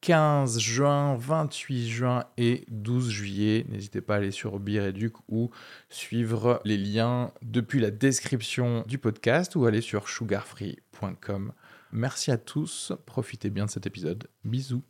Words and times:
15 0.00 0.58
juin, 0.58 1.16
28 1.16 1.88
juin 1.88 2.24
et 2.36 2.64
12 2.68 3.10
juillet. 3.10 3.66
N'hésitez 3.68 4.00
pas 4.00 4.14
à 4.14 4.16
aller 4.18 4.30
sur 4.30 4.58
Bireduc 4.58 5.14
ou 5.28 5.50
suivre 5.88 6.60
les 6.64 6.76
liens 6.76 7.32
depuis 7.42 7.80
la 7.80 7.90
description 7.90 8.84
du 8.86 8.98
podcast 8.98 9.56
ou 9.56 9.66
aller 9.66 9.80
sur 9.80 10.08
sugarfree.com. 10.08 11.52
Merci 11.92 12.30
à 12.30 12.38
tous, 12.38 12.92
profitez 13.06 13.50
bien 13.50 13.66
de 13.66 13.70
cet 13.70 13.86
épisode. 13.86 14.28
Bisous. 14.44 14.82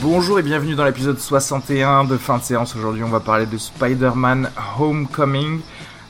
Bonjour 0.00 0.38
et 0.38 0.42
bienvenue 0.42 0.76
dans 0.76 0.84
l'épisode 0.84 1.18
61 1.18 2.04
de 2.04 2.16
fin 2.16 2.38
de 2.38 2.42
séance. 2.42 2.76
Aujourd'hui, 2.76 3.02
on 3.02 3.08
va 3.08 3.18
parler 3.18 3.46
de 3.46 3.58
Spider-Man 3.58 4.48
Homecoming. 4.78 5.60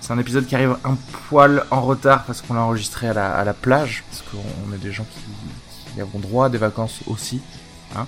C'est 0.01 0.13
un 0.13 0.19
épisode 0.19 0.47
qui 0.47 0.55
arrive 0.55 0.77
un 0.85 0.97
poil 1.29 1.65
en 1.71 1.83
retard 1.83 2.25
parce 2.25 2.43
qu'on 2.43 2.55
l'a 2.55 2.63
enregistré 2.63 3.09
à 3.09 3.45
la, 3.45 3.55
plage, 3.55 4.05
parce 4.09 4.23
qu'on 4.23 4.73
est 4.73 4.79
des 4.79 4.93
gens 4.93 5.05
qui, 5.05 6.01
qui 6.01 6.19
droit 6.19 6.47
à 6.47 6.49
des 6.49 6.59
vacances 6.59 7.01
aussi. 7.07 7.41
Hein. 7.97 8.07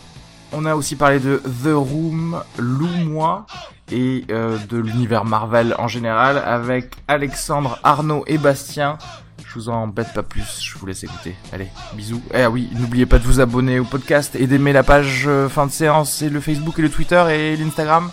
On 0.53 0.65
a 0.65 0.75
aussi 0.75 0.97
parlé 0.97 1.21
de 1.21 1.43
The 1.63 1.73
Room, 1.75 2.43
Lou-moi, 2.59 3.47
et 3.93 4.25
euh, 4.31 4.59
de 4.69 4.79
l'univers 4.79 5.25
Marvel 5.25 5.75
en 5.79 5.89
général, 5.89 6.39
avec 6.39 6.95
Alexandre, 7.09 7.79
Arnaud 7.83 8.25
et 8.27 8.39
Bastien. 8.39 8.99
Je 9.47 9.55
vous 9.55 9.69
en 9.69 9.83
embête 9.83 10.13
pas 10.15 10.23
plus, 10.23 10.61
je 10.63 10.79
vous 10.79 10.87
laisse 10.87 11.03
écouter. 11.03 11.35
Allez, 11.53 11.69
bisous. 11.95 12.23
Et 12.33 12.43
ah 12.43 12.51
oui, 12.51 12.71
n'oubliez 12.73 13.07
pas 13.07 13.19
de 13.19 13.25
vous 13.25 13.41
abonner 13.41 13.81
au 13.81 13.85
podcast 13.85 14.37
et 14.37 14.47
d'aimer 14.47 14.73
la 14.73 14.85
page 14.85 15.25
euh, 15.27 15.49
fin 15.49 15.67
de 15.67 15.73
séance 15.73 16.23
et 16.23 16.31
le 16.31 16.41
Facebook 16.41 16.79
et 16.79 16.83
le 16.83 16.91
Twitter 16.91 17.25
et 17.31 17.57
l'Instagram. 17.57 18.11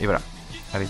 Et 0.00 0.04
voilà. 0.04 0.20
Allez. 0.72 0.88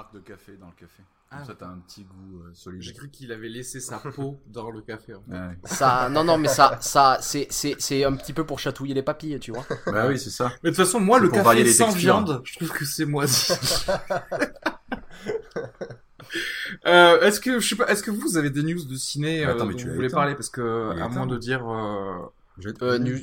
Marque 0.00 0.14
de 0.14 0.20
café 0.20 0.52
dans 0.58 0.66
le 0.66 0.72
café. 0.72 1.02
Ah. 1.30 1.44
Ça, 1.44 1.54
t'as 1.56 1.66
un 1.66 1.78
petit 1.78 2.02
goût 2.04 2.40
euh, 2.40 2.50
solide. 2.54 2.82
J'ai 2.82 2.92
cru 2.92 3.08
qu'il 3.10 3.30
avait 3.30 3.48
laissé 3.48 3.78
sa 3.80 3.98
peau 3.98 4.40
dans 4.48 4.70
le 4.70 4.80
café. 4.80 5.14
en 5.14 5.22
fait. 5.22 5.32
Ouais. 5.36 5.56
Ça, 5.64 6.08
non, 6.10 6.24
non, 6.24 6.38
mais 6.38 6.48
ça, 6.48 6.78
ça, 6.80 7.18
c'est, 7.20 7.46
c'est, 7.50 7.76
c'est 7.78 8.04
un 8.04 8.14
petit 8.16 8.32
peu 8.32 8.44
pour 8.44 8.58
chatouiller 8.58 8.94
les 8.94 9.02
papilles, 9.02 9.38
tu 9.38 9.52
vois. 9.52 9.64
bah 9.86 10.06
oui, 10.08 10.18
c'est 10.18 10.30
ça. 10.30 10.50
Mais 10.64 10.70
de 10.70 10.74
toute 10.76 10.84
façon, 10.84 10.98
moi, 11.00 11.18
le 11.20 11.28
café 11.28 11.64
sans 11.70 11.86
textures. 11.86 12.00
viande, 12.00 12.40
je 12.44 12.56
trouve 12.56 12.70
que 12.70 12.84
c'est 12.84 13.04
moisi. 13.04 13.52
euh, 16.86 17.20
est-ce 17.20 17.40
que 17.40 17.60
je 17.60 17.68
sais 17.68 17.76
pas, 17.76 17.86
est-ce 17.88 18.02
que 18.02 18.10
vous 18.10 18.36
avez 18.36 18.50
des 18.50 18.62
news 18.62 18.84
de 18.84 18.94
ciné 18.96 19.44
euh, 19.44 19.52
Attends, 19.54 19.66
mais 19.66 19.72
dont 19.74 19.78
tu 19.78 19.88
vous 19.88 19.94
voulez 19.94 20.08
parler? 20.08 20.34
Parce 20.34 20.48
que 20.48 20.98
à 21.00 21.08
moins 21.08 21.26
de 21.26 21.36
dire 21.38 21.68
euh, 21.68 22.26
Je- 22.58 22.70
Euh, 22.82 22.98
news, 22.98 23.18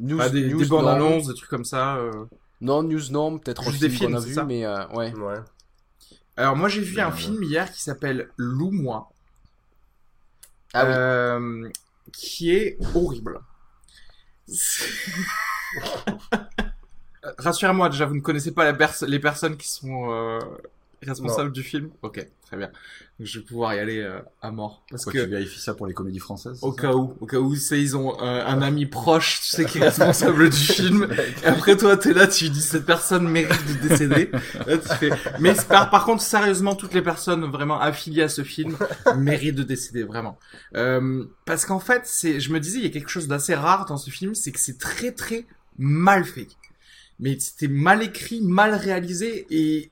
news, 0.00 0.18
bah, 0.18 0.28
des, 0.28 0.48
news, 0.48 0.58
des 0.58 0.66
bandes 0.66 0.84
non. 0.84 0.90
annonces, 0.90 1.28
des 1.28 1.34
trucs 1.34 1.50
comme 1.50 1.64
ça. 1.64 1.96
euh. 1.96 2.24
Non, 2.60 2.82
news, 2.82 3.00
non, 3.10 3.38
peut-être 3.38 3.62
Juste 3.62 3.76
aussi 3.76 3.80
des 3.80 3.88
qu'on 3.90 4.04
films, 4.06 4.14
a 4.16 4.20
c'est 4.20 4.28
vu, 4.28 4.34
ça 4.34 4.44
mais 4.44 4.66
euh, 4.66 4.86
ouais. 4.88 5.14
Ouais. 5.14 5.36
Alors 6.38 6.56
moi 6.56 6.68
j'ai 6.68 6.80
vu 6.80 6.98
un 7.00 7.10
Ouais. 7.10 7.16
film 7.16 7.42
hier 7.42 7.70
qui 7.72 7.82
s'appelle 7.82 8.30
Lou-moi, 8.36 9.10
Ah 10.72 10.84
oui. 10.84 10.92
euh, 10.94 11.68
qui 12.12 12.50
est 12.54 12.78
horrible. 12.94 13.40
Rassurez-moi 17.38 17.88
déjà, 17.90 18.06
vous 18.06 18.14
ne 18.14 18.20
connaissez 18.20 18.52
pas 18.52 18.64
la 18.64 18.72
pers- 18.72 19.04
les 19.06 19.18
personnes 19.18 19.56
qui 19.56 19.68
sont 19.68 20.10
euh, 20.10 20.38
responsables 21.02 21.52
du 21.52 21.62
film. 21.62 21.90
Ok, 22.02 22.24
très 22.46 22.56
bien. 22.56 22.70
Je 23.20 23.40
vais 23.40 23.44
pouvoir 23.44 23.74
y 23.74 23.80
aller 23.80 23.98
euh, 23.98 24.20
à 24.42 24.52
mort 24.52 24.84
parce 24.88 25.02
Pourquoi 25.02 25.22
que 25.22 25.26
tu 25.26 25.30
vérifies 25.32 25.58
ça 25.58 25.74
pour 25.74 25.88
les 25.88 25.94
comédies 25.94 26.20
françaises 26.20 26.60
au 26.62 26.70
cas 26.70 26.92
où, 26.92 27.16
au 27.20 27.26
cas 27.26 27.38
où, 27.38 27.56
c'est 27.56 27.80
ils 27.80 27.96
ont 27.96 28.16
euh, 28.22 28.46
un 28.46 28.62
ami 28.62 28.86
proche, 28.86 29.40
tu 29.40 29.48
sais, 29.48 29.64
qui 29.64 29.78
est 29.78 29.84
responsable 29.88 30.50
du 30.50 30.56
film. 30.56 31.08
Et 31.42 31.46
après 31.46 31.76
toi, 31.76 31.96
t'es 31.96 32.12
là, 32.12 32.28
tu 32.28 32.48
dis 32.48 32.62
cette 32.62 32.86
personne 32.86 33.28
mérite 33.28 33.60
de 33.66 33.88
décéder. 33.88 34.30
Là, 34.66 34.78
tu 34.78 34.88
fais... 34.88 35.10
Mais 35.40 35.54
par, 35.68 35.90
par 35.90 36.04
contre, 36.04 36.22
sérieusement, 36.22 36.76
toutes 36.76 36.94
les 36.94 37.02
personnes 37.02 37.44
vraiment 37.46 37.80
affiliées 37.80 38.22
à 38.22 38.28
ce 38.28 38.44
film 38.44 38.76
méritent 39.16 39.56
de 39.56 39.64
décéder 39.64 40.04
vraiment. 40.04 40.38
Euh, 40.76 41.24
parce 41.44 41.66
qu'en 41.66 41.80
fait, 41.80 42.02
c'est, 42.04 42.38
je 42.38 42.52
me 42.52 42.60
disais, 42.60 42.78
il 42.78 42.84
y 42.84 42.88
a 42.88 42.90
quelque 42.90 43.10
chose 43.10 43.26
d'assez 43.26 43.56
rare 43.56 43.86
dans 43.86 43.96
ce 43.96 44.10
film, 44.10 44.36
c'est 44.36 44.52
que 44.52 44.60
c'est 44.60 44.78
très 44.78 45.10
très 45.10 45.44
mal 45.76 46.24
fait. 46.24 46.48
Mais 47.18 47.36
c'était 47.40 47.66
mal 47.66 48.00
écrit, 48.04 48.42
mal 48.42 48.74
réalisé 48.74 49.46
et 49.50 49.90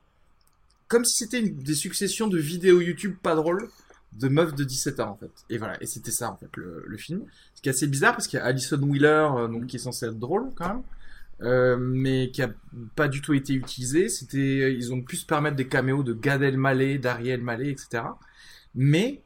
comme 0.89 1.05
si 1.05 1.17
c'était 1.17 1.43
des 1.43 1.75
successions 1.75 2.29
de 2.29 2.39
vidéos 2.39 2.81
YouTube 2.81 3.17
pas 3.23 3.35
drôles 3.35 3.69
de 4.13 4.29
meufs 4.29 4.55
de 4.55 4.65
17 4.65 5.01
ans 5.01 5.11
en 5.11 5.17
fait. 5.17 5.33
Et 5.51 5.59
voilà, 5.59 5.77
et 5.83 5.87
c'était 5.87 6.11
ça 6.11 6.31
en 6.31 6.37
fait 6.37 6.55
le, 6.57 6.85
le 6.87 6.97
film. 6.97 7.25
Ce 7.55 7.63
qui 7.63 7.69
est 7.69 7.73
assez 7.73 7.87
bizarre 7.87 8.13
parce 8.13 8.27
qu'il 8.27 8.39
y 8.39 8.43
a 8.43 8.45
Alison 8.47 8.81
Wheeler 8.81 9.29
euh, 9.37 9.49
donc 9.49 9.67
qui 9.67 9.77
est 9.77 9.81
censée 9.81 10.07
être 10.07 10.19
drôle 10.19 10.53
quand 10.55 10.69
même. 10.69 10.83
Euh, 11.43 11.77
mais 11.79 12.31
qui 12.31 12.41
a 12.41 12.51
pas 12.95 13.09
du 13.09 13.21
tout 13.21 13.35
été 13.35 13.53
utilisé. 13.53 14.09
C'était, 14.09 14.75
ils 14.75 14.93
ont 14.93 15.03
pu 15.03 15.17
se 15.17 15.27
permettre 15.27 15.57
des 15.57 15.69
caméos 15.69 16.03
de 16.03 16.15
Gad 16.15 16.43
Elmaleh, 16.43 16.99
d'Ariel 16.99 17.43
Malé, 17.43 17.71
etc. 17.71 18.05
Mais 18.75 19.23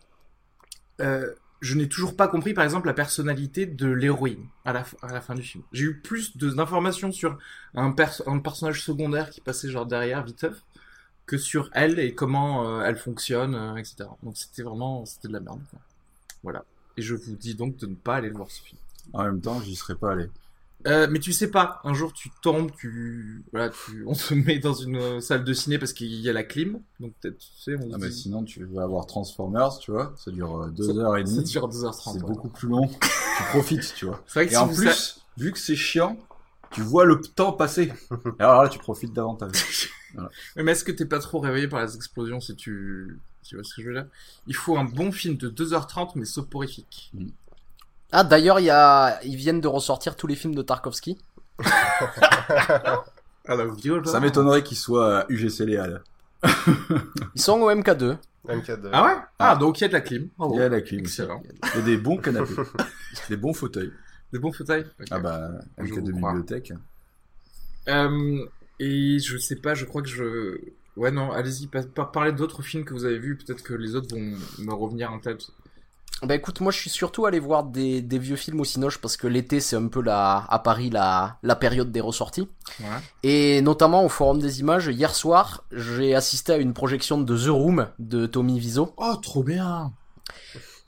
euh, 1.00 1.32
je 1.60 1.76
n'ai 1.76 1.88
toujours 1.88 2.16
pas 2.16 2.26
compris, 2.26 2.54
par 2.54 2.65
exemple, 2.65 2.87
la 2.88 2.94
personnalité 2.94 3.66
de 3.66 3.87
l'héroïne 3.88 4.47
à 4.65 4.72
la, 4.72 4.84
à 5.03 5.12
la 5.12 5.20
fin 5.20 5.34
du 5.34 5.43
film. 5.43 5.62
J'ai 5.72 5.84
eu 5.84 6.00
plus 6.00 6.37
d'informations 6.37 7.12
sur 7.12 7.38
un, 7.75 7.94
un 8.26 8.38
personnage 8.38 8.82
secondaire 8.82 9.31
qui 9.31 9.41
passait 9.41 9.70
genre 9.70 9.87
derrière, 9.87 10.25
viteuf, 10.25 10.65
que 11.30 11.38
sur 11.38 11.70
elle 11.72 11.98
et 12.00 12.14
comment 12.14 12.66
euh, 12.66 12.82
elle 12.84 12.96
fonctionne, 12.96 13.54
euh, 13.54 13.76
etc. 13.76 13.96
Donc 14.22 14.36
c'était 14.36 14.62
vraiment, 14.62 15.06
c'était 15.06 15.28
de 15.28 15.32
la 15.32 15.41
merde. 15.41 15.60
quoi. 15.70 15.78
Voilà. 16.42 16.64
Et 16.96 17.02
je 17.02 17.14
vous 17.14 17.36
dis 17.36 17.54
donc 17.54 17.76
de 17.76 17.86
ne 17.86 17.94
pas 17.94 18.16
aller 18.16 18.30
voir 18.30 18.50
ce 18.50 18.60
film. 18.62 18.78
En 19.12 19.24
même 19.24 19.40
temps, 19.40 19.60
j'y 19.60 19.76
serais 19.76 19.94
pas 19.94 20.12
allé. 20.12 20.28
Euh, 20.86 21.06
mais 21.10 21.19
tu 21.19 21.32
sais 21.34 21.50
pas, 21.50 21.80
un 21.84 21.92
jour 21.92 22.12
tu 22.14 22.30
tombes, 22.42 22.70
tu, 22.78 23.44
voilà, 23.52 23.69
tu, 23.69 24.02
on 24.06 24.14
te 24.14 24.32
met 24.32 24.58
dans 24.58 24.72
une 24.72 24.96
euh, 24.96 25.20
salle 25.20 25.44
de 25.44 25.52
ciné 25.52 25.78
parce 25.78 25.92
qu'il 25.92 26.08
y 26.14 26.28
a 26.28 26.32
la 26.32 26.42
clim, 26.42 26.80
donc 27.00 27.12
peut-être, 27.20 27.36
tu 27.38 27.48
sais, 27.62 27.74
on 27.76 27.90
Ah, 27.92 27.98
mais 27.98 28.08
dit- 28.08 28.16
sinon, 28.22 28.44
tu 28.44 28.64
vas 28.64 28.84
avoir 28.84 29.04
Transformers, 29.06 29.78
tu 29.78 29.90
vois. 29.90 30.14
Ça 30.16 30.30
dure 30.30 30.62
euh, 30.62 30.70
deux 30.70 30.84
Ça- 30.94 30.98
heures 30.98 31.16
et 31.19 31.26
ça 31.26 31.32
demie. 31.34 31.44
dure 31.44 31.69
2h30. 31.69 32.14
C'est 32.14 32.22
ouais. 32.22 32.28
beaucoup 32.28 32.48
plus 32.48 32.69
long. 32.69 32.88
tu 32.88 33.42
profites, 33.50 33.92
tu 33.94 34.06
vois. 34.06 34.22
C'est 34.26 34.34
vrai 34.40 34.46
que 34.46 34.52
Et 34.52 34.54
si 34.54 34.60
en 34.60 34.69
plus, 34.69 35.20
vu 35.36 35.52
que 35.52 35.58
c'est 35.58 35.76
chiant, 35.76 36.16
tu 36.70 36.80
vois 36.80 37.04
le 37.04 37.20
temps 37.20 37.52
passer. 37.52 37.92
Et 38.10 38.16
alors 38.42 38.62
là, 38.62 38.69
tu 38.70 38.78
profites 38.78 39.12
davantage. 39.12 39.90
Mais 40.56 40.72
est-ce 40.72 40.84
que 40.84 40.93
t'es 40.93 41.06
pas 41.06 41.19
trop 41.19 41.41
réveillé 41.41 41.69
par 41.69 41.82
les 41.84 41.97
explosions 41.97 42.41
si 42.41 42.56
tu... 42.56 43.19
Tu 43.43 43.54
vois 43.54 43.65
ce 43.65 43.75
que 43.75 43.82
je 43.82 43.88
veux 43.88 43.94
dire? 43.94 44.06
Il 44.47 44.54
faut 44.54 44.76
un 44.76 44.84
bon 44.84 45.10
film 45.12 45.37
de 45.37 45.48
2h30 45.48 46.12
mais 46.15 46.25
soporifique. 46.25 47.12
Ah, 48.12 48.22
d'ailleurs, 48.25 48.60
il 48.60 48.65
y 48.66 48.70
a, 48.70 49.20
ils 49.25 49.37
viennent 49.37 49.60
de 49.60 49.69
ressortir 49.69 50.16
tous 50.16 50.26
les 50.26 50.37
films 50.37 50.54
de 50.54 50.62
Tarkovsky. 50.62 51.19
Ah 53.49 53.56
la 53.56 53.65
Ça 54.04 54.20
m'étonnerait 54.20 54.62
qu'il 54.62 54.76
soit 54.76 55.20
à 55.20 55.26
UGC 55.28 55.60
Léal. 55.60 56.03
Ils 57.34 57.40
sont 57.40 57.61
au 57.61 57.70
MK2. 57.70 58.17
MK2. 58.46 58.90
Ah 58.93 59.05
ouais? 59.05 59.17
Ah 59.38 59.56
donc 59.56 59.79
il 59.79 59.82
y 59.82 59.84
a 59.84 59.88
de 59.88 59.93
la 59.93 60.00
clim. 60.00 60.29
Bravo. 60.38 60.55
Il 60.55 60.61
y 60.61 60.62
a 60.62 60.69
la 60.69 60.81
clim. 60.81 61.00
Excellent. 61.00 61.43
Il 61.75 61.79
y 61.79 61.82
a 61.82 61.84
des 61.84 61.96
bons 61.96 62.17
canapés. 62.19 62.55
des 63.29 63.37
bons 63.37 63.52
fauteuils. 63.52 63.93
Des 64.32 64.38
bons 64.38 64.52
fauteuils. 64.52 64.87
Ah 65.11 65.19
bah, 65.19 65.50
Je 65.79 65.84
MK 65.84 66.02
de 66.02 66.12
vous 66.12 66.19
crois. 66.19 66.32
bibliothèque. 66.32 66.73
Euh, 67.88 68.46
et 68.81 69.21
je 69.21 69.38
sais 69.38 69.56
pas, 69.56 69.75
je 69.75 69.85
crois 69.85 70.03
que 70.03 70.09
je... 70.09 70.59
Ouais 70.97 71.12
non, 71.12 71.31
allez-y, 71.31 71.69
pa- 71.69 71.85
pa- 71.85 72.05
parlez 72.06 72.32
d'autres 72.32 72.62
films 72.62 72.85
que 72.85 72.93
vous 72.93 73.05
avez 73.05 73.19
vus, 73.19 73.37
peut-être 73.37 73.62
que 73.62 73.75
les 73.75 73.94
autres 73.94 74.12
vont 74.12 74.37
me 74.59 74.75
revenir 74.75 75.12
en 75.12 75.21
tête. 75.21 75.47
Bah 76.23 76.35
écoute, 76.35 76.61
moi 76.61 76.71
je 76.71 76.79
suis 76.79 76.91
surtout 76.91 77.25
allé 77.25 77.38
voir 77.38 77.65
des, 77.65 78.03
des 78.03 78.19
vieux 78.19 78.37
films 78.37 78.61
au 78.61 78.65
Cinoche 78.65 78.99
parce 78.99 79.17
que 79.17 79.27
l'été 79.27 79.61
c'est 79.61 79.77
un 79.77 79.88
peu 79.88 80.03
la, 80.03 80.44
à 80.50 80.59
Paris 80.59 80.91
la, 80.91 81.38
la 81.43 81.56
période 81.56 81.93
des 81.93 82.03
ressorties. 82.03 82.47
Ouais. 82.81 82.87
Et 83.23 83.62
notamment 83.62 84.05
au 84.05 84.11
Forum 84.11 84.38
des 84.38 84.61
Images, 84.61 84.88
hier 84.88 85.15
soir, 85.15 85.65
j'ai 85.73 86.15
assisté 86.15 86.53
à 86.53 86.56
une 86.59 86.75
projection 86.75 87.19
de 87.19 87.38
The 87.38 87.49
Room 87.49 87.88
de 87.99 88.27
Tommy 88.27 88.59
Wiseau. 88.59 88.93
Oh, 88.99 89.17
trop 89.23 89.43
bien 89.43 89.93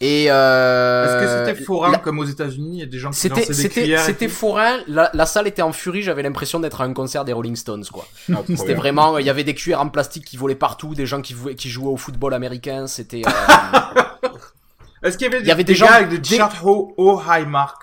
Et 0.04 0.26
euh, 0.32 1.04
Est-ce 1.04 1.25
que 1.25 1.46
c'était 1.52 1.64
forain 1.64 1.93
la- 1.93 1.99
comme 1.99 2.19
aux 2.19 2.25
États-Unis 2.25 2.70
Il 2.72 2.81
y 2.81 2.82
a 2.82 2.87
des 2.87 2.99
gens 2.99 3.10
qui 3.10 3.19
C'était, 3.19 3.37
lançaient 3.37 3.46
des 3.46 3.54
c'était, 3.54 3.96
c'était 3.99 4.28
forain. 4.28 4.78
La, 4.88 5.10
la 5.14 5.26
salle 5.26 5.46
était 5.46 5.62
en 5.62 5.72
furie. 5.72 6.02
J'avais 6.02 6.25
l'impression 6.25 6.58
d'être 6.58 6.81
à 6.81 6.84
un 6.84 6.93
concert 6.93 7.25
des 7.25 7.32
Rolling 7.32 7.54
Stones, 7.54 7.84
quoi. 7.93 8.04
Ah, 8.32 8.38
C'était 8.49 8.75
vraiment, 8.75 9.19
il 9.19 9.25
y 9.26 9.31
avait 9.31 9.44
des 9.44 9.54
cuillères 9.54 9.81
en 9.81 9.88
plastique 9.88 10.25
qui 10.25 10.37
volaient 10.37 10.56
partout, 10.56 10.96
des 10.96 11.06
gens 11.06 11.22
qui, 11.22 11.34
jouaient 11.69 11.87
au 11.87 11.96
football 11.96 12.34
américain. 12.34 12.88
C'était. 12.88 13.22
euh, 13.25 13.31
Est-ce 15.04 15.16
qu'il 15.19 15.26
y 15.28 15.31
avait 15.31 15.38
des, 15.38 15.44
Il 15.44 15.49
y 15.49 15.52
avait 15.52 15.62
des 15.64 15.72
des 15.72 15.78
gens- 15.78 15.87
gars 15.87 15.94
avec 15.94 16.08
des 16.08 16.20
t-shirts 16.20 16.56
oh, 16.64 16.93
oh 16.96 17.20
high 17.28 17.46
mark 17.46 17.76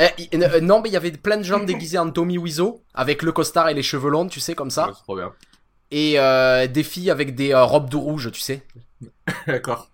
eh, 0.00 0.10
euh, 0.36 0.60
non, 0.60 0.80
mais 0.80 0.90
il 0.90 0.92
y 0.92 0.96
avait 0.96 1.10
plein 1.10 1.38
de 1.38 1.42
gens 1.42 1.58
déguisés 1.58 1.98
en 1.98 2.08
Tommy 2.10 2.38
Wiseau 2.38 2.82
avec 2.94 3.22
le 3.22 3.32
costard 3.32 3.68
et 3.68 3.74
les 3.74 3.82
cheveux 3.82 4.10
longs, 4.10 4.28
tu 4.28 4.38
sais, 4.38 4.54
comme 4.54 4.70
ça. 4.70 4.86
Ouais, 4.86 4.92
c'est 4.94 5.02
trop 5.02 5.16
bien. 5.16 5.32
Et 5.90 6.20
euh, 6.20 6.68
des 6.68 6.84
filles 6.84 7.10
avec 7.10 7.34
des 7.34 7.52
euh, 7.52 7.64
robes 7.64 7.90
de 7.90 7.96
rouge, 7.96 8.30
tu 8.32 8.40
sais. 8.40 8.62
D'accord. 9.48 9.90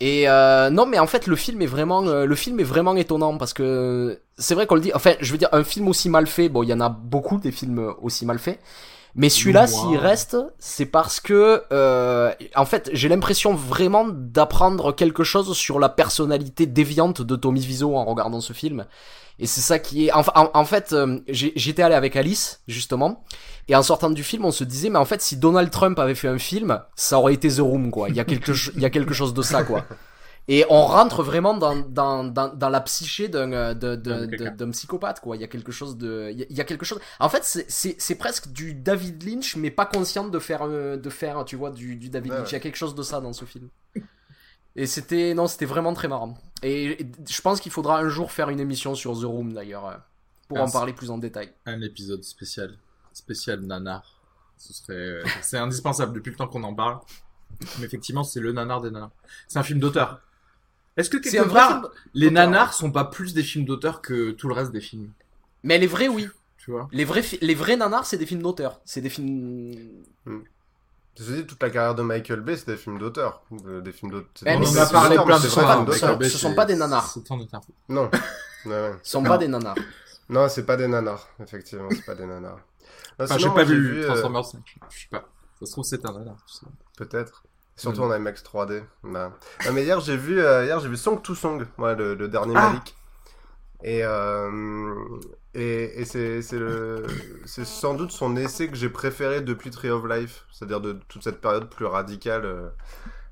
Et 0.00 0.28
euh, 0.28 0.70
non, 0.70 0.86
mais 0.86 0.98
en 0.98 1.06
fait, 1.08 1.26
le 1.26 1.34
film 1.34 1.60
est 1.60 1.66
vraiment, 1.66 2.06
euh, 2.06 2.24
le 2.24 2.34
film 2.36 2.60
est 2.60 2.64
vraiment 2.64 2.94
étonnant 2.94 3.36
parce 3.36 3.52
que 3.52 4.20
c'est 4.36 4.54
vrai 4.54 4.66
qu'on 4.66 4.76
le 4.76 4.80
dit. 4.80 4.92
Enfin, 4.94 5.14
je 5.20 5.32
veux 5.32 5.38
dire, 5.38 5.48
un 5.52 5.64
film 5.64 5.88
aussi 5.88 6.08
mal 6.08 6.26
fait. 6.26 6.48
Bon, 6.48 6.62
il 6.62 6.68
y 6.68 6.72
en 6.72 6.80
a 6.80 6.88
beaucoup 6.88 7.38
des 7.38 7.50
films 7.50 7.94
aussi 8.00 8.24
mal 8.24 8.38
faits. 8.38 8.60
Mais 9.18 9.30
celui-là, 9.30 9.66
s'il 9.66 9.96
reste, 9.96 10.36
c'est 10.60 10.86
parce 10.86 11.18
que, 11.18 11.64
euh, 11.72 12.32
en 12.54 12.64
fait, 12.64 12.88
j'ai 12.92 13.08
l'impression 13.08 13.52
vraiment 13.52 14.06
d'apprendre 14.08 14.94
quelque 14.94 15.24
chose 15.24 15.56
sur 15.56 15.80
la 15.80 15.88
personnalité 15.88 16.66
déviante 16.66 17.20
de 17.22 17.34
Tommy 17.34 17.58
Wiseau 17.58 17.96
en 17.96 18.04
regardant 18.04 18.40
ce 18.40 18.52
film. 18.52 18.86
Et 19.40 19.46
c'est 19.46 19.60
ça 19.60 19.80
qui 19.80 20.06
est, 20.06 20.12
en, 20.12 20.22
en 20.34 20.64
fait, 20.64 20.92
euh, 20.92 21.18
j'étais 21.26 21.82
allé 21.82 21.96
avec 21.96 22.14
Alice 22.14 22.60
justement, 22.68 23.24
et 23.66 23.74
en 23.74 23.82
sortant 23.82 24.10
du 24.10 24.22
film, 24.22 24.44
on 24.44 24.52
se 24.52 24.62
disait, 24.62 24.88
mais 24.88 25.00
en 25.00 25.04
fait, 25.04 25.20
si 25.20 25.36
Donald 25.36 25.70
Trump 25.70 25.98
avait 25.98 26.14
fait 26.14 26.28
un 26.28 26.38
film, 26.38 26.80
ça 26.94 27.18
aurait 27.18 27.34
été 27.34 27.48
The 27.48 27.58
Room, 27.58 27.90
quoi. 27.90 28.10
Il 28.10 28.14
y 28.14 28.20
a 28.20 28.24
quelque, 28.24 28.52
il 28.76 28.80
y 28.80 28.84
a 28.84 28.90
quelque 28.90 29.14
chose 29.14 29.34
de 29.34 29.42
ça, 29.42 29.64
quoi. 29.64 29.84
Et 30.50 30.64
on 30.70 30.82
rentre 30.86 31.22
vraiment 31.22 31.52
dans, 31.54 31.76
dans, 31.76 32.24
dans, 32.24 32.48
dans 32.54 32.68
la 32.70 32.80
psyché 32.80 33.28
d'un 33.28 33.52
euh, 33.52 33.74
d'un 33.74 34.70
psychopathe, 34.70 35.20
quoi. 35.20 35.36
Il 35.36 35.40
y 35.40 35.44
a 35.44 35.46
quelque 35.46 35.72
chose 35.72 35.98
de, 35.98 36.30
il 36.32 36.56
y 36.56 36.60
a, 36.60 36.64
quelque 36.64 36.86
chose. 36.86 36.98
En 37.20 37.28
fait, 37.28 37.44
c'est- 37.44 38.14
presque 38.14 38.48
du 38.48 38.72
David 38.74 39.22
Lynch, 39.22 39.56
mais 39.56 39.70
pas 39.70 39.84
conscient 39.84 40.26
de 40.26 40.38
faire, 40.38 40.62
euh, 40.62 40.96
de 40.96 41.10
faire, 41.10 41.44
tu 41.44 41.56
vois, 41.56 41.70
du, 41.70 41.96
du 41.96 42.08
David 42.08 42.32
Ouais, 42.32 42.38
Lynch. 42.38 42.50
Il 42.50 42.54
y 42.54 42.56
a 42.56 42.60
quelque 42.60 42.76
chose 42.76 42.94
de 42.94 43.02
ça 43.02 43.20
dans 43.20 43.34
ce 43.34 43.44
film. 43.44 43.68
Et 44.74 44.86
c'était, 44.86 45.34
non, 45.34 45.46
c'était 45.48 45.66
vraiment 45.66 45.92
très 45.92 46.08
marrant. 46.08 46.34
Et, 46.62 47.02
et 47.02 47.06
je 47.28 47.40
pense 47.42 47.60
qu'il 47.60 47.72
faudra 47.72 47.98
un 47.98 48.08
jour 48.08 48.32
faire 48.32 48.48
une 48.48 48.60
émission 48.60 48.94
sur 48.94 49.18
The 49.20 49.24
Room, 49.24 49.52
d'ailleurs, 49.52 49.86
euh, 49.86 49.96
pour 50.48 50.60
en 50.60 50.70
parler 50.70 50.94
plus 50.94 51.10
en 51.10 51.18
détail. 51.18 51.52
Un 51.66 51.82
épisode 51.82 52.24
spécial. 52.24 52.74
Spécial 53.12 53.60
nanar. 53.60 54.18
Ce 54.56 54.72
serait, 54.72 55.22
c'est 55.42 55.58
indispensable 55.58 56.14
depuis 56.14 56.30
le 56.30 56.36
temps 56.36 56.48
qu'on 56.48 56.62
en 56.64 56.74
parle. 56.74 57.00
Mais 57.78 57.84
effectivement, 57.86 58.24
c'est 58.24 58.40
le 58.40 58.52
nanar 58.52 58.80
des 58.80 58.90
nanars. 58.90 59.10
C'est 59.46 59.58
un 59.58 59.62
film 59.62 59.78
d'auteur. 59.80 60.20
Est-ce 60.98 61.08
que 61.10 61.16
quelque 61.16 61.36
vrai 61.44 61.54
part, 61.60 61.68
film. 61.70 61.88
les 62.14 62.28
d'auteur. 62.30 62.44
nanars 62.50 62.74
sont 62.74 62.90
pas 62.90 63.04
plus 63.04 63.32
des 63.34 63.42
films 63.42 63.64
d'auteur 63.64 64.02
que 64.02 64.32
tout 64.32 64.48
le 64.48 64.54
reste 64.54 64.72
des 64.72 64.80
films? 64.80 65.10
Mais 65.62 65.78
les 65.78 65.86
vrais, 65.86 66.08
oui. 66.08 66.28
Tu 66.58 66.70
vois? 66.72 66.88
Les 66.92 67.04
vrais, 67.04 67.22
les 67.40 67.54
vrais 67.54 67.76
nanars, 67.76 68.04
c'est 68.04 68.18
des 68.18 68.26
films 68.26 68.42
d'auteur. 68.42 68.80
C'est 68.84 69.00
des 69.00 69.08
films. 69.08 69.74
Je 70.26 71.24
dis, 71.34 71.46
toute 71.46 71.60
la 71.62 71.70
carrière 71.70 71.94
de 71.96 72.02
Michael 72.02 72.40
Bay, 72.42 72.56
c'est 72.56 72.66
des 72.66 72.76
films 72.76 72.98
d'auteur. 72.98 73.42
Euh, 73.66 73.80
Des 73.80 73.90
films 73.90 74.12
d'auteur. 74.12 74.42
Mais 74.44 74.56
on 74.56 74.76
a 74.76 74.86
ce 74.86 74.92
parlé 74.92 75.16
sont- 75.16 75.24
plein 75.24 75.40
de 75.40 75.46
fois. 75.48 75.86
ce 76.28 76.38
sont- 76.38 76.54
pas 76.54 76.64
des 76.66 76.76
nanars. 76.76 77.14
Non. 77.88 78.10
Ouais, 78.66 78.72
ouais. 78.72 78.92
Ce 79.04 79.12
sont 79.12 79.22
pas 79.22 79.38
des 79.38 79.46
nanars. 79.48 79.76
Non, 80.28 80.48
c'est 80.48 80.66
pas 80.66 80.76
des 80.76 80.88
nanars. 80.88 81.28
Effectivement, 81.40 81.88
c'est 81.90 82.04
pas 82.04 82.16
des 82.16 82.26
nanars. 82.26 82.58
Non, 83.18 83.24
Enfin, 83.24 83.38
j'ai 83.38 83.48
pas 83.50 83.62
vu 83.64 84.00
euh, 84.02 84.06
Transformers 84.06 84.44
5. 84.44 84.60
Je 84.90 84.98
sais 85.00 85.06
pas. 85.10 85.28
Ça 85.60 85.66
se 85.66 85.72
trouve, 85.72 85.84
c'est 85.84 86.04
un 86.04 86.12
nanar. 86.12 86.36
Peut-être. 86.96 87.44
Surtout 87.78 88.02
Mm. 88.02 88.10
en 88.12 88.16
IMAX 88.16 88.42
3D. 88.42 88.82
Bah. 89.04 89.32
Non, 89.66 89.72
mais 89.72 89.84
hier 89.84 90.00
j'ai 90.00 90.16
vu 90.16 90.40
euh, 90.40 90.64
hier 90.66 90.78
j'ai 90.80 90.88
vu 90.88 90.96
Song 90.98 91.22
to 91.22 91.34
Song, 91.34 91.64
le, 91.78 92.14
le 92.14 92.28
dernier 92.28 92.52
Ah. 92.56 92.68
Malik. 92.70 92.94
Et 93.84 94.00
euh, 94.04 94.92
et, 95.54 96.00
et 96.00 96.04
c'est 96.04 96.42
sans 97.64 97.94
doute 97.94 98.10
son 98.10 98.36
essai 98.36 98.68
que 98.68 98.76
j'ai 98.76 98.88
préféré 98.90 99.40
depuis 99.40 99.70
Tree 99.70 99.90
of 99.90 100.04
Life, 100.06 100.44
c'est-à-dire 100.52 100.80
de 100.80 100.98
toute 101.08 101.22
cette 101.22 101.40
période 101.40 101.70
plus 101.70 101.86
radicale. 101.86 102.44
euh, 102.44 102.68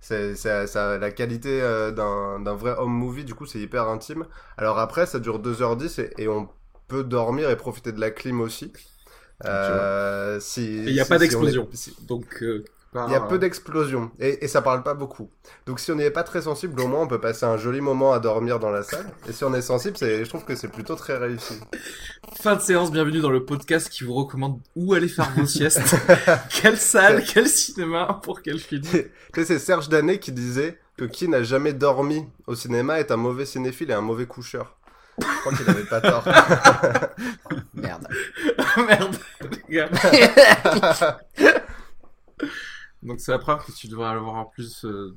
C'est 0.00 0.34
la 0.44 1.10
qualité 1.10 1.60
d'un 1.96 2.54
vrai 2.54 2.76
home 2.78 2.92
movie, 2.92 3.24
du 3.24 3.34
coup 3.34 3.44
c'est 3.46 3.58
hyper 3.58 3.88
intime. 3.88 4.24
Alors 4.56 4.78
après 4.78 5.06
ça 5.06 5.18
dure 5.18 5.40
2h10 5.40 6.00
et, 6.00 6.22
et 6.22 6.28
on 6.28 6.48
peut 6.86 7.02
dormir 7.02 7.50
et 7.50 7.56
profiter 7.56 7.90
de 7.90 8.00
la 8.00 8.12
clim 8.12 8.40
aussi. 8.40 8.72
Euh, 9.44 10.38
si, 10.40 10.76
il 10.86 10.92
n'y 10.94 11.00
a 11.00 11.04
si- 11.04 11.08
pas 11.10 11.16
si 11.16 11.16
on 11.16 11.16
est- 11.16 11.18
d'explosion. 11.18 11.68
si- 11.72 11.96
Donc, 12.06 12.42
euh, 12.42 12.64
il 13.06 13.12
y 13.12 13.14
a 13.14 13.20
peu 13.20 13.38
d'explosions 13.38 14.10
et, 14.18 14.44
et 14.44 14.48
ça 14.48 14.62
parle 14.62 14.82
pas 14.82 14.94
beaucoup. 14.94 15.30
Donc 15.66 15.80
si 15.80 15.90
on 15.92 15.96
n'y 15.96 16.02
est 16.02 16.10
pas 16.10 16.22
très 16.22 16.42
sensible, 16.42 16.80
au 16.80 16.86
moins 16.86 17.02
on 17.02 17.06
peut 17.06 17.20
passer 17.20 17.44
un 17.44 17.56
joli 17.56 17.80
moment 17.80 18.12
à 18.12 18.18
dormir 18.18 18.58
dans 18.58 18.70
la 18.70 18.82
salle. 18.82 19.06
Et 19.28 19.32
si 19.32 19.44
on 19.44 19.54
est 19.54 19.62
sensible, 19.62 19.96
c'est, 19.96 20.24
je 20.24 20.28
trouve 20.28 20.44
que 20.44 20.54
c'est 20.54 20.68
plutôt 20.68 20.94
très 20.94 21.16
réussi. 21.16 21.60
Fin 22.40 22.56
de 22.56 22.60
séance, 22.60 22.90
bienvenue 22.90 23.20
dans 23.20 23.30
le 23.30 23.44
podcast 23.44 23.88
qui 23.88 24.04
vous 24.04 24.14
recommande 24.14 24.60
où 24.74 24.94
aller 24.94 25.08
faire 25.08 25.30
vos 25.36 25.46
siestes. 25.46 25.96
quelle 26.60 26.78
salle, 26.78 27.24
quel 27.24 27.46
cinéma, 27.46 28.20
pour 28.22 28.42
quel 28.42 28.58
film. 28.58 28.82
tu 28.82 29.10
sais, 29.34 29.44
c'est 29.44 29.58
Serge 29.58 29.88
Danet 29.88 30.18
qui 30.18 30.32
disait 30.32 30.78
que 30.96 31.04
qui 31.04 31.28
n'a 31.28 31.42
jamais 31.42 31.72
dormi 31.72 32.26
au 32.46 32.54
cinéma 32.54 32.98
est 33.00 33.10
un 33.10 33.16
mauvais 33.16 33.46
cinéphile 33.46 33.90
et 33.90 33.94
un 33.94 34.00
mauvais 34.00 34.26
coucheur. 34.26 34.76
Je 35.18 35.40
crois 35.40 35.52
qu'il 35.54 35.70
avait 35.70 35.84
pas 35.84 36.00
tort. 36.00 36.24
Merde. 37.74 38.06
Merde, 38.86 39.16
les 39.68 39.76
gars. 39.76 39.90
Donc 43.06 43.20
c'est 43.20 43.32
la 43.32 43.38
preuve 43.38 43.64
que 43.64 43.72
tu 43.72 43.88
devrais 43.88 44.08
avoir 44.08 44.50
plus, 44.50 44.84
euh, 44.84 45.16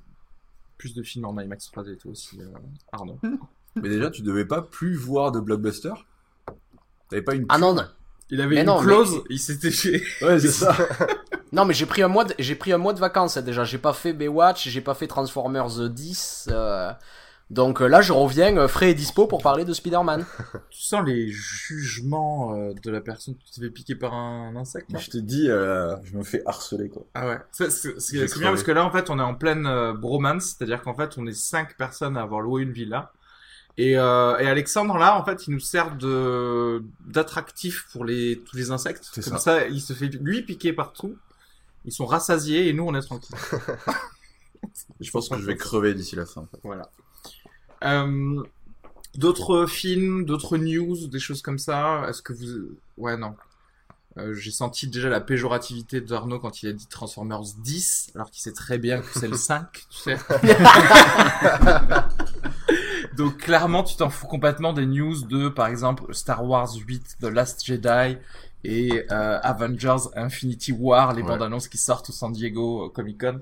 plus 0.77 0.93
de 0.93 1.03
films 1.03 1.25
en 1.25 1.37
IMAX 1.39 1.69
3D 1.71 1.93
et 1.93 1.97
tout 1.97 2.09
aussi, 2.09 2.39
euh, 2.41 2.45
Arnaud. 2.91 3.19
Mais 3.75 3.89
déjà, 3.89 4.09
tu 4.09 4.21
devais 4.21 4.45
pas 4.45 4.61
plus 4.61 4.95
voir 4.95 5.31
de 5.31 5.39
blockbuster 5.39 5.93
T'avais 7.09 7.21
pas 7.21 7.35
une. 7.35 7.45
Ah 7.49 7.57
non, 7.57 7.73
non. 7.73 7.83
Il 8.29 8.39
avait 8.41 8.55
Mais 8.55 8.61
une 8.61 8.67
non, 8.67 8.79
clause, 8.79 9.15
mais- 9.15 9.21
il 9.31 9.39
s'était 9.39 9.71
fait. 9.71 10.01
Ouais, 10.21 10.39
c'est 10.39 10.51
ça. 10.51 10.75
Non, 11.51 11.65
mais 11.65 11.73
j'ai 11.73 11.87
pris 11.87 12.03
un 12.03 12.07
mois 12.07 12.25
de, 12.25 12.35
j'ai 12.37 12.53
pris 12.53 12.71
un 12.73 12.77
mois 12.77 12.93
de 12.93 12.99
vacances 12.99 13.39
déjà. 13.39 13.63
J'ai 13.63 13.79
pas 13.79 13.93
fait 13.93 14.13
Baywatch, 14.13 14.67
j'ai 14.69 14.81
pas 14.81 14.93
fait 14.93 15.07
Transformers 15.07 15.89
10. 15.89 16.47
euh, 16.51 16.91
Donc 17.49 17.81
euh, 17.81 17.87
là, 17.87 18.01
je 18.01 18.13
reviens 18.13 18.55
euh, 18.57 18.67
frais 18.67 18.91
et 18.91 18.93
dispo 18.93 19.25
pour 19.25 19.41
parler 19.41 19.65
de 19.65 19.73
Spider-Man. 19.73 20.23
Tu 20.69 20.81
sens 20.83 21.03
les 21.05 21.29
jugements 21.29 22.53
euh, 22.55 22.73
de 22.83 22.91
la 22.91 23.01
personne 23.01 23.35
qui 23.43 23.51
s'est 23.53 23.61
fait 23.61 23.71
piquer 23.71 23.95
par 23.95 24.13
un 24.13 24.55
insecte 24.55 24.89
Je 24.99 25.09
te 25.09 25.17
dis, 25.17 25.49
euh, 25.49 25.95
je 26.03 26.15
me 26.15 26.23
fais 26.23 26.43
harceler, 26.45 26.89
quoi. 26.89 27.03
Ah 27.15 27.27
ouais, 27.27 27.37
c'est 27.51 27.71
c'est- 27.71 27.93
J'ai 28.11 28.27
c'est 28.27 28.39
bien 28.39 28.49
parce 28.49 28.61
que 28.63 28.71
là 28.71 28.85
en 28.85 28.91
fait 28.91 29.09
on 29.09 29.17
est 29.19 29.23
en 29.23 29.33
pleine 29.33 29.65
euh, 29.65 29.93
bromance, 29.93 30.55
c'est-à-dire 30.57 30.81
qu'en 30.83 30.93
fait 30.93 31.17
on 31.17 31.25
est 31.25 31.33
cinq 31.33 31.75
personnes 31.75 32.17
à 32.17 32.21
avoir 32.21 32.41
loué 32.41 32.61
une 32.61 32.71
villa. 32.71 33.11
Et, 33.77 33.97
euh, 33.97 34.37
et 34.37 34.47
Alexandre 34.47 34.97
là 34.97 35.17
en 35.19 35.23
fait 35.25 35.47
il 35.47 35.51
nous 35.51 35.59
sert 35.59 35.95
de 35.95 36.83
d'attractif 37.07 37.87
pour 37.93 38.05
les 38.05 38.43
tous 38.45 38.57
les 38.57 38.69
insectes. 38.71 39.09
C'est 39.11 39.23
Comme 39.23 39.39
ça. 39.39 39.59
ça. 39.61 39.67
il 39.67 39.81
se 39.81 39.93
fait 39.93 40.07
lui 40.07 40.43
piquer 40.43 40.71
partout. 40.73 41.17
Ils 41.85 41.91
sont 41.93 42.05
rassasiés 42.05 42.67
et 42.67 42.73
nous 42.73 42.83
on 42.83 42.93
est 42.93 43.01
tranquille. 43.01 43.35
Je 44.99 45.09
pense 45.11 45.29
que 45.29 45.37
je 45.37 45.45
vais 45.45 45.55
crever 45.55 45.93
d'ici 45.93 46.15
la 46.17 46.25
fin. 46.25 46.45
Voilà. 46.63 46.89
Euh, 47.83 48.43
d'autres 49.15 49.65
films, 49.65 50.25
d'autres 50.25 50.57
news, 50.57 51.07
des 51.07 51.19
choses 51.19 51.41
comme 51.41 51.59
ça. 51.59 52.05
Est-ce 52.09 52.21
que 52.21 52.33
vous 52.33 52.77
ouais 52.97 53.17
non. 53.17 53.35
Euh, 54.17 54.33
J'ai 54.33 54.51
senti 54.51 54.87
déjà 54.87 55.09
la 55.09 55.21
péjorativité 55.21 56.01
d'Arnaud 56.01 56.39
quand 56.39 56.63
il 56.63 56.69
a 56.69 56.73
dit 56.73 56.87
Transformers 56.87 57.41
10, 57.59 58.11
alors 58.15 58.31
qu'il 58.31 58.41
sait 58.41 58.53
très 58.53 58.77
bien 58.77 59.01
que 59.01 59.19
c'est 59.19 59.27
le 59.27 59.37
5, 59.37 59.67
tu 59.71 59.97
sais. 59.97 60.17
Donc 63.17 63.37
clairement, 63.37 63.83
tu 63.83 63.95
t'en 63.97 64.09
fous 64.09 64.27
complètement 64.27 64.73
des 64.73 64.85
news 64.85 65.25
de, 65.25 65.49
par 65.49 65.67
exemple, 65.67 66.13
Star 66.13 66.45
Wars 66.45 66.73
8, 66.73 67.17
The 67.21 67.25
Last 67.25 67.65
Jedi 67.65 68.17
et 68.63 69.05
euh, 69.11 69.39
Avengers 69.41 70.07
Infinity 70.15 70.71
War, 70.71 71.13
les 71.13 71.21
Ouais. 71.21 71.27
bandes 71.27 71.41
annonces 71.43 71.67
qui 71.67 71.77
sortent 71.77 72.09
au 72.09 72.13
San 72.13 72.31
Diego 72.31 72.89
Comic 72.89 73.19
Con. 73.19 73.41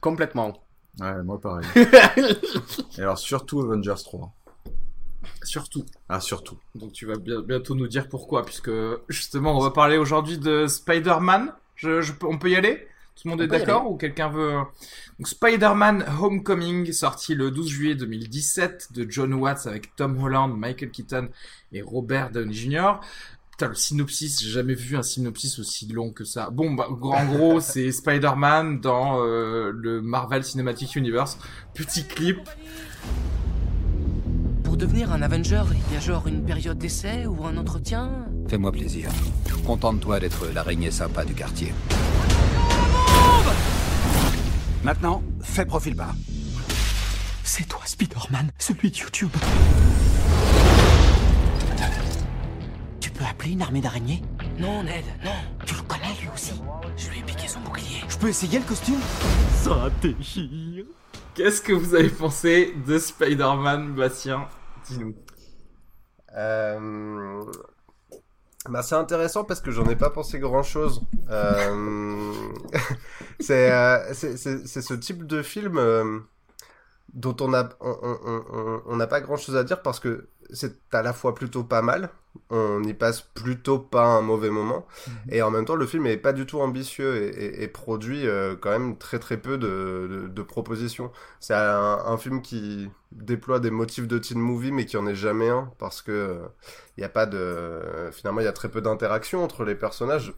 Complètement. 0.00 0.52
Ouais, 1.00 1.22
moi 1.22 1.40
pareil. 1.40 1.64
Et 2.98 3.02
alors, 3.02 3.18
surtout 3.18 3.60
Avengers 3.60 3.94
3. 4.04 4.32
Surtout. 5.42 5.84
Ah, 6.08 6.20
surtout. 6.20 6.58
Donc 6.74 6.92
tu 6.92 7.06
vas 7.06 7.16
bien- 7.16 7.40
bientôt 7.40 7.74
nous 7.74 7.88
dire 7.88 8.08
pourquoi, 8.08 8.44
puisque 8.44 8.70
justement, 9.08 9.56
on 9.56 9.60
va 9.60 9.70
parler 9.70 9.96
aujourd'hui 9.96 10.38
de 10.38 10.66
Spider-Man. 10.66 11.52
Je, 11.76 12.00
je 12.02 12.12
peux- 12.12 12.26
on 12.26 12.38
peut 12.38 12.50
y 12.50 12.56
aller? 12.56 12.86
Tout 13.14 13.22
le 13.28 13.30
monde 13.30 13.40
On 13.40 13.44
est 13.44 13.48
peut 13.48 13.56
y 13.56 13.58
d'accord 13.58 13.90
ou 13.90 13.96
quelqu'un 13.96 14.28
veut 14.30 14.52
Donc 15.18 15.28
Spider-Man 15.28 16.04
Homecoming, 16.20 16.92
sorti 16.92 17.34
le 17.34 17.50
12 17.50 17.68
juillet 17.68 17.94
2017 17.94 18.92
de 18.92 19.06
John 19.10 19.34
Watts 19.34 19.66
avec 19.66 19.94
Tom 19.96 20.22
Holland, 20.22 20.56
Michael 20.56 20.90
Keaton 20.90 21.28
et 21.72 21.82
Robert 21.82 22.30
Downey 22.30 22.54
Jr. 22.54 22.92
Putain, 23.52 23.68
le 23.68 23.74
synopsis, 23.74 24.42
j'ai 24.42 24.48
jamais 24.50 24.74
vu 24.74 24.96
un 24.96 25.02
synopsis 25.02 25.58
aussi 25.58 25.86
long 25.86 26.10
que 26.10 26.24
ça. 26.24 26.48
Bon, 26.50 26.72
bah, 26.72 26.86
en 26.88 27.26
gros, 27.26 27.60
c'est 27.60 27.92
Spider-Man 27.92 28.80
dans 28.80 29.22
euh, 29.22 29.70
le 29.74 30.00
Marvel 30.00 30.42
Cinematic 30.42 30.96
Universe. 30.96 31.38
Petit 31.74 32.04
clip. 32.04 32.38
Pour 34.64 34.78
devenir 34.78 35.12
un 35.12 35.20
Avenger, 35.20 35.64
il 35.70 35.94
y 35.94 35.96
a 35.98 36.00
genre 36.00 36.26
une 36.26 36.44
période 36.46 36.78
d'essai 36.78 37.26
ou 37.26 37.44
un 37.44 37.58
entretien? 37.58 38.10
Fais-moi 38.48 38.72
plaisir. 38.72 39.10
Contente-toi 39.66 40.18
d'être 40.18 40.46
l'araignée 40.54 40.90
sympa 40.90 41.26
du 41.26 41.34
quartier. 41.34 41.74
Maintenant, 44.82 45.22
fais 45.42 45.66
profil 45.66 45.94
bas. 45.94 46.14
C'est 47.44 47.68
toi, 47.68 47.82
Spider-Man, 47.84 48.50
celui 48.58 48.90
de 48.90 48.96
YouTube. 48.96 49.30
Peux 53.22 53.28
appeler 53.28 53.52
une 53.52 53.62
armée 53.62 53.80
d'araignées 53.80 54.22
Non, 54.58 54.82
Ned, 54.82 55.04
non. 55.24 55.30
Tu 55.64 55.74
le 55.74 55.82
connais 55.82 56.14
lui 56.20 56.28
aussi. 56.34 56.54
Je 56.96 57.10
lui 57.10 57.20
ai 57.20 57.22
piqué 57.22 57.46
son 57.46 57.60
bouclier. 57.60 58.02
Je 58.08 58.16
peux 58.16 58.28
essayer 58.28 58.58
le 58.58 58.64
costume 58.64 59.00
Ça 59.54 59.90
déchire. 60.00 60.84
Qu'est-ce 61.34 61.62
que 61.62 61.72
vous 61.72 61.94
avez 61.94 62.08
pensé 62.08 62.74
de 62.86 62.98
Spider-Man, 62.98 63.94
Bastien 63.94 64.48
Dis-nous. 64.86 65.14
Euh... 66.36 67.44
Bah, 68.68 68.82
c'est 68.82 68.94
intéressant 68.94 69.44
parce 69.44 69.60
que 69.60 69.70
j'en 69.70 69.86
ai 69.86 69.96
pas 69.96 70.10
pensé 70.10 70.38
grand 70.38 70.62
chose. 70.62 71.02
Euh... 71.30 72.32
c'est, 73.40 73.70
euh, 73.70 74.14
c'est, 74.14 74.36
c'est, 74.36 74.66
c'est 74.66 74.82
ce 74.82 74.94
type 74.94 75.26
de 75.26 75.42
film 75.42 75.78
euh, 75.78 76.18
dont 77.14 77.36
on 77.40 77.54
a 77.54 77.68
on, 77.80 77.96
on, 78.02 78.44
on, 78.52 78.82
on 78.86 78.96
n'a 78.96 79.06
pas 79.06 79.20
grand 79.20 79.36
chose 79.36 79.56
à 79.56 79.64
dire 79.64 79.82
parce 79.82 80.00
que 80.00 80.28
c'est 80.52 80.74
à 80.92 81.02
la 81.02 81.12
fois 81.12 81.34
plutôt 81.34 81.64
pas 81.64 81.82
mal, 81.82 82.10
on 82.50 82.82
y 82.84 82.94
passe 82.94 83.22
plutôt 83.22 83.78
pas 83.78 84.04
un 84.04 84.20
mauvais 84.22 84.50
moment, 84.50 84.86
et 85.30 85.42
en 85.42 85.50
même 85.50 85.64
temps 85.64 85.76
le 85.76 85.86
film 85.86 86.06
est 86.06 86.16
pas 86.16 86.32
du 86.32 86.46
tout 86.46 86.60
ambitieux 86.60 87.16
et, 87.16 87.28
et, 87.28 87.62
et 87.62 87.68
produit 87.68 88.26
euh, 88.26 88.54
quand 88.60 88.70
même 88.70 88.96
très 88.96 89.18
très 89.18 89.36
peu 89.36 89.58
de, 89.58 90.08
de, 90.10 90.28
de 90.28 90.42
propositions. 90.42 91.10
C'est 91.40 91.54
un, 91.54 91.98
un, 92.04 92.16
film 92.18 92.42
qui 92.42 92.90
déploie 93.12 93.60
des 93.60 93.70
motifs 93.70 94.06
de 94.08 94.18
teen 94.18 94.38
movie 94.38 94.72
mais 94.72 94.86
qui 94.86 94.96
en 94.96 95.06
est 95.06 95.14
jamais 95.14 95.48
un 95.48 95.70
parce 95.78 96.02
que 96.02 96.12
il 96.96 97.00
euh, 97.00 97.02
y 97.02 97.04
a 97.04 97.08
pas 97.08 97.26
de 97.26 98.10
finalement 98.12 98.40
il 98.40 98.44
y 98.44 98.48
a 98.48 98.52
très 98.52 98.68
peu 98.68 98.80
d'interaction 98.80 99.42
entre 99.42 99.64
les 99.64 99.74
personnages. 99.74 100.34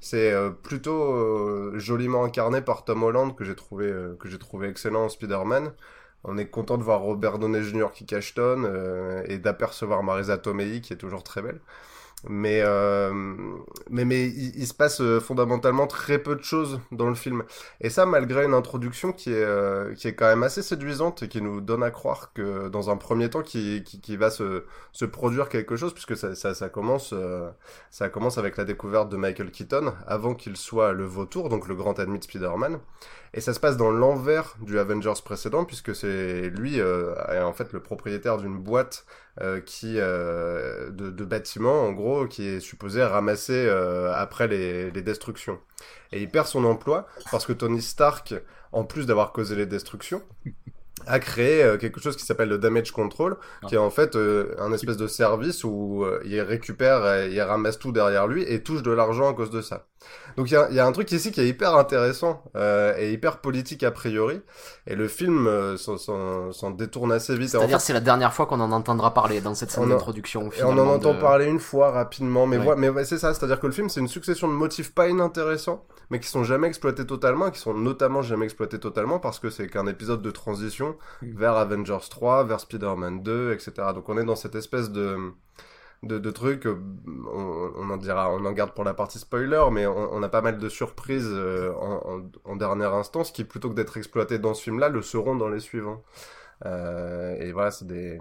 C'est 0.00 0.32
euh, 0.32 0.50
plutôt 0.50 1.78
joliment 1.78 2.24
incarné 2.24 2.60
par 2.60 2.84
Tom 2.84 3.02
Holland 3.02 3.34
que 3.34 3.44
j'ai 3.44 3.54
trouvé 3.54 3.92
que 4.18 4.28
j'ai 4.28 4.38
trouvé 4.38 4.68
excellent 4.68 5.04
en 5.04 5.08
Spider-Man. 5.08 5.72
On 6.24 6.38
est 6.38 6.46
content 6.46 6.78
de 6.78 6.82
voir 6.82 7.00
Robert 7.02 7.38
Downey 7.38 7.62
Jr. 7.62 7.88
qui 7.92 8.06
cachetonne 8.06 8.64
euh, 8.66 9.22
et 9.28 9.38
d'apercevoir 9.38 10.02
Marisa 10.02 10.38
Tomei 10.38 10.80
qui 10.80 10.92
est 10.92 10.96
toujours 10.96 11.22
très 11.22 11.42
belle. 11.42 11.60
Mais, 12.26 12.62
euh, 12.62 13.12
mais, 13.90 14.04
mais 14.04 14.26
il, 14.26 14.66
se 14.66 14.74
passe 14.74 15.00
euh, 15.00 15.20
fondamentalement 15.20 15.86
très 15.86 16.18
peu 16.18 16.36
de 16.36 16.42
choses 16.42 16.80
dans 16.90 17.08
le 17.08 17.14
film. 17.14 17.44
Et 17.80 17.90
ça, 17.90 18.06
malgré 18.06 18.44
une 18.44 18.54
introduction 18.54 19.12
qui 19.12 19.30
est, 19.30 19.44
euh, 19.44 19.94
qui 19.94 20.08
est 20.08 20.14
quand 20.14 20.26
même 20.26 20.42
assez 20.42 20.62
séduisante 20.62 21.22
et 21.22 21.28
qui 21.28 21.42
nous 21.42 21.60
donne 21.60 21.82
à 21.82 21.90
croire 21.90 22.32
que 22.32 22.68
dans 22.68 22.90
un 22.90 22.96
premier 22.96 23.28
temps, 23.28 23.42
qui, 23.42 23.82
qui, 23.84 24.00
qui 24.00 24.16
va 24.16 24.30
se, 24.30 24.64
se 24.92 25.04
produire 25.04 25.48
quelque 25.48 25.76
chose, 25.76 25.92
puisque 25.92 26.16
ça, 26.16 26.34
ça, 26.34 26.54
ça 26.54 26.68
commence, 26.68 27.10
euh, 27.12 27.50
ça 27.90 28.08
commence 28.08 28.38
avec 28.38 28.56
la 28.56 28.64
découverte 28.64 29.08
de 29.10 29.16
Michael 29.16 29.50
Keaton, 29.50 29.92
avant 30.06 30.34
qu'il 30.34 30.56
soit 30.56 30.92
le 30.92 31.04
vautour, 31.04 31.48
donc 31.48 31.68
le 31.68 31.74
grand 31.74 31.98
ennemi 31.98 32.18
de 32.18 32.24
Spider-Man. 32.24 32.78
Et 33.34 33.40
ça 33.40 33.52
se 33.52 33.58
passe 33.58 33.76
dans 33.76 33.90
l'envers 33.90 34.54
du 34.60 34.78
Avengers 34.78 35.20
précédent, 35.24 35.64
puisque 35.64 35.94
c'est 35.94 36.48
lui, 36.50 36.80
euh, 36.80 37.14
est 37.28 37.40
en 37.40 37.52
fait 37.52 37.72
le 37.72 37.80
propriétaire 37.80 38.38
d'une 38.38 38.56
boîte 38.58 39.04
euh, 39.40 39.60
qui 39.60 39.94
euh, 39.98 40.90
de, 40.90 41.10
de 41.10 41.24
bâtiments, 41.24 41.82
en 41.82 41.92
gros, 41.92 42.26
qui 42.26 42.46
est 42.46 42.60
supposé 42.60 43.02
ramasser 43.02 43.66
euh, 43.66 44.12
après 44.14 44.46
les, 44.46 44.90
les 44.90 45.02
destructions. 45.02 45.58
Et 46.12 46.22
il 46.22 46.28
perd 46.28 46.46
son 46.46 46.64
emploi 46.64 47.06
parce 47.30 47.44
que 47.46 47.52
Tony 47.52 47.82
Stark, 47.82 48.34
en 48.72 48.84
plus 48.84 49.06
d'avoir 49.06 49.32
causé 49.32 49.56
les 49.56 49.66
destructions, 49.66 50.22
a 51.06 51.18
créé 51.18 51.62
euh, 51.62 51.76
quelque 51.76 52.00
chose 52.00 52.16
qui 52.16 52.24
s'appelle 52.24 52.48
le 52.48 52.58
damage 52.58 52.92
control, 52.92 53.36
ah. 53.62 53.66
qui 53.66 53.74
est 53.74 53.78
en 53.78 53.90
fait 53.90 54.14
euh, 54.14 54.54
un 54.58 54.72
espèce 54.72 54.96
de 54.96 55.08
service 55.08 55.64
où 55.64 56.06
il 56.24 56.40
récupère, 56.40 57.26
il 57.26 57.40
ramasse 57.40 57.78
tout 57.78 57.92
derrière 57.92 58.26
lui 58.28 58.44
et 58.44 58.62
touche 58.62 58.82
de 58.82 58.92
l'argent 58.92 59.28
à 59.30 59.34
cause 59.34 59.50
de 59.50 59.60
ça. 59.60 59.86
Donc 60.36 60.50
il 60.50 60.54
y, 60.70 60.74
y 60.74 60.80
a, 60.80 60.86
un 60.86 60.92
truc 60.92 61.10
ici 61.12 61.30
qui 61.30 61.40
est 61.40 61.48
hyper 61.48 61.76
intéressant 61.76 62.42
euh, 62.56 62.94
et 62.98 63.12
hyper 63.12 63.38
politique 63.38 63.82
a 63.84 63.90
priori, 63.90 64.40
et 64.86 64.96
le 64.96 65.06
film 65.06 65.46
euh, 65.46 65.76
s'en 65.76 66.70
détourne 66.70 67.12
assez 67.12 67.36
vite. 67.36 67.50
C'est-à-dire 67.50 67.76
en 67.76 67.78
fait, 67.78 67.84
c'est 67.84 67.92
la 67.92 68.00
dernière 68.00 68.32
fois 68.32 68.46
qu'on 68.46 68.60
en 68.60 68.72
entendra 68.72 69.14
parler 69.14 69.40
dans 69.40 69.54
cette 69.54 69.70
scène 69.70 69.88
d'introduction. 69.88 70.50
Et 70.58 70.62
on 70.64 70.72
en 70.72 70.88
entend 70.88 71.14
de... 71.14 71.20
parler 71.20 71.46
une 71.46 71.60
fois 71.60 71.90
rapidement, 71.90 72.46
mais, 72.46 72.58
ouais. 72.58 72.74
mais 72.76 72.88
ouais, 72.88 73.04
c'est 73.04 73.18
ça, 73.18 73.32
c'est-à-dire 73.32 73.60
que 73.60 73.66
le 73.66 73.72
film 73.72 73.88
c'est 73.88 74.00
une 74.00 74.08
succession 74.08 74.48
de 74.48 74.54
motifs 74.54 74.92
pas 74.92 75.08
inintéressants, 75.08 75.84
mais 76.10 76.18
qui 76.18 76.28
sont 76.28 76.44
jamais 76.44 76.66
exploités 76.66 77.06
totalement, 77.06 77.48
et 77.48 77.52
qui 77.52 77.60
sont 77.60 77.74
notamment 77.74 78.22
jamais 78.22 78.46
exploités 78.46 78.80
totalement 78.80 79.20
parce 79.20 79.38
que 79.38 79.50
c'est 79.50 79.68
qu'un 79.68 79.86
épisode 79.86 80.22
de 80.22 80.30
transition 80.30 80.96
mmh. 81.22 81.38
vers 81.38 81.56
Avengers 81.56 82.06
3, 82.10 82.44
vers 82.44 82.60
Spider-Man 82.60 83.22
2, 83.22 83.52
etc. 83.52 83.72
Donc 83.94 84.08
on 84.08 84.18
est 84.18 84.24
dans 84.24 84.36
cette 84.36 84.56
espèce 84.56 84.90
de 84.90 85.32
de, 86.04 86.30
trucs. 86.30 86.66
On, 86.66 87.72
on, 87.76 87.90
en 87.90 87.96
dira, 87.96 88.30
on 88.30 88.44
en 88.44 88.52
garde 88.52 88.72
pour 88.72 88.84
la 88.84 88.94
partie 88.94 89.18
spoiler, 89.18 89.64
mais 89.72 89.86
on, 89.86 90.22
a 90.22 90.28
pas 90.28 90.42
mal 90.42 90.58
de 90.58 90.68
surprises 90.68 91.30
euh, 91.30 91.72
en, 92.44 92.56
dernière 92.56 92.94
instance 92.94 93.30
qui, 93.30 93.44
plutôt 93.44 93.70
que 93.70 93.74
d'être 93.74 93.96
exploitées 93.96 94.38
dans 94.38 94.54
ce 94.54 94.62
film-là, 94.62 94.88
le 94.88 95.02
seront 95.02 95.36
dans 95.36 95.48
les 95.48 95.60
suivants. 95.60 96.02
Euh, 96.66 97.36
et 97.40 97.52
voilà, 97.52 97.70
c'est 97.70 97.86
des. 97.86 98.20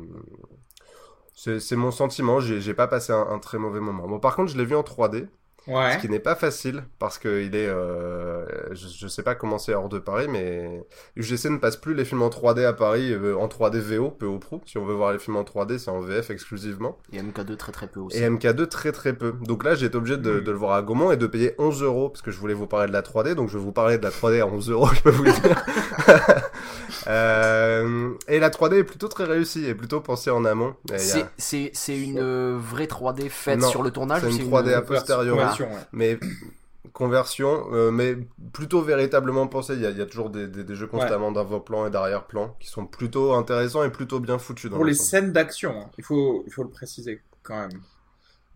C'est 1.36 1.76
mon 1.76 1.92
sentiment. 1.92 2.40
J'ai 2.40 2.74
pas 2.74 2.88
passé 2.88 3.12
un, 3.12 3.28
un, 3.28 3.40
très 3.40 3.58
mauvais 3.58 3.80
moment. 3.80 4.08
Bon, 4.08 4.20
par 4.20 4.36
contre, 4.36 4.52
je 4.52 4.58
l'ai 4.58 4.66
vu 4.66 4.76
en 4.76 4.84
3D. 4.84 5.28
Ouais. 5.68 5.94
Ce 5.94 5.98
qui 6.00 6.10
n'est 6.10 6.20
pas 6.20 6.36
facile 6.36 6.84
parce 7.00 7.18
que 7.18 7.42
il 7.42 7.56
est, 7.56 7.68
euh, 7.68 8.46
je, 8.74 8.88
je, 8.88 9.08
sais 9.08 9.24
pas 9.24 9.34
comment 9.34 9.58
c'est 9.58 9.74
hors 9.74 9.88
de 9.88 9.98
Paris, 9.98 10.28
mais 10.30 10.84
UGC 11.16 11.46
ne 11.46 11.58
passe 11.58 11.78
plus 11.78 11.94
les 11.94 12.04
films 12.04 12.22
en 12.22 12.30
3D 12.30 12.66
à 12.66 12.74
Paris 12.74 13.14
euh, 13.14 13.38
en 13.38 13.48
3D 13.48 13.78
VO, 13.80 14.12
peu 14.12 14.26
au 14.26 14.40
pro. 14.40 14.62
Si 14.66 14.78
on 14.78 14.86
veut 14.86 14.94
voir 14.94 15.14
les 15.14 15.20
films 15.20 15.38
en 15.38 15.44
3D, 15.44 15.78
c'est 15.78 15.90
en 15.90 16.02
VF 16.02 16.32
exclusivement. 16.32 16.98
Et 17.14 17.22
MK2 17.22 17.56
très 17.56 17.72
très 17.72 17.88
peu 17.88 18.02
aussi. 18.02 18.18
Et 18.18 18.30
MK2 18.30 18.68
très 18.68 18.92
très 18.92 19.14
peu. 19.14 19.34
Donc 19.44 19.64
là, 19.64 19.76
j'ai 19.76 19.86
été 19.86 19.96
obligé 19.96 20.18
de, 20.18 20.40
mmh. 20.40 20.44
de, 20.44 20.52
le 20.52 20.58
voir 20.58 20.74
à 20.74 20.82
Gaumont 20.82 21.12
et 21.12 21.18
de 21.18 21.28
payer 21.28 21.56
11 21.58 21.82
euros 21.84 22.10
parce 22.10 22.22
que 22.22 22.32
je 22.32 22.38
voulais 22.40 22.54
vous 22.54 22.68
parler 22.68 22.88
de 22.88 22.94
la 22.94 23.02
3D, 23.02 23.34
donc 23.34 23.48
je 23.48 23.58
vais 23.58 23.64
vous 23.64 23.72
parler 23.72 23.98
de 23.98 24.04
la 24.04 24.10
3D 24.10 24.42
à 24.42 24.48
11 24.48 24.70
euros, 24.70 24.88
je 24.94 25.02
peux 25.02 25.12
vous 25.12 25.24
le 25.24 25.32
dire. 25.32 25.64
euh, 27.08 28.10
et 28.28 28.40
la 28.40 28.50
3D 28.50 28.80
est 28.80 28.84
plutôt 28.84 29.08
très 29.08 29.24
réussie 29.24 29.66
et 29.66 29.76
plutôt 29.76 30.02
pensée 30.02 30.30
en 30.30 30.44
amont. 30.44 30.76
C'est 30.98 31.22
a... 31.22 31.96
une 31.96 32.58
vraie 32.58 32.86
3D 32.86 33.30
faite 33.30 33.60
non, 33.60 33.70
sur 33.70 33.82
le 33.82 33.92
tournage. 33.92 34.24
C'est 34.24 34.42
une 34.42 34.52
3D 34.52 34.68
une... 34.68 34.74
a 34.74 34.82
posteriori. 34.82 35.40
Ouais. 35.40 35.53
Mais 35.92 36.20
conversion, 36.92 37.68
euh, 37.72 37.92
mais 37.92 38.18
plutôt 38.52 38.82
véritablement 38.82 39.48
pensé. 39.48 39.74
Il 39.74 39.82
y 39.82 39.86
a, 39.86 39.92
il 39.92 39.98
y 39.98 40.02
a 40.02 40.06
toujours 40.06 40.30
des, 40.30 40.48
des, 40.48 40.64
des, 40.64 40.76
jeux 40.76 40.88
constamment 40.88 41.30
ouais. 41.30 41.34
d'avant-plan 41.34 41.88
et 41.88 41.90
d'arrière-plan 41.90 42.56
qui 42.60 42.68
sont 42.68 42.86
plutôt 42.86 43.34
intéressants 43.34 43.84
et 43.84 43.90
plutôt 43.90 44.20
bien 44.20 44.38
foutus. 44.38 44.70
Pour 44.70 44.86
les 44.86 44.94
scènes 44.94 45.32
d'action, 45.32 45.72
hein. 45.72 45.90
il 45.98 46.04
faut, 46.04 46.44
il 46.46 46.52
faut 46.52 46.64
le 46.64 46.70
préciser 46.70 47.22
quand 47.42 47.60
même. 47.60 47.82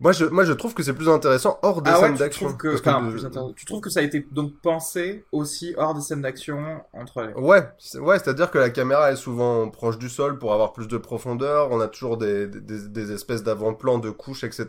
Moi 0.00 0.12
je, 0.12 0.24
moi, 0.26 0.44
je 0.44 0.52
trouve 0.52 0.74
que 0.74 0.82
c'est 0.84 0.92
plus 0.92 1.08
intéressant 1.08 1.58
hors 1.62 1.82
des 1.82 1.90
ah 1.90 1.96
scènes 1.96 2.12
ouais, 2.12 2.18
d'action. 2.18 2.52
Que, 2.52 2.76
que 2.76 3.52
Tu 3.54 3.64
trouves 3.64 3.80
que 3.80 3.90
ça 3.90 3.98
a 4.00 4.02
été 4.04 4.24
donc 4.30 4.52
pensé 4.62 5.24
aussi 5.32 5.74
hors 5.76 5.92
des 5.94 6.00
scènes 6.00 6.22
d'action 6.22 6.82
entre 6.92 7.22
les. 7.22 7.32
Ouais, 7.34 7.68
ouais, 7.96 8.18
c'est-à-dire 8.18 8.52
que 8.52 8.58
la 8.58 8.70
caméra 8.70 9.10
est 9.10 9.16
souvent 9.16 9.68
proche 9.70 9.98
du 9.98 10.08
sol 10.08 10.38
pour 10.38 10.52
avoir 10.52 10.72
plus 10.72 10.86
de 10.86 10.98
profondeur. 10.98 11.72
On 11.72 11.80
a 11.80 11.88
toujours 11.88 12.16
des, 12.16 12.46
des, 12.46 12.88
des 12.88 13.12
espèces 13.12 13.42
d'avant-plan, 13.42 13.98
de 13.98 14.10
couches, 14.10 14.44
etc. 14.44 14.66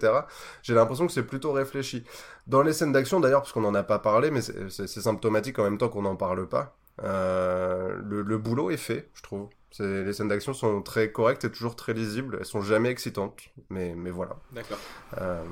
J'ai 0.64 0.74
l'impression 0.74 1.06
que 1.06 1.14
c'est 1.14 1.24
plutôt 1.24 1.52
réfléchi. 1.52 2.04
Dans 2.48 2.64
les 2.64 2.74
scènes 2.74 2.92
d'action, 2.92 3.20
d'ailleurs, 3.20 3.42
parce 3.42 3.52
qu'on 3.52 3.62
n'en 3.62 3.76
a 3.76 3.84
pas 3.84 4.00
parlé, 4.00 4.32
mais 4.32 4.42
c'est 4.42 4.88
symptomatique 4.88 5.60
en 5.60 5.64
même 5.64 5.78
temps 5.78 5.90
qu'on 5.90 6.02
n'en 6.02 6.16
parle 6.16 6.48
pas. 6.50 6.76
Euh, 7.04 7.96
le, 8.04 8.24
le 8.24 8.38
boulot 8.40 8.72
est 8.72 8.78
fait, 8.78 9.10
je 9.14 9.22
trouve. 9.22 9.48
Les 9.78 10.14
scènes 10.14 10.28
d'action 10.28 10.54
sont 10.54 10.82
très 10.82 11.12
correctes 11.12 11.46
et 11.46 11.52
toujours 11.52 11.76
très 11.76 11.94
lisibles. 11.94 12.38
Elles 12.40 12.46
sont 12.46 12.62
jamais 12.62 12.90
excitantes, 12.90 13.40
mais, 13.70 13.94
mais 13.96 14.10
voilà. 14.10 14.36
D'accord. 14.54 14.80
Euh, 15.22 15.44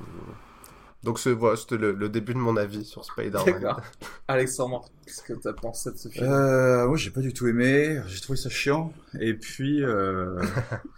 donc 1.04 1.20
voilà, 1.28 1.56
c'était 1.56 1.78
le, 1.78 1.94
le, 1.94 2.10
début 2.10 2.34
de 2.34 2.40
mon 2.40 2.58
avis 2.58 2.84
sur 2.84 3.06
Spider-Man. 3.06 3.46
D'accord. 3.46 3.82
Alexandre, 4.28 4.90
qu'est-ce 5.06 5.22
que 5.22 5.34
tu 5.34 5.48
as 5.48 5.54
pensé 5.54 5.92
de 5.92 5.98
ce 5.98 6.10
film? 6.10 6.26
Euh, 6.26 6.88
Moi, 6.88 6.98
j'ai 6.98 7.12
pas 7.12 7.22
du 7.22 7.32
tout 7.34 7.48
aimé. 7.48 8.02
J'ai 8.08 8.20
trouvé 8.20 8.38
ça 8.38 8.50
chiant. 8.50 8.92
Et 9.20 9.34
puis... 9.36 9.84
Euh... 9.84 10.42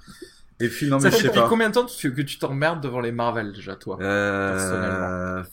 et 0.59 0.69
puis, 0.69 0.89
non, 0.89 0.99
ça 0.99 1.09
mais 1.09 1.17
je 1.17 1.21
sais 1.23 1.29
pas. 1.29 1.47
combien 1.49 1.69
de 1.69 1.73
temps 1.73 1.85
que 1.85 2.21
tu 2.21 2.39
t'emmerdes 2.39 2.81
devant 2.81 3.01
les 3.01 3.11
Marvel, 3.11 3.51
déjà, 3.51 3.75
toi 3.75 3.97
euh... 4.01 5.43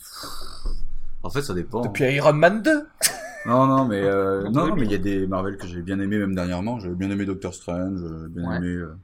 En 1.22 1.30
fait, 1.30 1.42
ça 1.42 1.54
dépend. 1.54 1.80
Depuis 1.80 2.04
Iron 2.04 2.32
Man 2.32 2.62
2 2.62 2.86
non, 3.46 3.66
non, 3.66 3.84
mais 3.86 4.02
euh, 4.02 4.42
non, 4.50 4.68
non, 4.68 4.76
mais 4.76 4.84
il 4.84 4.92
y 4.92 4.94
a 4.94 4.98
des 4.98 5.26
Marvel 5.26 5.56
que 5.56 5.66
j'ai 5.66 5.82
bien 5.82 5.98
aimé 6.00 6.18
même 6.18 6.34
dernièrement. 6.34 6.78
J'avais 6.80 6.94
bien 6.94 7.10
aimé 7.10 7.24
Doctor 7.24 7.54
Strange, 7.54 8.02
bien 8.30 8.48
ouais. 8.48 8.56
aimé, 8.56 8.68
euh, 8.68 8.94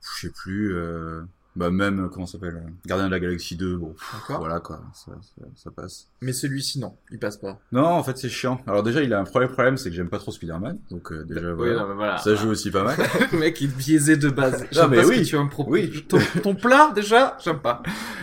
je 0.00 0.26
sais 0.26 0.32
plus, 0.32 0.74
euh, 0.74 1.22
bah 1.56 1.70
même 1.70 2.10
comment 2.12 2.26
s'appelle, 2.26 2.62
Gardien 2.84 3.06
de 3.06 3.12
la 3.12 3.18
Galaxie 3.18 3.56
2. 3.56 3.76
Bon, 3.76 3.94
voilà 4.28 4.60
quoi, 4.60 4.82
ça, 4.92 5.12
ça, 5.22 5.46
ça 5.54 5.70
passe. 5.70 6.08
Mais 6.20 6.32
celui-ci 6.32 6.78
non, 6.78 6.94
il 7.10 7.18
passe 7.18 7.38
pas. 7.38 7.58
Non, 7.72 7.86
en 7.86 8.02
fait 8.02 8.18
c'est 8.18 8.28
chiant. 8.28 8.60
Alors 8.66 8.82
déjà 8.82 9.02
il 9.02 9.12
a 9.14 9.20
un 9.20 9.24
premier 9.24 9.48
problème, 9.48 9.76
c'est 9.78 9.88
que 9.88 9.96
j'aime 9.96 10.10
pas 10.10 10.18
trop 10.18 10.32
Spider-Man, 10.32 10.78
donc 10.90 11.10
euh, 11.12 11.24
déjà 11.24 11.48
oui, 11.52 11.56
voilà, 11.56 11.86
non, 11.86 11.94
voilà, 11.94 12.18
ça 12.18 12.34
joue 12.34 12.50
aussi 12.50 12.70
pas 12.70 12.84
mal. 12.84 12.96
le 13.32 13.38
mec 13.38 13.60
il 13.60 13.70
est 13.70 13.76
biaisé 13.76 14.16
de 14.16 14.28
base. 14.28 14.66
Non 14.74 14.88
mais 14.88 15.04
oui, 15.04 15.22
tu 15.22 15.36
vas 15.36 15.44
me 15.44 15.48
proposer. 15.48 15.90
Oui. 15.90 16.04
Ton, 16.06 16.18
ton 16.42 16.54
plat 16.54 16.92
déjà, 16.94 17.38
j'aime 17.42 17.60
pas. 17.60 17.82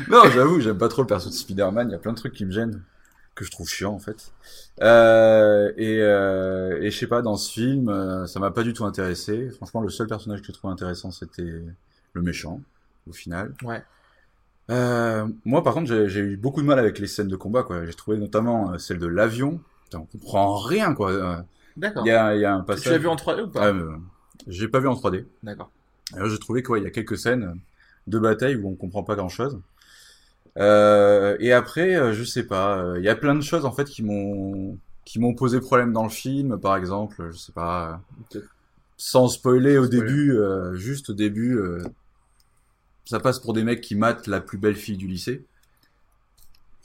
non, 0.09 0.21
j'avoue, 0.31 0.59
j'aime 0.59 0.77
pas 0.77 0.87
trop 0.87 1.01
le 1.01 1.07
perso 1.07 1.29
de 1.29 1.33
Spider-Man. 1.33 1.89
Il 1.89 1.91
y 1.91 1.95
a 1.95 1.99
plein 1.99 2.13
de 2.13 2.17
trucs 2.17 2.33
qui 2.33 2.45
me 2.45 2.51
gênent 2.51 2.81
que 3.35 3.43
je 3.45 3.51
trouve 3.51 3.67
chiant 3.67 3.93
en 3.93 3.99
fait. 3.99 4.31
Euh, 4.81 5.71
et, 5.77 5.99
euh, 6.01 6.81
et 6.81 6.91
je 6.91 6.97
sais 6.97 7.07
pas, 7.07 7.21
dans 7.21 7.35
ce 7.35 7.51
film, 7.51 7.89
euh, 7.89 8.25
ça 8.27 8.39
m'a 8.39 8.51
pas 8.51 8.63
du 8.63 8.73
tout 8.73 8.85
intéressé. 8.85 9.49
Franchement, 9.51 9.81
le 9.81 9.89
seul 9.89 10.07
personnage 10.07 10.41
que 10.41 10.47
je 10.47 10.53
trouve 10.53 10.71
intéressant, 10.71 11.11
c'était 11.11 11.61
le 12.13 12.21
méchant, 12.21 12.61
au 13.09 13.13
final. 13.13 13.53
Ouais. 13.63 13.81
Euh, 14.69 15.27
moi, 15.45 15.63
par 15.63 15.73
contre, 15.73 15.87
j'ai 16.07 16.19
eu 16.19 16.37
beaucoup 16.37 16.61
de 16.61 16.67
mal 16.67 16.79
avec 16.79 16.99
les 16.99 17.07
scènes 17.07 17.27
de 17.27 17.35
combat, 17.35 17.63
quoi. 17.63 17.85
J'ai 17.85 17.93
trouvé 17.93 18.17
notamment 18.17 18.71
euh, 18.71 18.77
celle 18.77 18.99
de 18.99 19.07
l'avion. 19.07 19.59
On 19.93 20.05
comprend 20.05 20.57
rien, 20.57 20.93
quoi. 20.93 21.45
D'accord. 21.77 22.03
Il 22.05 22.09
y 22.09 22.11
a, 22.11 22.35
y 22.35 22.45
a 22.45 22.53
un 22.53 22.61
passage. 22.61 22.83
Tu 22.83 22.89
l'as 22.89 22.97
vu 22.97 23.07
en 23.07 23.15
3D 23.15 23.43
ou 23.43 23.47
pas? 23.49 23.69
Ah, 23.69 23.73
J'ai 24.47 24.67
pas 24.67 24.79
vu 24.79 24.87
en 24.87 24.93
3D. 24.95 25.25
D'accord. 25.43 25.71
Alors 26.13 26.29
j'ai 26.29 26.37
trouvé 26.39 26.61
qu'il 26.63 26.83
y 26.83 26.85
a 26.85 26.91
quelques 26.91 27.17
scènes 27.17 27.59
de 28.07 28.19
bataille 28.19 28.55
où 28.55 28.69
on 28.69 28.75
comprend 28.75 29.03
pas 29.03 29.15
grand 29.15 29.29
chose. 29.29 29.59
Euh, 30.59 31.35
et 31.39 31.51
après, 31.51 31.95
euh, 31.95 32.13
je 32.13 32.23
sais 32.23 32.43
pas, 32.45 32.77
euh, 32.77 32.99
il 32.99 33.03
y 33.05 33.09
a 33.09 33.15
plein 33.15 33.33
de 33.35 33.41
choses 33.41 33.65
en 33.65 33.71
fait 33.71 33.85
qui 33.89 34.03
m'ont 34.03 34.77
qui 35.05 35.19
m'ont 35.19 35.33
posé 35.35 35.59
problème 35.59 35.91
dans 35.93 36.03
le 36.03 36.09
film, 36.09 36.59
par 36.59 36.77
exemple, 36.77 37.29
je 37.31 37.37
sais 37.37 37.51
pas, 37.51 38.01
Ok. 38.21 38.35
sans 38.97 39.27
spoiler 39.29 39.77
au 39.77 39.87
Spoiler. 39.87 39.87
début, 39.87 40.33
euh, 40.33 40.75
juste 40.75 41.11
au 41.11 41.13
début, 41.13 41.57
euh, 41.57 41.93
ça 43.05 43.21
passe 43.21 43.39
pour 43.39 43.53
des 43.53 43.63
mecs 43.63 43.79
qui 43.79 43.95
matent 43.95 44.27
la 44.27 44.41
plus 44.41 44.57
belle 44.57 44.75
fille 44.75 44.97
du 44.97 45.07
lycée. 45.07 45.45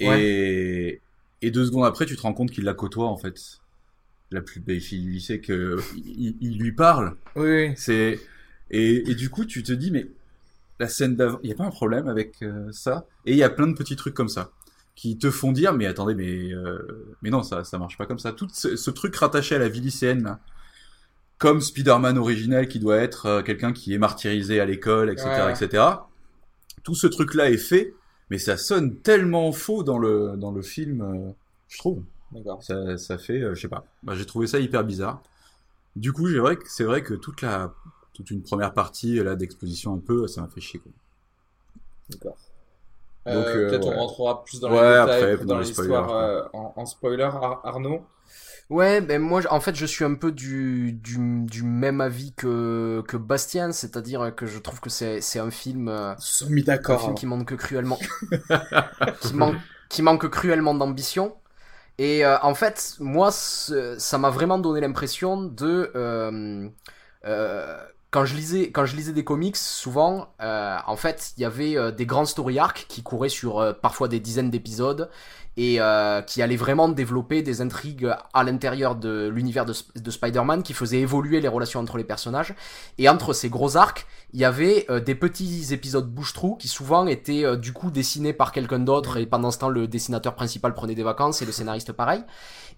Et 0.01 1.01
et 1.41 1.51
deux 1.53 1.67
secondes 1.67 1.85
après, 1.87 2.07
tu 2.07 2.17
te 2.17 2.23
rends 2.23 2.35
compte 2.35 2.51
qu'il 2.51 2.65
la 2.65 2.75
côtoie 2.75 3.07
en 3.09 3.17
fait, 3.17 3.61
la 4.33 4.43
plus 4.43 4.61
belle 4.61 4.81
fille 4.81 5.03
du 5.03 5.11
lycée, 5.13 5.41
que 5.41 5.89
il, 5.97 6.37
il 6.41 6.59
lui 6.59 6.73
parle. 6.73 7.17
Oui, 7.37 7.47
oui. 7.69 7.77
C'est 7.77 8.21
et, 8.71 9.11
et 9.11 9.15
du 9.17 9.31
coup 9.31 9.45
tu 9.47 9.63
te 9.65 9.73
dis 9.73 9.91
mais 9.93 10.09
la 10.79 10.89
scène 10.89 11.17
d'avant, 11.17 11.39
il 11.43 11.51
y 11.51 11.53
a 11.53 11.57
pas 11.57 11.65
un 11.65 11.71
problème 11.71 12.09
avec 12.09 12.43
euh, 12.43 12.71
ça? 12.73 13.07
Et 13.27 13.33
il 13.33 13.39
y 13.39 13.43
a 13.43 13.51
plein 13.51 13.67
de 13.67 13.75
petits 13.75 13.97
trucs 13.97 14.15
comme 14.15 14.29
ça 14.29 14.51
qui 14.95 15.17
te 15.17 15.31
font 15.31 15.53
dire 15.53 15.73
mais 15.75 15.87
attendez 15.87 16.15
mais 16.17 16.53
euh, 16.53 17.15
mais 17.23 17.31
non 17.31 17.45
ça 17.45 17.63
ça 17.63 17.79
marche 17.79 17.97
pas 17.97 18.07
comme 18.07 18.19
ça. 18.19 18.33
Tout 18.33 18.49
ce, 18.53 18.77
ce 18.77 18.91
truc 18.91 19.15
rattaché 19.17 19.55
à 19.55 19.59
la 19.59 19.69
vie 19.69 19.81
lycéenne 19.81 20.25
là, 20.25 20.41
comme 21.39 21.61
Spider-Man 21.61 22.19
original 22.19 22.67
qui 22.69 22.81
doit 22.81 22.97
être 22.97 23.27
euh, 23.27 23.43
quelqu'un 23.43 23.73
qui 23.73 23.95
est 23.95 23.99
martyrisé 23.99 24.61
à 24.61 24.65
l'école 24.67 25.11
etc 25.11 25.29
Ouais. 25.29 25.53
etc. 25.53 25.85
Tout 26.83 26.95
ce 26.97 27.07
truc 27.07 27.35
là 27.35 27.49
est 27.51 27.59
fait 27.59 27.95
mais 28.31 28.39
ça 28.39 28.57
sonne 28.57 28.97
tellement 28.97 29.53
faux 29.53 29.83
dans 29.85 29.99
le 29.99 30.35
dans 30.37 30.51
le 30.51 30.63
film 30.63 31.35
je 31.69 31.79
trouve. 31.79 32.03
D'accord. 32.33 32.63
Ça, 32.63 32.99
ça 32.99 33.17
fait, 33.19 33.41
je 33.41 33.61
sais 33.61 33.69
pas. 33.69 33.85
Bah, 34.03 34.15
j'ai 34.15 34.27
trouvé 34.27 34.47
ça 34.47 34.59
hyper 34.59 34.85
bizarre. 34.85 35.23
Du 35.97 36.13
coup, 36.13 36.29
c'est 36.29 36.39
vrai 36.39 36.57
que 36.57 36.65
c'est 36.69 36.85
vrai 36.85 37.03
que 37.03 37.15
toute 37.15 37.41
la, 37.41 37.73
toute 38.19 38.31
une 38.33 38.43
première 38.43 38.75
partie 38.75 39.17
là 39.25 39.37
d'exposition 39.37 39.95
un 39.95 40.01
peu, 40.01 40.29
ça 40.29 40.43
m'a 40.43 40.49
fait 40.49 40.61
chier. 40.61 40.83
D'accord. 42.11 42.37
Donc, 43.29 43.55
Euh, 43.55 43.55
euh, 43.55 43.67
Peut-être 43.67 43.89
ouais. 43.89 43.97
on 43.97 44.07
rentrera 44.07 44.45
plus 44.45 44.61
dans 44.61 44.71
Ouais, 44.71 44.79
les 44.79 44.85
détails 44.85 45.33
après, 45.33 45.45
dans, 45.45 45.59
l'histoire 45.61 46.11
euh, 46.11 46.45
en, 46.53 46.73
en 46.77 46.87
spoiler, 46.87 47.25
Ar- 47.25 47.61
Arnaud. 47.67 48.07
Ouais, 48.71 49.01
ben 49.01 49.21
moi, 49.21 49.43
en 49.51 49.61
fait, 49.61 49.75
je 49.75 49.87
suis 49.87 50.05
un 50.05 50.15
peu 50.15 50.31
du, 50.33 50.93
du, 50.93 51.17
du 51.47 51.63
même 51.63 52.01
avis 52.01 52.35
que, 52.35 53.03
que 53.09 53.17
Bastien, 53.17 53.73
c'est-à-dire 53.73 54.35
que 54.37 54.45
je 54.47 54.59
trouve 54.59 54.81
que 54.81 54.91
c'est, 54.91 55.21
c'est 55.23 55.39
un 55.39 55.51
film, 55.51 55.89
euh, 55.89 56.15
un 56.89 56.97
d'accord. 56.97 56.99
film 56.99 57.15
qui 57.15 57.27
manque 57.27 57.57
cruellement, 57.57 57.99
qui, 59.21 59.35
manque, 59.35 59.63
qui 59.89 60.03
manque 60.03 60.29
cruellement 60.31 60.75
d'ambition. 60.75 61.37
Et 61.99 62.25
euh, 62.27 62.39
en 62.43 62.55
fait, 62.55 62.97
moi, 63.01 63.31
ça 63.33 64.19
m'a 64.19 64.31
vraiment 64.31 64.59
donné 64.59 64.81
l'impression 64.83 65.43
de, 65.45 65.93
euh, 65.97 66.69
euh, 67.27 67.87
quand 68.11 68.25
je 68.25 68.35
lisais, 68.35 68.71
quand 68.71 68.87
je 68.87 68.97
lisais 68.97 69.13
des 69.13 69.25
comics, 69.25 69.57
souvent, 69.57 70.33
euh, 70.41 70.77
en 70.87 70.97
fait, 70.97 71.35
il 71.37 71.43
y 71.43 71.45
avait 71.45 71.77
euh, 71.77 71.91
des 71.91 72.07
grands 72.07 72.25
story 72.25 72.59
arcs 72.59 72.87
qui 72.89 73.03
couraient 73.03 73.29
sur 73.29 73.59
euh, 73.59 73.73
parfois 73.75 74.09
des 74.09 74.19
dizaines 74.19 74.51
d'épisodes 74.51 75.11
et 75.59 75.81
qui 76.29 76.41
allaient 76.41 76.55
vraiment 76.55 76.89
développer 76.89 77.43
des 77.43 77.61
intrigues 77.61 78.15
à 78.33 78.45
l'intérieur 78.45 78.95
de 78.95 79.27
l'univers 79.27 79.67
de 79.67 80.11
Spider-Man 80.11 80.63
qui 80.63 80.73
faisaient 80.73 81.01
évoluer 81.01 81.41
les 81.41 81.49
relations 81.49 81.81
entre 81.81 81.99
les 81.99 82.05
personnages. 82.05 82.55
Et 82.97 83.09
entre 83.09 83.33
ces 83.33 83.49
gros 83.49 83.77
arcs, 83.77 84.07
il 84.33 84.41
y 84.41 84.45
avait 84.45 84.87
euh, 84.91 85.01
des 85.01 85.15
petits 85.15 85.73
épisodes 85.73 86.09
bouche-trou 86.09 86.57
qui 86.57 86.69
souvent 86.69 87.07
étaient 87.07 87.45
euh, 87.45 87.57
du 87.57 87.73
coup 87.73 87.91
dessinés 87.91 88.33
par 88.33 88.53
quelqu'un 88.53 88.79
d'autre 88.79 89.17
et 89.17 89.27
pendant 89.27 89.51
ce 89.51 89.59
temps 89.59 89.71
le 89.71 89.89
dessinateur 89.89 90.35
principal 90.35 90.75
prenait 90.75 90.95
des 90.95 91.03
vacances 91.03 91.41
et 91.43 91.47
le 91.47 91.53
scénariste 91.53 91.93
pareil. 91.93 92.23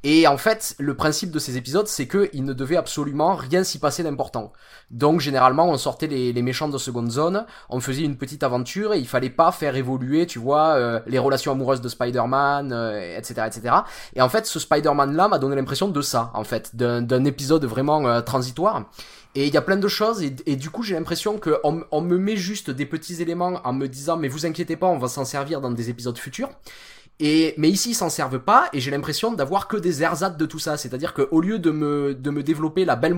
Et 0.02 0.26
en 0.26 0.38
fait, 0.38 0.74
le 0.78 0.94
principe 0.94 1.30
de 1.30 1.38
ces 1.38 1.58
épisodes, 1.58 1.86
c'est 1.86 2.06
que 2.06 2.30
il 2.32 2.44
ne 2.44 2.54
devait 2.54 2.76
absolument 2.76 3.34
rien 3.34 3.64
s'y 3.64 3.78
passer 3.78 4.02
d'important. 4.02 4.52
Donc 4.90 5.20
généralement, 5.20 5.68
on 5.68 5.76
sortait 5.76 6.06
les, 6.06 6.32
les 6.32 6.42
méchants 6.42 6.68
de 6.68 6.78
seconde 6.78 7.10
zone, 7.10 7.44
on 7.68 7.80
faisait 7.80 8.02
une 8.02 8.16
petite 8.16 8.42
aventure 8.42 8.94
et 8.94 8.98
il 8.98 9.06
fallait 9.06 9.28
pas 9.28 9.52
faire 9.52 9.76
évoluer, 9.76 10.26
tu 10.26 10.38
vois, 10.38 10.74
euh, 10.76 11.00
les 11.06 11.18
relations 11.18 11.52
amoureuses 11.52 11.82
de 11.82 11.88
Spider-Man, 11.88 12.72
euh, 12.72 13.18
etc., 13.18 13.42
etc. 13.46 13.74
Et 14.14 14.22
en 14.22 14.30
fait, 14.30 14.46
ce 14.46 14.58
Spider-Man 14.58 15.14
là 15.14 15.28
m'a 15.28 15.38
donné 15.38 15.54
l'impression 15.54 15.88
de 15.88 16.00
ça, 16.00 16.30
en 16.32 16.44
fait, 16.44 16.74
d'un 16.74 17.02
d'un 17.02 17.24
épisode 17.26 17.66
vraiment 17.66 18.06
euh, 18.06 18.22
transitoire. 18.22 18.84
Et 19.34 19.46
il 19.46 19.54
y 19.54 19.56
a 19.56 19.62
plein 19.62 19.76
de 19.76 19.88
choses 19.88 20.22
et, 20.22 20.56
du 20.56 20.70
coup 20.70 20.82
j'ai 20.82 20.94
l'impression 20.94 21.38
que 21.38 21.60
on, 21.62 21.84
on 21.92 22.00
me 22.00 22.18
met 22.18 22.36
juste 22.36 22.70
des 22.70 22.86
petits 22.86 23.22
éléments 23.22 23.60
en 23.64 23.72
me 23.72 23.86
disant 23.86 24.16
mais 24.16 24.26
vous 24.26 24.44
inquiétez 24.44 24.76
pas 24.76 24.88
on 24.88 24.98
va 24.98 25.06
s'en 25.06 25.24
servir 25.24 25.60
dans 25.60 25.70
des 25.70 25.88
épisodes 25.88 26.18
futurs. 26.18 26.50
Et, 27.20 27.54
mais 27.58 27.68
ici, 27.68 27.90
ils 27.90 27.94
s'en 27.94 28.08
servent 28.08 28.40
pas, 28.40 28.68
et 28.72 28.80
j'ai 28.80 28.90
l'impression 28.90 29.32
d'avoir 29.32 29.68
que 29.68 29.76
des 29.76 30.02
ersatz 30.02 30.36
de 30.36 30.46
tout 30.46 30.58
ça. 30.58 30.76
C'est-à-dire 30.76 31.14
qu'au 31.14 31.40
lieu 31.40 31.58
de 31.58 31.70
me, 31.70 32.14
de 32.14 32.30
me 32.30 32.42
développer 32.42 32.84
la 32.84 32.96
belle, 32.96 33.16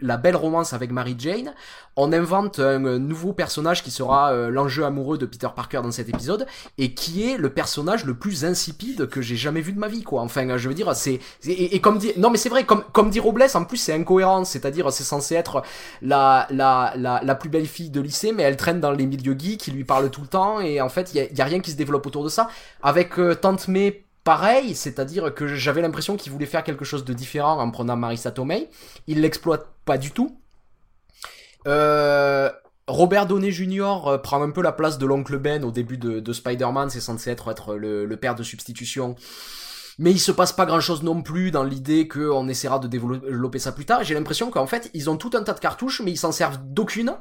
la 0.00 0.16
belle 0.16 0.36
romance 0.36 0.72
avec 0.72 0.90
Mary 0.90 1.14
Jane, 1.18 1.52
on 1.96 2.12
invente 2.12 2.58
un 2.58 2.84
euh, 2.84 2.98
nouveau 2.98 3.34
personnage 3.34 3.82
qui 3.82 3.90
sera 3.90 4.32
euh, 4.32 4.50
l'enjeu 4.50 4.84
amoureux 4.84 5.18
de 5.18 5.26
Peter 5.26 5.48
Parker 5.54 5.80
dans 5.82 5.90
cet 5.90 6.08
épisode, 6.08 6.46
et 6.78 6.94
qui 6.94 7.28
est 7.28 7.36
le 7.36 7.50
personnage 7.50 8.06
le 8.06 8.14
plus 8.14 8.46
insipide 8.46 9.08
que 9.08 9.20
j'ai 9.20 9.36
jamais 9.36 9.60
vu 9.60 9.72
de 9.72 9.78
ma 9.78 9.88
vie, 9.88 10.02
quoi. 10.02 10.22
Enfin, 10.22 10.56
je 10.56 10.68
veux 10.68 10.74
dire, 10.74 10.94
c'est, 10.96 11.20
et, 11.46 11.80
comme 11.80 11.98
dit, 11.98 12.12
non 12.16 12.30
mais 12.30 12.38
c'est 12.38 12.48
vrai, 12.48 12.64
comme, 12.64 12.82
comme 12.92 13.10
dit 13.10 13.20
Robles, 13.20 13.44
en 13.54 13.64
plus 13.64 13.76
c'est 13.76 13.92
incohérent, 13.92 14.44
c'est-à-dire 14.44 14.90
c'est 14.90 15.04
censé 15.04 15.34
être 15.34 15.62
la, 16.00 16.46
la, 16.50 16.94
la, 16.96 17.20
la 17.22 17.34
plus 17.34 17.50
belle 17.50 17.66
fille 17.66 17.90
de 17.90 18.00
lycée, 18.00 18.32
mais 18.32 18.44
elle 18.44 18.56
traîne 18.56 18.80
dans 18.80 18.92
les 18.92 19.04
milieux 19.04 19.36
geeks, 19.38 19.60
qui 19.60 19.70
lui 19.70 19.84
parle 19.84 20.08
tout 20.10 20.22
le 20.22 20.28
temps, 20.28 20.60
et 20.60 20.80
en 20.80 20.88
fait, 20.88 21.12
il 21.14 21.36
y 21.36 21.40
a 21.40 21.44
rien 21.44 21.60
qui 21.60 21.70
se 21.70 21.76
développe 21.76 22.06
autour 22.06 22.24
de 22.24 22.30
ça. 22.30 22.48
Avec 22.82 23.18
euh, 23.18 23.34
Tante 23.42 23.68
May, 23.68 24.06
pareil, 24.24 24.74
c'est-à-dire 24.74 25.34
que 25.34 25.46
j'avais 25.46 25.82
l'impression 25.82 26.16
qu'il 26.16 26.32
voulait 26.32 26.46
faire 26.46 26.64
quelque 26.64 26.86
chose 26.86 27.04
de 27.04 27.12
différent 27.12 27.58
en 27.60 27.70
prenant 27.70 27.96
Marissa 27.96 28.30
Tomei. 28.30 28.70
Il 29.06 29.20
l'exploite 29.20 29.66
pas 29.84 29.98
du 29.98 30.10
tout. 30.12 30.38
Euh, 31.66 32.50
Robert 32.86 33.26
Downey 33.26 33.52
Jr. 33.52 34.06
euh, 34.06 34.18
prend 34.18 34.42
un 34.42 34.50
peu 34.50 34.62
la 34.62 34.72
place 34.72 34.98
de 34.98 35.06
l'oncle 35.06 35.38
Ben 35.38 35.64
au 35.64 35.70
début 35.70 35.98
de, 35.98 36.20
de 36.20 36.32
Spider-Man, 36.32 36.90
c'est 36.90 37.00
censé 37.00 37.30
être, 37.30 37.74
le, 37.74 38.06
le 38.06 38.16
père 38.16 38.34
de 38.34 38.42
substitution. 38.42 39.14
Mais 39.98 40.10
il 40.10 40.18
se 40.18 40.32
passe 40.32 40.52
pas 40.52 40.66
grand 40.66 40.80
chose 40.80 41.02
non 41.02 41.22
plus 41.22 41.50
dans 41.50 41.64
l'idée 41.64 42.08
qu'on 42.08 42.48
essaiera 42.48 42.78
de 42.78 42.88
développer 42.88 43.58
ça 43.58 43.72
plus 43.72 43.84
tard. 43.84 44.02
J'ai 44.04 44.14
l'impression 44.14 44.50
qu'en 44.50 44.66
fait, 44.66 44.90
ils 44.94 45.10
ont 45.10 45.16
tout 45.16 45.30
un 45.34 45.42
tas 45.42 45.52
de 45.52 45.60
cartouches, 45.60 46.00
mais 46.00 46.10
ils 46.10 46.16
s'en 46.16 46.32
servent 46.32 46.58
d'aucune. 46.62 47.14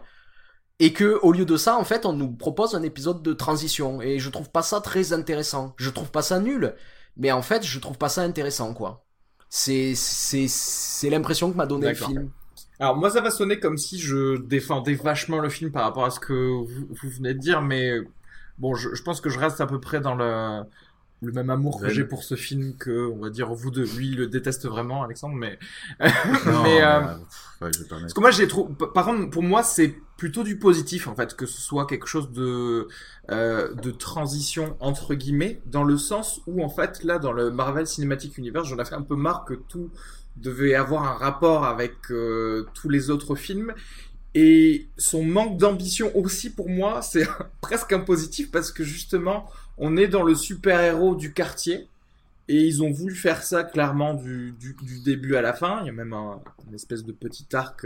Et 0.83 0.93
que, 0.93 1.19
au 1.21 1.31
lieu 1.31 1.45
de 1.45 1.57
ça, 1.57 1.77
en 1.77 1.83
fait, 1.83 2.07
on 2.07 2.13
nous 2.13 2.31
propose 2.31 2.73
un 2.73 2.81
épisode 2.81 3.21
de 3.21 3.33
transition. 3.33 4.01
Et 4.01 4.17
je 4.17 4.29
trouve 4.31 4.49
pas 4.49 4.63
ça 4.63 4.81
très 4.81 5.13
intéressant. 5.13 5.75
Je 5.77 5.91
trouve 5.91 6.09
pas 6.09 6.23
ça 6.23 6.39
nul. 6.39 6.73
Mais 7.17 7.31
en 7.31 7.43
fait, 7.43 7.63
je 7.63 7.77
trouve 7.77 7.99
pas 7.99 8.09
ça 8.09 8.23
intéressant, 8.23 8.73
quoi. 8.73 9.05
C'est, 9.47 9.93
c'est, 9.93 10.47
c'est 10.47 11.11
l'impression 11.11 11.51
que 11.51 11.55
m'a 11.55 11.67
donné 11.67 11.89
le 11.89 11.93
film. 11.93 12.31
Alors 12.79 12.97
moi 12.97 13.11
ça 13.11 13.21
va 13.21 13.29
sonner 13.29 13.59
comme 13.59 13.77
si 13.77 13.99
je 13.99 14.37
défendais 14.41 14.95
vachement 14.95 15.37
le 15.37 15.49
film 15.49 15.71
par 15.71 15.83
rapport 15.83 16.03
à 16.03 16.09
ce 16.09 16.19
que 16.19 16.33
vous, 16.33 16.87
vous 16.89 17.09
venez 17.09 17.35
de 17.35 17.39
dire, 17.39 17.61
mais 17.61 17.99
bon, 18.57 18.73
je, 18.73 18.95
je 18.95 19.03
pense 19.03 19.21
que 19.21 19.29
je 19.29 19.37
reste 19.37 19.61
à 19.61 19.67
peu 19.67 19.79
près 19.79 20.01
dans 20.01 20.15
le, 20.15 20.63
le 21.21 21.31
même 21.31 21.49
amour 21.49 21.79
que 21.79 21.89
j'ai 21.89 22.03
pour 22.03 22.23
ce 22.23 22.35
film 22.35 22.75
que, 22.77 23.07
on 23.11 23.19
va 23.19 23.29
dire, 23.29 23.53
vous 23.53 23.69
deux. 23.69 23.85
Lui, 23.95 24.09
il 24.09 24.17
le 24.17 24.27
déteste 24.27 24.67
vraiment, 24.67 25.03
Alexandre, 25.03 25.35
mais... 25.35 25.59
Non, 25.99 26.63
mais 26.63 26.81
euh, 26.81 26.99
euh, 26.99 27.15
ouais, 27.61 27.71
je 27.77 27.83
Parce 27.83 28.13
que 28.13 28.19
moi, 28.19 28.31
j'ai 28.31 28.47
trop. 28.47 28.65
Par 28.65 29.05
contre, 29.05 29.29
pour 29.29 29.43
moi, 29.43 29.61
c'est 29.61 29.95
plutôt 30.17 30.43
du 30.43 30.57
positif 30.57 31.07
en 31.07 31.15
fait, 31.15 31.35
que 31.35 31.47
ce 31.47 31.59
soit 31.59 31.87
quelque 31.87 32.05
chose 32.05 32.31
de 32.31 32.87
euh, 33.31 33.73
de 33.73 33.89
transition 33.89 34.77
entre 34.79 35.15
guillemets, 35.15 35.61
dans 35.65 35.83
le 35.83 35.97
sens 35.97 36.41
où 36.45 36.63
en 36.63 36.69
fait, 36.69 37.03
là, 37.03 37.17
dans 37.17 37.31
le 37.31 37.49
Marvel 37.49 37.87
Cinematic 37.87 38.37
Universe, 38.37 38.67
j'en 38.67 38.77
ai 38.77 38.85
fait 38.85 38.95
un 38.95 39.01
peu 39.01 39.15
marre 39.15 39.45
que 39.45 39.53
tout 39.53 39.89
devait 40.37 40.75
avoir 40.75 41.03
un 41.03 41.17
rapport 41.17 41.65
avec 41.65 41.93
euh, 42.11 42.67
tous 42.73 42.89
les 42.89 43.09
autres 43.09 43.35
films. 43.35 43.73
Et 44.33 44.87
son 44.97 45.23
manque 45.23 45.57
d'ambition 45.57 46.15
aussi, 46.15 46.49
pour 46.49 46.69
moi, 46.69 47.01
c'est 47.01 47.27
presque 47.61 47.91
un 47.91 47.99
positif 47.99 48.51
parce 48.51 48.71
que 48.71 48.83
justement, 48.83 49.49
on 49.81 49.97
est 49.97 50.07
dans 50.07 50.23
le 50.23 50.35
super-héros 50.35 51.15
du 51.15 51.33
quartier. 51.33 51.87
Et 52.47 52.57
ils 52.65 52.83
ont 52.83 52.91
voulu 52.91 53.15
faire 53.15 53.43
ça 53.43 53.63
clairement 53.63 54.13
du, 54.13 54.55
début 55.05 55.35
à 55.35 55.41
la 55.41 55.53
fin. 55.53 55.81
Il 55.81 55.87
y 55.87 55.89
a 55.89 55.93
même 55.93 56.13
un, 56.13 56.39
une 56.67 56.75
espèce 56.75 57.03
de 57.03 57.11
petit 57.11 57.47
arc 57.53 57.85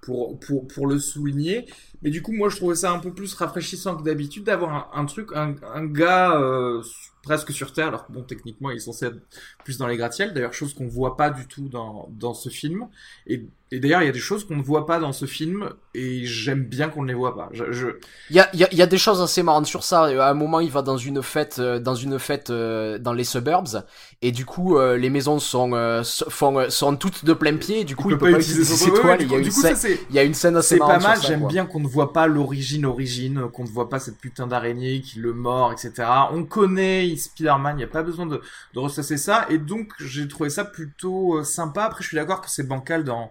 pour 0.00 0.86
le 0.86 0.98
souligner. 0.98 1.66
Mais 2.02 2.10
du 2.10 2.22
coup, 2.22 2.32
moi, 2.32 2.48
je 2.48 2.56
trouvais 2.56 2.74
ça 2.76 2.92
un 2.92 2.98
peu 2.98 3.12
plus 3.12 3.34
rafraîchissant 3.34 3.96
que 3.96 4.02
d'habitude 4.02 4.44
d'avoir 4.44 4.90
un, 4.94 5.00
un 5.00 5.04
truc, 5.06 5.30
un, 5.34 5.54
un 5.74 5.84
gars 5.84 6.38
euh, 6.38 6.82
presque 7.22 7.52
sur 7.52 7.72
Terre, 7.72 7.88
alors 7.88 8.06
que 8.06 8.12
bon, 8.12 8.22
techniquement, 8.22 8.70
il 8.70 8.76
est 8.76 8.80
censé 8.80 9.06
être 9.06 9.18
plus 9.64 9.78
dans 9.78 9.86
les 9.86 9.96
gratte-ciels. 9.96 10.32
D'ailleurs, 10.32 10.52
chose 10.52 10.74
qu'on 10.74 10.86
voit 10.86 11.16
pas 11.16 11.30
du 11.30 11.46
tout 11.46 11.68
dans, 11.68 12.08
dans 12.12 12.34
ce 12.34 12.48
film. 12.48 12.86
Et, 13.26 13.44
et 13.72 13.80
d'ailleurs, 13.80 14.02
il 14.02 14.06
y 14.06 14.08
a 14.08 14.12
des 14.12 14.20
choses 14.20 14.46
qu'on 14.46 14.54
ne 14.56 14.62
voit 14.62 14.86
pas 14.86 15.00
dans 15.00 15.12
ce 15.12 15.26
film, 15.26 15.70
et 15.92 16.24
j'aime 16.24 16.62
bien 16.62 16.88
qu'on 16.88 17.02
ne 17.02 17.08
les 17.08 17.14
voit 17.14 17.34
pas. 17.34 17.48
Je, 17.52 17.72
je... 17.72 17.88
Il 18.30 18.36
y 18.36 18.40
a, 18.40 18.48
il 18.52 18.60
y, 18.60 18.64
a, 18.64 18.68
il 18.70 18.78
y 18.78 18.82
a 18.82 18.86
des 18.86 18.98
choses 18.98 19.20
assez 19.20 19.42
marrantes 19.42 19.66
sur 19.66 19.82
ça. 19.82 20.04
À 20.04 20.30
un 20.30 20.34
moment, 20.34 20.60
il 20.60 20.70
va 20.70 20.82
dans 20.82 20.96
une 20.96 21.20
fête, 21.20 21.56
euh, 21.58 21.80
dans 21.80 21.96
une 21.96 22.20
fête 22.20 22.50
euh, 22.50 22.98
dans 22.98 23.12
les 23.12 23.24
suburbs, 23.24 23.84
et 24.22 24.30
du 24.30 24.44
coup, 24.44 24.78
euh, 24.78 24.96
les 24.96 25.10
maisons 25.10 25.40
sont, 25.40 25.72
euh, 25.72 26.04
so- 26.04 26.30
font, 26.30 26.56
euh, 26.60 26.68
sont 26.68 26.94
toutes 26.96 27.24
de 27.24 27.32
plein 27.32 27.56
pied. 27.56 27.80
Et 27.80 27.84
du 27.84 27.96
coup, 27.96 28.10
il, 28.10 28.18
peut, 28.18 28.30
pas 28.30 28.38
utiliser 28.38 28.62
ses 28.64 28.88
ouais, 28.88 29.00
ouais, 29.04 29.16
Il 29.20 29.32
y 29.32 29.34
a 29.34 29.38
une 29.38 29.48
coup, 29.48 29.60
ça, 29.60 29.72
il 30.10 30.14
y 30.14 30.18
a 30.20 30.22
une 30.22 30.34
scène 30.34 30.56
assez 30.56 30.76
c'est 30.76 30.78
pas 30.78 30.86
marrante 30.86 31.02
mal. 31.02 31.18
J'aime 31.22 31.46
bien 31.48 31.66
qu'on 31.66 31.82
voit 31.86 32.12
pas 32.12 32.26
l'origine, 32.26 32.84
origine, 32.84 33.48
qu'on 33.50 33.64
ne 33.64 33.68
voit 33.68 33.88
pas 33.88 33.98
cette 33.98 34.18
putain 34.18 34.46
d'araignée 34.46 35.00
qui 35.00 35.18
le 35.18 35.32
mord, 35.32 35.72
etc. 35.72 36.08
On 36.32 36.44
connaît 36.44 37.14
Spider-Man, 37.16 37.76
il 37.76 37.78
n'y 37.78 37.84
a 37.84 37.88
pas 37.88 38.02
besoin 38.02 38.26
de, 38.26 38.40
ressasser 38.74 39.16
ça. 39.16 39.46
Et 39.48 39.58
donc, 39.58 39.92
j'ai 39.98 40.28
trouvé 40.28 40.50
ça 40.50 40.64
plutôt 40.64 41.38
euh, 41.38 41.44
sympa. 41.44 41.84
Après, 41.84 42.02
je 42.02 42.08
suis 42.08 42.16
d'accord 42.16 42.40
que 42.40 42.50
c'est 42.50 42.66
bancal 42.66 43.04
dans 43.04 43.30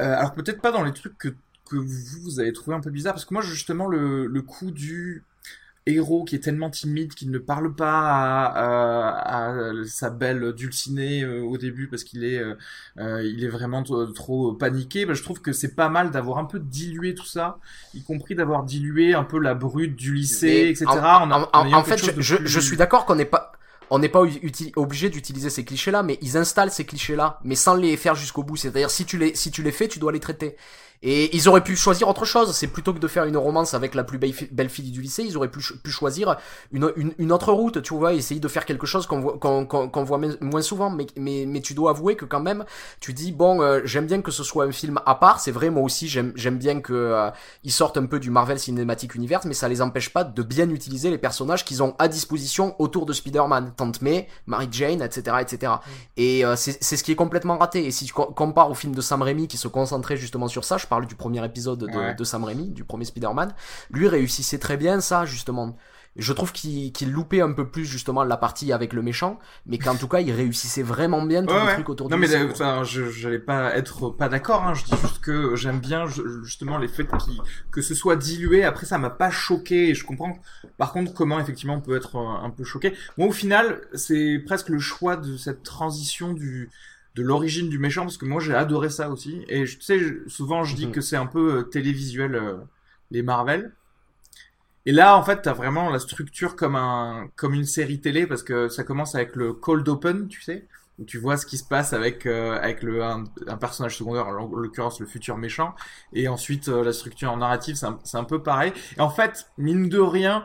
Euh, 0.00 0.16
alors 0.16 0.34
peut-être 0.34 0.60
pas 0.62 0.72
dans 0.72 0.82
les 0.82 0.92
trucs 0.92 1.18
que, 1.18 1.28
vous 1.72 2.40
avez 2.40 2.52
trouvé 2.52 2.76
un 2.76 2.80
peu 2.80 2.90
bizarre, 2.90 3.14
parce 3.14 3.24
que 3.24 3.32
moi 3.32 3.44
justement 3.44 3.86
le, 3.86 4.26
le 4.26 4.42
coup 4.42 4.72
du 4.72 5.24
héros 5.86 6.24
qui 6.24 6.36
est 6.36 6.40
tellement 6.40 6.70
timide 6.70 7.14
qu'il 7.14 7.30
ne 7.30 7.38
parle 7.38 7.74
pas 7.74 8.00
à, 8.00 8.44
à, 8.46 9.48
à 9.48 9.72
sa 9.86 10.10
belle 10.10 10.52
dulcinée 10.52 11.22
euh, 11.22 11.42
au 11.42 11.56
début 11.56 11.88
parce 11.88 12.04
qu'il 12.04 12.24
est 12.24 12.38
euh, 12.38 12.54
euh, 12.98 13.22
il 13.24 13.44
est 13.44 13.48
vraiment 13.48 13.82
trop 13.82 14.52
paniqué 14.52 15.06
bah, 15.06 15.14
je 15.14 15.22
trouve 15.22 15.40
que 15.40 15.52
c'est 15.52 15.74
pas 15.74 15.88
mal 15.88 16.10
d'avoir 16.10 16.38
un 16.38 16.44
peu 16.44 16.58
dilué 16.58 17.14
tout 17.14 17.26
ça 17.26 17.58
y 17.94 18.02
compris 18.02 18.34
d'avoir 18.34 18.64
dilué 18.64 19.14
un 19.14 19.24
peu 19.24 19.38
la 19.38 19.54
brute 19.54 19.96
du 19.96 20.14
lycée 20.14 20.68
etc 20.70 20.86
en, 20.90 21.30
en, 21.30 21.48
en, 21.52 21.72
en 21.72 21.84
fait 21.84 21.98
je, 21.98 22.10
plus... 22.36 22.46
je, 22.46 22.60
suis 22.60 22.76
d'accord 22.76 23.06
qu'on 23.06 23.16
n'est 23.16 23.24
pas 23.24 23.52
on 23.90 23.98
n'est 23.98 24.08
pas 24.08 24.22
obligé 24.76 25.10
d'utiliser 25.10 25.50
ces 25.50 25.64
clichés-là, 25.64 26.04
mais 26.04 26.16
ils 26.22 26.36
installent 26.36 26.70
ces 26.70 26.84
clichés-là, 26.84 27.40
mais 27.42 27.56
sans 27.56 27.74
les 27.74 27.96
faire 27.96 28.14
jusqu'au 28.14 28.44
bout. 28.44 28.54
C'est-à-dire, 28.54 28.88
si 28.88 29.04
tu 29.04 29.18
les, 29.18 29.34
si 29.34 29.50
tu 29.50 29.64
les 29.64 29.72
fais, 29.72 29.88
tu 29.88 29.98
dois 29.98 30.12
les 30.12 30.20
traiter. 30.20 30.56
Et 31.02 31.34
ils 31.34 31.48
auraient 31.48 31.64
pu 31.64 31.76
choisir 31.76 32.08
autre 32.08 32.26
chose. 32.26 32.52
C'est 32.54 32.66
plutôt 32.66 32.92
que 32.92 32.98
de 32.98 33.08
faire 33.08 33.24
une 33.24 33.36
romance 33.36 33.72
avec 33.72 33.94
la 33.94 34.04
plus 34.04 34.18
belle 34.18 34.68
fille 34.68 34.90
du 34.90 35.00
lycée, 35.00 35.22
ils 35.22 35.36
auraient 35.36 35.50
pu, 35.50 35.60
pu 35.60 35.90
choisir 35.90 36.36
une, 36.72 36.92
une, 36.96 37.14
une, 37.18 37.32
autre 37.32 37.52
route, 37.52 37.80
tu 37.80 37.94
vois, 37.94 38.12
essayer 38.12 38.40
de 38.40 38.48
faire 38.48 38.66
quelque 38.66 38.86
chose 38.86 39.06
qu'on 39.06 39.20
voit, 39.20 39.38
qu'on, 39.38 39.64
qu'on, 39.64 40.04
voit 40.04 40.20
moins 40.40 40.62
souvent. 40.62 40.90
Mais, 40.90 41.06
mais, 41.16 41.44
mais 41.46 41.60
tu 41.60 41.72
dois 41.72 41.90
avouer 41.90 42.16
que 42.16 42.26
quand 42.26 42.40
même, 42.40 42.64
tu 43.00 43.14
dis 43.14 43.32
bon, 43.32 43.62
euh, 43.62 43.80
j'aime 43.84 44.06
bien 44.06 44.20
que 44.20 44.30
ce 44.30 44.44
soit 44.44 44.64
un 44.64 44.72
film 44.72 45.00
à 45.06 45.14
part. 45.14 45.40
C'est 45.40 45.52
vrai, 45.52 45.70
moi 45.70 45.82
aussi, 45.82 46.06
j'aime, 46.06 46.32
j'aime 46.34 46.58
bien 46.58 46.80
que 46.80 46.92
euh, 46.92 47.30
ils 47.64 47.72
sortent 47.72 47.96
un 47.96 48.06
peu 48.06 48.20
du 48.20 48.30
Marvel 48.30 48.58
Cinematic 48.58 49.14
Universe, 49.14 49.46
mais 49.46 49.54
ça 49.54 49.68
les 49.68 49.80
empêche 49.80 50.12
pas 50.12 50.24
de 50.24 50.42
bien 50.42 50.68
utiliser 50.68 51.08
les 51.08 51.18
personnages 51.18 51.64
qu'ils 51.64 51.82
ont 51.82 51.94
à 51.98 52.08
disposition 52.08 52.74
autour 52.78 53.06
de 53.06 53.14
Spider-Man, 53.14 53.72
Tante 53.74 54.02
May, 54.02 54.28
Mary 54.46 54.68
Jane, 54.70 55.00
etc., 55.00 55.38
etc. 55.40 55.72
Mm. 55.72 55.90
Et 56.18 56.44
euh, 56.44 56.56
c'est, 56.56 56.76
c'est 56.82 56.98
ce 56.98 57.04
qui 57.04 57.12
est 57.12 57.16
complètement 57.16 57.56
raté. 57.56 57.86
Et 57.86 57.90
si 57.90 58.04
tu 58.04 58.12
compares 58.12 58.70
au 58.70 58.74
film 58.74 58.94
de 58.94 59.00
Sam 59.00 59.22
Raimi 59.22 59.48
qui 59.48 59.56
se 59.56 59.68
concentrait 59.68 60.18
justement 60.18 60.48
sur 60.48 60.64
ça, 60.64 60.76
je 60.76 60.89
parle 60.90 61.06
du 61.06 61.14
premier 61.14 61.42
épisode 61.42 61.78
de, 61.78 61.86
ouais. 61.86 62.14
de 62.14 62.24
Sam 62.24 62.44
Raimi, 62.44 62.68
du 62.68 62.84
premier 62.84 63.06
Spider-Man, 63.06 63.54
lui 63.90 64.08
réussissait 64.08 64.58
très 64.58 64.76
bien 64.76 65.00
ça, 65.00 65.24
justement. 65.24 65.76
Je 66.16 66.32
trouve 66.32 66.50
qu'il 66.50 66.92
qu 66.92 67.06
loupait 67.06 67.40
un 67.40 67.52
peu 67.52 67.68
plus 67.68 67.84
justement 67.84 68.24
la 68.24 68.36
partie 68.36 68.72
avec 68.72 68.92
le 68.92 69.00
méchant, 69.00 69.38
mais 69.64 69.78
qu'en 69.78 69.94
tout 69.94 70.08
cas 70.08 70.18
il 70.18 70.32
réussissait 70.32 70.82
vraiment 70.82 71.22
bien 71.22 71.46
ouais, 71.46 71.54
les 71.54 71.66
ouais. 71.66 71.74
trucs 71.74 71.88
autour 71.88 72.10
non, 72.10 72.16
du 72.16 72.22
mais 72.22 72.50
enfin, 72.50 72.82
je 72.82 73.08
j'allais 73.10 73.38
pas 73.38 73.76
être 73.76 74.10
pas 74.10 74.28
d'accord. 74.28 74.64
Hein. 74.64 74.74
Je 74.74 74.84
dis 74.84 75.00
juste 75.00 75.20
que 75.20 75.54
j'aime 75.54 75.78
bien 75.78 76.06
justement 76.42 76.78
les 76.78 76.88
faits 76.88 77.16
qui 77.18 77.40
que 77.70 77.80
ce 77.80 77.94
soit 77.94 78.16
dilué. 78.16 78.64
Après 78.64 78.86
ça 78.86 78.98
m'a 78.98 79.10
pas 79.10 79.30
choqué. 79.30 79.90
Et 79.90 79.94
je 79.94 80.04
comprends 80.04 80.36
par 80.78 80.92
contre 80.92 81.14
comment 81.14 81.38
effectivement 81.38 81.74
on 81.74 81.80
peut 81.80 81.96
être 81.96 82.16
un 82.16 82.50
peu 82.50 82.64
choqué. 82.64 82.92
Moi 83.16 83.28
au 83.28 83.32
final 83.32 83.80
c'est 83.94 84.42
presque 84.44 84.68
le 84.68 84.80
choix 84.80 85.16
de 85.16 85.36
cette 85.36 85.62
transition 85.62 86.32
du 86.32 86.70
de 87.14 87.22
l'origine 87.22 87.68
du 87.68 87.78
méchant 87.78 88.02
parce 88.02 88.16
que 88.16 88.24
moi 88.24 88.40
j'ai 88.40 88.54
adoré 88.54 88.90
ça 88.90 89.10
aussi. 89.10 89.44
Et 89.48 89.64
tu 89.64 89.80
sais 89.80 90.00
souvent 90.26 90.64
je 90.64 90.76
dis 90.76 90.86
mmh. 90.86 90.92
que 90.92 91.00
c'est 91.00 91.16
un 91.16 91.26
peu 91.26 91.58
euh, 91.58 91.62
télévisuel 91.62 92.34
euh, 92.34 92.56
les 93.10 93.22
Marvel. 93.22 93.72
Et 94.86 94.92
là 94.92 95.16
en 95.16 95.22
fait 95.22 95.42
t'as 95.42 95.52
vraiment 95.52 95.90
la 95.90 95.98
structure 95.98 96.56
comme 96.56 96.76
un 96.76 97.28
comme 97.36 97.54
une 97.54 97.64
série 97.64 98.00
télé 98.00 98.26
parce 98.26 98.42
que 98.42 98.68
ça 98.68 98.84
commence 98.84 99.14
avec 99.14 99.36
le 99.36 99.52
cold 99.52 99.88
open 99.88 100.28
tu 100.28 100.42
sais. 100.42 100.66
Où 100.98 101.04
tu 101.04 101.16
vois 101.16 101.38
ce 101.38 101.46
qui 101.46 101.56
se 101.56 101.64
passe 101.64 101.94
avec 101.94 102.26
euh, 102.26 102.58
avec 102.60 102.82
le 102.82 103.02
un, 103.02 103.24
un, 103.46 103.56
personnage 103.56 103.96
secondaire 103.96 104.26
en 104.26 104.32
l'occurrence 104.32 105.00
le 105.00 105.06
futur 105.06 105.38
méchant. 105.38 105.74
Et 106.12 106.28
ensuite 106.28 106.68
euh, 106.68 106.84
la 106.84 106.92
structure 106.92 107.32
en 107.32 107.38
narrative 107.38 107.74
c'est 107.74 107.86
un, 107.86 107.98
un 108.14 108.24
peu 108.24 108.42
pareil. 108.42 108.72
Et 108.96 109.00
en 109.00 109.10
fait 109.10 109.46
mine 109.58 109.88
de 109.88 109.98
rien 109.98 110.44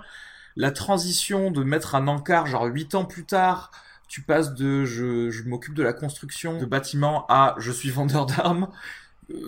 la 0.56 0.71
transition 0.71 1.51
de 1.51 1.63
mettre 1.63 1.95
un 1.95 2.08
encart 2.08 2.47
genre 2.47 2.65
huit 2.65 2.95
ans 2.95 3.06
plus 3.06 3.25
tard 3.25 3.71
tu 4.07 4.21
passes 4.21 4.53
de 4.53 4.85
je, 4.85 5.29
je 5.29 5.43
m'occupe 5.43 5.73
de 5.73 5.83
la 5.83 5.93
construction 5.93 6.57
de 6.57 6.65
bâtiments 6.65 7.25
à 7.27 7.55
je 7.57 7.71
suis 7.71 7.89
vendeur 7.89 8.25
d'armes. 8.25 8.69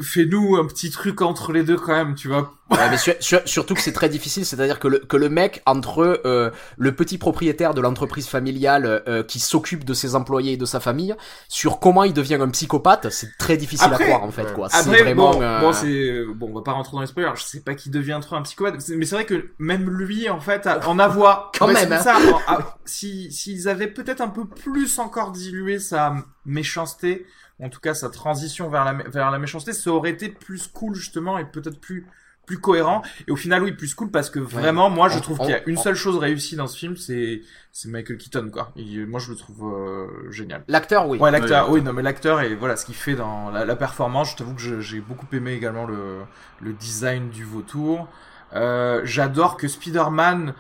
Fais-nous 0.02 0.56
un 0.56 0.66
petit 0.66 0.90
truc 0.90 1.22
entre 1.22 1.52
les 1.52 1.64
deux 1.64 1.78
quand 1.78 1.94
même, 1.94 2.16
tu 2.16 2.28
vois. 2.28 2.54
Ouais, 2.70 2.90
mais 2.90 2.98
sur, 2.98 3.14
sur, 3.22 3.42
surtout 3.46 3.76
que 3.76 3.82
c'est 3.82 3.94
très 3.94 4.10
difficile, 4.10 4.46
c'est-à-dire 4.46 4.80
que 4.80 4.90
le, 4.90 5.00
que 5.00 5.16
le 5.16 5.30
mec 5.30 5.62
entre 5.66 6.22
euh, 6.26 6.52
le 6.78 6.96
petit 6.96 7.18
propriétaire 7.18 7.74
de 7.74 7.80
l'entreprise 7.80 8.28
familiale 8.28 9.04
euh, 9.08 9.24
qui 9.24 9.40
s'occupe 9.40 9.86
de 9.86 9.94
ses 9.94 10.16
employés 10.16 10.54
et 10.54 10.58
de 10.58 10.66
sa 10.66 10.82
famille, 10.82 11.16
sur 11.48 11.80
comment 11.80 12.04
il 12.04 12.14
devient 12.14 12.40
un 12.42 12.50
psychopathe, 12.50 13.10
c'est 13.10 13.38
très 13.38 13.56
difficile 13.56 13.88
après, 13.88 14.04
à 14.04 14.08
croire 14.08 14.24
en 14.24 14.32
fait 14.32 14.54
quoi. 14.54 14.68
Après, 14.74 15.04
vraiment, 15.04 15.32
bon, 15.32 15.42
euh... 15.42 15.62
bon 15.62 15.72
c'est 15.72 16.26
bon, 16.36 16.50
on 16.50 16.56
va 16.56 16.62
pas 16.62 16.74
rentrer 16.74 16.94
dans 16.94 17.02
les 17.02 17.08
spoilers. 17.08 17.32
Je 17.36 17.44
sais 17.44 17.62
pas 17.62 17.74
qui 17.74 17.90
devient 17.90 18.20
trop 18.22 18.36
un 18.36 18.42
psychopathe, 18.42 18.76
mais 18.90 19.06
c'est 19.06 19.16
vrai 19.16 19.26
que 19.26 19.52
même 19.60 19.90
lui 19.90 20.30
en 20.30 20.42
fait 20.42 20.68
en 20.86 21.00
avoir 21.00 21.52
quand 21.58 21.68
même 21.68 21.94
hein. 21.94 22.00
ça, 22.00 22.18
en, 22.18 22.58
si 22.84 23.32
s'ils 23.32 23.70
avaient 23.70 23.88
peut-être 23.88 24.20
un 24.20 24.30
peu 24.30 24.46
plus 24.46 25.00
encore 25.00 25.32
dilué 25.32 25.80
sa 25.80 26.16
méchanceté 26.48 27.28
en 27.60 27.70
tout 27.70 27.80
cas 27.80 27.94
sa 27.94 28.10
transition 28.10 28.70
vers 28.70 28.86
la, 28.86 28.94
vers 28.94 29.32
la 29.32 29.40
méchanceté, 29.40 29.74
ça 29.74 29.90
aurait 29.92 30.12
été 30.12 30.30
plus 30.30 30.68
cool 30.68 30.96
justement 30.96 31.38
et 31.38 31.46
peut-être 31.46 31.80
plus 31.80 32.06
plus 32.46 32.60
cohérent. 32.60 33.02
Et 33.28 33.32
au 33.32 33.36
final 33.36 33.62
oui 33.62 33.74
plus 33.74 33.94
cool 33.94 34.10
parce 34.10 34.30
que 34.30 34.40
vraiment 34.40 34.88
ouais. 34.88 34.96
moi 34.96 35.10
je 35.10 35.20
trouve 35.20 35.38
qu'il 35.40 35.50
y 35.50 35.54
a 35.54 35.68
une 35.68 35.76
seule 35.78 35.96
chose 35.96 36.18
réussie 36.18 36.56
dans 36.56 36.68
ce 36.68 36.78
film 36.78 36.96
c'est 36.96 37.42
c'est 37.74 37.90
Michael 37.90 38.18
Keaton 38.18 38.50
quoi. 38.52 38.72
Et 38.78 39.06
moi 39.06 39.20
je 39.20 39.32
le 39.32 39.36
trouve 39.36 39.74
euh, 39.74 40.32
génial. 40.32 40.64
L'acteur 40.68 41.10
oui. 41.10 41.18
Ouais 41.18 41.30
l'acteur 41.30 41.70
oui. 41.70 41.80
oui 41.80 41.86
non 41.86 41.94
mais 41.94 42.04
l'acteur 42.04 42.42
et 42.42 42.56
voilà 42.56 42.78
ce 42.78 42.86
qu'il 42.86 42.96
fait 42.96 43.16
dans 43.16 43.50
la, 43.50 43.66
la 43.66 43.76
performance. 43.76 44.32
Je 44.32 44.38
t'avoue 44.38 44.54
que 44.54 44.80
j'ai 44.80 45.02
beaucoup 45.02 45.28
aimé 45.34 45.54
également 45.54 45.86
le 45.86 46.20
le 46.62 46.74
design 46.74 47.30
du 47.30 47.44
vautour. 47.44 48.08
Euh, 48.54 49.02
j'adore 49.04 49.58
que 49.58 49.68
Spider-Man 49.68 50.54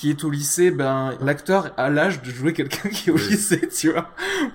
qui 0.00 0.08
est 0.08 0.24
au 0.24 0.30
lycée, 0.30 0.70
ben 0.70 1.12
l'acteur 1.20 1.74
a 1.76 1.90
l'âge 1.90 2.22
de 2.22 2.30
jouer 2.30 2.54
quelqu'un 2.54 2.88
qui 2.88 3.10
est 3.10 3.12
au 3.12 3.16
oui. 3.16 3.28
lycée, 3.32 3.68
tu 3.68 3.92
vois. 3.92 4.08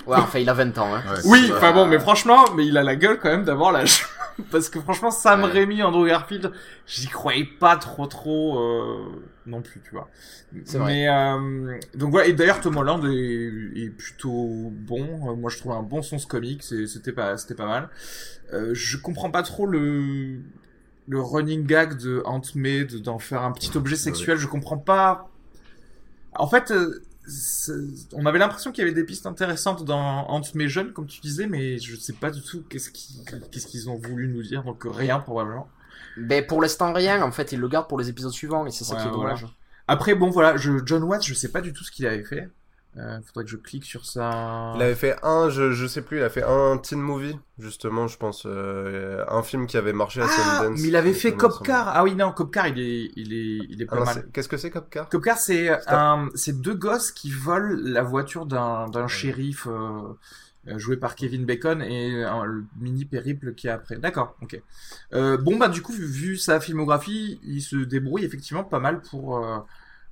Ouais, 0.08 0.18
enfin 0.18 0.40
il 0.40 0.50
a 0.50 0.56
20 0.56 0.76
ans. 0.80 0.96
Hein. 0.96 1.04
Ouais, 1.08 1.20
oui, 1.26 1.52
enfin 1.56 1.72
bon, 1.72 1.86
mais 1.86 2.00
franchement, 2.00 2.46
mais 2.56 2.66
il 2.66 2.76
a 2.80 2.82
la 2.82 2.96
gueule 2.96 3.20
quand 3.20 3.30
même 3.30 3.44
d'avoir 3.44 3.72
l'âge. 3.72 4.08
Parce 4.52 4.70
que 4.70 4.80
franchement, 4.80 5.12
Sam 5.12 5.44
ouais. 5.44 5.52
Raimi, 5.52 5.84
Andrew 5.84 6.08
Garfield, 6.08 6.52
j'y 6.88 7.06
croyais 7.06 7.46
pas 7.46 7.78
trop 7.78 8.08
trop 8.08 8.60
euh, 8.60 9.06
non 9.46 9.62
plus, 9.62 9.82
tu 9.82 9.92
vois. 9.92 10.10
C'est 10.64 10.80
vrai. 10.80 10.94
Mais 10.94 11.10
euh, 11.10 11.78
donc 11.94 12.10
voilà, 12.10 12.28
et 12.28 12.34
d'ailleurs 12.34 12.60
Tom 12.60 12.78
Holland 12.78 13.06
est, 13.06 13.82
est 13.84 13.90
plutôt 13.92 14.72
bon. 14.72 15.36
Moi, 15.36 15.52
je 15.52 15.60
trouve 15.60 15.74
un 15.74 15.84
bon 15.84 16.02
sens 16.02 16.26
comique, 16.26 16.64
c'était 16.64 17.12
pas 17.12 17.38
c'était 17.38 17.54
pas 17.54 17.68
mal. 17.68 17.90
Euh, 18.52 18.72
je 18.74 18.98
comprends 18.98 19.30
pas 19.30 19.44
trop 19.44 19.68
le 19.68 20.40
le 21.08 21.22
running 21.22 21.68
gag 21.68 21.98
de 22.00 22.24
Aunt 22.26 22.42
May 22.56 22.84
d'en 22.86 23.20
faire 23.20 23.44
un 23.44 23.52
petit 23.52 23.78
objet 23.78 23.96
sexuel, 23.96 24.40
je 24.40 24.48
comprends 24.48 24.80
pas. 24.80 25.30
En 26.38 26.48
fait, 26.48 26.72
euh, 26.72 27.04
on 28.14 28.26
avait 28.26 28.40
l'impression 28.40 28.72
qu'il 28.72 28.84
y 28.84 28.88
avait 28.88 28.96
des 28.96 29.04
pistes 29.04 29.26
intéressantes 29.26 29.84
dans 29.84 30.28
Aunt 30.30 30.42
May 30.54 30.68
jeune, 30.68 30.94
comme 30.94 31.08
tu 31.08 31.20
disais, 31.22 31.48
mais 31.48 31.80
je 31.80 31.96
sais 31.96 32.14
pas 32.14 32.32
du 32.32 32.42
tout 32.42 32.64
qu'est-ce 32.70 32.92
qu'ils 32.92 33.24
qu'est-ce 33.52 33.68
qu'ils 33.68 33.90
ont 33.90 33.98
voulu 33.98 34.28
nous 34.28 34.44
dire, 34.44 34.64
donc 34.64 34.84
rien 34.86 35.20
probablement. 35.20 35.68
Ben 36.18 36.46
pour 36.46 36.62
l'instant 36.62 36.94
rien, 36.94 37.22
en 37.22 37.32
fait, 37.32 37.52
ils 37.52 37.60
le 37.60 37.68
gardent 37.68 37.88
pour 37.88 38.00
les 38.00 38.10
épisodes 38.10 38.32
suivants 38.32 38.66
et 38.66 38.72
c'est 38.72 38.84
ça 38.84 38.96
ouais, 38.96 39.02
qui 39.02 39.08
est 39.08 39.12
dommage. 39.12 39.42
Voilà. 39.42 39.56
Après 39.88 40.16
bon 40.16 40.30
voilà, 40.30 40.58
je, 40.58 40.72
John 40.86 41.04
Watts, 41.04 41.26
je 41.26 41.34
sais 41.34 41.52
pas 41.52 41.62
du 41.62 41.74
tout 41.74 41.84
ce 41.84 41.92
qu'il 41.92 42.06
avait 42.06 42.24
fait. 42.24 42.50
Euh, 42.98 43.20
faudrait 43.26 43.44
que 43.44 43.50
je 43.50 43.58
clique 43.58 43.84
sur 43.84 44.06
ça. 44.06 44.72
Il 44.76 44.82
avait 44.82 44.96
fait 44.96 45.18
un, 45.22 45.50
je, 45.50 45.74
je 45.74 45.86
sais 45.86 46.02
plus, 46.02 46.20
il 46.20 46.24
a 46.24 46.30
fait 46.30 46.44
un 46.44 46.78
teen 46.78 47.00
movie, 47.00 47.38
justement, 47.60 48.08
je 48.08 48.18
pense, 48.18 48.44
euh, 48.46 49.26
un 49.28 49.44
film 49.44 49.68
qui 49.68 49.76
avait 49.76 49.92
marché 49.92 50.22
à 50.22 50.26
ah, 50.26 50.30
Sundance. 50.30 50.80
Mais 50.82 50.88
il 50.88 50.96
avait 50.96 51.14
fait 51.14 51.34
Copcar. 51.34 51.90
Ah 51.90 52.04
oui, 52.04 52.16
non, 52.16 52.32
Copcar, 52.32 52.68
il 52.68 52.80
est, 52.80 53.12
il 53.18 53.34
est, 53.34 53.66
il 53.70 53.82
est 53.82 53.86
pas 53.86 53.98
ah, 54.00 54.06
mal. 54.06 54.30
Qu'est-ce 54.32 54.48
que 54.48 54.56
c'est 54.56 54.70
Copcar 54.70 55.10
Copcar, 55.10 55.38
c'est 55.38 55.72
un, 55.88 56.30
c'est 56.36 56.62
deux 56.62 56.74
gosses 56.74 57.12
qui 57.12 57.32
volent 57.32 57.78
la 57.84 58.02
voiture 58.02 58.46
d'un, 58.46 58.88
d'un 58.88 59.04
ouais. 59.04 59.08
shérif. 59.10 59.68
Euh, 60.68 60.80
joué 60.80 60.98
par 60.98 61.14
Kevin 61.14 61.46
Bacon 61.46 61.80
et 61.84 62.24
un, 62.24 62.44
le 62.44 62.66
mini 62.80 63.06
périple 63.06 63.54
qui 63.54 63.68
est 63.68 63.72
après. 63.72 63.98
D'accord, 63.98 64.36
ok. 64.42 64.60
Euh, 65.14 65.38
bon 65.38 65.58
bah 65.58 65.68
du 65.68 65.84
coup 65.84 65.94
vu, 65.94 66.08
vu, 66.08 66.38
sa 66.38 66.60
filmographie, 66.60 67.40
il 67.44 67.62
se 67.62 67.76
débrouille 67.76 68.26
effectivement 68.26 68.64
pas 68.64 68.80
mal 68.80 69.02
pour 69.02 69.38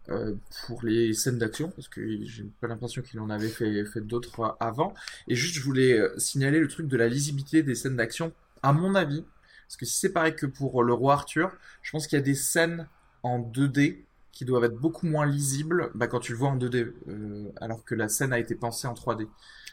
euh, 0.10 0.14
euh, 0.14 0.36
pour 0.66 0.84
les 0.84 1.14
scènes 1.14 1.38
d'action 1.38 1.70
parce 1.70 1.88
que 1.88 2.02
j'ai 2.26 2.44
pas 2.62 2.68
l'impression 2.68 3.02
qu'il 3.02 3.20
en 3.20 3.30
avait 3.30 3.50
fait, 3.50 3.86
fait 3.86 4.02
d'autres 4.02 4.58
avant. 4.60 4.94
Et 5.28 5.36
juste 5.36 5.56
je 5.56 5.62
voulais 5.62 5.94
euh, 5.94 6.18
signaler 6.18 6.60
le 6.60 6.68
truc 6.68 6.88
de 6.88 6.98
la 6.98 7.08
lisibilité 7.08 7.64
des 7.64 7.76
scènes 7.76 7.96
d'action 7.96 8.34
à 8.62 8.74
mon 8.74 8.96
avis. 8.96 9.24
Parce 9.68 9.78
que 9.78 9.86
si 9.86 9.98
c'est 9.98 10.12
pareil 10.12 10.36
que 10.36 10.46
pour 10.46 10.84
le 10.84 10.94
roi 10.94 11.14
Arthur 11.14 11.52
je 11.82 11.92
pense 11.92 12.08
qu'il 12.08 12.18
y 12.18 12.22
a 12.22 12.24
des 12.24 12.36
scènes 12.36 12.88
en 13.24 13.40
2D 13.40 14.04
qui 14.32 14.46
doivent 14.46 14.66
être 14.66 14.78
beaucoup 14.78 15.08
moins 15.08 15.26
lisibles 15.26 15.92
bah, 15.96 16.08
quand 16.08 16.20
tu 16.20 16.34
le 16.34 16.38
vois 16.38 16.50
en 16.50 16.58
2D 16.58 16.92
euh, 17.08 17.52
alors 17.62 17.84
que 17.86 17.96
la 17.96 18.10
scène 18.10 18.34
a 18.34 18.40
été 18.40 18.56
pensée 18.56 18.88
en 18.88 18.94
3D 18.94 19.28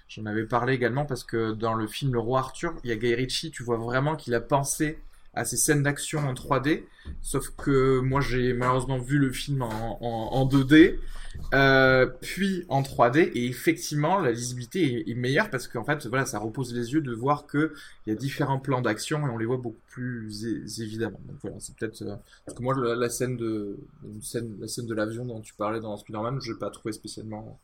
j'en 0.09 0.27
avais 0.27 0.45
parlé 0.45 0.75
également 0.75 1.07
parce 1.07 1.25
que 1.25 1.53
dans 1.53 1.75
le 1.75 1.87
film 1.87 2.13
Le 2.13 2.21
Roi 2.21 2.39
Arthur 2.39 2.75
il 2.85 2.91
y 2.91 2.93
a 2.93 2.97
Guy 2.97 3.15
Ritchie 3.15 3.51
tu 3.51 3.63
vois 3.63 3.79
vraiment 3.79 4.17
qu'il 4.17 4.35
a 4.35 4.41
pensé 4.41 4.99
à 5.35 5.45
ces 5.45 5.57
scènes 5.57 5.83
d'action 5.83 6.21
en 6.21 6.35
3D, 6.35 6.85
sauf 7.23 7.51
que 7.51 8.01
moi 8.01 8.21
j'ai 8.21 8.53
malheureusement 8.53 8.99
vu 8.99 9.19
le 9.19 9.31
film 9.31 9.63
en, 9.63 9.99
en, 10.01 10.35
en 10.35 10.47
2D, 10.47 10.99
euh, 11.55 12.07
puis 12.21 12.65
en 12.69 12.83
3D, 12.83 13.31
et 13.35 13.47
effectivement 13.47 14.19
la 14.19 14.33
lisibilité 14.33 15.09
est, 15.09 15.15
meilleure 15.15 15.49
parce 15.51 15.69
qu'en 15.69 15.85
fait 15.85 16.07
voilà 16.07 16.27
ça 16.27 16.39
repose 16.39 16.75
les 16.75 16.93
yeux 16.93 17.01
de 17.01 17.15
voir 17.15 17.47
que 17.47 17.73
il 18.07 18.11
y 18.11 18.13
a 18.13 18.17
différents 18.17 18.59
plans 18.59 18.81
d'action 18.81 19.27
et 19.27 19.31
on 19.31 19.39
les 19.39 19.47
voit 19.47 19.59
beaucoup 19.59 19.81
plus 19.89 20.81
évidemment. 20.81 21.21
Donc 21.27 21.37
voilà 21.43 21.57
c'est 21.61 21.77
peut-être 21.77 22.03
euh, 22.03 22.17
parce 22.45 22.59
que 22.59 22.63
moi 22.63 22.75
la, 22.77 23.09
scène 23.09 23.37
de 23.37 23.79
la 24.03 24.69
scène 24.69 24.87
de 24.87 24.95
l'avion 24.95 25.25
dont 25.25 25.41
tu 25.41 25.55
parlais 25.55 25.81
dans 25.81 25.97
Spider-Man, 25.97 26.41
je 26.43 26.53
l'ai 26.53 26.59
pas 26.59 26.71
trouvé 26.71 26.93
spécialement 26.93 27.59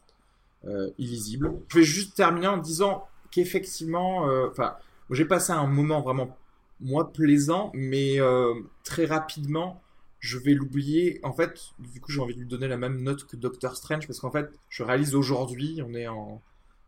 euh, 0.67 0.91
illisible. 0.99 1.53
Je 1.69 1.79
vais 1.79 1.85
juste 1.85 2.17
terminer 2.17 2.49
en 2.49 2.59
disant 2.59 3.07
qu'effectivement, 3.31 4.29
euh, 4.29 4.49
enfin 4.51 4.75
j'ai 5.11 5.25
passé 5.25 5.53
un 5.53 5.67
moment 5.67 6.01
vraiment 6.01 6.37
moi 6.81 7.13
plaisant, 7.13 7.71
mais 7.75 8.21
euh, 8.21 8.55
très 8.85 9.07
rapidement, 9.07 9.81
je 10.21 10.39
vais 10.39 10.55
l'oublier. 10.55 11.21
En 11.23 11.33
fait, 11.33 11.61
du 11.79 12.01
coup, 12.01 12.11
j'ai 12.13 12.21
envie 12.21 12.35
de 12.35 12.41
lui 12.41 12.47
donner 12.47 12.69
la 12.69 12.77
même 12.77 13.03
note 13.03 13.25
que 13.27 13.37
Doctor 13.37 13.77
Strange 13.77 14.07
parce 14.07 14.21
qu'en 14.21 14.31
fait, 14.31 14.49
je 14.69 14.83
réalise 14.83 15.15
aujourd'hui, 15.15 15.81
on 15.87 15.95
est 15.95 16.09
en 16.09 16.43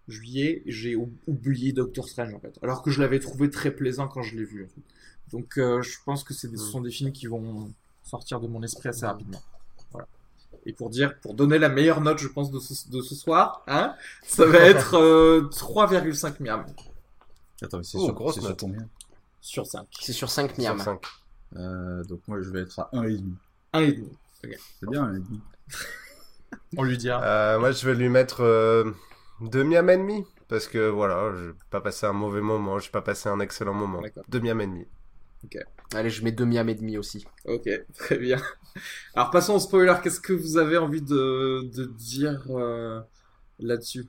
juillet, 0.09 0.63
j'ai 0.67 0.97
ou- 0.97 1.13
oublié 1.27 1.73
Doctor 1.73 2.09
Strange 2.09 2.33
en 2.35 2.41
fait, 2.41 2.59
alors 2.63 2.83
que 2.83 2.91
je 2.91 3.01
l'avais 3.01 3.19
trouvé 3.21 3.51
très 3.51 3.71
plaisant 3.71 4.09
quand 4.09 4.23
je 4.23 4.37
l'ai 4.37 4.45
vu. 4.45 4.65
en 4.65 4.69
fait. 4.69 4.83
Donc, 5.37 5.59
euh, 5.59 5.83
je 5.83 5.99
pense 6.05 6.25
que 6.25 6.33
c'est 6.33 6.49
des- 6.49 6.57
ce 6.57 6.65
sont 6.65 6.81
des 6.81 6.91
films 6.91 7.13
qui 7.13 7.27
vont 7.27 7.71
sortir 8.05 8.41
de 8.41 8.49
mon 8.49 8.63
esprit 8.63 8.89
assez 8.89 9.05
rapidement. 9.05 9.43
Voilà. 9.93 10.07
Et 10.65 10.73
pour 10.73 10.89
dire, 10.89 11.19
pour 11.21 11.35
donner 11.35 11.59
la 11.59 11.69
meilleure 11.69 12.01
note, 12.01 12.19
je 12.19 12.29
pense 12.29 12.51
de 12.51 12.59
ce, 12.59 12.89
de 12.89 13.03
ce 13.03 13.15
soir, 13.15 13.63
hein, 13.67 13.95
ça 14.23 14.47
va 14.47 14.61
être 14.61 14.95
euh, 14.95 15.43
3,5 15.51 16.41
miam 16.41 16.65
Attends, 17.61 17.79
mais 17.79 17.85
c'est 17.85 17.99
Oh, 17.99 18.07
sur, 18.07 18.15
grosse 18.15 18.41
sur 18.41 18.57
combien? 18.57 18.89
Sur 19.41 19.67
5. 19.67 19.87
C'est 20.01 20.13
sur 20.13 20.31
5 20.31 20.55
Sur 20.55 20.63
miam. 20.63 20.79
cinq. 20.79 21.03
euh, 21.57 22.03
Donc 22.05 22.21
moi, 22.29 22.41
je 22.43 22.51
vais 22.51 22.61
être 22.61 22.79
à 22.81 22.91
1,5. 22.93 23.23
1,5. 23.75 24.05
C'est 24.81 24.89
bien, 24.91 25.13
1,5. 25.13 25.23
On 26.77 26.83
lui 26.83 26.97
dira. 26.99 27.23
Euh, 27.23 27.59
moi, 27.59 27.73
je 27.73 27.87
vais 27.87 27.95
lui 27.95 28.09
mettre 28.09 28.43
euh, 28.43 28.93
deux 29.41 29.65
miam 29.65 29.89
et 29.91 29.97
demi. 29.97 30.25
Parce 30.49 30.67
que 30.67 30.89
voilà, 30.89 31.31
je 31.37 31.51
pas 31.69 31.83
passé 31.83 32.07
un 32.07 32.15
mauvais 32.15 32.41
moment, 32.41 32.79
j'ai 32.79 32.91
pas 32.91 33.03
passé 33.03 33.29
un 33.29 33.39
excellent 33.39 33.75
moment. 33.75 34.01
D'accord. 34.01 34.25
Deux 34.31 34.41
miam 34.41 34.59
et 34.63 34.67
demi. 34.67 34.87
Allez, 35.95 36.09
je 36.11 36.25
mets 36.25 36.33
2 36.33 36.47
miam 36.47 36.67
et 36.71 36.75
demi 36.75 36.97
aussi. 36.97 37.27
Ok, 37.45 37.69
très 37.95 38.17
bien. 38.17 38.41
Alors 39.15 39.31
passons 39.31 39.55
au 39.57 39.59
spoiler. 39.61 39.95
Qu'est-ce 40.03 40.21
que 40.21 40.33
vous 40.33 40.57
avez 40.57 40.79
envie 40.79 41.03
de, 41.03 41.65
de 41.75 41.85
dire 41.85 42.43
euh, 42.51 43.01
là-dessus? 43.59 44.07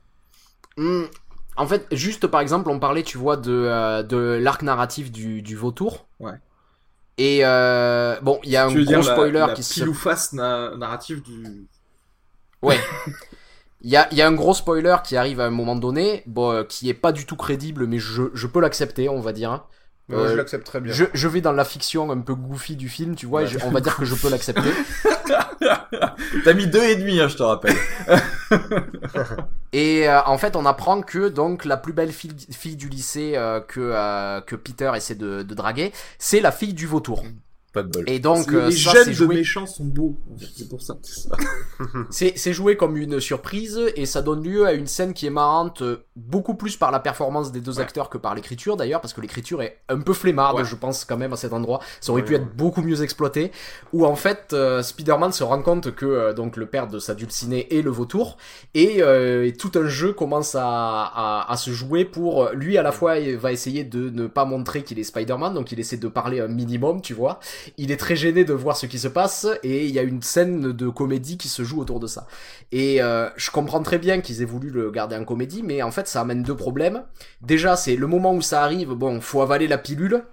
Hmm, 0.77 1.03
En 1.59 1.67
fait, 1.67 1.85
juste 1.91 2.25
par 2.27 2.41
exemple, 2.41 2.69
on 2.69 2.79
parlait, 2.79 3.03
tu 3.03 3.17
vois, 3.17 3.37
de, 3.37 3.51
euh, 3.51 4.01
de 4.01 4.17
l'arc 4.41 4.61
narratif 4.63 5.11
du, 5.11 5.41
du 5.41 5.55
vautour. 5.55 6.07
Ouais. 6.19 6.33
Et 7.17 7.41
euh, 7.43 8.15
bon, 8.21 8.39
il 8.43 8.49
y 8.51 8.55
a 8.57 8.65
un 8.65 8.69
Tu 8.69 8.83
gros 8.85 8.95
la- 8.95 9.03
spoiler 9.03 9.39
la 9.39 9.49
qui 9.49 9.61
se... 9.61 9.73
pile 9.73 9.89
ou 9.89 9.93
face 9.93 10.33
na- 10.33 10.75
narrative 10.77 11.21
du. 11.21 11.67
Ouais. 12.61 12.79
Il 13.81 13.89
y 13.89 13.95
a, 13.95 14.13
y 14.13 14.21
a 14.21 14.27
un 14.27 14.33
gros 14.33 14.53
spoiler 14.53 14.97
qui 15.05 15.15
arrive 15.15 15.39
à 15.39 15.45
un 15.45 15.51
moment 15.51 15.77
donné, 15.77 16.21
bon, 16.27 16.51
euh, 16.51 16.63
qui 16.65 16.89
est 16.89 16.93
pas 16.93 17.13
du 17.13 17.25
tout 17.25 17.37
crédible, 17.37 17.87
mais 17.87 17.97
je, 17.97 18.23
je 18.33 18.45
peux 18.45 18.59
l'accepter, 18.59 19.07
on 19.07 19.21
va 19.21 19.31
dire. 19.31 19.63
Moi, 20.09 20.19
Euh, 20.19 20.29
je 20.31 20.35
l'accepte 20.35 20.65
très 20.65 20.81
bien. 20.81 20.91
Je, 20.91 21.05
je 21.13 21.27
vais 21.29 21.39
dans 21.39 21.53
la 21.53 21.63
fiction 21.63 22.11
un 22.11 22.19
peu 22.19 22.35
goofy 22.35 22.75
du 22.75 22.89
film, 22.89 23.15
tu 23.15 23.25
vois, 23.25 23.43
et 23.43 23.45
Ouais. 23.45 23.51
je- 23.51 23.59
on 23.65 23.71
va 23.71 23.79
dire 23.79 23.95
que 23.95 24.03
je 24.03 24.15
peux 24.15 24.29
l'accepter. 24.29 24.69
T'as 26.43 26.53
mis 26.53 26.67
2,5, 26.67 27.21
hein, 27.21 27.27
je 27.27 27.37
te 27.37 27.43
rappelle. 27.43 27.75
Et 29.71 30.09
euh, 30.09 30.21
en 30.25 30.37
fait, 30.37 30.55
on 30.55 30.65
apprend 30.65 31.01
que 31.01 31.29
donc 31.29 31.65
la 31.65 31.77
plus 31.77 31.93
belle 31.93 32.11
fille, 32.11 32.75
du 32.75 32.89
lycée 32.89 33.33
euh, 33.35 33.59
que, 33.61 33.79
euh, 33.79 34.41
que 34.41 34.55
Peter 34.55 34.91
essaie 34.95 35.15
de 35.15 35.43
draguer, 35.43 35.93
c'est 36.17 36.39
la 36.39 36.51
fille 36.51 36.73
du 36.73 36.87
vautour. 36.87 37.23
Pas 37.81 37.83
de 37.83 37.89
bol. 37.91 38.03
Et 38.09 38.19
donc, 38.19 38.51
les 38.51 38.57
euh, 38.57 38.65
les 38.69 38.75
ça, 38.75 38.91
jeunes 38.93 39.03
c'est 39.05 39.09
de 39.11 39.15
joué, 39.15 39.35
méchants 39.35 39.65
sont 39.65 39.85
beaux. 39.85 40.17
en 40.33 40.37
fait, 40.37 40.45
C'est 40.55 40.69
pour 40.69 40.81
ça. 40.81 40.97
c'est 42.09 42.33
c'est 42.37 42.53
joué 42.53 42.77
comme 42.77 42.97
une 42.97 43.19
surprise 43.19 43.79
et 43.95 44.05
ça 44.05 44.21
donne 44.21 44.43
lieu 44.43 44.65
à 44.65 44.73
une 44.73 44.87
scène 44.87 45.13
qui 45.13 45.25
est 45.25 45.29
marrante, 45.31 45.81
euh, 45.81 46.03
beaucoup 46.15 46.55
plus 46.55 46.75
par 46.77 46.91
la 46.91 46.99
performance 46.99 47.51
des 47.51 47.61
deux 47.61 47.77
Ouais. 47.77 47.83
acteurs 47.83 48.09
que 48.09 48.17
par 48.17 48.35
l'écriture 48.35 48.75
d'ailleurs, 48.77 49.01
parce 49.01 49.13
que 49.13 49.21
l'écriture 49.21 49.61
est 49.61 49.79
un 49.89 49.99
peu 49.99 50.13
flemmarde, 50.13 50.57
Ouais. 50.57 50.65
je 50.65 50.75
pense 50.75 51.05
quand 51.05 51.17
même 51.17 51.33
à 51.33 51.37
cet 51.37 51.53
endroit. 51.53 51.79
Ça 52.01 52.11
aurait 52.11 52.21
Ouais, 52.21 52.27
pu 52.27 52.33
ouais. 52.35 52.39
être 52.41 52.55
beaucoup 52.55 52.81
mieux 52.81 53.01
exploité. 53.03 53.51
Où 53.93 54.05
en 54.05 54.15
fait, 54.15 54.49
euh, 54.53 54.81
Spider-Man 54.83 55.31
se 55.31 55.43
rend 55.43 55.61
compte 55.61 55.93
que 55.95 56.05
euh, 56.05 56.33
donc 56.33 56.57
le 56.57 56.65
père 56.65 56.87
de 56.87 56.99
sa 56.99 57.15
dulcinée 57.15 57.67
est 57.77 57.81
le 57.81 57.89
vautour 57.91 58.37
et, 58.73 59.01
euh, 59.01 59.45
et 59.45 59.53
tout 59.53 59.71
un 59.75 59.87
jeu 59.87 60.13
commence 60.13 60.55
à, 60.55 60.63
à, 60.65 61.45
à 61.51 61.57
se 61.57 61.71
jouer 61.71 62.05
pour 62.05 62.43
euh, 62.43 62.53
lui 62.53 62.77
à 62.77 62.83
la 62.83 62.91
fois 62.91 63.17
il 63.17 63.37
va 63.37 63.51
essayer 63.51 63.83
de 63.83 64.09
ne 64.09 64.27
pas 64.27 64.45
montrer 64.45 64.83
qu'il 64.83 64.99
est 64.99 65.03
Spider-Man, 65.03 65.53
donc 65.53 65.71
il 65.71 65.79
essaie 65.79 65.97
de 65.97 66.07
parler 66.07 66.39
un 66.41 66.47
minimum, 66.47 67.01
tu 67.01 67.13
vois. 67.13 67.39
Il 67.77 67.91
est 67.91 67.97
très 67.97 68.15
gêné 68.15 68.43
de 68.45 68.53
voir 68.53 68.75
ce 68.77 68.85
qui 68.85 68.99
se 68.99 69.07
passe 69.07 69.47
et 69.63 69.85
il 69.85 69.91
y 69.91 69.99
a 69.99 70.03
une 70.03 70.21
scène 70.21 70.71
de 70.71 70.89
comédie 70.89 71.37
qui 71.37 71.47
se 71.47 71.63
joue 71.63 71.79
autour 71.81 71.99
de 71.99 72.07
ça. 72.07 72.27
Et 72.71 73.01
euh, 73.01 73.29
je 73.35 73.51
comprends 73.51 73.81
très 73.83 73.97
bien 73.97 74.21
qu'ils 74.21 74.41
aient 74.41 74.45
voulu 74.45 74.69
le 74.69 74.91
garder 74.91 75.15
en 75.15 75.25
comédie, 75.25 75.63
mais 75.63 75.81
en 75.81 75.91
fait 75.91 76.07
ça 76.07 76.21
amène 76.21 76.43
deux 76.43 76.55
problèmes. 76.55 77.03
Déjà, 77.41 77.75
c'est 77.75 77.95
le 77.95 78.07
moment 78.07 78.33
où 78.33 78.41
ça 78.41 78.63
arrive, 78.63 78.89
bon, 78.91 79.21
faut 79.21 79.41
avaler 79.41 79.67
la 79.67 79.77
pilule, 79.77 80.23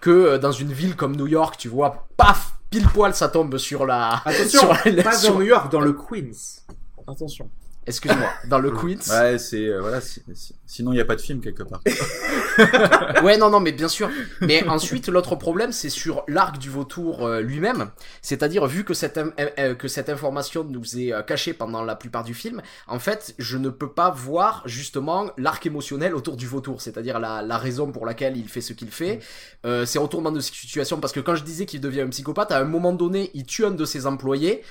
que 0.00 0.10
euh, 0.10 0.38
dans 0.38 0.52
une 0.52 0.72
ville 0.72 0.96
comme 0.96 1.16
New 1.16 1.26
York, 1.26 1.56
tu 1.58 1.68
vois, 1.68 2.06
paf, 2.16 2.52
pile 2.70 2.86
poil, 2.88 3.14
ça 3.14 3.28
tombe 3.28 3.56
sur 3.58 3.86
la... 3.86 4.20
Attention, 4.24 4.60
sur 4.74 4.92
la- 4.92 5.02
pas 5.02 5.16
dans 5.22 5.34
New 5.34 5.42
York, 5.42 5.70
dans 5.72 5.80
le 5.80 5.92
Queens. 5.92 6.62
Attention. 7.08 7.48
Excuse-moi, 7.86 8.28
dans 8.48 8.58
le 8.58 8.70
Queens. 8.72 8.98
Ouais, 9.10 9.38
c'est 9.38 9.66
euh, 9.68 9.80
voilà. 9.80 10.00
si- 10.00 10.22
si- 10.34 10.54
sinon, 10.66 10.92
il 10.92 10.96
y 10.96 11.00
a 11.00 11.04
pas 11.04 11.14
de 11.16 11.20
film 11.20 11.40
quelque 11.40 11.62
part. 11.62 11.80
Ouais, 13.22 13.36
non, 13.36 13.50
non, 13.50 13.60
mais 13.60 13.72
bien 13.72 13.88
sûr. 13.88 14.10
Mais 14.40 14.66
ensuite, 14.68 15.08
l'autre 15.08 15.36
problème, 15.36 15.72
c'est 15.72 15.90
sur 15.90 16.24
l'arc 16.28 16.58
du 16.58 16.70
vautour 16.70 17.26
euh, 17.26 17.40
lui-même. 17.40 17.90
C'est-à-dire, 18.22 18.66
vu 18.66 18.84
que 18.84 18.94
cette, 18.94 19.18
euh, 19.18 19.30
euh, 19.58 19.74
que 19.74 19.88
cette 19.88 20.08
information 20.08 20.64
nous 20.64 20.98
est 20.98 21.12
euh, 21.12 21.22
cachée 21.22 21.52
pendant 21.52 21.82
la 21.82 21.96
plupart 21.96 22.24
du 22.24 22.34
film, 22.34 22.62
en 22.88 22.98
fait, 22.98 23.34
je 23.38 23.58
ne 23.58 23.68
peux 23.68 23.90
pas 23.92 24.10
voir 24.10 24.62
justement 24.66 25.30
l'arc 25.36 25.64
émotionnel 25.66 26.14
autour 26.14 26.36
du 26.36 26.46
vautour. 26.46 26.80
C'est-à-dire 26.80 27.18
la, 27.20 27.42
la 27.42 27.58
raison 27.58 27.92
pour 27.92 28.06
laquelle 28.06 28.36
il 28.36 28.48
fait 28.48 28.60
ce 28.62 28.72
qu'il 28.72 28.90
fait. 28.90 29.20
Euh, 29.64 29.84
c'est 29.84 29.98
retournement 29.98 30.32
de 30.32 30.40
situation. 30.40 30.98
Parce 30.98 31.12
que 31.12 31.20
quand 31.20 31.34
je 31.34 31.44
disais 31.44 31.66
qu'il 31.66 31.80
devient 31.80 32.02
un 32.02 32.08
psychopathe, 32.08 32.52
à 32.52 32.58
un 32.58 32.64
moment 32.64 32.92
donné, 32.92 33.30
il 33.34 33.44
tue 33.44 33.64
un 33.64 33.70
de 33.70 33.84
ses 33.84 34.06
employés. 34.06 34.62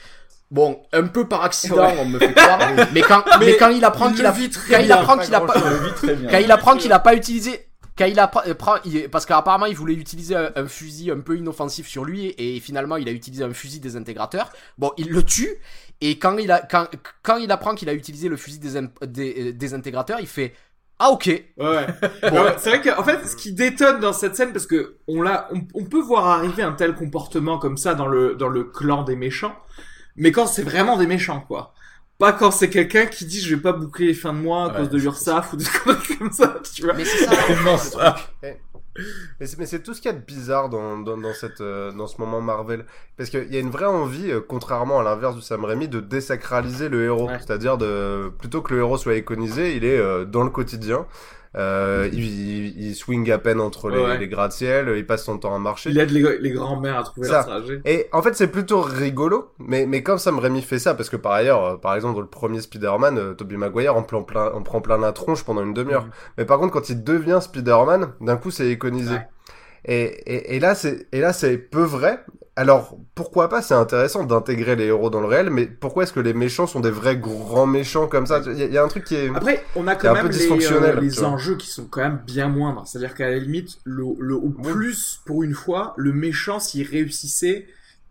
Bon, 0.51 0.81
un 0.93 1.07
peu 1.07 1.27
par 1.27 1.43
accident, 1.43 1.77
Ouais. 1.87 1.95
on 1.99 2.05
me 2.05 2.19
fait 2.19 2.33
croire. 2.33 2.59
mais 2.93 3.01
quand, 3.01 3.23
mais, 3.39 3.45
Mais 3.47 3.57
quand 3.57 3.69
il 3.69 3.83
apprend 3.83 4.09
il 4.09 4.15
qu'il 4.15 4.25
a, 4.25 4.31
quand 4.31 4.79
il 4.79 4.91
apprend 4.91 5.17
qu'il 5.17 5.33
a 5.35 5.41
pas, 5.41 5.53
quand 6.31 6.37
il 6.39 6.51
apprend 6.51 6.77
qu'il 6.77 6.91
a 6.93 6.99
pas 6.99 7.15
utilisé 7.15 7.67
quand 7.97 8.05
il 8.05 8.19
apprend, 8.19 8.41
euh, 8.45 9.07
parce 9.09 9.25
qu'apparemment 9.25 9.67
il 9.67 9.75
voulait 9.75 9.93
utiliser 9.93 10.35
un, 10.35 10.51
un 10.57 10.67
fusil 10.67 11.11
un 11.11 11.21
peu 11.21 11.37
inoffensif 11.37 11.87
sur 11.87 12.03
lui 12.03 12.35
et 12.37 12.59
finalement 12.59 12.97
il 12.97 13.07
a 13.07 13.11
utilisé 13.13 13.43
un 13.45 13.53
fusil 13.53 13.79
désintégrateur. 13.79 14.51
Bon, 14.77 14.91
il 14.97 15.09
le 15.11 15.23
tue 15.23 15.55
et 16.01 16.19
quand 16.19 16.37
il 16.37 16.51
a 16.51 16.59
quand, 16.59 16.87
quand 17.23 17.37
il 17.37 17.49
apprend 17.53 17.73
qu'il 17.73 17.87
a 17.87 17.93
utilisé 17.93 18.27
le 18.27 18.35
fusil 18.35 18.59
désin- 18.59 18.89
dé- 19.05 19.35
euh, 19.39 19.53
désintégrateur, 19.53 20.19
il 20.19 20.27
fait 20.27 20.53
ah 20.99 21.09
ok. 21.11 21.25
Ouais. 21.57 21.85
Alors, 22.21 22.51
c'est 22.57 22.69
vrai 22.69 22.81
qu'en 22.81 23.03
fait, 23.03 23.25
ce 23.27 23.35
qui 23.35 23.51
détonne 23.53 23.99
dans 23.99 24.13
cette 24.13 24.35
scène, 24.35 24.53
parce 24.53 24.65
que 24.65 24.97
on 25.09 25.21
l'a, 25.21 25.49
on, 25.53 25.61
on 25.73 25.83
peut 25.85 25.99
voir 26.01 26.25
arriver 26.27 26.63
un 26.63 26.71
tel 26.73 26.95
comportement 26.95 27.57
comme 27.59 27.75
ça 27.77 27.95
dans 27.95 28.07
le 28.07 28.35
dans 28.35 28.47
le 28.49 28.63
clan 28.65 29.03
des 29.03 29.15
méchants, 29.17 29.55
mais 30.15 30.31
quand 30.31 30.47
c'est 30.47 30.63
vraiment 30.63 30.97
des 30.97 31.07
méchants, 31.07 31.41
quoi. 31.47 31.73
Pas 32.17 32.31
quand 32.31 32.51
c'est 32.51 32.69
quelqu'un 32.69 33.07
qui 33.07 33.25
dit 33.25 33.41
je 33.41 33.55
vais 33.55 33.61
pas 33.61 33.73
boucler 33.73 34.07
les 34.07 34.13
fins 34.13 34.31
de 34.33 34.39
mois 34.39 34.65
à 34.65 34.67
Ouais. 34.69 34.77
cause 34.77 34.89
de 34.89 34.97
l'URSAF 34.97 35.53
ou 35.53 35.57
des 35.57 35.65
conneries 35.65 36.17
comme 36.17 36.31
ça, 36.31 36.55
tu 36.73 36.83
vois. 36.83 36.93
Mais 36.93 37.03
c'est 37.05 37.25
ça. 37.25 38.15
Mais 39.41 39.45
c'est, 39.45 39.59
mais 39.59 39.65
c'est 39.65 39.83
tout 39.83 39.93
ce 39.93 39.99
qu'il 39.99 40.09
y 40.09 40.13
a 40.13 40.17
de 40.17 40.23
bizarre 40.23 40.69
dans, 40.69 40.97
dans, 40.97 41.17
dans, 41.17 41.33
cette, 41.33 41.59
euh, 41.59 41.91
dans 41.91 42.07
ce 42.07 42.17
moment 42.21 42.39
Marvel. 42.39 42.85
Parce 43.17 43.29
qu'il 43.29 43.53
y 43.53 43.57
a 43.57 43.59
une 43.59 43.69
vraie 43.69 43.85
envie, 43.85 44.31
euh, 44.31 44.39
contrairement 44.39 45.01
à 45.01 45.03
l'inverse 45.03 45.35
du 45.35 45.41
Sam 45.41 45.65
Raimi, 45.65 45.89
de 45.89 45.99
désacraliser 45.99 46.87
le 46.87 47.03
héros. 47.03 47.27
Ouais. 47.27 47.37
C'est-à-dire, 47.39 47.77
de, 47.77 48.31
plutôt 48.39 48.61
que 48.61 48.73
le 48.73 48.79
héros 48.79 48.97
soit 48.97 49.15
iconisé, 49.15 49.75
il 49.75 49.83
est 49.83 49.97
euh, 49.97 50.23
dans 50.23 50.43
le 50.45 50.49
quotidien. 50.49 51.05
Euh, 51.55 52.09
il, 52.11 52.23
il, 52.23 52.87
il 52.87 52.95
swing 52.95 53.31
à 53.31 53.37
peine 53.37 53.61
entre 53.61 53.89
les, 53.89 53.97
Ouais. 53.97 54.17
les 54.17 54.27
gratte-ciel, 54.27 54.93
il 54.97 55.05
passe 55.07 55.23
son 55.23 55.37
temps 55.37 55.55
à 55.55 55.59
marcher. 55.59 55.89
Il 55.89 55.97
aide 55.99 56.11
les, 56.11 56.37
les 56.39 56.51
grands-mères 56.51 56.97
à 56.99 57.03
trouver 57.03 57.27
Ça. 57.27 57.33
leur 57.37 57.45
trajet. 57.45 57.81
Et 57.85 58.07
en 58.11 58.21
fait, 58.21 58.35
c'est 58.35 58.47
plutôt 58.49 58.81
rigolo, 58.81 59.51
mais, 59.59 59.85
mais 59.85 60.03
comme 60.03 60.17
Sam 60.17 60.37
Raimi 60.39 60.61
fait 60.61 60.79
ça, 60.79 60.95
parce 60.95 61.09
que 61.09 61.15
par 61.15 61.31
ailleurs, 61.31 61.63
euh, 61.63 61.77
par 61.77 61.95
exemple, 61.95 62.15
dans 62.15 62.21
le 62.21 62.27
premier 62.27 62.59
Spider-Man, 62.59 63.17
euh, 63.17 63.33
Tobey 63.35 63.55
Maguire 63.55 63.95
en, 63.95 64.03
prend 64.03 64.23
plein, 64.23 64.51
en 64.51 64.61
prend 64.63 64.81
plein 64.81 64.97
la 64.97 65.13
tronche 65.13 65.43
pendant 65.45 65.63
une 65.63 65.73
demi-heure. 65.73 66.03
Mhm. 66.05 66.11
Mais 66.39 66.45
par 66.45 66.59
contre, 66.59 66.73
quand 66.73 66.89
il 66.89 67.03
devient 67.03 67.39
Spider-Man, 67.41 68.13
d'un 68.19 68.35
coup, 68.37 68.51
c'est 68.51 68.69
iconisé. 68.69 69.13
Ouais. 69.13 69.27
Et, 69.85 70.03
et, 70.03 70.55
et 70.55 70.59
là, 70.59 70.75
c'est 70.75 71.07
et 71.11 71.19
là, 71.21 71.31
c'est 71.31 71.57
peu 71.57 71.83
vrai. 71.83 72.19
Alors, 72.57 72.97
pourquoi 73.15 73.49
pas 73.49 73.61
C'est 73.61 73.73
intéressant 73.73 74.23
d'intégrer 74.23 74.77
les 74.77 74.85
héros 74.85 75.09
dans 75.09 75.19
le 75.19 75.27
réel, 75.27 75.49
mais 75.49 75.65
pourquoi 75.65 76.03
est-ce 76.03 76.13
que 76.13 76.21
les 76.21 76.33
méchants 76.33 76.67
sont 76.67 76.79
des 76.79 76.89
vrais 76.89 77.17
grands 77.17 77.65
méchants 77.67 78.07
comme 78.07 78.25
ça? 78.25 78.41
Il 78.45 78.57
y, 78.57 78.63
a- 78.63 78.65
il 78.67 78.73
y 78.73 78.77
a 78.77 78.83
un 78.83 78.87
truc 78.87 79.03
qui 79.03 79.15
est... 79.15 79.29
Après, 79.35 79.65
on 79.75 79.87
a 79.87 79.95
quand 79.95 80.13
même 80.13 80.29
les, 80.29 80.49
euh, 80.71 80.99
les 81.01 81.23
enjeux 81.25 81.57
qui 81.57 81.67
sont 81.67 81.85
quand 81.85 82.01
même 82.01 82.21
bien 82.25 82.47
moindres. 82.47 82.87
C'est-à-dire 82.87 83.13
qu'à 83.13 83.29
la 83.29 83.39
limite, 83.39 83.79
le, 83.83 84.05
le 84.19 84.35
au 84.35 84.49
plus, 84.51 85.19
pour 85.25 85.43
une 85.43 85.53
fois, 85.53 85.93
le 85.97 86.13
méchant, 86.13 86.61
s'il 86.61 86.87
réussissait, 86.87 87.67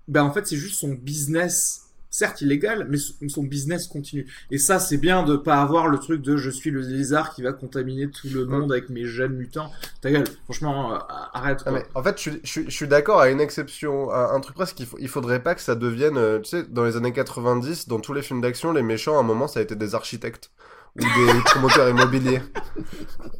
ben 0.08 0.22
en 0.24 0.30
fait, 0.30 0.46
c'est 0.46 0.56
juste 0.56 0.78
son 0.78 0.90
business, 0.92 1.83
certes 2.14 2.42
illégal, 2.42 2.86
mais 2.88 2.96
son 3.28 3.42
business 3.42 3.88
continue. 3.88 4.26
Et 4.52 4.58
ça, 4.58 4.78
c'est 4.78 4.98
bien 4.98 5.24
de 5.24 5.36
pas 5.36 5.60
avoir 5.60 5.88
le 5.88 5.98
truc 5.98 6.22
de 6.22 6.36
je 6.36 6.48
suis 6.48 6.70
le 6.70 6.80
lézard 6.80 7.34
qui 7.34 7.42
va 7.42 7.52
contaminer 7.52 8.08
tout 8.08 8.28
le 8.32 8.44
monde 8.46 8.70
avec 8.70 8.88
mes 8.88 9.04
gènes 9.04 9.32
mutants. 9.32 9.72
Ta 10.00 10.12
gueule, 10.12 10.24
franchement, 10.44 10.94
euh, 10.94 10.98
arrête. 11.32 11.58
Ah, 11.66 11.70
quoi. 11.70 11.72
mais 11.80 11.86
en 11.96 12.02
fait, 12.04 12.16
je, 12.16 12.20
suis- 12.22 12.40
je, 12.44 12.48
suis- 12.50 12.64
je 12.66 12.70
suis 12.70 12.86
d'accord 12.86 13.20
à 13.20 13.28
une 13.30 13.40
exception, 13.40 14.10
à 14.10 14.30
un 14.32 14.38
truc 14.40 14.54
presque, 14.54 14.78
il, 14.78 14.86
il 15.00 15.08
faudrait 15.08 15.42
pas 15.42 15.56
que 15.56 15.60
ça 15.60 15.74
devienne, 15.74 16.16
euh, 16.16 16.38
tu 16.38 16.50
sais, 16.50 16.62
dans 16.68 16.84
les 16.84 16.96
années 16.96 17.12
90, 17.12 17.88
dans 17.88 17.98
tous 17.98 18.12
les 18.12 18.22
films 18.22 18.40
d'action, 18.40 18.72
les 18.72 18.82
méchants, 18.82 19.16
à 19.16 19.20
un 19.20 19.24
moment, 19.24 19.48
ça 19.48 19.58
a 19.58 19.62
été 19.64 19.74
des 19.74 19.96
architectes 19.96 20.50
ou 20.96 21.00
des 21.00 21.40
promoteurs 21.46 21.88
immobiliers. 21.88 22.40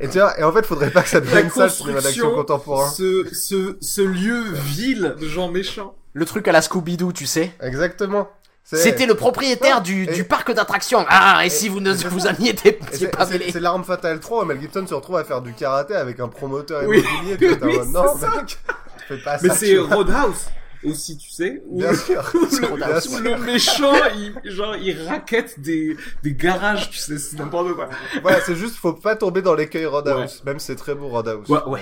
Et 0.01 0.09
tu 0.09 0.19
vois, 0.19 0.39
et 0.39 0.43
en 0.43 0.53
fait, 0.53 0.67
faudrait 0.67 0.91
pas 0.91 1.03
que 1.03 1.09
ça 1.09 1.21
devienne 1.21 1.49
ça, 1.51 1.65
le 1.65 1.71
cinéma 1.71 2.01
d'action 2.01 2.35
contemporain. 2.35 2.91
ce, 2.91 3.27
ce, 3.33 3.77
ce 3.81 4.01
lieu 4.03 4.43
vil 4.53 5.15
de 5.21 5.29
gens 5.29 5.49
méchants. 5.51 5.95
Le 6.15 6.25
truc 6.25 6.47
à 6.49 6.53
la 6.53 6.61
Scooby-Doo, 6.61 7.13
tu 7.13 7.27
sais. 7.27 7.53
Exactement. 7.61 8.29
C'était 8.67 9.07
le 9.07 9.15
propriétaire 9.15 9.83
du, 9.83 10.05
Et- 10.05 10.07
du 10.15 10.25
parc 10.25 10.51
d'attractions. 10.53 11.05
Ah, 11.09 11.43
et, 11.45 11.51
si 11.51 11.69
vous 11.69 11.81
ne 11.81 11.93
vous 12.09 12.21
ça. 12.21 12.31
en 12.33 12.43
y 12.43 12.49
étiez 12.49 12.73
pas 12.73 13.27
c'est- 13.27 13.31
mêlé. 13.31 13.53
c'est 13.53 13.61
l'arme 13.61 13.85
fatale 13.85 14.21
3 14.21 14.43
où 14.43 14.47
Mel 14.47 14.61
Gibson 14.61 14.87
se 14.87 14.95
retrouve 14.95 15.17
à 15.17 15.25
faire 15.25 15.43
du 15.43 15.53
karaté 15.53 15.95
avec 15.95 16.19
un 16.19 16.29
promoteur 16.29 16.83
Oui. 16.87 17.05
immobilier. 17.23 17.57
Oui, 17.63 17.79
non, 17.89 18.05
c'est 18.15 18.27
ça. 18.27 18.37
mec. 18.37 18.59
Fais 19.07 19.19
pas 19.19 19.37
Mais 19.43 19.51
c'est. 19.51 19.77
Roadhouse 19.79 20.47
aussi, 20.87 21.17
tu 21.17 21.31
sais. 21.31 21.63
Où, 21.67 21.79
Bien 21.79 21.95
sûr. 21.95 22.23
où 22.35 22.47
C'est 22.51 22.61
le, 22.61 23.31
le 23.31 23.39
méchant, 23.39 23.95
il, 24.17 24.51
genre, 24.51 24.77
il 24.77 25.03
raquette 25.09 25.59
des, 25.61 25.97
des 26.23 26.35
garages, 26.35 26.91
tu 26.91 26.99
sais, 26.99 27.17
c'est 27.17 27.39
n'importe 27.39 27.73
quoi. 27.75 27.89
Voilà, 28.23 28.41
c'est 28.43 28.55
juste, 28.55 28.77
faut 28.77 28.93
pas 28.93 29.17
tomber 29.17 29.41
dans 29.41 29.55
l'écueil 29.55 29.87
Roadhouse. 29.87 30.43
Même 30.45 30.59
c'est 30.59 30.77
très 30.77 30.95
beau 30.95 31.09
Roadhouse. 31.09 31.49
Ouais, 31.49 31.61
ouais. 31.67 31.81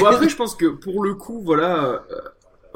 Bon, 0.00 0.06
après, 0.06 0.28
je 0.28 0.36
pense 0.36 0.54
que 0.54 0.66
pour 0.66 1.02
le 1.02 1.14
coup, 1.14 1.42
voilà, 1.44 1.84
euh, 1.84 2.20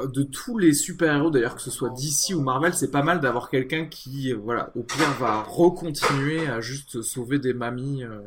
de 0.07 0.23
tous 0.23 0.57
les 0.57 0.73
super-héros, 0.73 1.29
d'ailleurs, 1.29 1.55
que 1.55 1.61
ce 1.61 1.71
soit 1.71 1.89
DC 1.89 2.35
ou 2.35 2.41
Marvel, 2.41 2.73
c'est 2.73 2.91
pas 2.91 3.03
mal 3.03 3.19
d'avoir 3.19 3.49
quelqu'un 3.49 3.85
qui, 3.85 4.31
euh, 4.31 4.37
voilà, 4.37 4.71
au 4.75 4.83
pire, 4.83 5.11
va 5.19 5.43
recontinuer 5.43 6.47
à 6.47 6.61
juste 6.61 7.01
sauver 7.01 7.39
des 7.39 7.53
mamies 7.53 8.03
euh, 8.03 8.21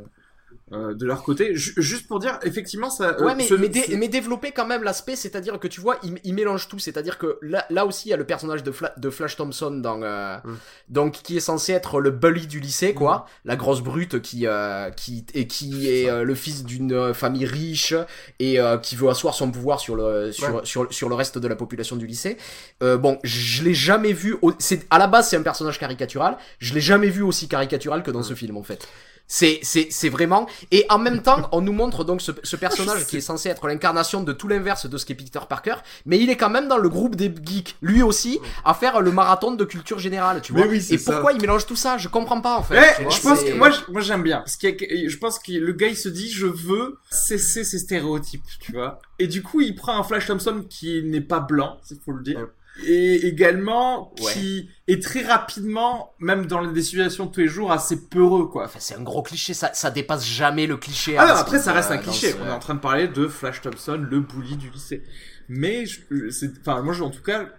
euh, 0.73 0.95
de 0.95 1.05
leur 1.07 1.23
côté. 1.23 1.55
Ju- 1.55 1.75
juste 1.77 2.07
pour 2.09 2.19
dire, 2.19 2.39
effectivement, 2.43 2.91
ça. 2.91 3.11
euh, 3.19 3.25
Ouais, 3.25 3.35
mais, 3.35 3.45
ce- 3.47 3.55
mais, 3.55 3.69
dé- 3.69 3.83
ce- 3.89 3.95
mais 3.95 4.09
développer 4.09 4.53
quand 4.53 4.67
même 4.67 4.83
l'aspect, 4.83 5.17
c'est-à-dire 5.17 5.59
que 5.59 5.69
tu 5.69 5.81
vois, 5.81 5.99
il, 6.03 6.19
il 6.25 6.35
mélange 6.35 6.69
tout, 6.69 6.79
c'est-à-dire 6.79 7.19
que 7.19 7.39
là, 7.43 7.67
là 7.71 7.85
aussi, 7.87 8.09
il 8.09 8.11
y 8.11 8.15
a 8.15 8.17
le 8.17 8.25
personnage 8.25 8.63
de, 8.63 8.73
Fla- 8.73 8.99
de 8.99 9.11
Flash 9.11 9.37
Thompson 9.37 9.71
dans, 9.71 10.03
euh, 10.03 10.37
Mm. 10.45 10.57
donc 10.89 11.13
qui 11.23 11.37
est 11.37 11.41
censé 11.41 11.73
être 11.73 12.01
le 12.01 12.11
bully 12.11 12.47
du 12.47 12.61
lycée, 12.61 12.95
quoi, 12.95 13.27
la 13.45 13.57
grosse 13.57 13.81
brute 13.83 14.21
qui, 14.23 14.47
euh, 14.47 14.91
qui 14.91 15.25
et 15.35 15.47
qui 15.47 15.89
est 15.91 16.11
le 16.25 16.35
fils 16.35 16.65
d'une 16.65 17.13
famille 17.15 17.45
riche 17.47 17.95
et 18.39 18.59
euh, 18.61 18.79
qui 18.79 18.97
veut 18.97 19.09
asseoir 19.09 19.35
son 19.35 19.51
pouvoir 19.51 19.81
sur 19.81 19.97
le 19.97 20.33
sur, 20.33 20.55
Ouais. 20.55 20.61
sur 20.65 20.93
sur 20.93 21.09
le 21.09 21.15
reste 21.15 21.39
de 21.39 21.49
la 21.49 21.57
population 21.57 21.97
du 21.97 22.07
lycée. 22.07 22.37
Euh, 22.83 22.97
bon, 22.97 23.19
je 23.25 23.63
l'ai 23.63 23.75
jamais 23.75 24.13
vu. 24.13 24.37
au- 24.43 24.53
C'est 24.59 24.87
à 24.91 24.99
la 24.99 25.07
base, 25.07 25.29
c'est 25.29 25.37
un 25.37 25.43
personnage 25.43 25.79
caricatural. 25.79 26.37
Je 26.59 26.75
l'ai 26.75 26.81
jamais 26.81 27.09
vu 27.09 27.23
aussi 27.23 27.49
caricatural 27.49 28.03
que 28.03 28.11
dans 28.11 28.23
ce 28.23 28.35
film, 28.35 28.57
en 28.57 28.63
fait. 28.63 28.87
C'est, 29.27 29.61
c'est, 29.63 29.89
c'est 29.91 30.11
vraiment. 30.11 30.47
Et 30.71 30.85
en 30.91 30.99
même 30.99 31.23
temps, 31.23 31.49
on 31.53 31.63
nous 31.63 31.73
montre 31.73 32.05
donc 32.05 32.21
ce, 32.21 32.33
ce 32.43 32.57
personnage 32.57 33.07
qui 33.07 33.17
est 33.17 33.21
censé 33.23 33.49
être 33.49 33.67
l'incarnation 33.67 34.23
de 34.23 34.33
tout 34.35 34.47
l'inverse 34.47 34.87
de 34.87 34.99
ce 34.99 35.07
qu'est 35.07 35.15
Peter 35.15 35.41
Parker, 35.49 35.77
mais 36.05 36.19
il 36.19 36.29
est 36.29 36.37
quand 36.37 36.51
même 36.51 36.69
dans 36.69 36.77
le 36.77 36.89
groupe 36.91 37.17
des 37.17 37.33
geeks, 37.43 37.77
lui 37.81 38.03
aussi, 38.03 38.41
à 38.65 38.75
faire 38.75 39.01
le 39.01 39.11
marathon 39.11 39.53
de 39.53 39.65
culture 39.65 39.99
générale, 39.99 40.43
tu 40.43 40.53
Mais 40.53 40.63
vois. 40.65 40.71
oui, 40.71 40.87
Et 40.91 40.99
pourquoi 40.99 41.33
il 41.33 41.41
mélange 41.41 41.65
tout 41.65 41.77
ça? 41.77 41.97
Je 41.97 42.09
comprends 42.09 42.41
pas 42.43 42.59
en 42.59 42.63
fait. 42.63 42.75
Tu 42.97 43.03
vois, 43.03 43.11
je 43.13 43.21
pense 43.23 43.43
que 43.45 43.53
moi, 43.55 43.71
je- 43.71 43.91
moi 43.91 44.01
j'aime 44.03 44.23
bien 44.23 44.39
parce 44.39 44.57
a- 44.63 45.09
je 45.09 45.17
pense 45.17 45.39
que 45.39 45.53
le 45.53 45.73
gars 45.73 45.89
il 45.89 45.97
se 45.97 46.09
dit 46.11 46.31
je 46.31 46.47
veux 46.47 46.99
cesser 47.11 47.65
ces 47.65 47.79
stéréotypes, 47.79 48.45
tu 48.61 48.73
vois. 48.73 48.99
Et 49.19 49.29
du 49.29 49.43
coup, 49.43 49.61
il 49.63 49.75
prend 49.75 49.99
un 49.99 50.03
Flash 50.03 50.27
Thompson 50.27 50.65
qui 50.69 51.03
n'est 51.05 51.21
pas 51.21 51.41
blanc, 51.41 51.79
il 51.91 51.97
faut 52.05 52.13
le 52.13 52.23
dire. 52.23 52.49
Et 52.87 53.27
également 53.27 54.13
qui 54.33 54.71
est 54.89 55.03
très 55.03 55.23
rapidement, 55.23 56.15
même 56.19 56.47
dans 56.47 56.67
des 56.71 56.83
situations 56.83 57.27
de 57.27 57.31
tous 57.31 57.41
les 57.41 57.49
jours, 57.49 57.71
assez 57.71 58.09
peureux, 58.09 58.47
quoi. 58.49 58.65
Enfin, 58.65 58.79
c'est 58.81 58.95
un 58.95 59.03
gros 59.03 59.23
cliché, 59.23 59.53
ça, 59.53 59.73
ça 59.75 59.91
dépasse 59.91 60.27
jamais 60.27 60.67
le 60.67 60.79
cliché. 60.79 61.17
Ah 61.19 61.25
hein, 61.25 61.29
non, 61.29 61.35
ce 61.37 61.41
après 61.43 61.59
ça 61.59 61.73
reste 61.75 61.91
un 61.91 61.99
cliché. 61.99 62.31
ce- 62.33 62.37
On 62.43 62.47
est 62.47 62.51
en 62.51 62.59
train 62.59 62.75
de 62.75 62.81
parler 62.81 63.09
de 63.09 63.29
Flash 63.29 63.61
Thompson, 63.61 64.05
le 64.11 64.21
bully 64.21 64.57
du 64.57 64.71
lycée. 64.71 65.03
Mais 65.49 65.85
c'est, 66.31 66.51
enfin 66.61 66.81
moi 66.83 66.95
je- 66.95 67.03
en 67.03 67.11
tout 67.11 67.23
cas, 67.23 67.51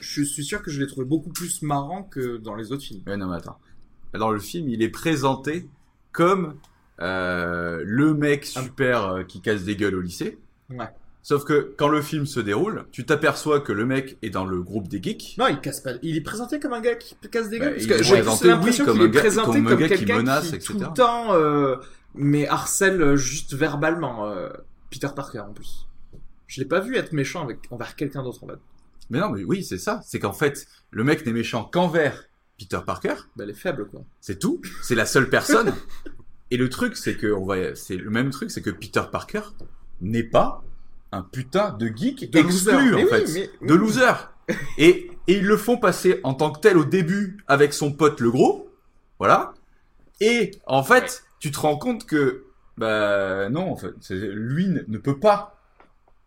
je 0.00 0.22
suis 0.22 0.44
sûr 0.44 0.62
que 0.62 0.70
je 0.70 0.80
l'ai 0.80 0.86
trouvé 0.86 1.06
beaucoup 1.06 1.30
plus 1.30 1.62
marrant 1.62 2.02
que 2.02 2.36
dans 2.36 2.54
les 2.54 2.72
autres 2.72 2.82
films. 2.84 3.02
Ouais, 3.06 3.16
non, 3.16 3.28
mais 3.28 3.36
attends. 3.36 3.58
Dans 4.12 4.30
le 4.30 4.38
film, 4.40 4.68
il 4.68 4.82
est 4.82 4.90
présenté 4.90 5.66
comme 6.12 6.56
euh, 7.00 7.82
le 7.86 8.12
mec 8.12 8.44
super 8.44 9.06
euh, 9.06 9.22
qui 9.24 9.40
casse 9.40 9.64
des 9.64 9.76
gueules 9.76 9.94
au 9.94 10.00
lycée. 10.02 10.38
Ouais. 10.68 10.84
Sauf 11.24 11.44
que 11.44 11.72
quand 11.76 11.86
le 11.88 12.02
film 12.02 12.26
se 12.26 12.40
déroule, 12.40 12.84
tu 12.90 13.06
t'aperçois 13.06 13.60
que 13.60 13.72
le 13.72 13.86
mec 13.86 14.18
est 14.22 14.30
dans 14.30 14.44
le 14.44 14.60
groupe 14.60 14.88
des 14.88 15.00
geeks. 15.00 15.36
Non, 15.38 15.46
il 15.46 15.60
casse 15.60 15.80
pas. 15.80 15.92
Il 16.02 16.16
est 16.16 16.20
présenté 16.20 16.58
comme 16.58 16.72
un 16.72 16.80
gars 16.80 16.96
qui 16.96 17.14
casse 17.30 17.48
des 17.48 17.60
Bah, 17.60 17.66
gueules. 17.66 17.74
parce 17.74 17.86
que 17.86 18.02
j'ai 18.02 18.16
l'impression 18.48 18.84
oui, 18.86 18.92
qu'il 18.92 19.02
est 19.02 19.04
un 19.04 19.08
gars- 19.08 19.20
présenté 19.20 19.52
comme 19.62 19.68
comme, 19.68 19.78
qui 19.82 19.88
quelqu'un 19.88 20.16
menace, 20.16 20.48
qui 20.48 20.54
etc. 20.56 20.72
tout 20.72 20.80
le 20.80 20.86
temps, 20.94 21.34
euh, 21.34 21.76
mais 22.16 22.48
harcèle 22.48 23.14
juste 23.14 23.54
verbalement 23.54 24.26
euh, 24.26 24.48
Peter 24.90 25.08
Parker 25.14 25.38
en 25.40 25.52
plus. 25.52 25.86
Je 26.48 26.60
l'ai 26.60 26.66
pas 26.66 26.80
vu 26.80 26.96
être 26.96 27.12
méchant 27.12 27.44
avec 27.44 27.60
envers 27.70 27.94
quelqu'un 27.94 28.22
d'autre 28.24 28.42
en 28.42 28.48
fait. 28.48 28.58
Mais 29.08 29.20
non, 29.20 29.30
mais 29.30 29.44
oui, 29.44 29.62
c'est 29.62 29.78
ça. 29.78 30.00
C'est 30.04 30.18
qu'en 30.18 30.32
fait, 30.32 30.66
le 30.90 31.04
mec 31.04 31.24
n'est 31.24 31.32
méchant 31.32 31.62
qu'envers 31.64 32.24
Peter 32.58 32.80
Parker. 32.84 33.14
Bah, 33.36 33.44
elle 33.44 33.50
est 33.50 33.54
faible 33.54 33.86
quoi. 33.86 34.02
C'est 34.20 34.38
tout. 34.40 34.60
C'est 34.82 34.94
la 34.96 35.06
seule 35.06 35.30
personne. 35.30 35.72
Et 36.50 36.56
le 36.56 36.68
truc, 36.68 36.96
c'est 36.96 37.16
que 37.16 37.32
on 37.32 37.46
va, 37.46 37.74
c'est 37.76 37.96
le 37.96 38.10
même 38.10 38.30
truc, 38.30 38.50
c'est 38.50 38.60
que 38.60 38.70
Peter 38.70 39.02
Parker 39.10 39.40
n'est 40.02 40.22
pas 40.24 40.62
un 41.12 41.22
putain 41.22 41.70
de 41.72 41.86
geek 41.88 42.30
De 42.30 42.38
exclu 42.38 42.72
loser. 42.72 42.92
en 42.94 42.96
Mais 42.96 43.06
fait, 43.06 43.24
oui, 43.32 43.50
mais- 43.60 43.68
de 43.68 43.74
loser. 43.74 44.12
Et 44.78 45.10
et 45.28 45.34
ils 45.38 45.46
le 45.46 45.56
font 45.56 45.76
passer 45.78 46.18
en 46.24 46.34
tant 46.34 46.50
que 46.50 46.58
tel 46.60 46.76
au 46.76 46.84
début 46.84 47.38
avec 47.46 47.72
son 47.72 47.92
pote 47.92 48.20
le 48.20 48.30
gros, 48.30 48.68
voilà. 49.20 49.54
Et 50.20 50.50
en 50.66 50.82
fait, 50.82 51.22
tu 51.38 51.50
te 51.52 51.60
rends 51.60 51.76
compte 51.78 52.06
que 52.06 52.44
bah 52.76 53.48
non, 53.50 53.70
en 53.70 53.76
fait, 53.76 53.92
c'est- 54.00 54.14
lui 54.16 54.66
ne 54.68 54.80
ne 54.88 54.98
peut 54.98 55.20
pas 55.20 55.56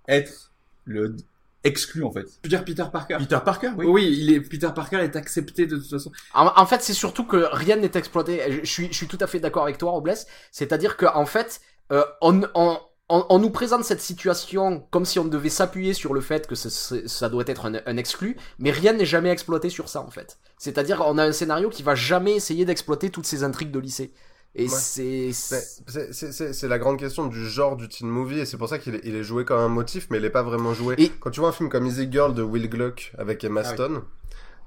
être 0.07 0.51
le 0.85 1.15
exclu 1.63 2.03
en 2.03 2.11
fait. 2.11 2.21
Je 2.27 2.39
veux 2.43 2.49
dire 2.49 2.63
Peter 2.63 2.85
Parker? 2.91 3.17
Peter 3.19 3.39
Parker, 3.43 3.71
oui. 3.77 3.85
Oui, 3.87 4.15
il 4.19 4.31
est 4.31 4.39
Peter 4.39 4.69
Parker 4.73 4.97
est 4.97 5.15
accepté 5.15 5.65
de 5.65 5.77
toute 5.77 5.89
façon. 5.89 6.11
En, 6.33 6.51
en 6.55 6.65
fait, 6.67 6.81
c'est 6.83 6.93
surtout 6.93 7.25
que 7.25 7.37
rien 7.51 7.75
n'est 7.75 7.91
exploité. 7.95 8.41
Je, 8.49 8.59
je 8.59 8.65
suis, 8.71 8.87
je 8.87 8.93
suis 8.93 9.07
tout 9.07 9.17
à 9.19 9.27
fait 9.27 9.39
d'accord 9.39 9.63
avec 9.63 9.77
toi, 9.77 9.91
Robles. 9.91 10.13
C'est-à-dire 10.51 10.95
que 10.95 11.05
en 11.07 11.25
fait, 11.25 11.59
euh, 11.91 12.03
on, 12.21 12.43
on, 12.53 12.79
on, 13.09 13.25
on 13.29 13.39
nous 13.39 13.49
présente 13.51 13.83
cette 13.83 14.01
situation 14.01 14.85
comme 14.91 15.05
si 15.05 15.19
on 15.19 15.25
devait 15.25 15.49
s'appuyer 15.49 15.93
sur 15.93 16.13
le 16.13 16.21
fait 16.21 16.47
que 16.47 16.55
ce- 16.55 16.69
ce- 16.69 17.07
ça 17.07 17.29
doit 17.29 17.43
être 17.47 17.65
un, 17.67 17.73
un 17.85 17.97
exclu, 17.97 18.35
mais 18.59 18.71
rien 18.71 18.93
n'est 18.93 19.05
jamais 19.05 19.29
exploité 19.29 19.69
sur 19.69 19.89
ça 19.89 20.01
en 20.01 20.09
fait. 20.09 20.37
C'est-à-dire 20.57 21.03
on 21.05 21.17
a 21.17 21.23
un 21.23 21.31
scénario 21.31 21.69
qui 21.69 21.83
va 21.83 21.93
jamais 21.95 22.33
essayer 22.35 22.65
d'exploiter 22.65 23.09
toutes 23.11 23.25
ces 23.27 23.43
intrigues 23.43 23.71
de 23.71 23.79
lycée. 23.79 24.13
Et 24.57 24.63
Ouais. 24.69 25.31
c'est 25.33 26.67
la 26.67 26.79
grande 26.79 26.97
question 26.97 27.27
du 27.27 27.45
genre 27.47 27.75
du 27.75 27.89
teen 27.89 28.07
movie 28.07 28.39
et 28.39 28.45
c'est 28.45 28.57
pour 28.57 28.69
ça 28.69 28.79
qu'il 28.79 28.95
est, 28.95 29.01
il 29.03 29.15
est 29.15 29.23
joué 29.23 29.43
comme 29.45 29.59
un 29.59 29.67
motif 29.67 30.07
mais 30.09 30.17
il 30.17 30.25
est 30.25 30.29
pas 30.29 30.43
vraiment 30.43 30.73
joué. 30.73 30.95
Et- 30.97 31.09
Quand 31.19 31.29
tu 31.29 31.41
vois 31.41 31.49
un 31.49 31.53
film 31.53 31.69
comme 31.69 31.85
Easy 31.85 32.07
Girl 32.11 32.33
de 32.33 32.41
Will 32.41 32.69
Gluck 32.69 33.11
avec 33.17 33.43
Emma 33.43 33.61
Ah 33.65 33.71
oui. 33.71 33.99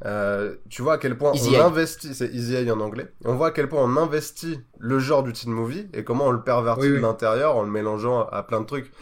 Euh, 0.04 0.54
tu 0.68 0.82
vois 0.82 0.94
à 0.94 0.98
quel 0.98 1.18
point 1.18 1.32
Easy 1.32 1.48
on 1.50 1.52
Eye. 1.54 1.60
investit, 1.60 2.14
c'est 2.14 2.28
Easy 2.32 2.54
Eye 2.54 2.70
en 2.70 2.78
anglais, 2.80 3.08
on 3.24 3.34
voit 3.34 3.48
à 3.48 3.50
quel 3.50 3.68
point 3.68 3.82
on 3.82 3.96
investit 3.96 4.60
le 4.78 4.98
genre 5.00 5.24
du 5.24 5.32
teen 5.32 5.52
movie 5.52 5.88
et 5.92 6.04
comment 6.04 6.26
on 6.26 6.30
le 6.30 6.42
pervertit 6.42 6.82
Oui, 6.82 6.88
de 6.90 6.94
oui. 6.94 7.00
l'intérieur 7.02 7.56
en 7.56 7.62
le 7.64 7.70
mélangeant 7.70 8.26
à 8.26 8.42
plein 8.44 8.60
de 8.60 8.66
trucs. 8.66 8.92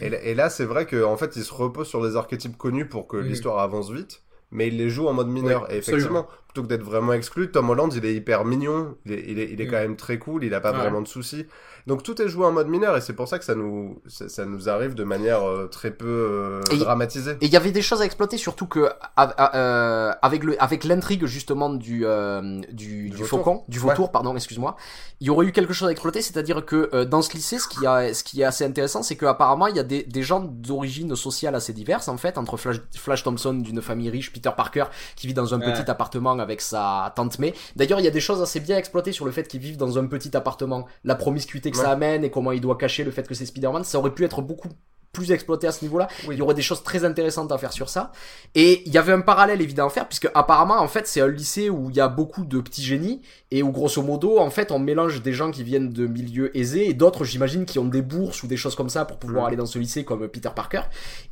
Et, 0.00 0.08
là- 0.08 0.22
et 0.22 0.34
là 0.34 0.50
c'est 0.50 0.64
vrai 0.64 0.86
qu'en 0.86 1.12
en 1.12 1.16
fait 1.16 1.36
il 1.36 1.44
se 1.44 1.54
repose 1.54 1.86
sur 1.86 2.02
des 2.02 2.16
archétypes 2.16 2.56
connus 2.58 2.86
pour 2.88 3.06
que 3.06 3.18
Oui, 3.18 3.28
l'histoire 3.28 3.58
avance 3.60 3.90
vite. 3.90 4.22
Mais 4.52 4.66
il 4.66 4.78
les 4.78 4.90
joue 4.90 5.06
en 5.06 5.12
mode 5.12 5.28
mineur. 5.28 5.66
Oui, 5.68 5.76
et 5.76 5.78
effectivement, 5.78 6.26
plutôt 6.48 6.62
que 6.64 6.66
d'être 6.66 6.82
vraiment 6.82 7.12
exclu, 7.12 7.52
Tom 7.52 7.70
Holland, 7.70 7.92
il 7.94 8.04
est 8.04 8.14
hyper 8.16 8.44
mignon. 8.44 8.96
Il 9.06 9.12
est, 9.12 9.24
il 9.28 9.38
est, 9.38 9.48
il 9.52 9.60
est 9.60 9.64
Oui. 9.66 9.70
quand 9.70 9.76
même 9.76 9.94
très 9.94 10.18
cool. 10.18 10.42
Il 10.42 10.52
a 10.54 10.60
pas 10.60 10.72
Ouais. 10.72 10.78
vraiment 10.78 11.00
de 11.02 11.06
soucis. 11.06 11.46
Donc 11.86 12.02
tout 12.02 12.20
est 12.20 12.28
joué 12.28 12.46
en 12.46 12.52
mode 12.52 12.68
mineur 12.68 12.96
et 12.96 13.00
c'est 13.00 13.12
pour 13.14 13.28
ça 13.28 13.38
que 13.38 13.44
ça 13.44 13.54
nous, 13.54 14.00
ça, 14.06 14.28
ça 14.28 14.44
nous 14.44 14.68
arrive 14.68 14.94
de 14.94 15.04
manière 15.04 15.42
euh, 15.48 15.66
très 15.66 15.90
peu 15.90 16.06
euh, 16.06 16.60
Et- 16.72 16.76
dramatisée. 16.78 17.32
Et 17.40 17.46
il 17.46 17.52
y 17.52 17.56
avait 17.56 17.72
des 17.72 17.82
choses 17.82 18.00
à 18.02 18.04
exploiter, 18.04 18.36
surtout 18.36 18.66
que 18.66 18.88
euh, 19.18 20.12
avec 20.22 20.44
le 20.44 20.62
avec 20.62 20.84
l'intrigue 20.84 21.26
justement 21.26 21.70
du 21.70 22.04
euh, 22.06 22.60
du, 22.72 23.10
du, 23.10 23.16
vautour. 23.16 23.26
faucon, 23.28 23.64
du 23.68 23.78
vautour, 23.78 24.10
pardon, 24.12 24.34
excuse-moi, 24.36 24.76
il 25.20 25.26
y 25.26 25.30
aurait 25.30 25.46
eu 25.46 25.52
quelque 25.52 25.72
chose 25.72 25.88
à 25.88 25.92
exploiter, 25.92 26.22
c'est-à-dire 26.22 26.64
que 26.64 26.90
euh, 26.94 27.04
dans 27.04 27.22
ce 27.22 27.32
lycée, 27.32 27.58
ce 27.58 27.68
qui 27.68 27.86
a 27.86 28.12
ce 28.14 28.24
qui 28.24 28.40
est 28.42 28.44
assez 28.44 28.64
intéressant, 28.64 29.02
c'est 29.02 29.16
qu'apparemment 29.16 29.66
il 29.66 29.76
y 29.76 29.80
a 29.80 29.82
des, 29.84 30.02
des 30.02 30.22
gens 30.22 30.40
d'origine 30.40 31.14
sociale 31.16 31.54
assez 31.54 31.72
diverses 31.72 32.08
en 32.08 32.16
fait, 32.16 32.38
entre 32.38 32.56
Flash, 32.56 32.76
Flash 32.96 33.22
Thompson 33.22 33.54
d'une 33.54 33.82
famille 33.82 34.10
riche, 34.10 34.32
Peter 34.32 34.50
Parker 34.56 34.84
qui 35.16 35.26
vit 35.26 35.34
dans 35.34 35.54
un 35.54 35.60
Ouais. 35.60 35.72
petit 35.74 35.90
appartement 35.90 36.38
avec 36.38 36.62
sa 36.62 37.12
tante 37.16 37.38
May. 37.38 37.52
D'ailleurs, 37.76 38.00
il 38.00 38.04
y 38.04 38.08
a 38.08 38.10
des 38.10 38.20
choses 38.20 38.40
assez 38.40 38.60
bien 38.60 38.78
exploitées 38.78 39.12
sur 39.12 39.26
le 39.26 39.30
fait 39.30 39.46
qu'ils 39.46 39.60
vivent 39.60 39.76
dans 39.76 39.98
un 39.98 40.06
petit 40.06 40.34
appartement, 40.34 40.86
la 41.04 41.14
promiscuité 41.14 41.69
que 41.70 41.78
Ouais. 41.78 41.84
ça 41.84 41.90
amène 41.90 42.24
et 42.24 42.30
comment 42.30 42.52
il 42.52 42.60
doit 42.60 42.76
cacher 42.76 43.04
le 43.04 43.10
fait 43.10 43.26
que 43.26 43.34
c'est 43.34 43.46
Spider-Man, 43.46 43.84
ça 43.84 43.98
aurait 43.98 44.14
pu 44.14 44.24
être 44.24 44.42
beaucoup 44.42 44.68
plus 45.12 45.32
exploité 45.32 45.66
à 45.66 45.72
ce 45.72 45.84
niveau-là. 45.84 46.06
Oui. 46.28 46.36
Il 46.36 46.38
y 46.38 46.42
aurait 46.42 46.54
des 46.54 46.62
choses 46.62 46.84
très 46.84 47.04
intéressantes 47.04 47.50
à 47.50 47.58
faire 47.58 47.72
sur 47.72 47.88
ça. 47.88 48.12
Et 48.54 48.84
il 48.86 48.92
y 48.92 48.96
avait 48.96 49.12
un 49.12 49.22
parallèle 49.22 49.60
évident 49.60 49.88
à 49.88 49.90
faire, 49.90 50.06
puisque 50.06 50.30
apparemment, 50.34 50.78
en 50.78 50.86
fait, 50.86 51.08
c'est 51.08 51.20
un 51.20 51.26
lycée 51.26 51.68
où 51.68 51.90
il 51.90 51.96
y 51.96 52.00
a 52.00 52.06
beaucoup 52.06 52.44
de 52.44 52.60
petits 52.60 52.84
génies, 52.84 53.20
et 53.50 53.64
où 53.64 53.72
grosso 53.72 54.00
modo, 54.02 54.38
en 54.38 54.50
fait, 54.50 54.70
on 54.70 54.78
mélange 54.78 55.20
des 55.20 55.32
gens 55.32 55.50
qui 55.50 55.64
viennent 55.64 55.92
de 55.92 56.06
milieux 56.06 56.56
aisés, 56.56 56.88
et 56.88 56.94
d'autres, 56.94 57.24
j'imagine, 57.24 57.64
qui 57.64 57.80
ont 57.80 57.86
des 57.86 58.02
bourses 58.02 58.44
ou 58.44 58.46
des 58.46 58.56
choses 58.56 58.76
comme 58.76 58.88
ça 58.88 59.04
pour 59.04 59.18
pouvoir 59.18 59.46
aller 59.46 59.56
dans 59.56 59.66
ce 59.66 59.80
lycée, 59.80 60.04
comme 60.04 60.28
Peter 60.28 60.50
Parker. 60.54 60.82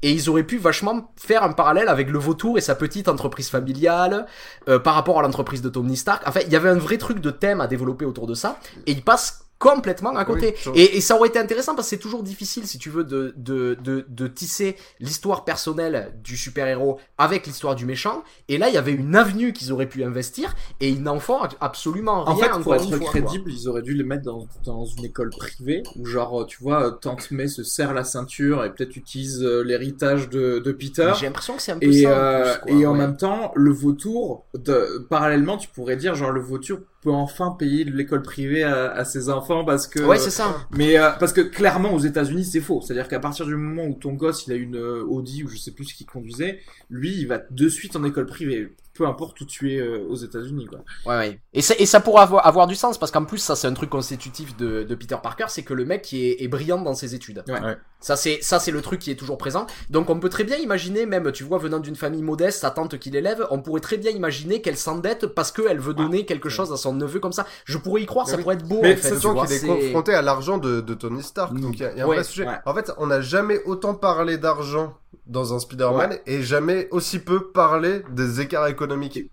Et 0.03 0.11
ils 0.11 0.29
auraient 0.29 0.43
pu 0.43 0.59
vachement 0.59 1.13
faire 1.15 1.45
un 1.45 1.53
parallèle 1.53 1.87
avec 1.87 2.11
le 2.11 2.19
vautour 2.19 2.59
et 2.59 2.61
sa 2.61 2.75
petite 2.75 3.07
entreprise 3.09 3.49
familiale, 3.49 4.27
euh, 4.69 4.81
par 4.81 4.95
rapport 4.95 5.21
à 5.21 5.23
l'entreprise 5.23 5.63
de 5.63 5.69
Tony 5.69 5.97
Stark. 5.97 6.27
En 6.27 6.33
fait, 6.33 6.43
il 6.49 6.53
y 6.53 6.57
avait 6.57 6.69
un 6.71 6.79
vrai 6.79 6.99
truc 6.99 7.21
de 7.21 7.31
thème 7.31 7.61
à 7.61 7.69
développer 7.69 8.05
autour 8.07 8.27
de 8.27 8.35
ça, 8.35 8.59
et 8.89 8.91
il 8.91 9.03
passe 9.05 9.45
complètement 9.59 10.15
à 10.17 10.25
côté. 10.25 10.55
Oui, 10.67 10.73
et, 10.77 10.97
et 10.97 11.01
ça 11.01 11.17
aurait 11.17 11.29
été 11.29 11.39
intéressant 11.39 11.75
parce 11.75 11.89
que 11.89 11.91
c'est 11.97 12.03
toujours 12.03 12.23
difficile, 12.23 12.67
si 12.67 12.79
tu 12.79 12.91
veux, 12.91 13.05
de, 13.05 13.35
de, 13.37 13.77
de, 13.83 14.05
de 14.09 14.27
tisser 14.29 14.77
l'histoire 15.01 15.45
personnelle 15.45 16.15
du 16.23 16.37
super-héros 16.37 16.99
avec 17.19 17.47
l'histoire 17.47 17.75
du 17.75 17.85
méchant. 17.85 18.23
Et 18.49 18.59
là, 18.59 18.69
il 18.69 18.75
y 18.75 18.79
avait 18.79 18.93
une 18.93 19.17
avenue 19.17 19.53
qu'ils 19.53 19.73
auraient 19.73 19.89
pu 19.89 20.05
investir 20.05 20.55
et 20.81 20.89
ils 20.89 21.03
n'en 21.03 21.19
font 21.19 21.41
absolument 21.61 22.25
rien. 22.25 22.35
En 22.35 22.37
fait, 22.37 22.63
pour 22.63 22.75
être 22.75 22.99
crédible, 23.01 23.51
ils 23.53 23.69
auraient 23.69 23.83
dû 23.83 23.95
les 23.95 24.05
mettre 24.05 24.23
dans, 24.25 24.47
dans 24.65 24.85
une 24.85 25.05
école 25.05 25.31
privée 25.31 25.83
où 25.97 26.07
genre, 26.07 26.47
tu 26.47 26.63
vois, 26.63 26.93
Tante 27.01 27.31
May 27.31 27.49
se 27.49 27.65
serre 27.65 27.95
la 27.95 28.05
ceinture 28.05 28.65
et 28.65 28.73
peut-être 28.73 28.97
utilise 28.97 29.43
euh, 29.43 29.63
l'héritage 29.63 30.29
de, 30.29 30.59
de 30.61 30.73
Peter. 30.73 31.13
J'ai 31.19 31.27
l'impression 31.27 31.57
que 31.57 31.63
c'est 31.63 31.73
un 31.73 31.79
peu 31.79 31.87
Et, 31.87 32.03
ça. 32.03 32.09
en 32.09 32.13
euh, 32.13 32.55
plus, 32.55 32.61
quoi, 32.73 32.81
et 32.81 32.87
en 32.87 32.95
même 32.95 33.17
temps, 33.17 33.53
le 33.55 33.73
vautour, 33.73 34.47
de, 34.55 35.07
parallèlement, 35.11 35.57
tu 35.57 35.69
pourrais 35.69 35.97
dire, 35.97 36.15
genre, 36.15 36.31
le 36.31 36.41
vautour 36.41 36.79
peut 37.03 37.11
enfin 37.13 37.55
payer 37.59 37.85
l'école 37.85 38.23
privée 38.23 38.65
à, 38.65 38.91
à 38.91 39.05
ses 39.05 39.29
enfants 39.29 39.65
parce 39.65 39.87
que 39.87 40.01
Ouais, 40.01 40.19
c'est 40.19 40.31
ça. 40.31 40.67
mais 40.77 40.99
euh, 40.99 41.11
parce 41.21 41.33
que 41.33 41.41
clairement 41.41 41.93
aux 41.95 42.01
États-Unis 42.01 42.45
c'est 42.45 42.61
faux 42.61 42.81
c'est-à-dire 42.83 43.07
qu'à 43.09 43.21
partir 43.21 43.47
du 43.47 43.55
moment 43.57 43.85
où 43.87 43.95
ton 43.95 44.13
gosse 44.15 44.47
il 44.47 44.53
a 44.53 44.57
une 44.57 44.77
euh, 44.77 45.05
Audi 45.05 45.45
ou 45.45 45.49
je 45.49 45.57
sais 45.57 45.71
plus 45.71 45.85
ce 45.85 45.95
qu'il 45.95 46.07
conduisait 46.07 46.59
lui 46.91 47.15
il 47.17 47.27
va 47.29 47.41
de 47.51 47.69
suite 47.69 47.95
en 47.95 48.03
école 48.05 48.27
privée 48.27 48.75
peu 48.99 49.07
importe 49.07 49.41
où 49.41 49.45
tu 49.47 49.73
es 49.75 49.79
euh, 49.79 50.05
aux 50.11 50.17
États-Unis 50.17 50.67
quoi 50.67 50.81
Ouais, 51.07 51.17
ouais. 51.17 51.41
Et 51.55 51.63
ça, 51.63 51.75
et 51.79 51.87
ça 51.87 52.01
pourrait 52.01 52.23
avoir, 52.25 52.45
avoir 52.47 52.67
du 52.67 52.75
sens 52.75 52.99
parce 52.99 53.13
qu'en 53.13 53.25
plus, 53.25 53.39
ça, 53.39 53.55
c'est 53.57 53.69
un 53.69 53.73
truc 53.75 53.89
constitutif 53.91 54.57
de, 54.57 54.83
de 54.83 54.95
Peter 54.97 55.17
Parker, 55.23 55.45
c'est 55.49 55.63
que 55.63 55.73
le 55.73 55.85
mec 55.85 56.13
est, 56.13 56.43
est 56.43 56.49
brillant 56.49 56.81
dans 56.83 56.95
ses 56.95 57.15
études. 57.15 57.45
Ouais. 57.49 57.61
Ouais. 57.61 57.77
Ça, 58.01 58.17
c'est, 58.17 58.39
ça, 58.43 58.59
c'est 58.61 58.71
le 58.71 58.81
truc 58.83 59.01
qui 59.01 59.11
est 59.11 59.17
toujours 59.17 59.39
présent. 59.39 59.67
Donc, 59.91 60.11
on 60.11 60.21
peut 60.21 60.29
très 60.29 60.45
bien 60.45 60.57
imaginer, 60.57 61.07
même, 61.07 61.33
tu 61.33 61.43
vois, 61.45 61.59
venant 61.59 61.79
d'une 61.81 61.97
famille 61.97 62.23
modeste, 62.23 62.61
sa 62.61 62.71
tante 62.71 62.99
qui 62.99 63.11
l'élève, 63.11 63.47
on 63.51 63.61
pourrait 63.61 63.81
très 63.81 63.97
bien 63.97 64.11
imaginer 64.13 64.61
qu'elle 64.63 64.77
s'endette 64.77 65.27
parce 65.27 65.51
qu'elle 65.53 65.79
veut 65.81 65.95
donner 65.95 66.25
quelque 66.27 66.49
chose 66.49 66.73
à 66.73 66.77
son 66.77 66.93
neveu 66.93 67.21
comme 67.21 67.33
ça. 67.33 67.47
Je 67.65 67.79
pourrais 67.79 68.03
y 68.03 68.07
croire, 68.07 68.27
Mais 68.27 68.31
ça 68.33 68.37
oui. 68.37 68.43
pourrait 68.43 68.55
être 68.57 68.69
beau, 68.69 68.81
Mais 68.83 68.95
en 68.95 68.97
fait. 68.97 69.09
c'est 69.09 69.19
sûr 69.19 69.35
qu'il 69.45 69.53
est 69.57 69.67
confronté 69.67 70.15
à 70.15 70.23
l'argent 70.23 70.59
de, 70.59 70.81
de 70.81 70.95
Tony 70.95 71.23
Stark. 71.23 71.55
Donc 71.55 71.77
il 71.77 71.83
y 71.83 71.85
a, 71.85 71.93
il 71.93 71.99
y 71.99 72.01
a 72.01 72.05
un 72.05 72.07
vrai 72.07 72.25
sujet. 72.25 72.47
ouais. 72.47 72.57
En 72.67 72.75
fait, 72.75 72.93
on 72.99 73.07
n'a 73.09 73.21
jamais 73.21 73.61
autant 73.65 73.95
parlé 73.95 74.39
d'argent 74.39 74.95
dans 75.29 75.55
un 75.55 75.59
Spider-Man 75.59 76.19
et 76.27 76.43
jamais 76.43 76.89
aussi 76.91 77.19
peu 77.19 77.49
parlé 77.51 78.03
des 78.11 78.41
écarts 78.41 78.67
économiques. 78.67 79.31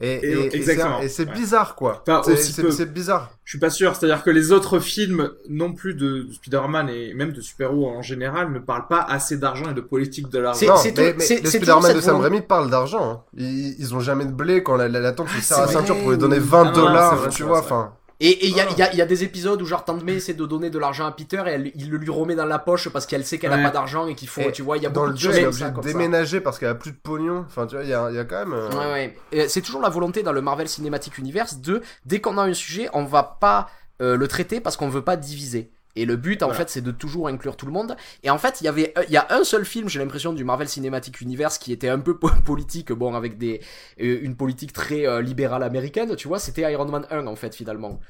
Et, 0.00 0.14
Et- 0.14 0.26
et- 0.26 0.56
et 0.56 1.08
c'est- 1.08 1.24
bizarre, 1.24 1.76
quoi. 1.76 2.02
Enfin, 2.08 2.22
C'est- 2.34 2.92
bizarre. 2.92 3.30
Je 3.44 3.50
suis 3.52 3.58
pas 3.60 3.70
sûr. 3.70 3.94
C'est-à-dire 3.94 4.24
que 4.24 4.30
les 4.30 4.50
autres 4.50 4.80
films, 4.80 5.30
non 5.48 5.72
plus 5.72 5.94
de, 5.94 6.22
de 6.24 6.32
Spider-Man 6.32 6.88
et 6.88 7.14
même 7.14 7.30
de 7.30 7.40
super-héros 7.40 7.86
en 7.88 8.02
général, 8.02 8.50
ne 8.50 8.58
parlent 8.58 8.88
pas 8.88 9.02
assez 9.02 9.36
d'argent 9.36 9.70
et 9.70 9.74
de 9.74 9.80
politique 9.80 10.28
de 10.30 10.40
l'argent. 10.40 10.66
Non, 10.66 10.76
c'est 10.78 10.98
mais, 10.98 11.14
mais 11.16 11.24
Spider-Man 11.48 11.94
de 11.94 12.00
Sam 12.00 12.16
Raimi 12.16 12.40
parlent 12.40 12.70
d'argent. 12.70 13.08
hein. 13.08 13.20
Ils, 13.36 13.76
ils 13.78 13.94
ont 13.94 14.00
jamais 14.00 14.24
de 14.24 14.32
blé 14.32 14.64
quand 14.64 14.74
la, 14.74 14.88
la, 14.88 14.98
la 14.98 15.12
tante 15.12 15.32
lui 15.32 15.40
serre 15.40 15.60
la 15.60 15.68
ceinture 15.68 15.96
pour 16.00 16.10
lui 16.10 16.18
donner 16.18 16.38
Ah 16.38 16.44
20 16.44 16.64
non, 16.64 16.70
c'est 16.74 16.80
dollars, 16.80 17.16
vrai, 17.16 17.28
tu 17.28 17.42
vois. 17.44 17.60
Enfin, 17.60 17.92
Et 18.20 18.28
et 18.30 18.46
il 18.48 18.56
y 18.56 18.60
a, 18.60 18.70
y, 18.70 18.82
a, 18.82 18.94
y 18.94 19.02
a 19.02 19.06
des 19.06 19.24
épisodes 19.24 19.60
où 19.60 19.66
genre 19.66 19.84
Tante 19.84 20.04
May 20.04 20.14
essaie 20.14 20.34
de 20.34 20.46
donner 20.46 20.70
de 20.70 20.78
l'argent 20.78 21.04
à 21.04 21.10
Peter 21.12 21.42
et 21.46 21.50
elle, 21.50 21.72
il 21.74 21.90
le 21.90 21.96
lui 21.98 22.10
remet 22.10 22.34
dans 22.36 22.44
la 22.46 22.58
poche 22.60 22.88
parce 22.88 23.06
qu'elle 23.06 23.24
sait 23.24 23.38
qu'elle 23.38 23.52
a 23.52 23.56
Ouais. 23.56 23.62
pas 23.64 23.70
d'argent 23.70 24.06
et 24.06 24.14
qu'il 24.14 24.28
faut, 24.28 24.40
Et 24.42 24.52
tu 24.52 24.62
vois, 24.62 24.76
il 24.76 24.82
y 24.84 24.86
a 24.86 24.88
dans 24.90 25.00
beaucoup 25.02 25.08
le 25.08 25.14
de 25.14 25.18
jeu, 25.20 25.28
choses 25.30 25.36
elle 25.38 25.42
est 25.42 25.44
comme 25.46 25.48
obligée 25.50 25.64
ça, 25.64 25.70
de 25.70 25.74
comme 25.74 25.84
ça. 25.84 25.92
déménager 25.92 26.40
parce 26.40 26.58
qu'elle 26.58 26.68
a 26.68 26.74
plus 26.76 26.92
de 26.92 26.96
pognon. 26.96 27.44
Enfin, 27.46 27.66
tu 27.66 27.74
vois, 27.74 27.84
il 27.84 27.90
y 27.90 27.94
a, 27.94 28.10
y 28.12 28.18
a 28.18 28.24
quand 28.24 28.38
même. 28.46 28.52
euh, 28.54 28.70
Ouais, 28.94 29.14
ouais. 29.32 29.48
C'est 29.48 29.62
toujours 29.62 29.80
la 29.80 29.88
volonté 29.88 30.22
dans 30.22 30.32
le 30.32 30.40
Marvel 30.40 30.68
Cinematic 30.68 31.18
Universe 31.18 31.58
de, 31.58 31.82
dès 32.06 32.20
qu'on 32.20 32.38
a 32.38 32.42
un 32.42 32.54
sujet, 32.54 32.88
on 32.92 33.04
va 33.04 33.22
pas 33.40 33.68
euh, 34.00 34.16
le 34.16 34.28
traiter 34.28 34.60
parce 34.60 34.76
qu'on 34.76 34.88
veut 34.88 35.02
pas 35.02 35.16
diviser. 35.16 35.70
Et 35.96 36.06
le 36.06 36.16
but, 36.16 36.42
en 36.42 36.46
Voilà. 36.46 36.58
fait, 36.60 36.70
c'est 36.70 36.80
de 36.80 36.90
toujours 36.90 37.28
inclure 37.28 37.56
tout 37.56 37.66
le 37.66 37.72
monde. 37.72 37.96
Et 38.24 38.30
en 38.30 38.38
fait, 38.38 38.60
il 38.60 38.64
y 38.64 38.68
avait, 38.68 38.92
euh, 38.98 39.04
il 39.06 39.12
y 39.12 39.16
a 39.16 39.26
un 39.30 39.44
seul 39.44 39.64
film, 39.64 39.88
j'ai 39.88 40.00
l'impression, 40.00 40.32
du 40.32 40.42
Marvel 40.44 40.68
Cinematic 40.68 41.20
Universe 41.20 41.56
qui 41.58 41.72
était 41.72 41.88
un 41.88 42.00
peu 42.00 42.18
po- 42.18 42.30
politique, 42.44 42.90
bon, 42.92 43.14
avec 43.14 43.38
des, 43.38 43.60
euh, 44.00 44.18
une 44.22 44.34
politique 44.36 44.72
très 44.72 45.06
euh, 45.06 45.20
libérale 45.22 45.62
américaine, 45.62 46.16
tu 46.16 46.26
vois, 46.28 46.38
c'était 46.40 46.62
Iron 46.72 46.86
Man 46.86 47.06
1, 47.10 47.26
en 47.28 47.36
fait, 47.36 47.54
finalement. 47.54 48.00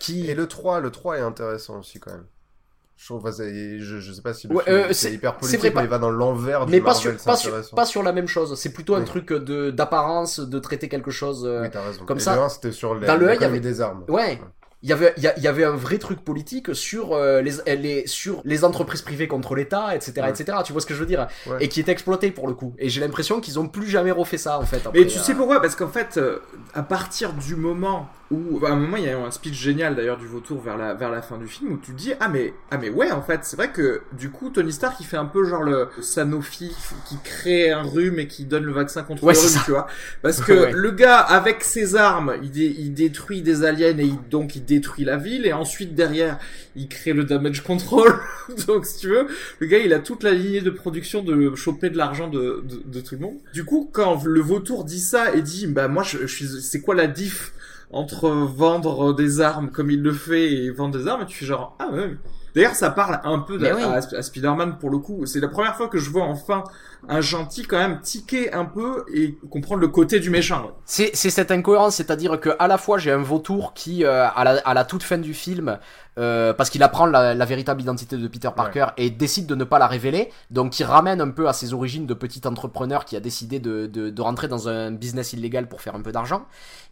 Qui, 0.00 0.28
Et 0.28 0.34
le 0.34 0.46
3, 0.46 0.80
le 0.80 0.90
3 0.90 1.18
est 1.18 1.22
intéressant 1.22 1.78
aussi 1.80 1.98
quand 1.98 2.12
même. 2.12 2.26
Je 2.96 3.06
trouve, 3.06 3.20
enfin, 3.20 3.32
c'est- 3.32 3.78
je, 3.78 3.98
je 3.98 4.12
sais 4.12 4.20
pas 4.20 4.34
si 4.34 4.46
le 4.46 4.54
Ouais, 4.54 4.64
film 4.64 4.76
euh, 4.76 4.92
c'est 4.92 5.10
hyper 5.10 5.38
politique, 5.38 5.60
vrai, 5.60 5.68
mais 5.70 5.74
pas- 5.74 5.82
il 5.84 5.88
va 5.88 5.98
dans 5.98 6.10
l'envers 6.10 6.66
du 6.66 6.72
mais 6.72 6.80
pas 6.80 6.92
Marvel, 6.92 7.18
sur, 7.18 7.24
pas, 7.24 7.36
sur, 7.36 7.70
pas 7.74 7.86
sur 7.86 8.02
la 8.02 8.12
même 8.12 8.26
chose. 8.28 8.54
C'est 8.58 8.74
plutôt 8.74 8.94
un 8.94 9.00
Oui. 9.00 9.04
truc 9.06 9.32
de, 9.32 9.70
d'apparence, 9.70 10.38
de 10.40 10.58
traiter 10.58 10.90
quelque 10.90 11.10
chose. 11.10 11.46
euh, 11.46 11.62
Oui, 11.62 11.68
raison. 11.72 12.04
comme 12.04 12.18
Et 12.18 12.20
ça, 12.20 12.36
le 12.36 12.42
1, 12.42 12.48
c'était 12.50 12.72
sur 12.72 12.94
les, 12.94 13.06
dans 13.06 13.16
le 13.16 13.30
un, 13.30 13.34
il 13.34 13.40
y 13.40 13.44
avait- 13.44 13.60
des 13.60 13.80
armes. 13.80 14.04
Ouais. 14.08 14.38
Il 14.82 14.88
y 14.88 14.94
avait, 14.94 15.12
il 15.18 15.22
y, 15.22 15.46
avait 15.46 15.64
un 15.64 15.76
vrai 15.76 15.98
truc 15.98 16.20
politique 16.24 16.74
sur 16.74 17.12
euh, 17.12 17.42
les, 17.42 17.76
les, 17.76 18.06
sur 18.06 18.40
les 18.46 18.64
entreprises 18.64 19.02
privées 19.02 19.28
contre 19.28 19.54
l'État, 19.54 19.94
etc., 19.94 20.22
Ouais. 20.22 20.30
etc. 20.30 20.56
Tu 20.64 20.72
vois 20.72 20.80
ce 20.80 20.86
que 20.86 20.94
je 20.94 21.00
veux 21.00 21.06
dire? 21.06 21.28
Ouais. 21.46 21.58
Et 21.60 21.68
qui 21.68 21.80
est 21.80 21.88
exploité 21.90 22.30
pour 22.30 22.48
le 22.48 22.54
coup. 22.54 22.74
Et 22.78 22.88
j'ai 22.88 23.02
l'impression 23.02 23.40
qu'ils 23.42 23.58
ont 23.58 23.68
plus 23.68 23.88
jamais 23.88 24.10
refait 24.10 24.38
ça 24.38 24.58
en 24.58 24.64
fait. 24.64 24.78
Mais 24.94 25.00
après, 25.00 25.06
tu 25.06 25.18
euh, 25.18 25.22
sais 25.22 25.34
pourquoi? 25.34 25.60
Parce 25.60 25.76
qu'en 25.76 25.88
fait, 25.88 26.16
euh, 26.16 26.38
à 26.72 26.82
partir 26.82 27.34
du 27.34 27.56
moment 27.56 28.08
où, 28.30 28.64
à 28.64 28.70
un 28.70 28.76
moment, 28.76 28.96
il 28.96 29.04
y 29.04 29.08
a 29.08 29.12
eu 29.12 29.14
un 29.22 29.30
speech 29.32 29.54
génial 29.54 29.96
d'ailleurs 29.96 30.16
du 30.16 30.26
vautour 30.26 30.60
vers 30.60 30.76
la 30.76 30.94
vers 30.94 31.10
la 31.10 31.20
fin 31.20 31.36
du 31.36 31.48
film 31.48 31.72
où 31.72 31.78
tu 31.78 31.92
te 31.92 31.96
dis 31.96 32.12
ah 32.20 32.28
mais 32.28 32.54
ah 32.70 32.78
mais 32.78 32.88
ouais 32.88 33.10
en 33.10 33.22
fait 33.22 33.40
c'est 33.42 33.56
vrai 33.56 33.72
que 33.72 34.02
du 34.12 34.30
coup 34.30 34.50
Tony 34.50 34.72
Stark 34.72 34.96
il 35.00 35.06
fait 35.06 35.16
un 35.16 35.24
peu 35.24 35.44
genre 35.44 35.62
le 35.64 35.88
Sanofi 36.00 36.70
qui 37.08 37.16
crée 37.24 37.70
un 37.72 37.82
rhume 37.82 38.18
et 38.20 38.28
qui 38.28 38.44
donne 38.44 38.64
le 38.64 38.72
vaccin 38.72 39.02
contre 39.02 39.24
Ouais, 39.24 39.32
le 39.34 39.38
rhume 39.40 39.48
ça. 39.48 39.62
tu 39.64 39.70
vois 39.72 39.86
parce 40.22 40.40
que 40.44 40.52
Ouais. 40.52 40.72
le 40.72 40.90
gars 40.92 41.18
avec 41.18 41.64
ses 41.64 41.96
armes 41.96 42.34
il, 42.42 42.50
dé- 42.52 42.74
il 42.78 42.94
détruit 42.94 43.42
des 43.42 43.64
aliens 43.64 43.98
et 43.98 44.04
il- 44.04 44.28
donc 44.30 44.54
il 44.54 44.64
détruit 44.64 45.04
la 45.04 45.16
ville 45.16 45.44
et 45.46 45.52
ensuite 45.52 45.94
derrière 45.96 46.38
il 46.76 46.88
crée 46.88 47.12
le 47.12 47.24
damage 47.24 47.64
control 47.64 48.12
donc 48.68 48.86
si 48.86 48.98
tu 48.98 49.08
veux 49.08 49.26
le 49.58 49.66
gars 49.66 49.78
il 49.78 49.92
a 49.92 49.98
toute 49.98 50.22
la 50.22 50.32
lignée 50.32 50.60
de 50.60 50.70
production 50.70 51.22
de 51.22 51.54
choper 51.56 51.90
de 51.90 51.96
l'argent 51.96 52.28
de, 52.28 52.62
de, 52.64 52.82
de 52.84 53.00
tout 53.00 53.14
le 53.16 53.20
monde. 53.22 53.38
Du 53.52 53.64
coup, 53.64 53.88
quand 53.92 54.22
le 54.24 54.40
vautour 54.40 54.84
dit 54.84 55.00
ça 55.00 55.34
et 55.34 55.42
dit 55.42 55.66
bah 55.66 55.88
moi 55.88 56.02
je, 56.04 56.18
je 56.18 56.26
suis 56.26 56.46
c'est 56.62 56.80
quoi 56.80 56.94
la 56.94 57.06
diff 57.06 57.52
entre 57.92 58.28
vendre 58.30 59.12
des 59.14 59.40
armes 59.40 59.70
comme 59.70 59.90
il 59.90 60.02
le 60.02 60.12
fait 60.12 60.52
et 60.52 60.70
vendre 60.70 60.98
des 60.98 61.08
armes, 61.08 61.26
tu 61.26 61.36
fais 61.38 61.46
genre 61.46 61.76
ah 61.78 61.88
ouais. 61.92 62.16
D'ailleurs, 62.52 62.74
ça 62.74 62.90
parle 62.90 63.20
un 63.22 63.38
peu 63.38 63.54
à, 63.64 63.74
oui. 63.76 63.82
à, 63.82 64.16
à 64.16 64.22
Spider-Man 64.22 64.78
pour 64.78 64.90
le 64.90 64.98
coup. 64.98 65.24
C'est 65.24 65.38
la 65.38 65.46
première 65.46 65.76
fois 65.76 65.86
que 65.86 65.98
je 65.98 66.10
vois 66.10 66.24
enfin 66.24 66.64
un 67.08 67.20
gentil 67.20 67.62
quand 67.62 67.78
même 67.78 68.00
tiquer 68.00 68.52
un 68.52 68.64
peu 68.64 69.04
et 69.14 69.38
comprendre 69.50 69.80
le 69.80 69.88
côté 69.88 70.18
du 70.18 70.30
méchant. 70.30 70.72
C'est, 70.84 71.10
c'est 71.14 71.30
cette 71.30 71.52
incohérence, 71.52 71.94
c'est-à-dire 71.96 72.40
que 72.40 72.50
à 72.58 72.66
la 72.66 72.76
fois 72.76 72.98
j'ai 72.98 73.12
un 73.12 73.22
vautour 73.22 73.72
qui, 73.72 74.04
euh, 74.04 74.26
à, 74.28 74.42
la, 74.44 74.58
à 74.64 74.74
la 74.74 74.84
toute 74.84 75.04
fin 75.04 75.18
du 75.18 75.32
film, 75.32 75.78
euh, 76.20 76.52
parce 76.52 76.70
qu'il 76.70 76.82
apprend 76.82 77.06
la, 77.06 77.34
la 77.34 77.44
véritable 77.44 77.80
identité 77.80 78.16
de 78.16 78.28
Peter 78.28 78.50
Parker 78.54 78.86
et 78.96 79.10
décide 79.10 79.46
de 79.46 79.54
ne 79.56 79.64
pas 79.64 79.78
la 79.78 79.88
révéler, 79.88 80.30
donc 80.50 80.70
qui 80.72 80.84
ramène 80.84 81.20
un 81.20 81.30
peu 81.30 81.48
à 81.48 81.52
ses 81.52 81.74
origines 81.74 82.06
de 82.06 82.14
petit 82.14 82.46
entrepreneur 82.46 83.04
qui 83.04 83.16
a 83.16 83.20
décidé 83.20 83.58
de, 83.58 83.86
de, 83.86 84.10
de 84.10 84.22
rentrer 84.22 84.46
dans 84.46 84.68
un 84.68 84.92
business 84.92 85.32
illégal 85.32 85.68
pour 85.68 85.80
faire 85.80 85.94
un 85.96 86.02
peu 86.02 86.12
d'argent. 86.12 86.42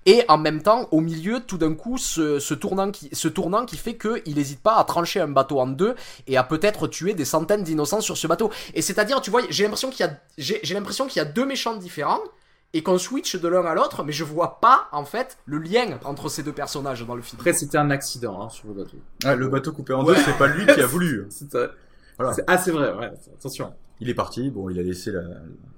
Et 0.06 0.24
en 0.28 0.38
même 0.38 0.62
temps, 0.62 0.88
au 0.90 1.00
milieu, 1.00 1.40
tout 1.40 1.58
d'un 1.58 1.74
coup, 1.74 1.98
ce, 1.98 2.38
ce 2.38 2.54
tournant 2.54 2.90
qui, 2.90 3.10
ce 3.12 3.28
tournant 3.28 3.66
qui 3.66 3.76
fait 3.76 3.96
qu'il 3.96 4.34
n'hésite 4.36 4.62
pas 4.62 4.76
à 4.76 4.84
trancher 4.84 5.20
un 5.20 5.28
bateau 5.28 5.60
en 5.60 5.66
deux 5.66 5.94
et 6.26 6.36
à 6.38 6.44
peut-être 6.44 6.88
tuer 6.88 7.12
des 7.14 7.26
centaines 7.26 7.62
d'innocents 7.62 8.00
sur 8.00 8.16
ce 8.16 8.26
bateau. 8.26 8.50
Et 8.74 8.80
c'est-à-dire, 8.80 9.20
tu 9.20 9.30
vois, 9.30 9.42
j'ai 9.50 9.64
l'impression 9.64 9.90
qu'il 9.90 10.06
y 10.06 10.08
a, 10.08 10.12
j'ai, 10.38 10.60
j'ai 10.62 10.74
l'impression 10.74 11.06
qu'il 11.06 11.18
y 11.18 11.22
a 11.22 11.28
deux 11.28 11.44
méchants 11.44 11.76
différents 11.76 12.20
et 12.74 12.82
qu'on 12.82 12.98
switch 12.98 13.36
de 13.36 13.48
l'un 13.48 13.64
à 13.64 13.74
l'autre, 13.74 14.04
mais 14.04 14.12
je 14.12 14.24
vois 14.24 14.60
pas 14.60 14.88
en 14.92 15.04
fait 15.04 15.38
le 15.46 15.58
lien 15.58 15.98
entre 16.04 16.28
ces 16.28 16.42
deux 16.42 16.52
personnages 16.52 17.04
dans 17.06 17.14
le 17.14 17.22
film. 17.22 17.40
Après, 17.40 17.52
c'était 17.54 17.78
un 17.78 17.90
accident 17.90 18.42
hein, 18.42 18.48
sur 18.50 18.68
le 18.68 18.74
bateau. 18.74 18.96
Ah, 19.24 19.34
le 19.34 19.48
bateau 19.48 19.72
coupé 19.72 19.94
en 19.94 20.04
Ouais. 20.04 20.14
deux, 20.14 20.20
c'est 20.22 20.36
pas 20.36 20.48
lui 20.48 20.66
qui 20.66 20.80
a 20.80 20.86
voulu. 20.86 21.26
C'était- 21.30 21.68
Voilà. 22.18 22.34
c'est- 22.34 22.44
Ah, 22.46 22.58
c'est 22.58 22.70
vrai, 22.72 22.92
ouais. 22.92 23.10
Attention. 23.38 23.72
Il 24.00 24.08
est 24.08 24.14
parti, 24.14 24.50
bon, 24.50 24.70
il 24.70 24.78
a 24.78 24.82
laissé 24.82 25.10
la- 25.10 25.22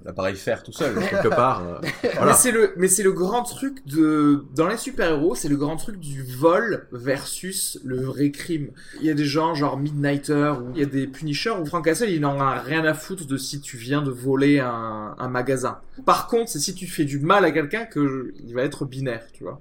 l'appareil 0.05 0.35
faire 0.37 0.63
tout 0.63 0.73
seul, 0.73 0.95
quelque 1.09 1.29
part. 1.35 1.67
euh, 1.67 1.79
voilà. 2.15 2.27
Mais 2.33 2.33
c'est 2.35 2.51
le, 2.53 2.73
mais 2.77 2.89
c'est 2.89 3.03
le 3.03 3.13
grand 3.13 3.43
truc 3.43 3.87
de, 3.87 4.45
dans 4.55 4.67
les 4.69 4.77
super-héros, 4.77 5.35
c'est 5.35 5.49
le 5.49 5.57
grand 5.57 5.77
truc 5.77 5.99
du 5.99 6.23
vol 6.23 6.87
versus 6.93 7.79
le 7.85 8.01
vrai 8.01 8.31
crime. 8.31 8.71
Il 9.01 9.07
y 9.07 9.11
a 9.11 9.15
des 9.15 9.25
gens 9.25 9.55
genre 9.55 9.79
Midnighter, 9.79 10.53
ou 10.63 10.71
il 10.75 10.81
y 10.81 10.83
a 10.83 10.87
des 10.87 11.07
Punisher, 11.07 11.51
où 11.61 11.65
Frank 11.67 11.85
Castle, 11.85 12.11
il 12.11 12.21
n'en 12.21 12.39
a 12.41 12.59
rien 12.61 12.85
à 12.85 12.95
foutre 12.95 13.27
de 13.27 13.37
si 13.37 13.61
tu 13.61 13.77
viens 13.77 14.03
de 14.03 14.11
voler 14.11 14.59
un, 14.61 15.15
un 15.19 15.29
magasin. 15.29 15.79
Par 16.07 16.27
contre, 16.29 16.51
c'est 16.51 16.59
si 16.61 16.75
tu 16.75 16.87
fais 16.87 17.05
du 17.05 17.19
mal 17.21 17.45
à 17.45 17.51
quelqu'un 17.51 17.85
que 17.85 18.33
il 18.43 18.55
va 18.55 18.63
être 18.63 18.85
binaire, 18.87 19.25
tu 19.33 19.45
vois. 19.45 19.61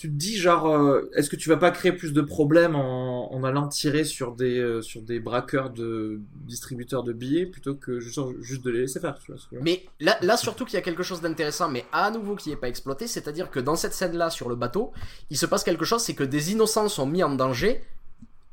Tu 0.00 0.08
te 0.08 0.14
dis 0.14 0.38
genre, 0.38 0.66
euh, 0.66 1.10
est-ce 1.14 1.28
que 1.28 1.36
tu 1.36 1.50
vas 1.50 1.58
pas 1.58 1.70
créer 1.70 1.92
plus 1.92 2.14
de 2.14 2.22
problèmes 2.22 2.74
en, 2.74 3.30
en 3.34 3.44
allant 3.44 3.68
tirer 3.68 4.04
sur 4.04 4.34
des, 4.34 4.58
euh, 4.58 4.80
sur 4.80 5.02
des 5.02 5.20
braqueurs 5.20 5.68
de 5.68 6.20
distributeurs 6.46 7.02
de 7.02 7.12
billets 7.12 7.44
plutôt 7.44 7.74
que 7.74 8.00
juste, 8.00 8.18
juste 8.40 8.64
de 8.64 8.70
les 8.70 8.80
laisser 8.80 8.98
faire, 8.98 9.18
tu 9.18 9.30
vois. 9.30 9.60
Mais 9.60 9.84
là, 10.00 10.16
là 10.22 10.38
surtout 10.38 10.64
qu'il 10.64 10.72
y 10.72 10.78
a 10.78 10.80
quelque 10.80 11.02
chose 11.02 11.20
d'intéressant, 11.20 11.68
mais 11.68 11.84
à 11.92 12.10
nouveau 12.10 12.34
qui 12.34 12.48
n'est 12.48 12.56
pas 12.56 12.68
exploité, 12.68 13.06
c'est-à-dire 13.06 13.50
que 13.50 13.60
dans 13.60 13.76
cette 13.76 13.92
scène-là 13.92 14.30
sur 14.30 14.48
le 14.48 14.54
bateau, 14.54 14.90
il 15.28 15.36
se 15.36 15.44
passe 15.44 15.64
quelque 15.64 15.84
chose, 15.84 16.00
c'est 16.02 16.14
que 16.14 16.24
des 16.24 16.50
innocents 16.50 16.88
sont 16.88 17.04
mis 17.04 17.22
en 17.22 17.34
danger 17.34 17.82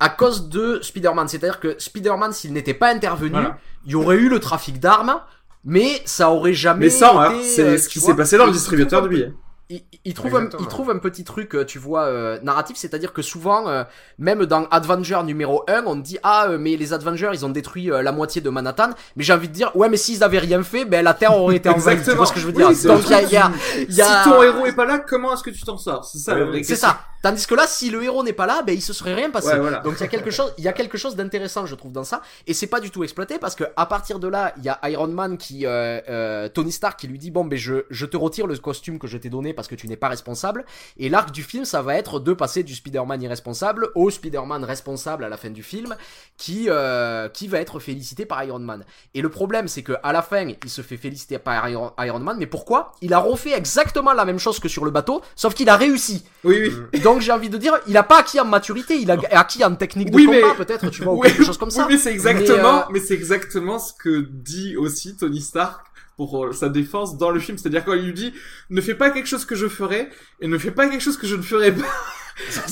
à 0.02 0.10
cause 0.10 0.50
de 0.50 0.80
Spider-Man. 0.82 1.30
C'est-à-dire 1.30 1.62
que 1.62 1.80
Spider-Man, 1.80 2.34
s'il 2.34 2.52
n'était 2.52 2.74
pas 2.74 2.94
intervenu, 2.94 3.32
Voilà. 3.32 3.58
il 3.86 3.94
y 3.94 3.96
aurait 3.96 4.18
eu 4.18 4.28
le 4.28 4.42
trafic 4.42 4.82
d'armes, 4.82 5.22
mais 5.64 6.02
ça 6.04 6.30
aurait 6.30 6.54
jamais 6.54 6.88
Mais 6.88 6.90
ça, 6.90 7.14
hein, 7.16 7.40
c'est 7.42 7.64
euh, 7.64 7.78
ce 7.78 7.88
qui 7.88 8.02
s'est 8.02 8.16
passé 8.18 8.38
dans 8.38 8.48
le 8.48 8.52
distributeur 8.52 9.02
de 9.02 9.08
billets. 9.08 9.32
Il, 9.70 9.82
il 10.06 10.14
trouve 10.14 10.36
un, 10.38 10.50
il 10.60 10.68
trouve 10.68 10.90
un 10.92 10.98
petit 10.98 11.24
truc, 11.26 11.54
euh, 11.56 11.66
tu 11.66 11.78
vois, 11.78 12.04
euh, 12.06 12.40
narratif, 12.42 12.78
c'est-à-dire 12.78 13.12
que 13.12 13.22
souvent, 13.22 13.68
euh, 13.68 13.84
même 14.18 14.46
dans 14.46 14.66
Avenger 14.72 15.22
numéro 15.26 15.64
1, 15.68 15.84
on 15.86 15.96
dit 15.98 16.18
ah 16.24 16.48
euh, 16.50 16.58
mais 16.58 16.78
les 16.78 16.94
Avengers 16.94 17.32
ils 17.34 17.46
ont 17.46 17.50
détruit 17.50 17.92
euh, 17.92 18.02
la 18.02 18.12
moitié 18.14 18.40
de 18.42 18.50
Manhattan, 18.50 18.92
mais 19.18 19.24
j'ai 19.26 19.34
envie 19.34 19.50
de 19.50 19.54
dire 19.54 19.76
ouais 19.76 19.90
mais 19.90 19.98
s'ils 19.98 20.24
avaient 20.24 20.40
rien 20.40 20.64
fait, 20.64 20.86
ben 20.86 21.04
la 21.04 21.14
Terre 21.14 21.36
aurait 21.38 21.58
été 21.58 21.68
envahie. 21.70 21.84
Tu 21.84 21.90
Exactement. 22.00 22.18
vois 22.18 22.26
ce 22.28 22.34
que 22.34 22.40
je 22.40 22.46
veux 22.46 22.54
dire 22.54 22.70
Donc 22.70 23.04
il 23.06 23.12
y 23.12 23.14
a, 23.14 23.22
y 23.24 23.36
a, 23.38 23.52
y 23.90 24.02
a- 24.02 24.24
Si 24.24 24.30
ton 24.30 24.42
héros 24.42 24.66
est 24.66 24.76
pas 24.76 24.86
là, 24.86 25.00
comment 25.00 25.34
est-ce 25.34 25.44
que 25.44 25.50
tu 25.50 25.62
t'en 25.64 25.78
sors? 25.78 26.06
C'est 26.06 26.20
ça 26.20 26.34
la 26.34 26.42
Ouais, 26.46 26.48
vraie 26.48 26.64
c'est 26.64 26.76
ça. 26.78 27.00
Tandis 27.24 27.48
que 27.48 27.56
là, 27.56 27.66
si 27.68 27.90
le 27.90 28.02
héros 28.04 28.24
n'est 28.24 28.32
pas 28.32 28.46
là, 28.46 28.62
ben 28.66 28.74
il 28.76 28.82
se 28.82 28.94
serait 28.94 29.16
rien 29.16 29.32
passé. 29.32 29.50
Ouais, 29.50 29.60
voilà. 29.60 29.80
Donc 29.80 29.96
il 29.98 30.02
y 30.02 30.04
a 30.04 30.08
quelque 30.08 30.30
chose, 30.32 30.54
il 30.60 30.64
y 30.64 30.68
a 30.68 30.74
quelque 30.74 30.98
chose 31.00 31.16
d'intéressant, 31.16 31.66
je 31.66 31.74
trouve, 31.76 31.92
dans 31.92 32.04
ça, 32.04 32.22
et 32.46 32.54
c'est 32.54 32.68
pas 32.68 32.80
du 32.80 32.92
tout 32.92 33.04
exploité 33.04 33.40
parce 33.40 33.56
que 33.56 33.64
à 33.76 33.86
partir 33.88 34.20
de 34.20 34.28
là, 34.28 34.54
il 34.58 34.64
y 34.64 34.70
a 34.70 34.80
Iron 34.90 35.08
Man 35.08 35.38
qui, 35.38 35.66
euh, 35.66 36.00
euh, 36.10 36.48
Tony 36.48 36.72
Stark 36.72 37.00
qui 37.00 37.08
lui 37.08 37.18
dit 37.18 37.32
bon 37.32 37.44
ben 37.44 37.58
je, 37.58 37.86
je 37.90 38.06
te 38.06 38.16
retire 38.16 38.46
le 38.48 38.56
costume 38.58 39.00
que 39.00 39.08
je 39.08 39.18
t'ai 39.18 39.30
donné 39.30 39.54
parce 39.58 39.68
que 39.68 39.76
tu 39.76 39.90
n'es 39.90 39.98
pas 39.98 40.08
responsable. 40.08 40.64
Et 40.98 41.10
l'arc 41.10 41.32
du 41.32 41.44
film, 41.44 41.66
ça 41.66 41.82
va 41.82 41.96
être 41.96 42.22
de 42.22 42.32
passer 42.32 42.64
du 42.64 42.74
Spider-Man 42.76 43.22
irresponsable 43.22 43.90
au 43.96 44.10
Spider-Man 44.10 44.64
responsable 44.64 45.26
à 45.26 45.30
la 45.30 45.36
fin 45.36 45.50
du 45.50 45.64
film, 45.64 45.96
qui 46.38 46.68
euh, 46.70 47.28
qui 47.28 47.50
va 47.50 47.60
être 47.60 47.80
félicité 47.82 48.26
par 48.26 48.42
Iron 48.46 48.60
Man. 48.60 48.86
Et 49.14 49.22
le 49.22 49.30
problème, 49.30 49.68
c'est 49.68 49.84
que 49.84 49.94
à 50.04 50.14
la 50.14 50.22
fin, 50.22 50.48
il 50.64 50.70
se 50.70 50.82
fait 50.82 50.96
féliciter 50.98 51.40
par 51.40 51.68
Iron, 51.68 51.92
Iron 52.00 52.20
Man, 52.20 52.38
mais 52.40 52.46
pourquoi? 52.48 52.94
Il 53.02 53.14
a 53.14 53.20
refait 53.20 53.52
exactement 53.54 54.14
la 54.14 54.24
même 54.24 54.40
chose 54.40 54.60
que 54.60 54.70
sur 54.70 54.86
le 54.86 54.92
bateau, 54.92 55.22
sauf 55.36 55.54
qu'il 55.54 55.68
a 55.70 55.76
réussi. 55.76 56.24
Oui, 56.44 56.72
oui. 56.94 57.00
Donc 57.02 57.22
j'ai 57.22 57.32
envie 57.32 57.50
de 57.50 57.58
dire, 57.58 57.74
il 57.88 57.98
a 57.98 58.04
pas 58.04 58.20
acquis 58.20 58.40
en 58.40 58.46
maturité, 58.46 58.96
il 59.00 59.10
a 59.12 59.18
acquis 59.32 59.64
en 59.66 59.76
technique 59.76 60.12
de 60.12 60.16
Oui, 60.16 60.26
combat 60.28 60.38
mais- 60.50 60.66
peut-être, 60.66 60.90
tu 60.90 61.04
vois, 61.04 61.14
ou 61.14 61.18
Oui, 61.22 61.28
quelque 61.30 61.44
chose 61.44 61.58
comme 61.58 61.72
ça. 61.72 61.86
Oui, 61.88 61.94
mais 61.94 61.98
c'est 62.00 62.12
exactement, 62.12 62.86
Mais, 62.88 62.94
mais, 62.94 63.00
c'est 63.00 63.16
exactement 63.16 63.80
ce 63.80 63.94
que 63.94 64.28
dit 64.30 64.78
aussi 64.78 65.18
Tony 65.18 65.42
Stark 65.42 65.87
pour 66.18 66.46
euh, 66.46 66.52
sa 66.52 66.68
défense 66.68 67.18
dans 67.18 67.30
le 67.30 67.40
film. 67.40 67.58
C'est-à-dire 67.58 67.86
quand 67.86 67.94
il 67.94 68.06
lui 68.06 68.14
dit, 68.14 68.34
ne 68.70 68.82
fais 68.82 68.96
pas 68.96 69.12
quelque 69.12 69.28
chose 69.28 69.46
que 69.46 69.56
je 69.56 69.68
ferai 69.68 70.10
et 70.42 70.48
ne 70.48 70.58
fais 70.58 70.72
pas 70.72 70.90
quelque 70.90 71.04
chose 71.04 71.18
que 71.18 71.28
je 71.28 71.36
ne 71.36 71.42
ferai 71.42 71.72
pas. 71.72 71.86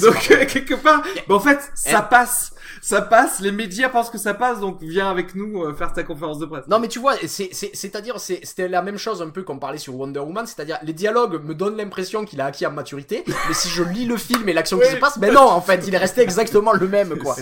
donc 0.01 0.31
euh, 0.31 0.45
quelque 0.45 0.73
part, 0.73 1.03
bah, 1.27 1.35
en 1.35 1.39
fait, 1.39 1.71
ça 1.75 2.01
passe, 2.01 2.53
ça 2.81 3.01
passe. 3.01 3.39
Les 3.39 3.51
médias 3.51 3.89
pensent 3.89 4.09
que 4.09 4.17
ça 4.17 4.33
passe, 4.33 4.59
donc 4.59 4.81
viens 4.81 5.09
avec 5.09 5.35
nous 5.35 5.63
euh, 5.63 5.73
faire 5.73 5.93
ta 5.93 6.03
conférence 6.03 6.39
de 6.39 6.45
presse. 6.45 6.67
Non 6.67 6.79
mais 6.79 6.87
tu 6.87 6.99
vois, 6.99 7.15
c'est 7.27 7.49
c'est 7.51 7.71
c'est-à-dire 7.73 8.19
c'est 8.19 8.39
c'était 8.43 8.67
la 8.67 8.81
même 8.81 8.97
chose 8.97 9.21
un 9.21 9.29
peu 9.29 9.43
qu'on 9.43 9.59
parlait 9.59 9.77
sur 9.77 9.95
Wonder 9.95 10.19
Woman, 10.19 10.45
c'est-à-dire 10.45 10.77
les 10.83 10.93
dialogues 10.93 11.43
me 11.43 11.53
donnent 11.55 11.77
l'impression 11.77 12.25
qu'il 12.25 12.41
a 12.41 12.45
acquis 12.45 12.65
en 12.65 12.71
maturité, 12.71 13.23
mais 13.47 13.53
si 13.53 13.69
je 13.69 13.83
lis 13.83 14.05
le 14.05 14.17
film 14.17 14.47
et 14.49 14.53
l'action 14.53 14.77
qui 14.77 14.85
Oui. 14.85 14.91
se 14.93 14.97
passe, 14.97 15.17
ben 15.19 15.33
non 15.33 15.41
en 15.41 15.61
fait, 15.61 15.85
il 15.87 15.93
est 15.95 15.97
resté 15.97 16.21
exactement 16.29 16.73
le 16.73 16.87
même 16.87 17.17
quoi. 17.17 17.35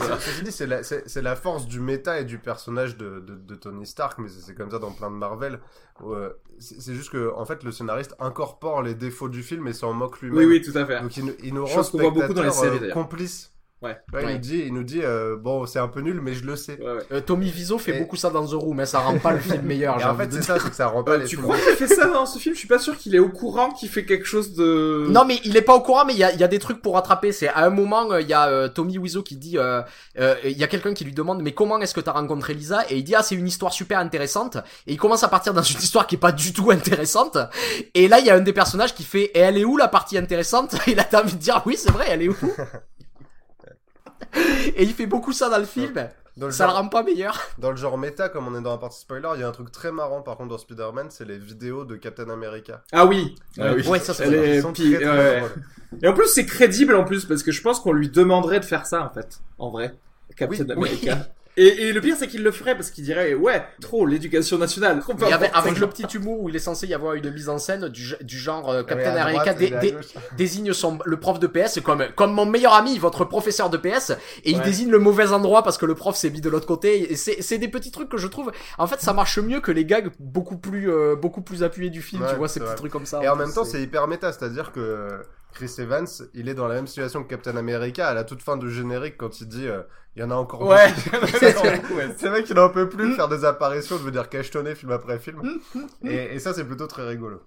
C'est 0.50 0.68
la, 0.68 0.84
c'est- 0.84 1.04
c'est 1.08 1.22
la 1.22 1.36
force 1.36 1.68
du 1.68 1.80
méta 1.80 2.20
et 2.20 2.26
du 2.26 2.38
personnage 2.38 2.98
de, 2.98 3.20
de, 3.20 3.36
de 3.36 3.56
Tony 3.56 3.86
Stark, 3.86 4.18
mais 4.20 4.30
c'est 4.30 4.42
c'est 4.42 4.56
comme 4.56 4.72
ça 4.72 4.80
dans 4.80 4.92
plein 4.92 5.10
de 5.10 5.16
Marvel. 5.16 5.60
euh, 6.06 6.30
c'est 6.60 6.94
juste 6.94 7.10
que, 7.12 7.34
en 7.36 7.46
fait, 7.46 7.64
le 7.64 7.72
scénariste 7.72 8.16
incorpore 8.20 8.84
les 8.84 8.94
défauts 8.94 9.28
du 9.30 9.42
film 9.42 9.68
et 9.68 9.74
s'en 9.74 9.92
moque 9.94 10.22
lui-même. 10.22 10.38
Oui, 10.38 10.46
oui, 10.46 10.62
tout 10.62 10.78
à 10.78 10.86
fait. 10.86 11.02
Donc 11.02 11.18
il, 11.18 11.26
nous- 11.26 11.34
il 11.44 11.54
nous 11.54 11.66
rend 11.66 11.82
beaucoup 11.82 12.34
dans 12.34 12.44
les 12.44 12.52
spectateurs, 12.52 12.54
séries, 12.54 12.80
euh, 12.90 12.94
complices. 12.94 13.53
Ouais. 13.84 13.98
Il 14.14 14.16
Ouais. 14.18 14.34
nous 14.34 14.40
dit, 14.40 14.64
il 14.68 14.74
nous 14.74 14.84
dit 14.84 15.02
euh, 15.04 15.36
bon, 15.38 15.66
c'est 15.66 15.80
un 15.80 15.88
peu 15.90 16.00
nul, 16.02 16.22
mais 16.22 16.34
je 16.34 16.46
le 16.46 16.56
sais. 16.56 16.80
Ouais, 16.80 16.86
ouais. 16.94 17.02
Euh, 17.12 17.22
Tommy 17.22 17.52
Wiseau 17.52 17.78
fait 17.78 17.96
Et- 17.98 18.00
beaucoup 18.00 18.16
ça 18.16 18.30
dans 18.30 18.46
The 18.46 18.54
Room, 18.54 18.78
mais 18.78 18.86
ça 18.86 19.00
rend 19.00 19.20
pas 19.20 19.34
le 19.34 19.40
film 19.40 19.62
meilleur. 19.64 19.98
En 20.14 20.16
fait, 20.16 20.32
c'est 20.32 20.42
ça, 20.42 20.58
c'est 20.60 20.70
que 20.70 20.76
ça 20.76 20.88
rend 20.88 21.04
pas 21.04 21.14
Euh, 21.14 21.18
les 21.18 21.24
tu 21.26 21.32
films. 21.36 21.44
crois 21.44 21.58
qu'il 21.58 21.76
fait 21.76 21.88
ça 21.94 22.08
dans 22.08 22.26
ce 22.26 22.40
film? 22.40 22.56
Je 22.56 22.60
suis 22.60 22.68
pas 22.68 22.80
sûr 22.80 22.98
qu'il 22.98 23.14
est 23.16 23.20
au 23.20 23.30
courant 23.30 23.72
qu'il 23.72 23.90
fait 23.90 24.06
quelque 24.06 24.26
chose 24.26 24.54
de. 24.56 25.06
Non 25.10 25.26
mais 25.26 25.40
il 25.44 25.56
est 25.58 25.62
pas 25.62 25.76
au 25.76 25.82
courant 25.82 26.06
mais 26.06 26.14
il 26.14 26.20
y 26.20 26.24
a, 26.24 26.32
il 26.32 26.40
y 26.40 26.44
a 26.44 26.48
des 26.48 26.60
trucs 26.60 26.82
pour 26.82 26.94
rattraper. 26.96 27.32
C'est 27.32 27.48
à 27.50 27.66
un 27.66 27.70
moment 27.70 28.12
euh, 28.12 28.22
il 28.22 28.28
y 28.28 28.34
a 28.34 28.48
euh, 28.48 28.68
Tommy 28.70 28.98
Wiseau 28.98 29.22
qui 29.24 29.36
dit 29.36 29.58
euh, 29.58 29.82
euh, 30.20 30.36
il 30.46 30.58
y 30.58 30.64
a 30.64 30.68
quelqu'un 30.68 30.94
qui 30.94 31.04
lui 31.04 31.14
demande 31.14 31.42
mais 31.42 31.52
comment 31.54 31.80
est-ce 31.80 31.94
que 31.94 32.00
t'as 32.02 32.12
rencontré 32.14 32.54
Lisa? 32.54 32.86
Et 32.90 32.98
il 32.98 33.04
dit 33.04 33.16
ah 33.16 33.24
c'est 33.24 33.36
une 33.36 33.48
histoire 33.48 33.74
super 33.74 34.00
intéressante 34.00 34.58
et 34.88 34.94
il 34.94 34.98
commence 34.98 35.24
à 35.24 35.28
partir 35.28 35.54
dans 35.54 35.62
une 35.62 35.80
histoire 35.80 36.08
qui 36.08 36.16
est 36.16 36.20
pas 36.20 36.32
du 36.32 36.54
tout 36.54 36.72
intéressante 36.72 37.38
et 37.94 38.08
là 38.08 38.20
il 38.20 38.26
y 38.26 38.30
a 38.30 38.36
un 38.36 38.40
des 38.42 38.54
personnages 38.54 38.94
qui 38.94 39.04
fait 39.04 39.26
et 39.34 39.40
elle 39.40 39.58
est 39.58 39.66
où 39.66 39.76
la 39.78 39.88
partie 39.88 40.18
intéressante? 40.18 40.76
Et 40.88 40.96
là 40.96 41.04
t'as 41.04 41.22
envie 41.24 41.34
de 41.34 41.40
dire 41.40 41.62
oui 41.66 41.76
c'est 41.78 41.92
vrai 41.92 42.06
elle 42.10 42.22
est 42.22 42.30
où? 42.30 42.36
et 44.76 44.84
il 44.84 44.94
fait 44.94 45.06
beaucoup 45.06 45.34
ça 45.34 45.50
dans 45.50 45.58
le 45.58 45.66
film 45.66 45.94
Dans 46.38 46.48
le, 46.48 46.52
ça 46.52 46.66
le 46.66 46.72
genre, 46.72 46.82
rend 46.82 46.90
pas 46.90 47.04
meilleur 47.04 47.40
dans 47.58 47.72
le 47.72 47.78
genre 47.78 47.98
méta, 47.98 48.30
comme 48.30 48.48
on 48.48 48.58
est 48.58 48.62
dans 48.62 48.72
la 48.72 48.78
partie 48.78 49.00
spoiler, 49.00 49.30
il 49.36 49.42
y 49.42 49.44
a 49.44 49.48
un 49.48 49.52
truc 49.52 49.72
très 49.72 49.92
marrant 49.92 50.22
par 50.22 50.38
contre 50.38 50.50
dans 50.50 50.58
Spider-Man, 50.58 51.08
c'est 51.10 51.26
les 51.26 51.38
vidéos 51.38 51.86
de 51.86 51.96
Captain 51.96 52.30
America. 52.30 52.82
Ah 52.92 53.06
oui. 53.06 53.36
Ah 53.60 53.74
oui. 53.76 53.88
ouais 53.88 54.00
ça 54.00 54.14
c'est 54.14 54.62
sont 54.62 54.74
puis, 54.74 54.94
très, 54.96 55.04
très 55.04 55.18
ouais. 55.18 55.40
drôles. 55.40 55.64
Et 56.02 56.08
en 56.08 56.14
plus, 56.14 56.28
c'est 56.28 56.46
crédible 56.46 56.96
en 56.96 57.04
plus 57.04 57.26
parce 57.26 57.44
que 57.44 57.52
je 57.52 57.62
pense 57.62 57.80
qu'on 57.80 57.94
lui 57.94 58.10
demanderait 58.10 58.60
de 58.60 58.66
faire 58.66 58.86
ça 58.86 59.04
en 59.04 59.14
fait, 59.14 59.40
en 59.60 59.70
vrai. 59.70 59.94
Captain 60.36 60.66
Oui, 60.76 60.90
America. 60.90 61.28
Et, 61.56 61.68
et 61.90 61.94
le 61.94 62.02
pire, 62.02 62.16
c'est 62.18 62.28
qu'il 62.28 62.42
le 62.44 62.52
ferait 62.52 62.76
parce 62.76 62.90
qu'il 62.90 63.04
dirait 63.04 63.34
ouais, 63.36 63.64
trop 63.80 64.06
l'éducation 64.06 64.58
nationale. 64.58 65.00
Trop 65.00 65.14
Et 65.28 65.32
avec, 65.32 65.52
avec 65.54 65.78
le 65.80 65.88
petit 65.88 66.04
humour 66.18 66.42
où 66.42 66.50
il 66.50 66.56
est 66.56 66.60
censé 66.60 66.88
y 66.88 66.94
avoir 66.94 67.14
une 67.14 67.30
mise 67.30 67.48
en 67.50 67.60
scène 67.60 67.90
du, 67.90 68.16
du 68.22 68.38
genre 68.40 68.72
euh, 68.72 68.84
Captain 68.84 69.16
America 69.16 69.54
dé- 69.54 69.70
dé- 69.82 69.96
désigne 70.38 70.74
son 70.74 70.98
le 71.06 71.20
prof 71.20 71.40
de 71.40 71.48
PS 71.48 71.80
comme 71.82 72.06
comme 72.16 72.34
mon 72.34 72.46
meilleur 72.46 72.74
ami, 72.74 72.98
votre 72.98 73.24
professeur 73.26 73.70
de 73.70 73.78
PS, 73.78 74.14
et 74.44 74.52
il 74.52 74.62
désigne 74.62 74.90
le 74.90 75.00
mauvais 75.00 75.32
endroit 75.32 75.64
parce 75.64 75.78
que 75.78 75.86
le 75.86 75.96
prof 75.96 76.16
s'est 76.16 76.30
mis 76.32 76.42
de 76.42 76.50
l'autre 76.50 76.68
côté. 76.68 77.12
Et 77.12 77.16
c'est 77.16 77.42
c'est 77.42 77.58
des 77.60 77.68
petits 77.68 77.92
trucs 77.92 78.10
que 78.10 78.18
je 78.18 78.28
trouve. 78.28 78.52
En 78.78 78.88
fait, 78.88 79.00
ça 79.02 79.14
marche 79.14 79.38
mieux 79.40 79.60
que 79.60 79.72
les 79.72 79.86
gags 79.86 80.10
beaucoup 80.20 80.58
plus 80.58 80.90
euh, 80.92 81.16
beaucoup 81.16 81.42
plus 81.42 81.64
appuyés 81.64 81.90
du 81.92 82.02
film. 82.02 82.24
Ouais, 82.24 82.30
tu 82.32 82.36
vois 82.36 82.48
ces 82.48 82.60
petits 82.60 82.68
vrai. 82.70 82.76
trucs 82.78 82.92
comme 82.92 83.06
ça. 83.06 83.22
Et 83.24 83.30
en 83.30 83.36
même 83.36 83.54
temps, 83.54 83.64
c'est 83.66 83.82
hyper 83.82 84.08
méta, 84.08 84.32
c'est-à-dire 84.32 84.72
que 84.72 85.22
Chris 85.54 85.72
Evans, 85.78 86.08
il 86.34 86.50
est 86.50 86.54
dans 86.56 86.68
la 86.68 86.76
même 86.76 86.88
situation 86.88 87.24
que 87.24 87.30
Captain 87.30 87.56
America 87.58 88.08
à 88.08 88.14
la 88.14 88.24
toute 88.24 88.42
fin 88.42 88.58
du 88.58 88.72
générique 88.72 89.18
quand 89.18 89.40
il 89.42 89.48
dit 89.48 89.68
euh, 89.68 89.82
il 90.16 90.22
y 90.22 90.24
en 90.24 90.30
a 90.32 90.36
encore 90.36 90.62
Ouais. 90.62 90.94
C'est 91.40 91.56
c'est 92.18 92.30
vrai 92.30 92.44
qu'il 92.44 92.60
en 92.60 92.70
peut 92.70 92.88
plus 92.88 93.10
de 93.10 93.16
faire 93.16 93.28
des 93.28 93.46
apparitions, 93.46 93.96
de 93.98 94.02
venir 94.04 94.30
cachetonner 94.30 94.76
film 94.76 94.92
après 94.92 95.18
film. 95.20 95.42
Et, 96.04 96.36
et 96.36 96.40
ça, 96.40 96.54
c'est 96.54 96.66
plutôt 96.66 96.86
très 96.88 97.08
rigolo. 97.08 97.42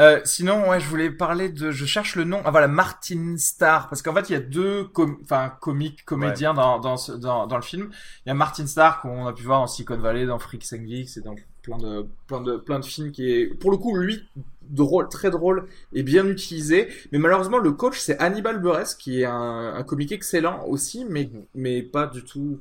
Euh, 0.00 0.20
sinon, 0.24 0.68
ouais, 0.68 0.80
je 0.80 0.86
voulais 0.88 1.10
parler 1.10 1.48
de, 1.48 1.70
je 1.70 1.84
cherche 1.84 2.16
le 2.16 2.24
nom. 2.24 2.40
Ah 2.44 2.50
voilà, 2.50 2.66
Martin 2.68 3.36
Starr, 3.38 3.88
parce 3.88 4.02
qu'en 4.02 4.14
fait, 4.14 4.30
il 4.30 4.32
y 4.32 4.36
a 4.36 4.40
deux, 4.40 4.84
com... 4.84 5.16
enfin, 5.22 5.52
comiques, 5.60 6.04
comédiens 6.04 6.54
dans 6.54 6.80
dans, 6.80 6.96
ce- 6.96 7.12
dans 7.12 7.46
dans 7.46 7.56
le 7.56 7.62
film. 7.62 7.90
Il 8.26 8.30
y 8.30 8.32
a 8.32 8.34
Martin 8.34 8.66
Starr 8.66 9.00
qu'on 9.00 9.26
a 9.26 9.32
pu 9.32 9.44
voir 9.44 9.60
dans 9.60 9.66
Silicon 9.68 9.98
Valley, 9.98 10.26
dans 10.26 10.38
Freaks 10.40 10.72
and 10.72 10.84
Geeks 10.86 11.16
et 11.18 11.20
dans 11.20 11.34
plein 11.62 11.78
de 11.78 12.06
plein 12.26 12.40
de 12.40 12.56
plein 12.56 12.80
de 12.80 12.84
films 12.84 13.12
qui 13.12 13.30
est, 13.30 13.46
pour 13.46 13.70
le 13.70 13.76
coup, 13.76 13.96
lui 13.96 14.28
drôle, 14.70 15.08
très 15.08 15.30
drôle 15.30 15.66
et 15.92 16.02
bien 16.02 16.26
utilisé. 16.26 16.88
Mais 17.12 17.18
malheureusement, 17.18 17.58
le 17.58 17.72
coach 17.72 17.98
c'est 17.98 18.18
Hannibal 18.20 18.60
Buress, 18.60 18.94
qui 18.94 19.22
est 19.22 19.24
un, 19.26 19.74
un 19.74 19.82
comique 19.82 20.12
excellent 20.12 20.64
aussi, 20.66 21.04
mais 21.08 21.30
mais 21.54 21.82
pas 21.82 22.06
du 22.06 22.22
tout, 22.24 22.60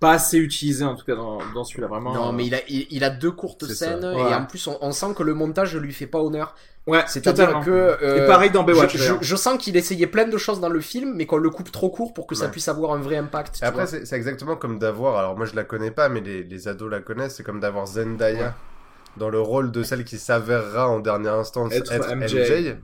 pas 0.00 0.12
assez 0.12 0.38
utilisé 0.38 0.84
en 0.84 0.96
tout 0.96 1.04
cas 1.04 1.14
dans 1.14 1.38
dans 1.54 1.64
celui-là 1.64 1.86
vraiment. 1.88 2.12
Non, 2.14 2.28
euh, 2.28 2.32
mais 2.32 2.46
il 2.46 2.54
a, 2.54 2.58
il, 2.68 2.86
il 2.90 3.04
a 3.04 3.10
deux 3.10 3.30
courtes 3.30 3.64
C'est 3.66 3.74
scènes 3.74 4.04
Ouais. 4.04 4.30
et 4.30 4.34
en 4.34 4.46
plus 4.46 4.66
on, 4.66 4.76
on 4.80 4.92
sent 4.92 5.14
que 5.16 5.22
le 5.22 5.34
montage 5.34 5.76
lui 5.76 5.92
fait 5.92 6.08
pas 6.08 6.20
honneur. 6.20 6.54
ouais, 6.88 7.04
C'est-à-dire 7.06 7.46
totalement. 7.46 7.62
que 7.64 7.70
euh, 7.70 8.24
et 8.24 8.26
pareil 8.26 8.50
dans 8.50 8.64
Baywatch. 8.64 8.96
je, 8.96 9.14
je, 9.20 9.36
sens 9.36 9.56
qu'il 9.58 9.76
essayait 9.76 10.08
plein 10.08 10.26
de 10.26 10.36
choses 10.36 10.58
dans 10.58 10.68
le 10.68 10.80
film, 10.80 11.14
mais 11.14 11.26
qu'on 11.26 11.36
le 11.36 11.50
coupe 11.50 11.70
trop 11.70 11.88
court 11.90 12.12
pour 12.14 12.26
que 12.26 12.34
ça 12.34 12.48
puisse 12.48 12.66
avoir 12.66 12.92
un 12.94 12.98
vrai 13.00 13.16
impact. 13.16 13.60
Et 13.62 13.64
après, 13.64 13.86
c'est 13.86 14.04
c'est 14.04 14.16
exactement 14.16 14.56
comme 14.56 14.80
d'avoir, 14.80 15.16
alors 15.18 15.36
moi 15.36 15.46
je 15.46 15.54
la 15.54 15.62
connais 15.62 15.92
pas, 15.92 16.08
mais 16.08 16.20
les, 16.20 16.42
les 16.42 16.66
ados 16.66 16.90
la 16.90 17.00
connaissent, 17.00 17.36
c'est 17.36 17.44
comme 17.44 17.60
d'avoir 17.60 17.86
Zendaya 17.86 18.56
dans 19.16 19.28
le 19.30 19.40
rôle 19.40 19.70
de 19.70 19.82
celle 19.82 20.04
qui 20.04 20.18
s'avérera 20.18 20.88
en 20.88 21.00
dernier 21.00 21.28
instant 21.28 21.68
Être 21.70 21.92
être, 21.92 22.14
MJ. 22.14 22.34
MJ. 22.34 22.76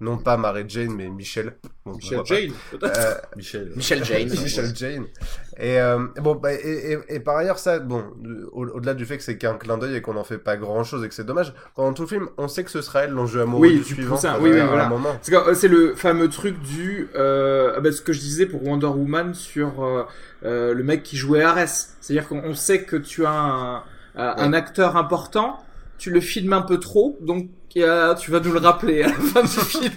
Non 0.00 0.18
pas 0.18 0.36
Mary 0.36 0.64
Jane, 0.66 0.92
mais 0.92 1.08
Michelle. 1.08 1.54
Bon, 1.86 1.92
Michel. 1.94 2.20
Jane. 2.24 2.50
peut-être. 2.72 2.98
Euh, 2.98 3.14
Michel. 3.36 3.72
Michel 3.76 4.04
Jane. 4.04 4.28
Michelle 4.42 4.74
Jane. 4.76 5.04
Et 5.56 5.80
euh, 5.80 5.98
bon, 6.20 6.34
bah, 6.34 6.52
et, 6.52 6.92
et, 7.08 7.14
et 7.14 7.20
par 7.20 7.36
ailleurs, 7.36 7.60
ça, 7.60 7.78
bon, 7.78 8.04
au- 8.52 8.66
au-delà 8.66 8.94
du 8.94 9.06
fait 9.06 9.16
que 9.18 9.22
c'est 9.22 9.38
qu'un 9.38 9.54
clin 9.54 9.78
d'œil 9.78 9.94
et 9.94 10.02
qu'on 10.02 10.16
en 10.16 10.24
fait 10.24 10.38
pas 10.38 10.56
grand-chose 10.56 11.04
et 11.04 11.08
que 11.08 11.14
c'est 11.14 11.24
dommage, 11.24 11.54
pendant 11.76 11.92
tout 11.94 12.02
le 12.02 12.08
film, 12.08 12.28
on 12.38 12.48
sait 12.48 12.64
que 12.64 12.72
ce 12.72 12.82
sera 12.82 13.04
elle 13.04 13.12
l'enjeu 13.12 13.42
amoureux 13.42 13.68
Oui, 13.68 13.76
du 13.78 13.84
suivant. 13.84 14.16
enfin, 14.16 14.36
oui, 14.40 14.50
oui, 14.52 14.58
à 14.58 14.64
un 14.64 14.66
voilà. 14.66 14.88
moment. 14.88 15.16
C'est 15.22 15.30
que, 15.30 15.36
euh, 15.36 15.54
c'est 15.54 15.68
le 15.68 15.94
fameux 15.94 16.28
truc 16.28 16.60
du 16.60 17.08
euh, 17.14 17.72
ah 17.76 17.80
bah, 17.80 17.92
ce 17.92 18.02
que 18.02 18.12
je 18.12 18.18
disais 18.20 18.46
pour 18.46 18.66
Wonder 18.66 18.86
Woman 18.88 19.32
sur 19.32 19.84
euh, 19.84 20.02
euh, 20.44 20.74
le 20.74 20.82
mec 20.82 21.04
qui 21.04 21.16
jouait 21.16 21.42
Ares. 21.42 21.68
C'est-à-dire 22.00 22.26
qu'on 22.26 22.42
on 22.44 22.54
sait 22.54 22.82
que 22.82 22.96
tu 22.96 23.24
as 23.24 23.30
un, 23.30 23.84
un- 24.16 24.34
un 24.38 24.52
acteur 24.52 24.96
important, 24.96 25.58
tu 25.98 26.10
le 26.10 26.20
filmes 26.20 26.52
un 26.52 26.62
peu 26.62 26.78
trop, 26.78 27.18
donc 27.20 27.48
euh, 27.76 28.14
tu 28.14 28.30
vas 28.30 28.40
nous 28.40 28.52
le 28.52 28.58
rappeler 28.60 29.02
à 29.02 29.08
la 29.08 29.14
fin 29.14 29.42
du 29.42 29.48
film. 29.48 29.92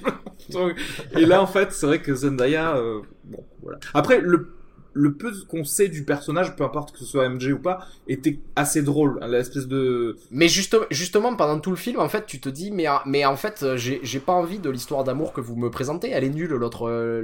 Donc, 0.49 0.73
et 1.15 1.25
là, 1.25 1.41
en 1.41 1.47
fait, 1.47 1.71
c'est 1.73 1.85
vrai 1.85 2.01
que 2.01 2.13
Zendaya, 2.15 2.75
euh, 2.75 3.01
bon, 3.25 3.43
voilà. 3.61 3.79
Après, 3.93 4.19
le 4.19 4.49
le 4.93 5.13
peu 5.13 5.31
qu'on 5.47 5.63
sait 5.63 5.87
du 5.87 6.03
personnage, 6.03 6.55
peu 6.55 6.63
importe 6.63 6.91
que 6.91 6.99
ce 6.99 7.05
soit 7.05 7.27
MJ 7.29 7.51
ou 7.53 7.59
pas, 7.59 7.79
était 8.07 8.39
assez 8.55 8.81
drôle. 8.81 9.19
hein, 9.21 9.27
L'espèce 9.27 9.67
de 9.67 10.17
Mais 10.31 10.47
juste, 10.47 10.75
justement, 10.91 11.35
pendant 11.35 11.59
tout 11.59 11.69
le 11.69 11.75
film, 11.75 11.99
en 11.99 12.09
fait, 12.09 12.25
tu 12.25 12.39
te 12.39 12.49
dis, 12.49 12.71
mais, 12.71 12.85
mais 13.05 13.25
en 13.25 13.35
fait, 13.35 13.61
euh, 13.63 13.77
j'ai 13.77 14.19
pas 14.19 14.33
envie 14.33 14.59
de 14.59 14.69
l'histoire 14.69 15.03
d'amour 15.03 15.33
que 15.33 15.41
vous 15.41 15.55
me 15.55 15.69
présentez. 15.69 16.09
Elle 16.11 16.23
est 16.23 16.29
nulle, 16.29 16.51
l'autre, 16.51 16.87
euh, 16.89 17.21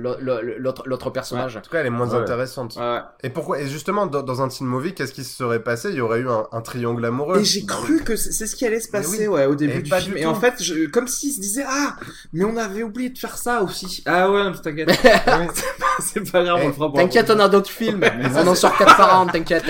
l'autre, 0.59 0.83
l'autre 0.85 1.09
personnage. 1.09 1.57
En 1.57 1.61
tout 1.61 1.69
cas, 1.71 1.79
elle 1.79 1.87
est 1.87 1.89
moins 1.89 2.09
Ouais. 2.13 2.19
intéressante. 2.19 2.75
ouais. 2.79 2.99
Et 3.23 3.29
pourquoi 3.29 3.59
Et 3.61 3.67
justement, 3.67 4.05
dans, 4.05 4.21
dans 4.21 4.41
un 4.41 4.47
teen 4.49 4.67
movie, 4.67 4.93
qu'est-ce 4.93 5.13
qui 5.13 5.23
se 5.23 5.35
serait 5.35 5.63
passé? 5.63 5.89
Il 5.89 5.95
y 5.95 6.01
aurait 6.01 6.19
eu 6.19 6.29
un, 6.29 6.45
un 6.51 6.61
triangle 6.61 7.03
amoureux. 7.05 7.39
Et 7.39 7.43
j'ai 7.45 7.65
cru 7.65 8.03
que 8.03 8.15
c'est 8.15 8.45
ce 8.45 8.55
qui 8.55 8.65
allait 8.65 8.79
se 8.81 8.89
passer, 8.89 9.27
oui. 9.27 9.33
ouais, 9.35 9.45
au 9.45 9.55
début 9.55 9.79
Et 9.79 9.81
du 9.81 9.89
pas 9.89 9.99
film. 9.99 10.15
du 10.15 10.21
Et 10.21 10.25
en 10.25 10.35
fait, 10.35 10.61
je, 10.61 10.85
comme 10.87 11.07
s'ils 11.07 11.33
se 11.33 11.39
disaient, 11.39 11.65
ah, 11.67 11.95
mais 12.33 12.43
on 12.43 12.55
avait 12.57 12.83
oublié 12.83 13.09
de 13.09 13.17
faire 13.17 13.37
ça 13.37 13.63
aussi. 13.63 14.03
Ah 14.05 14.29
ouais, 14.31 14.43
mais 14.49 14.57
t'inquiète. 14.57 14.89
C'est 15.99 16.31
pas 16.31 16.43
grave, 16.43 16.59
on 16.63 16.67
le 16.67 16.73
fera 16.73 16.87
pour 16.89 16.95
T'inquiète, 16.97 17.29
on 17.29 17.39
a 17.39 17.47
d'autres 17.63 17.75
films. 17.75 18.03
on 18.35 18.47
en 18.47 18.55
sort 18.55 18.77
quatre 18.77 18.97
par 18.97 19.19
an, 19.21 19.27
t'inquiète. 19.27 19.65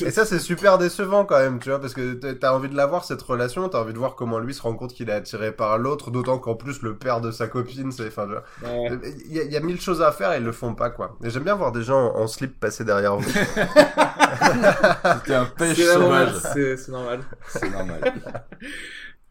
Et 0.00 0.10
ça, 0.10 0.24
c'est 0.24 0.38
super 0.38 0.78
décevant 0.78 1.24
quand 1.24 1.38
même, 1.38 1.58
tu 1.58 1.70
vois, 1.70 1.80
parce 1.80 1.94
que 1.94 2.14
t'as- 2.14 2.52
envie 2.54 2.68
de 2.68 2.76
la 2.76 2.86
voir 2.86 3.04
cette 3.04 3.22
relation, 3.22 3.68
t'as 3.68 3.80
envie 3.80 3.92
de 3.92 3.98
voir 3.98 4.14
comment 4.14 4.38
lui 4.38 4.54
se 4.54 4.62
rend 4.62 4.74
compte 4.74 4.92
qu'il 4.92 5.08
est 5.10 5.12
attiré 5.12 5.52
par 5.52 5.78
l'autre, 5.78 6.10
d'autant 6.10 6.38
qu'en 6.38 6.54
plus 6.54 6.82
le 6.82 6.96
père 6.96 7.20
de 7.20 7.30
sa 7.30 7.48
copine, 7.48 7.90
c'est, 7.92 8.06
enfin, 8.08 8.28
Ouais. 8.62 8.90
il 9.26 9.32
y, 9.34 9.40
a- 9.40 9.44
il 9.44 9.52
y 9.52 9.56
a 9.56 9.60
mille 9.60 9.80
choses 9.80 10.02
à 10.02 10.12
faire 10.12 10.32
et 10.32 10.38
ils 10.38 10.44
le 10.44 10.52
font 10.52 10.74
pas, 10.74 10.90
quoi. 10.90 11.16
Et 11.24 11.30
j'aime 11.30 11.44
bien 11.44 11.54
voir 11.54 11.72
des 11.72 11.82
gens 11.82 12.14
en 12.14 12.26
slip 12.26 12.58
passer 12.60 12.84
derrière 12.84 13.16
vous. 13.16 13.30
C'était 13.32 15.34
un 15.34 15.44
pêche 15.46 15.76
C'est 15.76 15.98
normal, 15.98 16.32
sauvage. 16.34 16.76
c'est 16.78 16.88
normal. 16.92 17.20
C'est 17.48 17.70
normal. 17.70 18.12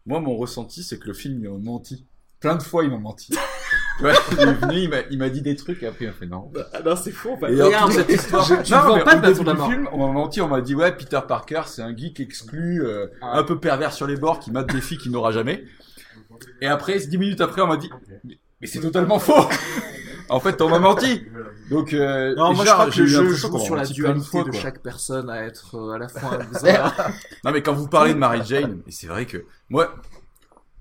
Moi, 0.06 0.20
mon 0.20 0.36
ressenti, 0.36 0.82
c'est 0.82 0.98
que 0.98 1.06
le 1.08 1.14
film, 1.14 1.38
il 1.42 1.50
m'a 1.50 1.58
menti. 1.58 2.06
Plein 2.42 2.56
de 2.56 2.62
fois, 2.62 2.84
il 2.84 2.90
m'a 2.90 2.98
menti. 2.98 3.28
tu 3.98 4.02
vois, 4.02 4.12
il 4.32 4.40
est 4.40 4.52
venu, 4.54 4.88
il 5.10 5.18
m'a- 5.18 5.28
dit 5.30 5.40
des 5.42 5.56
trucs, 5.56 5.82
et 5.82 5.86
après, 5.86 6.04
il 6.04 6.08
m'a 6.08 6.12
fait 6.14 6.26
non. 6.26 6.50
Ah 6.74 6.80
non, 6.84 6.96
c'est 6.96 7.12
faux, 7.12 7.32
en 7.32 7.36
fait. 7.38 7.52
Et 7.52 7.62
Regarde 7.62 7.92
cette 7.92 8.08
histoire. 8.10 8.44
Je- 8.44 8.62
tu 8.62 8.72
non, 8.72 8.80
vends 8.80 8.96
mais 8.96 9.04
pas 9.04 9.14
de 9.16 9.32
film, 9.32 9.88
on 9.92 10.06
m'a 10.06 10.12
menti, 10.12 10.40
on 10.40 10.48
m'a 10.48 10.60
dit, 10.60 10.74
ouais, 10.74 10.92
Peter 10.92 11.20
Parker, 11.26 11.62
c'est 11.66 11.82
un 11.82 11.96
geek 11.96 12.20
exclu, 12.20 12.84
euh, 12.84 13.06
Ah. 13.22 13.38
un 13.38 13.44
peu 13.44 13.58
pervers 13.58 13.92
sur 13.92 14.06
les 14.06 14.16
bords, 14.16 14.40
qui 14.40 14.50
mate 14.50 14.72
des 14.72 14.80
filles 14.80 14.98
qu'il 14.98 15.12
n'aura 15.12 15.30
jamais. 15.32 15.64
Et 16.60 16.66
après, 16.66 16.98
dix 16.98 17.16
minutes 17.18 17.40
après, 17.40 17.62
on 17.62 17.68
m'a 17.68 17.76
dit, 17.76 17.90
mais, 18.24 18.38
mais 18.60 18.66
c'est 18.66 18.80
totalement 18.80 19.18
faux. 19.20 19.34
en 20.28 20.40
fait, 20.40 20.60
on 20.62 20.68
m'a 20.68 20.78
menti. 20.80 21.22
Donc, 21.70 21.92
euh, 21.94 22.34
Non, 22.34 22.52
moi 22.54 22.64
je 22.64 22.70
crois 22.70 22.84
que 22.90 22.90
l'impression 23.00 23.06
joue 23.06 23.58
sur 23.60 23.76
la 23.76 23.84
dualité 23.86 24.26
fois, 24.26 24.42
de 24.44 24.50
quoi. 24.50 24.58
chaque 24.60 24.80
personne 24.82 25.30
à 25.30 25.44
être 25.44 25.76
euh, 25.76 25.92
à 25.92 25.98
la 25.98 26.08
fois 26.08 26.38
bizarre. 26.52 26.94
Non, 27.44 27.52
mais 27.52 27.62
quand 27.62 27.72
vous 27.72 27.86
parlez 27.88 28.12
de 28.14 28.18
Mary 28.18 28.40
Jane, 28.44 28.82
et 28.86 28.90
c'est 28.90 29.06
vrai 29.06 29.26
que, 29.26 29.44
moi, 29.70 29.94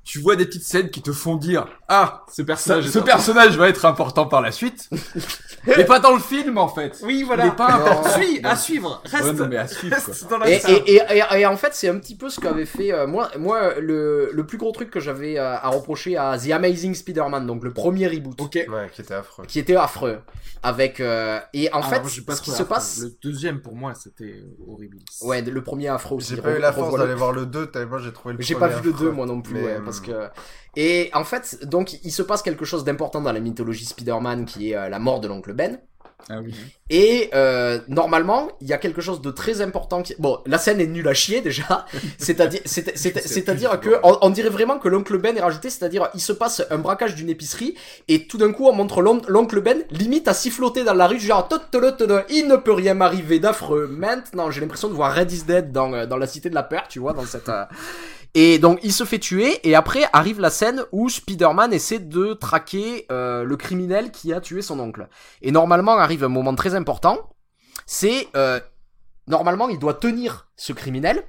tu 0.04 0.20
vois 0.20 0.36
des 0.36 0.46
petites 0.46 0.64
scènes 0.64 0.90
qui 0.90 1.02
te 1.02 1.12
font 1.12 1.36
dire, 1.36 1.68
ah, 1.88 2.24
Ce 2.30 2.38
ça- 2.38 2.44
personnage. 2.44 2.88
ce 2.90 3.00
est- 3.00 3.04
personnage 3.04 3.58
va 3.58 3.70
être 3.70 3.86
important 3.86 4.26
par 4.26 4.42
la 4.42 4.52
suite. 4.52 4.90
mais 5.68 5.86
pas 5.86 6.00
dans 6.00 6.14
le 6.14 6.20
film, 6.20 6.58
en 6.58 6.68
fait. 6.68 7.00
Oui, 7.04 7.24
voilà. 7.24 7.46
Il 7.46 7.50
est 7.50 7.56
pas 7.56 7.72
important. 7.74 8.10
Suis, 8.10 8.40
à 8.44 8.56
suivre. 8.56 9.02
Reste. 9.06 9.24
Ouais, 9.26 9.34
non, 9.34 9.48
mais 9.48 9.58
à 9.58 9.68
suivre, 9.68 9.96
quoi. 9.96 10.06
reste 10.14 10.30
dans 10.30 10.38
la 10.40 10.50
Et, 10.50 10.56
et, 10.56 10.94
et, 10.96 11.02
et, 11.12 11.40
et 11.42 11.46
en 11.46 11.56
fait, 11.56 11.74
c'est 11.74 11.88
un 11.88 12.00
petit 12.00 12.16
peu 12.16 12.30
ce 12.30 12.40
qu'avait 12.40 12.66
fait 12.66 12.92
euh, 12.92 13.06
moi. 13.08 13.30
Moi, 13.38 13.80
le, 13.80 14.32
le 14.34 14.46
plus 14.46 14.58
gros 14.58 14.72
truc 14.72 14.90
que 14.90 15.00
j'avais 15.00 15.38
euh, 15.38 15.56
à 15.58 15.70
reprocher 15.70 16.18
à 16.18 16.38
The 16.38 16.52
Amazing 16.52 16.96
Spider-Man, 16.96 17.46
donc 17.46 17.64
le 17.64 17.72
premier 17.72 18.08
reboot, 18.08 18.42
Ok. 18.42 18.56
Ouais, 18.56 18.90
qui 18.92 19.02
était 19.02 19.14
affreux. 19.14 19.46
qui 19.46 19.60
était 19.60 19.76
affreux, 19.76 20.18
avec 20.64 21.00
euh, 21.00 21.40
et 21.54 21.72
en 21.74 21.80
Ah, 21.80 21.84
fait, 21.84 22.00
moi, 22.00 22.10
ce 22.36 22.42
qui 22.42 22.52
se 22.52 22.64
passe, 22.64 23.00
Le 23.02 23.12
deuxième 23.24 23.62
pour 23.62 23.76
moi 23.76 23.94
c'était 23.94 24.44
horrible. 24.68 24.98
ouais, 25.22 25.42
le 25.42 25.64
premier 25.64 25.90
affreux 25.90 26.18
aussi. 26.18 26.36
J'ai 26.36 26.42
pas 26.42 26.58
eu 26.58 26.60
la 26.60 26.74
force 26.74 26.98
d'aller 26.98 27.14
voir 27.14 27.32
le 27.34 27.46
2 27.46 27.68
tellement 27.68 28.00
j'ai 28.00 28.12
trouvé 28.12 28.34
le 28.36 28.42
J'ai 28.42 28.56
pas 28.56 28.68
vu 28.68 28.82
le 28.84 28.90
affreux. 28.94 29.06
2 29.08 29.12
moi 29.12 29.26
non 29.28 29.42
plus, 29.42 29.54
Mais, 29.56 29.62
ouais, 29.64 29.72
euh, 29.74 29.80
parce 29.92 30.00
que 30.02 30.28
et 30.78 31.10
en 31.14 31.24
fait, 31.26 31.66
donc 31.66 31.94
il 32.04 32.12
se 32.12 32.22
passe 32.24 32.42
quelque 32.42 32.66
chose 32.66 32.84
d'important 32.84 33.22
dans 33.22 33.32
la 33.34 33.40
mythologie 33.42 33.86
Spider-Man 33.86 34.46
qui 34.46 34.72
est 34.72 34.76
euh, 34.76 34.90
la 34.90 35.00
mort 35.00 35.20
de 35.20 35.28
l'oncle 35.28 35.54
Ben. 35.54 35.80
Ah 36.30 36.36
oui. 36.40 36.54
Et 36.92 37.32
euh, 37.34 37.80
normalement, 37.88 38.48
il 38.62 38.68
y 38.68 38.74
a 38.74 38.78
quelque 38.78 39.02
chose 39.02 39.22
de 39.22 39.32
très 39.32 39.60
important 39.62 40.04
qui... 40.04 40.14
Bon, 40.20 40.38
la 40.46 40.60
scène 40.60 40.80
est 40.80 40.86
nulle 40.86 41.08
à 41.08 41.16
chier 41.16 41.42
déjà. 41.42 41.88
C'est-à-dire, 42.20 42.62
c'est- 42.64 42.96
c'est- 42.96 43.28
c'est-à-dire 43.28 43.80
que 43.80 43.90
on, 44.04 44.18
on 44.22 44.30
dirait 44.30 44.50
vraiment 44.50 44.78
que 44.78 44.88
l'oncle 44.88 45.18
Ben 45.18 45.36
est 45.36 45.42
rajouté. 45.42 45.72
C'est-à-dire, 45.72 46.10
il 46.14 46.22
se 46.22 46.32
passe 46.32 46.62
un 46.70 46.78
braquage 46.78 47.16
d'une 47.16 47.30
épicerie 47.30 47.76
et 48.08 48.28
tout 48.28 48.38
d'un 48.38 48.52
coup, 48.54 48.68
on 48.68 48.74
montre 48.74 49.02
l'on- 49.02 49.24
l'oncle 49.28 49.62
Ben 49.62 49.84
limite 49.90 50.28
à 50.28 50.36
siffloter 50.36 50.84
dans 50.84 50.94
la 50.94 51.08
rue, 51.08 51.20
genre 51.20 51.50
il 52.30 52.48
ne 52.48 52.56
peut 52.56 52.74
rien 52.74 52.94
m'arriver 52.94 53.40
d'affreux. 53.40 53.88
Maintenant, 53.88 54.52
j'ai 54.52 54.62
l'impression 54.62 54.90
de 54.90 54.94
voir 54.94 55.16
Red 55.16 55.32
is 55.32 55.44
Dead 55.46 55.72
dans 55.72 55.92
euh, 55.94 56.06
dans 56.06 56.18
la 56.18 56.28
cité 56.28 56.52
de 56.52 56.56
la 56.56 56.64
peur, 56.64 56.84
tu 56.88 57.00
vois, 57.00 57.14
dans 57.14 57.26
cette. 57.26 57.50
Et 58.34 58.60
donc 58.60 58.80
il 58.84 58.94
se 58.94 59.04
fait 59.04 59.20
tuer 59.20 59.60
et 59.68 59.76
après 59.76 60.04
arrive 60.14 60.40
la 60.40 60.50
scène 60.50 60.84
où 60.92 61.10
Spider-Man 61.10 61.74
essaie 61.74 62.00
de 62.00 62.34
traquer 62.34 63.06
euh, 63.12 63.44
le 63.44 63.58
criminel 63.58 64.12
qui 64.12 64.32
a 64.32 64.40
tué 64.40 64.62
son 64.62 64.80
oncle. 64.80 65.10
Et 65.42 65.52
normalement 65.52 65.98
arrive 65.98 66.24
un 66.24 66.30
moment 66.30 66.56
très 66.56 66.74
important, 66.74 67.36
c'est 67.86 68.30
euh, 68.38 68.60
normalement 69.28 69.68
il 69.68 69.80
doit 69.80 69.96
tenir 69.96 70.48
ce 70.56 70.72
criminel 70.72 71.26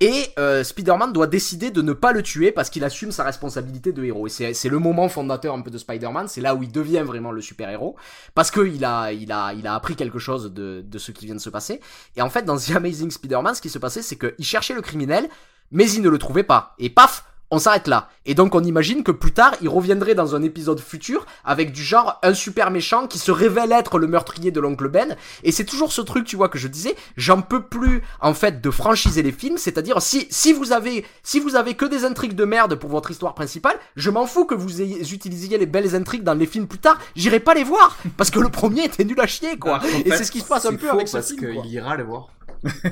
et 0.00 0.26
euh, 0.38 0.62
Spider-Man 0.62 1.12
doit 1.12 1.26
décider 1.26 1.70
de 1.70 1.82
ne 1.82 1.92
pas 1.92 2.12
le 2.12 2.22
tuer 2.22 2.52
parce 2.52 2.70
qu'il 2.70 2.84
assume 2.84 3.10
sa 3.10 3.24
responsabilité 3.24 3.92
de 3.92 4.04
héros. 4.04 4.28
Et 4.28 4.54
c'est 4.54 4.68
le 4.68 4.78
moment 4.78 5.08
fondateur 5.08 5.54
un 5.54 5.60
peu 5.60 5.70
de 5.70 5.78
Spider-Man, 5.78 6.28
c'est 6.28 6.40
là 6.40 6.54
où 6.54 6.62
il 6.62 6.70
devient 6.70 7.02
vraiment 7.04 7.32
le 7.32 7.40
super-héros 7.40 7.96
parce 8.34 8.50
que 8.50 8.66
il 8.66 8.84
a 8.84 9.12
il 9.12 9.30
a 9.30 9.52
il 9.54 9.68
a 9.68 9.74
appris 9.74 9.94
quelque 9.94 10.18
chose 10.18 10.52
de 10.52 10.82
de 10.84 10.98
ce 10.98 11.12
qui 11.12 11.26
vient 11.26 11.36
de 11.36 11.40
se 11.40 11.50
passer. 11.50 11.80
Et 12.16 12.22
en 12.22 12.30
fait 12.30 12.42
dans 12.42 12.56
The 12.56 12.72
Amazing 12.74 13.12
Spider-Man, 13.12 13.54
ce 13.54 13.60
qui 13.60 13.70
se 13.70 13.78
passait 13.78 14.02
c'est 14.02 14.16
qu'il 14.16 14.44
cherchait 14.44 14.74
le 14.74 14.82
criminel 14.82 15.28
mais 15.70 15.90
il 15.90 16.02
ne 16.02 16.08
le 16.08 16.18
trouvait 16.18 16.42
pas. 16.42 16.74
Et 16.78 16.90
paf, 16.90 17.24
on 17.50 17.58
s'arrête 17.58 17.88
là. 17.88 18.10
Et 18.26 18.34
donc 18.34 18.54
on 18.54 18.62
imagine 18.62 19.02
que 19.02 19.10
plus 19.10 19.32
tard, 19.32 19.54
il 19.62 19.70
reviendrait 19.70 20.14
dans 20.14 20.34
un 20.34 20.42
épisode 20.42 20.80
futur 20.80 21.24
avec 21.46 21.72
du 21.72 21.82
genre 21.82 22.18
un 22.22 22.34
super 22.34 22.70
méchant 22.70 23.06
qui 23.06 23.18
se 23.18 23.30
révèle 23.30 23.72
être 23.72 23.98
le 23.98 24.06
meurtrier 24.06 24.50
de 24.50 24.60
l'oncle 24.60 24.88
Ben. 24.88 25.16
Et 25.44 25.50
c'est 25.50 25.64
toujours 25.64 25.90
ce 25.90 26.02
truc, 26.02 26.26
tu 26.26 26.36
vois, 26.36 26.50
que 26.50 26.58
je 26.58 26.68
disais, 26.68 26.94
j'en 27.16 27.40
peux 27.40 27.62
plus 27.62 28.02
en 28.20 28.34
fait 28.34 28.60
de 28.60 28.70
franchiser 28.70 29.22
les 29.22 29.32
films, 29.32 29.56
c'est-à-dire 29.56 30.02
si 30.02 30.26
si 30.30 30.52
vous 30.52 30.72
avez 30.72 31.06
si 31.22 31.40
vous 31.40 31.56
avez 31.56 31.72
que 31.72 31.86
des 31.86 32.04
intrigues 32.04 32.34
de 32.34 32.44
merde 32.44 32.74
pour 32.74 32.90
votre 32.90 33.10
histoire 33.10 33.34
principale, 33.34 33.78
je 33.96 34.10
m'en 34.10 34.26
fous 34.26 34.44
que 34.44 34.54
vous 34.54 34.82
ayez, 34.82 35.00
utilisiez 35.10 35.56
les 35.56 35.64
belles 35.64 35.94
intrigues 35.96 36.24
dans 36.24 36.34
les 36.34 36.46
films 36.46 36.66
plus 36.66 36.80
tard, 36.80 36.98
j'irai 37.16 37.40
pas 37.40 37.54
les 37.54 37.64
voir 37.64 37.96
parce 38.18 38.30
que 38.30 38.40
le 38.40 38.50
premier 38.50 38.84
était 38.84 39.04
nul 39.04 39.18
à 39.20 39.26
chier 39.26 39.58
quoi. 39.58 39.78
En 39.82 39.98
Et 40.04 40.10
c'est 40.10 40.24
ce 40.24 40.32
qui 40.32 40.40
se 40.40 40.44
passe 40.46 40.66
un 40.66 40.74
peu 40.74 40.86
faux 40.86 40.96
avec 40.96 41.08
ce 41.08 41.16
parce 41.16 41.28
film. 41.28 41.54
quoi. 41.54 41.62
qu'il 41.62 41.72
ira 41.72 41.96
les 41.96 42.02
voir. 42.02 42.28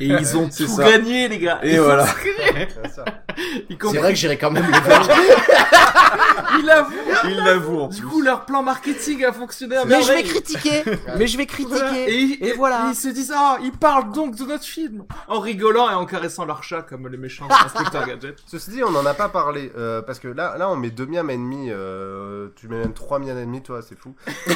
Et 0.01 0.07
ils 0.07 0.37
ont 0.37 0.49
tout 0.49 0.67
ça. 0.67 0.85
gagné 0.85 1.29
les 1.29 1.39
gars. 1.39 1.61
Et 1.62 1.75
Ils 1.75 1.81
voilà. 1.81 2.07
C'est 2.07 3.83
vrai 3.99 4.12
que 4.12 4.19
j'irai 4.19 4.39
quand 4.39 4.51
même 4.51 4.67
les 4.71 4.81
voir. 4.81 5.09
Il 6.59 6.71
avoue. 6.71 6.95
Il 7.25 7.37
l'avoue. 7.45 7.81
en 7.81 7.89
Du 7.89 8.03
coup, 8.03 8.23
leur 8.23 8.45
plan 8.47 8.62
marketing 8.62 9.25
a 9.25 9.33
fonctionné 9.33 9.77
à 9.77 9.85
Mais 9.85 10.03
je 10.03 10.12
vais 10.12 10.23
critiquer, 10.23 10.83
mais 11.19 11.27
je 11.27 11.37
vais 11.37 11.47
critiquer. 11.47 11.77
Voilà. 11.79 12.09
Et, 12.09 12.49
Et 12.49 12.53
voilà. 12.53 12.87
Ils 12.89 12.95
se 12.95 13.09
disent, 13.09 13.33
ah, 13.37 13.59
ils 13.62 13.73
parlent 13.73 14.11
donc 14.12 14.37
de 14.37 14.45
notre 14.45 14.64
film. 14.64 15.05
En 15.29 15.41
rigolant 15.41 15.91
et 15.91 15.95
en 15.95 16.07
caressant 16.07 16.45
leur 16.45 16.62
chat 16.62 16.83
comme 16.83 17.09
les 17.09 17.19
méchants 17.19 17.49
inspecteurs 17.51 18.07
gadget. 18.07 18.37
Ceci 18.47 18.71
dit, 18.71 18.85
on 18.85 18.91
n'en 18.91 19.05
a 19.05 19.14
pas 19.14 19.29
parlé 19.29 19.71
euh, 19.77 20.03
parce 20.03 20.19
que 20.19 20.29
là, 20.29 20.57
là, 20.59 20.71
on 20.71 20.77
met 20.77 20.91
deux 20.91 21.07
miams 21.07 21.29
et 21.31 21.37
demi. 21.37 21.69
euh, 21.71 22.49
tu 22.57 22.69
mets 22.69 22.79
même 22.79 22.93
trois 22.95 23.19
miams 23.19 23.37
et 23.39 23.43
demi, 23.45 23.62
toi, 23.62 23.81
c'est 23.87 23.99
fou. 23.99 24.14
Bon, 24.47 24.55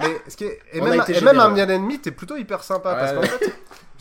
mais 0.00 0.20
ce 0.28 0.36
qui 0.36 0.44
est, 0.44 0.60
et 0.72 0.80
On 0.80 0.84
même, 0.84 1.02
et 1.08 1.20
même 1.20 1.40
un 1.40 1.48
miam 1.48 1.70
et 1.70 1.78
demi, 1.78 1.98
t'es 1.98 2.10
plutôt 2.10 2.36
hyper 2.36 2.62
sympa 2.62 2.94
parce 2.94 3.12
qu'en 3.12 3.22
fait, 3.22 3.52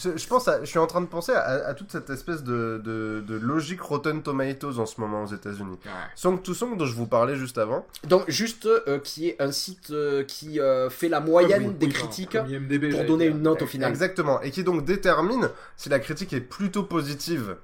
je, 0.02 0.18
je 0.18 0.28
pense, 0.28 0.48
à- 0.48 0.62
je 0.62 0.66
suis 0.66 0.80
en 0.80 0.88
train 0.88 1.02
de 1.02 1.06
penser 1.06 1.32
à, 1.34 1.68
à 1.68 1.74
toute 1.74 1.92
cette 1.92 2.10
espèce 2.10 2.44
de, 2.44 2.82
de, 2.84 3.24
de 3.26 3.36
logique 3.36 3.82
Rotten 3.82 4.22
Tomatoes 4.24 4.80
en 4.80 4.86
ce 4.86 5.00
moment 5.00 5.24
aux 5.24 5.28
États-Unis. 5.34 5.78
Song 6.16 6.42
to 6.42 6.54
Song 6.54 6.78
dont 6.78 6.86
je 6.86 6.94
vous 6.96 7.08
parlais 7.08 7.36
juste 7.36 7.58
avant. 7.58 7.86
Donc 8.08 8.24
juste 8.30 8.66
euh, 8.66 9.00
qui 9.00 9.30
est 9.30 9.42
un 9.42 9.52
site 9.52 9.92
euh, 9.92 10.24
qui 10.24 10.60
euh, 10.60 10.90
fait 10.90 11.10
la 11.10 11.20
moyenne 11.20 11.68
Oui, 11.68 11.74
des 11.76 11.86
Oui, 11.88 11.94
critiques 11.94 12.32
pour 12.38 13.06
donner 13.06 13.28
dire. 13.28 13.36
une 13.36 13.42
note 13.42 13.62
au 13.62 13.68
final. 13.68 13.90
Exactement. 13.90 14.42
Et 14.42 14.52
qui 14.52 14.64
donc 14.64 14.86
détermine 14.86 15.50
si 15.78 15.90
la 15.90 16.00
critique 16.00 16.34
est 16.34 16.42
plutôt 16.42 16.84
positive. 16.84 17.56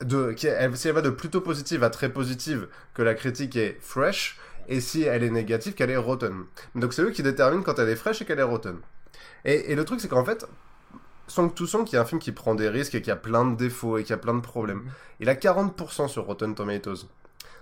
De, 0.00 0.32
qui, 0.32 0.48
elle, 0.48 0.76
si 0.76 0.88
elle 0.88 0.94
va 0.94 1.02
de 1.02 1.08
plutôt 1.10 1.40
positive 1.40 1.84
à 1.84 1.88
très 1.88 2.08
positive, 2.08 2.66
que 2.94 3.02
la 3.02 3.14
critique 3.14 3.54
est 3.56 3.78
fresh, 3.80 4.36
et 4.68 4.80
si 4.80 5.02
elle 5.04 5.22
est 5.22 5.30
négative, 5.30 5.74
qu'elle 5.74 5.90
est 5.90 5.96
rotten. 5.96 6.44
Donc 6.74 6.92
c'est 6.92 7.02
eux 7.02 7.10
qui 7.10 7.22
déterminent 7.22 7.62
quand 7.62 7.78
elle 7.78 7.88
est 7.88 7.94
fresh 7.96 8.20
et 8.20 8.24
qu'elle 8.24 8.40
est 8.40 8.42
rotten. 8.42 8.76
Et, 9.44 9.70
et 9.70 9.74
le 9.76 9.84
truc, 9.84 10.00
c'est 10.00 10.08
qu'en 10.08 10.24
fait, 10.24 10.46
Song 11.26 11.52
to 11.52 11.66
Song, 11.66 11.84
qui 11.84 11.96
est 11.96 11.98
un 11.98 12.04
film 12.04 12.20
qui 12.20 12.32
prend 12.32 12.54
des 12.54 12.68
risques 12.68 12.94
et 12.94 13.02
qui 13.02 13.10
a 13.10 13.16
plein 13.16 13.44
de 13.44 13.56
défauts 13.56 13.98
et 13.98 14.04
qui 14.04 14.12
a 14.12 14.16
plein 14.16 14.34
de 14.34 14.40
problèmes, 14.40 14.82
il 15.20 15.28
a 15.28 15.34
40% 15.34 16.08
sur 16.08 16.26
Rotten 16.26 16.54
Tomatoes. 16.54 17.06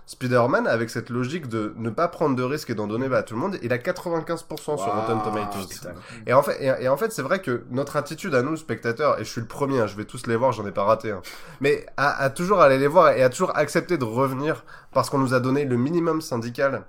Spider-Man, 0.05 0.67
avec 0.67 0.89
cette 0.89 1.09
logique 1.09 1.47
de 1.47 1.73
ne 1.77 1.89
pas 1.89 2.09
prendre 2.09 2.35
de 2.35 2.43
risques 2.43 2.69
et 2.69 2.75
d'en 2.75 2.87
donner 2.87 3.07
bah, 3.07 3.19
à 3.19 3.23
tout 3.23 3.35
le 3.35 3.39
monde, 3.39 3.57
il 3.63 3.71
a 3.71 3.77
95% 3.77 4.45
sur 4.57 4.77
Rotten 4.77 5.21
Tomatoes. 5.23 5.67
putain. 5.69 5.93
Et 6.27 6.33
en 6.33 6.43
fait, 6.43 6.61
et, 6.61 6.83
et 6.83 6.89
en 6.89 6.97
fait, 6.97 7.13
c'est 7.13 7.21
vrai 7.21 7.39
que 7.39 7.63
notre 7.71 7.95
attitude 7.95 8.35
à 8.35 8.41
nous, 8.41 8.57
spectateurs, 8.57 9.19
et 9.21 9.23
je 9.23 9.29
suis 9.29 9.39
le 9.39 9.47
premier, 9.47 9.79
hein, 9.79 9.87
je 9.87 9.95
vais 9.95 10.03
tous 10.03 10.27
les 10.27 10.35
voir, 10.35 10.51
j'en 10.51 10.67
ai 10.67 10.73
pas 10.73 10.83
raté, 10.83 11.11
hein, 11.11 11.21
mais 11.61 11.85
à, 11.95 12.21
à 12.21 12.29
toujours 12.29 12.59
aller 12.59 12.77
les 12.77 12.87
voir 12.87 13.11
et 13.11 13.23
à 13.23 13.29
toujours 13.29 13.55
accepter 13.55 13.97
de 13.97 14.03
revenir 14.03 14.65
parce 14.91 15.09
qu'on 15.09 15.19
nous 15.19 15.33
a 15.33 15.39
donné 15.39 15.63
le 15.63 15.77
minimum 15.77 16.19
syndical 16.19 16.83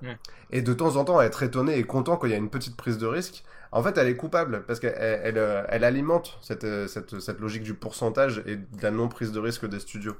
et 0.51 0.61
de 0.61 0.75
temps 0.75 0.97
en 0.97 1.05
temps 1.05 1.19
à 1.19 1.25
être 1.25 1.45
étonné 1.45 1.79
et 1.79 1.85
content 1.85 2.17
quand 2.17 2.27
il 2.27 2.33
y 2.33 2.35
a 2.35 2.39
une 2.39 2.51
petite 2.51 2.77
prise 2.77 2.99
de 2.99 3.07
risque. 3.07 3.45
En 3.75 3.83
fait, 3.83 3.99
elle 3.99 4.07
est 4.07 4.15
coupable 4.15 4.63
parce 4.69 4.79
qu'elle 4.79 4.95
elle, 4.97 5.37
euh, 5.37 5.65
alimente 5.69 6.39
cette, 6.41 6.63
euh, 6.63 6.87
cette, 6.87 7.19
cette 7.19 7.41
logique 7.41 7.65
du 7.65 7.75
pourcentage 7.75 8.41
et 8.47 8.55
de 8.55 8.83
la 8.83 8.93
non 8.93 9.09
prise 9.09 9.33
de 9.33 9.41
risque 9.41 9.69
des 9.69 9.81
studios. 9.81 10.15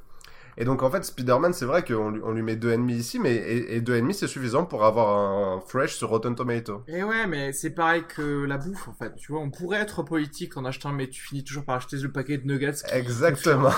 Et 0.57 0.65
donc 0.65 0.83
en 0.83 0.91
fait, 0.91 1.05
Spider-Man, 1.05 1.53
c'est 1.53 1.65
vrai 1.65 1.85
qu'on 1.85 2.11
lui, 2.11 2.21
on 2.25 2.33
lui 2.33 2.43
met 2.43 2.57
deux 2.57 2.71
ennemis 2.73 2.95
ici, 2.97 3.19
mais 3.19 3.35
et, 3.35 3.77
et 3.77 3.81
deux 3.81 3.97
ennemis 3.97 4.15
c'est 4.15 4.27
suffisant 4.29 4.65
pour 4.65 4.85
avoir 4.85 5.19
un, 5.57 5.61
fresh 5.67 5.95
sur 5.97 6.09
Rotten 6.11 6.35
Tomato. 6.35 6.83
Et 6.87 7.03
ouais, 7.03 7.27
mais 7.27 7.53
c'est 7.53 7.71
pareil 7.71 8.05
que 8.09 8.45
la 8.45 8.59
bouffe, 8.59 8.89
en 8.89 8.93
fait. 8.93 9.15
Tu 9.17 9.33
vois, 9.33 9.41
on 9.41 9.51
pourrait 9.51 9.81
être 9.81 10.03
politique 10.03 10.57
en 10.57 10.65
achetant, 10.65 10.93
mais 10.93 11.09
tu 11.09 11.21
finis 11.23 11.43
toujours 11.45 11.65
par 11.65 11.77
acheter 11.77 11.97
le 11.97 12.13
paquet 12.13 12.39
de 12.39 12.47
nuggets 12.47 12.73
qui 12.73 12.95
Exactement. 12.95 13.71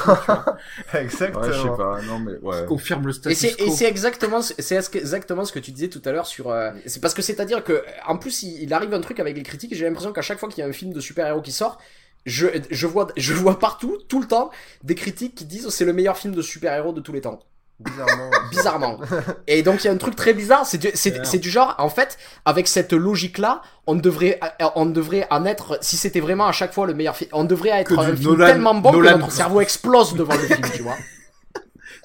Exactement. 0.94 1.42
Ouais, 1.44 1.52
je 1.52 1.62
sais 1.62 1.68
pas. 1.76 2.00
Non, 2.02 2.18
mais 2.18 2.36
ouais. 2.42 2.64
confirme 2.66 3.06
le 3.06 3.10
Et 3.10 3.12
status 3.14 3.38
c'est, 3.38 3.60
et 3.60 3.70
c'est 3.70 3.86
exactement, 3.88 4.42
ce- 4.42 4.54
c'est 4.58 4.76
exactement 4.96 5.44
ce 5.44 5.52
que 5.52 5.58
tu 5.58 5.70
disais 5.72 5.88
tout 5.88 6.02
à 6.04 6.12
l'heure 6.12 6.26
sur. 6.26 6.50
euh, 6.50 6.70
c'est 6.86 7.00
parce 7.00 7.14
que 7.14 7.22
c'est-à-dire 7.22 7.64
que, 7.64 7.84
en 8.06 8.16
plus, 8.18 8.42
il, 8.42 8.62
il 8.62 8.72
arrive 8.74 8.92
un 8.94 9.00
truc 9.00 9.20
avec 9.20 9.36
les 9.36 9.42
critiques. 9.42 9.72
et 9.72 9.76
J'ai 9.76 9.86
l'impression 9.86 10.12
qu'à 10.12 10.22
chaque 10.22 10.38
fois 10.38 10.48
qu'il 10.48 10.60
y 10.62 10.64
a 10.64 10.68
un 10.68 10.72
film 10.72 10.92
de 10.92 11.00
super-héros 11.00 11.42
qui 11.42 11.52
sort, 11.52 11.78
je, 12.26 12.46
je 12.70 12.86
vois, 12.86 13.08
je 13.16 13.32
vois 13.32 13.58
partout, 13.58 13.96
tout 14.08 14.20
le 14.20 14.26
temps, 14.26 14.50
des 14.84 14.94
critiques 14.94 15.34
qui 15.34 15.44
disent 15.46 15.68
c'est 15.70 15.84
le 15.86 15.92
meilleur 15.94 16.18
film 16.18 16.34
de 16.34 16.42
super-héros 16.42 16.92
de 16.92 17.00
tous 17.00 17.12
les 17.12 17.22
temps. 17.22 17.38
Bizarrement. 17.78 18.30
Bizarrement. 18.50 18.98
Et 19.46 19.62
donc 19.62 19.84
il 19.84 19.86
y 19.86 19.90
a 19.90 19.92
un 19.92 19.96
truc 19.98 20.16
très 20.16 20.32
bizarre, 20.32 20.64
c'est 20.66 20.78
du, 20.78 20.88
c'est, 20.94 21.38
du 21.38 21.50
genre, 21.50 21.74
en 21.78 21.90
fait, 21.90 22.16
avec 22.46 22.68
cette 22.68 22.92
logique-là, 22.94 23.60
on 23.86 23.94
devrait, 23.94 24.40
on 24.76 24.86
devrait 24.86 25.26
en 25.30 25.44
être, 25.44 25.78
si 25.82 25.96
c'était 25.98 26.20
vraiment 26.20 26.46
à 26.46 26.52
chaque 26.52 26.72
fois 26.72 26.86
le 26.86 26.94
meilleur 26.94 27.14
film, 27.16 27.30
on 27.34 27.44
devrait 27.44 27.68
être 27.70 27.94
Que 27.94 28.00
un 28.00 28.16
film 28.16 28.30
Nolan- 28.32 28.46
tellement 28.46 28.74
bon 28.74 28.92
Nolan- 28.92 29.14
que 29.14 29.18
notre 29.18 29.32
cerveau 29.32 29.60
explose 29.60 30.14
devant 30.14 30.34
le 30.34 30.40
film, 30.46 30.60
tu 30.74 30.82
vois. 30.82 30.96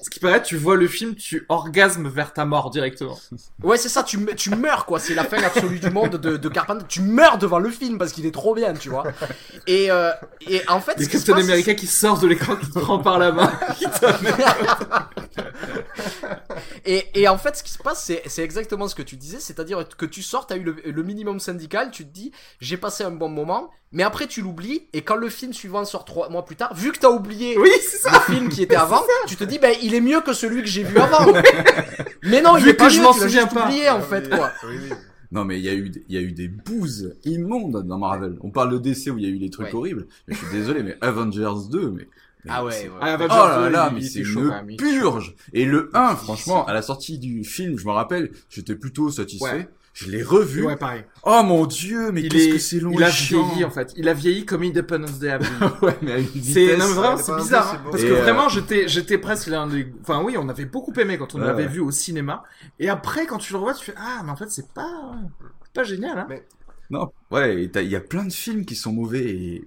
Ce 0.00 0.10
qui 0.10 0.20
paraît, 0.20 0.42
tu 0.42 0.56
vois 0.56 0.76
le 0.76 0.86
film, 0.88 1.14
tu 1.14 1.44
orgasmes 1.48 2.08
vers 2.08 2.32
ta 2.32 2.44
mort 2.44 2.70
directement. 2.70 3.18
Ouais, 3.62 3.76
c'est 3.76 3.88
ça, 3.88 4.02
tu, 4.02 4.18
tu 4.34 4.50
meurs, 4.50 4.86
quoi. 4.86 4.98
C'est 4.98 5.14
la 5.14 5.24
fin 5.24 5.40
absolue 5.42 5.78
du 5.78 5.90
monde 5.90 6.16
de, 6.16 6.36
de 6.36 6.48
Carpenter. 6.48 6.84
Tu 6.88 7.00
meurs 7.00 7.38
devant 7.38 7.58
le 7.60 7.70
film 7.70 7.96
parce 7.96 8.12
qu'il 8.12 8.26
est 8.26 8.32
trop 8.32 8.54
bien, 8.54 8.74
tu 8.74 8.88
vois. 8.88 9.04
Et, 9.66 9.90
euh, 9.90 10.10
et 10.48 10.62
en 10.68 10.80
fait, 10.80 11.00
se 11.00 11.08
Captain 11.08 11.36
America 11.36 11.74
qui 11.74 11.86
sort 11.86 12.18
de 12.18 12.26
l'écran, 12.26 12.56
qui 12.56 12.68
te 12.68 12.78
prend 12.78 12.98
par 12.98 13.18
la 13.18 13.30
main. 13.30 13.52
qui 13.78 13.86
Et, 16.84 17.06
et 17.14 17.28
en 17.28 17.38
fait, 17.38 17.56
ce 17.56 17.62
qui 17.62 17.70
se 17.70 17.78
passe, 17.78 18.02
c'est, 18.04 18.22
c'est 18.26 18.42
exactement 18.42 18.88
ce 18.88 18.94
que 18.94 19.02
tu 19.02 19.16
disais, 19.16 19.38
c'est-à-dire 19.40 19.86
que 19.96 20.06
tu 20.06 20.22
sors, 20.22 20.46
t'as 20.46 20.56
eu 20.56 20.62
le, 20.62 20.76
le 20.84 21.02
minimum 21.02 21.38
syndical, 21.40 21.90
tu 21.90 22.04
te 22.04 22.12
dis, 22.12 22.32
j'ai 22.60 22.76
passé 22.76 23.04
un 23.04 23.10
bon 23.10 23.28
moment, 23.28 23.70
mais 23.92 24.02
après 24.02 24.26
tu 24.26 24.40
l'oublies, 24.40 24.88
et 24.92 25.02
quand 25.02 25.16
le 25.16 25.28
film 25.28 25.52
suivant 25.52 25.84
sort 25.84 26.04
trois 26.04 26.28
mois 26.28 26.44
plus 26.44 26.56
tard, 26.56 26.74
vu 26.74 26.92
que 26.92 26.98
t'as 26.98 27.10
oublié 27.10 27.56
Oui, 27.58 27.70
c'est 27.82 27.98
ça. 27.98 28.10
le 28.12 28.34
film 28.34 28.48
qui 28.48 28.62
était 28.62 28.76
avant, 28.76 29.02
tu 29.26 29.36
te 29.36 29.44
dis, 29.44 29.58
ben, 29.58 29.76
il 29.82 29.94
est 29.94 30.00
mieux 30.00 30.20
que 30.20 30.32
celui 30.32 30.62
que 30.62 30.68
j'ai 30.68 30.82
vu 30.84 30.98
avant. 30.98 31.32
mais 32.24 32.42
non, 32.42 32.56
il 32.56 32.64
Vu 32.64 32.70
est 32.70 32.74
pas 32.74 32.86
que 32.88 32.92
je 32.92 32.98
mieux, 32.98 33.04
m'en 33.04 33.12
souviens 33.12 33.46
pas. 33.46 33.64
oublié, 33.66 33.88
en 33.90 34.00
fait, 34.00 34.28
quoi. 34.28 34.50
Non, 35.30 35.44
mais 35.44 35.58
il 35.58 35.64
y 35.64 35.68
a 35.68 35.74
eu, 35.74 35.88
des- 35.88 36.04
il 36.08 36.14
y 36.14 36.18
a 36.18 36.20
eu 36.20 36.32
des 36.32 36.48
bouses 36.48 37.14
immondes 37.24 37.86
dans 37.86 37.98
Marvel. 37.98 38.36
On 38.42 38.50
parle 38.50 38.70
de 38.72 38.78
DC 38.78 39.10
où 39.10 39.16
il 39.18 39.24
y 39.24 39.26
a 39.26 39.30
eu 39.30 39.38
des 39.38 39.48
trucs 39.50 39.68
Ouais. 39.68 39.74
horribles. 39.74 40.06
Mais 40.28 40.34
je 40.34 40.38
suis 40.44 40.54
désolé, 40.56 40.82
mais 40.82 40.96
Avengers 41.00 41.68
2, 41.70 41.90
mais. 41.90 42.06
mais 42.44 42.50
Ah 42.54 42.64
ouais, 42.64 42.72
c'est- 42.72 42.88
ouais. 42.88 42.94
Ah, 43.00 43.16
Oh 43.18 43.26
là 43.26 43.58
2, 43.64 43.68
là, 43.70 43.88
il 43.90 43.94
mais 43.94 44.02
c'est 44.02 44.24
chaud, 44.24 44.40
une 44.50 44.70
il 44.72 44.76
purge. 44.76 45.34
Et 45.54 45.64
le 45.64 45.90
1, 45.94 46.16
franchement, 46.16 46.66
à 46.66 46.74
la 46.74 46.82
sortie 46.82 47.18
du 47.18 47.44
film, 47.44 47.78
je 47.78 47.86
me 47.86 47.92
rappelle, 47.92 48.30
j'étais 48.50 48.74
plutôt 48.74 49.10
satisfait. 49.10 49.44
Ouais. 49.44 49.68
Je 49.94 50.10
l'ai 50.10 50.22
revu. 50.22 50.64
Ouais, 50.64 50.76
pareil. 50.76 51.04
Oh 51.22 51.42
mon 51.44 51.66
dieu, 51.66 52.10
mais 52.12 52.22
Il 52.22 52.28
qu'est-ce 52.30 52.48
est, 52.48 52.50
que 52.52 52.58
c'est 52.58 52.80
long 52.80 52.92
il 52.92 53.02
a 53.04 53.10
chiant. 53.10 53.46
vieilli 53.48 53.64
en 53.64 53.70
fait. 53.70 53.92
Il 53.96 54.08
a 54.08 54.14
vieilli 54.14 54.46
comme 54.46 54.62
Independence 54.62 55.18
Day 55.18 55.36
ouais, 55.82 55.98
mais 56.00 56.12
à 56.12 56.18
une 56.18 56.26
C'est 56.28 56.38
vitesse. 56.38 56.78
non 56.78 56.88
mais 56.88 56.94
vraiment 56.94 57.16
c'est 57.18 57.34
bizarre 57.36 57.74
hein, 57.74 57.80
impossible. 57.86 57.90
parce 57.90 58.02
Et, 58.02 58.06
que 58.08 58.12
euh, 58.12 58.22
vraiment 58.22 58.48
j'étais 58.48 58.88
j'étais 58.88 59.18
presque 59.18 59.48
l'un 59.48 59.66
des 59.66 59.92
enfin 60.00 60.22
oui 60.24 60.36
on 60.38 60.48
avait 60.48 60.64
beaucoup 60.64 60.92
aimé 60.98 61.18
quand 61.18 61.34
on 61.34 61.40
Ouais, 61.40 61.46
l'avait 61.46 61.64
ouais. 61.64 61.68
vu 61.68 61.80
au 61.80 61.90
cinéma 61.90 62.42
et 62.80 62.88
après 62.88 63.26
quand 63.26 63.36
tu 63.38 63.52
le 63.52 63.58
revois 63.58 63.74
tu 63.74 63.84
fais 63.84 63.94
ah 63.98 64.22
mais 64.24 64.30
en 64.30 64.36
fait 64.36 64.50
c'est 64.50 64.72
pas 64.72 65.12
c'est 65.64 65.72
pas 65.74 65.84
génial 65.84 66.18
hein. 66.18 66.26
Mais- 66.28 66.46
Non, 66.90 67.12
ouais, 67.30 67.64
il 67.74 67.88
y 67.90 67.96
a 67.96 68.00
plein 68.00 68.24
de 68.24 68.32
films 68.32 68.64
qui 68.64 68.74
sont 68.76 68.92
mauvais 68.92 69.24
et 69.24 69.64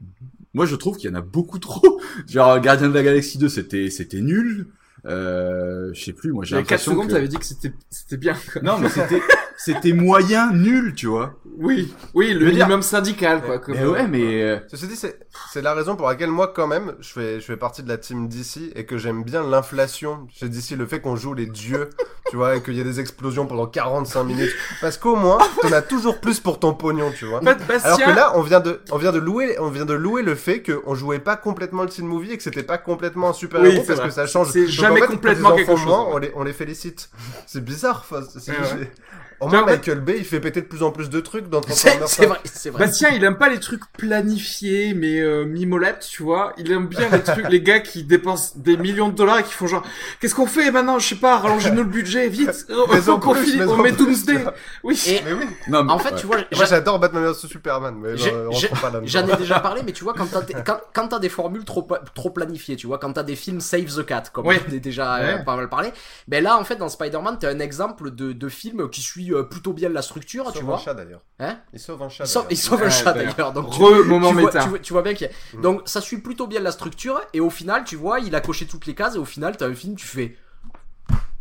moi 0.55 0.65
je 0.65 0.75
trouve 0.75 0.97
qu'il 0.97 1.09
y 1.09 1.13
en 1.13 1.17
a 1.17 1.21
beaucoup 1.21 1.59
trop. 1.59 2.01
Genre 2.27 2.59
Gardien 2.61 2.89
de 2.89 2.93
la 2.95 3.03
Galaxie 3.03 3.37
2, 3.37 3.47
c'était 3.49 3.89
c'était 3.91 4.21
nul. 4.21 4.67
Euh, 5.05 5.91
je 5.93 6.03
sais 6.03 6.13
plus, 6.13 6.31
moi 6.31 6.43
j'ai 6.45 6.55
Il 6.55 6.59
y 6.59 6.61
a 6.61 6.63
4 6.63 6.71
l'impression 6.71 6.91
secondes 6.93 7.07
que... 7.09 7.13
t'avais 7.13 7.27
dit 7.27 7.37
que 7.37 7.45
c'était 7.45 7.73
c'était 7.91 8.17
bien 8.17 8.35
quoi. 8.51 8.61
Non, 8.63 8.79
mais 8.79 8.89
c'était 8.89 9.21
c'était 9.57 9.93
moyen, 9.93 10.51
nul, 10.51 10.93
tu 10.95 11.07
vois. 11.07 11.33
Oui 11.57 11.93
oui 12.13 12.33
le 12.33 12.47
minimum 12.47 12.81
syndical 12.81 13.41
quoi. 13.41 13.59
comme- 13.59 13.75
Mais 13.75 13.85
ouais, 13.85 14.07
mais 14.07 14.41
euh, 14.43 14.59
Ceci 14.67 14.87
dit, 14.87 14.97
c'est 14.97 15.19
c'est 15.53 15.61
la 15.61 15.73
raison 15.73 15.95
pour 15.95 16.07
laquelle 16.07 16.29
moi, 16.29 16.51
quand 16.53 16.67
même, 16.67 16.93
je 16.99 17.09
fais, 17.09 17.39
je 17.39 17.45
fais 17.45 17.55
partie 17.55 17.81
de 17.81 17.87
la 17.87 17.97
team 17.97 18.27
DC 18.27 18.71
et 18.75 18.85
que 18.85 18.97
j'aime 18.97 19.23
bien 19.23 19.41
l'inflation 19.41 20.27
chez 20.33 20.49
DC, 20.49 20.71
le 20.77 20.85
fait 20.85 20.99
qu'on 20.99 21.15
joue 21.15 21.33
les 21.33 21.45
dieux, 21.45 21.89
tu 22.29 22.35
vois, 22.35 22.57
et 22.57 22.61
qu'il 22.61 22.75
y 22.75 22.81
a 22.81 22.83
des 22.83 22.99
explosions 22.99 23.45
pendant 23.45 23.67
45 23.67 24.23
minutes. 24.25 24.51
Parce 24.81 24.97
qu'au 24.97 25.15
moins, 25.15 25.37
t'en 25.61 25.71
as 25.71 25.81
toujours 25.81 26.19
plus 26.19 26.41
pour 26.41 26.59
ton 26.59 26.73
pognon, 26.73 27.11
tu 27.17 27.25
vois. 27.25 27.39
Alors 27.83 27.97
que 27.99 28.09
là, 28.15 28.33
on 28.35 28.41
vient 28.41 28.59
de, 28.59 28.81
on 28.91 28.97
vient 28.97 29.13
de 29.13 29.19
louer, 29.19 29.57
on 29.59 29.69
vient 29.69 29.85
de 29.85 29.93
louer 29.93 30.23
le 30.23 30.35
fait 30.35 30.61
qu'on 30.61 30.93
jouait 30.95 31.19
pas 31.19 31.37
complètement 31.37 31.83
le 31.83 31.89
teen 31.89 32.05
movie 32.05 32.33
et 32.33 32.37
que 32.37 32.43
c'était 32.43 32.63
pas 32.63 32.77
complètement 32.77 33.29
un 33.29 33.33
super 33.33 33.61
Oui, 33.61 33.69
héros 33.69 33.81
c'est 33.81 33.87
parce 33.87 33.99
vrai. 33.99 34.07
que 34.09 34.13
ça 34.13 34.27
change. 34.27 34.49
C'est 34.51 34.67
jamais 34.67 34.91
en 34.91 34.95
fait, 34.95 35.01
quand 35.07 35.13
complètement 35.13 35.55
quelque 35.55 35.71
chose, 35.77 35.85
ouais. 35.85 35.93
On 36.11 36.17
les, 36.17 36.31
on 36.35 36.43
les 36.43 36.53
félicite. 36.53 37.09
C'est 37.47 37.63
bizarre. 37.63 38.05
enfin, 38.09 38.21
c'est- 38.37 38.51
Ouais, 38.51 38.57
ouais. 38.79 38.91
Au 39.39 39.47
moins, 39.47 39.65
Michael 39.65 39.99
Bay, 39.99 40.15
il 40.19 40.25
fait 40.25 40.39
péter 40.39 40.61
de 40.61 40.67
plus 40.67 40.81
en 40.83 40.91
plus 40.91 41.09
de 41.09 41.19
trucs 41.19 41.49
dans 41.49 41.61
Transformers. 41.61 42.07
c'est 42.07 42.25
vrai, 42.25 42.39
c'est 42.45 42.69
vrai. 42.69 42.85
Bastien, 42.85 43.09
il 43.09 43.23
aime 43.23 43.37
pas 43.37 43.49
les 43.49 43.59
trucs 43.59 43.81
planifiés, 43.97 44.93
mais 44.93 45.19
euh, 45.19 45.45
mimolettes, 45.45 46.07
tu 46.09 46.23
vois. 46.23 46.53
Il 46.57 46.71
aime 46.71 46.87
bien 46.87 47.07
les 47.11 47.21
trucs, 47.21 47.47
les 47.49 47.61
gars 47.61 47.79
qui 47.79 48.03
dépensent 48.03 48.53
des 48.55 48.77
millions 48.77 49.09
de 49.09 49.15
dollars 49.15 49.39
et 49.39 49.43
qui 49.43 49.53
font 49.53 49.67
genre, 49.67 49.83
qu'est-ce 50.19 50.33
qu'on 50.35 50.47
fait 50.47 50.71
maintenant? 50.71 50.99
Je 50.99 51.07
sais 51.09 51.15
pas, 51.15 51.37
rallongez-nous 51.39 51.83
le 51.83 51.89
budget, 51.89 52.27
vite. 52.29 52.65
Mais 52.69 53.01
qu'on 53.01 53.33
plus, 53.33 53.57
mais 53.57 53.65
on 53.65 53.77
met 53.77 53.91
plus, 53.91 54.05
Doomsday. 54.05 54.45
Oui. 54.83 55.01
Et 55.07 55.21
Mais 55.25 55.33
oui. 55.33 55.45
non, 55.67 55.83
mais 55.83 55.91
en 55.91 55.99
fait, 55.99 56.11
ouais. 56.13 56.19
tu 56.19 56.25
vois, 56.27 56.37
Moi, 56.37 56.45
j'a- 56.51 56.65
j'adore 56.65 56.99
Batman 56.99 57.23
vs 57.31 57.47
Superman, 57.47 57.95
mais 57.99 58.13
on 58.13 58.51
là-dedans. 58.51 59.01
J'en 59.05 59.27
ai 59.27 59.35
déjà 59.37 59.59
parlé, 59.59 59.81
mais 59.85 59.91
tu 59.91 60.03
vois, 60.03 60.13
quand 60.13 60.27
t'as 60.27 60.41
des, 60.43 60.53
quand, 60.53 60.79
quand 60.93 61.07
t'as 61.09 61.19
des 61.19 61.29
formules 61.29 61.65
trop, 61.65 61.87
trop 62.13 62.29
planifiées, 62.29 62.75
tu 62.75 62.87
vois, 62.87 62.97
quand 62.99 63.13
t'as 63.13 63.23
des 63.23 63.35
films 63.35 63.59
Save 63.59 63.85
the 63.95 64.05
Cat, 64.05 64.23
comme 64.31 64.45
Ouais. 64.47 64.61
on 64.69 64.73
a 64.73 64.77
déjà 64.77 65.15
euh, 65.17 65.37
pas 65.39 65.55
mal 65.55 65.69
parlé, 65.69 65.89
ben 66.27 66.43
là, 66.43 66.57
en 66.57 66.63
fait, 66.63 66.75
dans 66.75 66.89
Spider-Man, 66.89 67.37
t'as 67.39 67.49
un 67.51 67.59
exemple 67.59 68.11
de, 68.11 68.31
de 68.33 68.49
film 68.49 68.89
qui 68.89 69.01
suit 69.01 69.31
euh, 69.33 69.34
plutôt 69.43 69.73
bien 69.73 69.89
la 69.89 70.01
structure, 70.01 70.45
Il 70.47 70.51
tu 70.53 70.57
sauve 70.59 70.67
vois. 70.67 70.75
un 70.75 70.79
chat 70.79 70.93
d'ailleurs. 70.93 71.21
Hein 71.39 71.59
Il 71.73 71.79
sauve 71.79 72.01
un 72.01 72.09
chat. 72.09 72.23
Il 72.23 72.27
sauve, 72.27 72.43
d'ailleurs. 72.43 72.51
il 72.51 72.57
sauve 72.57 72.81
un 72.81 72.85
Ouais, 72.85 72.89
chat 72.91 73.13
d'ailleurs. 73.13 73.53
donc 73.53 73.69
tu, 73.71 73.81
Re 73.83 74.05
moment 74.05 74.29
tu 74.29 74.33
vois, 74.35 74.45
méta. 74.45 74.63
tu 74.63 74.69
vois- 74.69 74.79
tu 74.79 74.93
vois 74.93 75.01
bien 75.01 75.13
qu'il 75.13 75.27
y 75.27 75.57
a... 75.57 75.61
Donc 75.61 75.81
ça 75.85 76.01
suit 76.01 76.17
plutôt 76.19 76.47
bien 76.47 76.59
la 76.61 76.71
structure, 76.71 77.19
et 77.33 77.39
au 77.39 77.49
final, 77.49 77.83
tu 77.83 77.95
vois, 77.95 78.19
il 78.19 78.33
a 78.35 78.41
coché 78.41 78.65
toutes 78.65 78.85
les 78.85 78.95
cases, 78.95 79.15
et 79.15 79.19
au 79.19 79.25
final, 79.25 79.57
t'as 79.57 79.67
un 79.67 79.73
film, 79.75 79.95
tu 79.95 80.05
fais... 80.05 80.37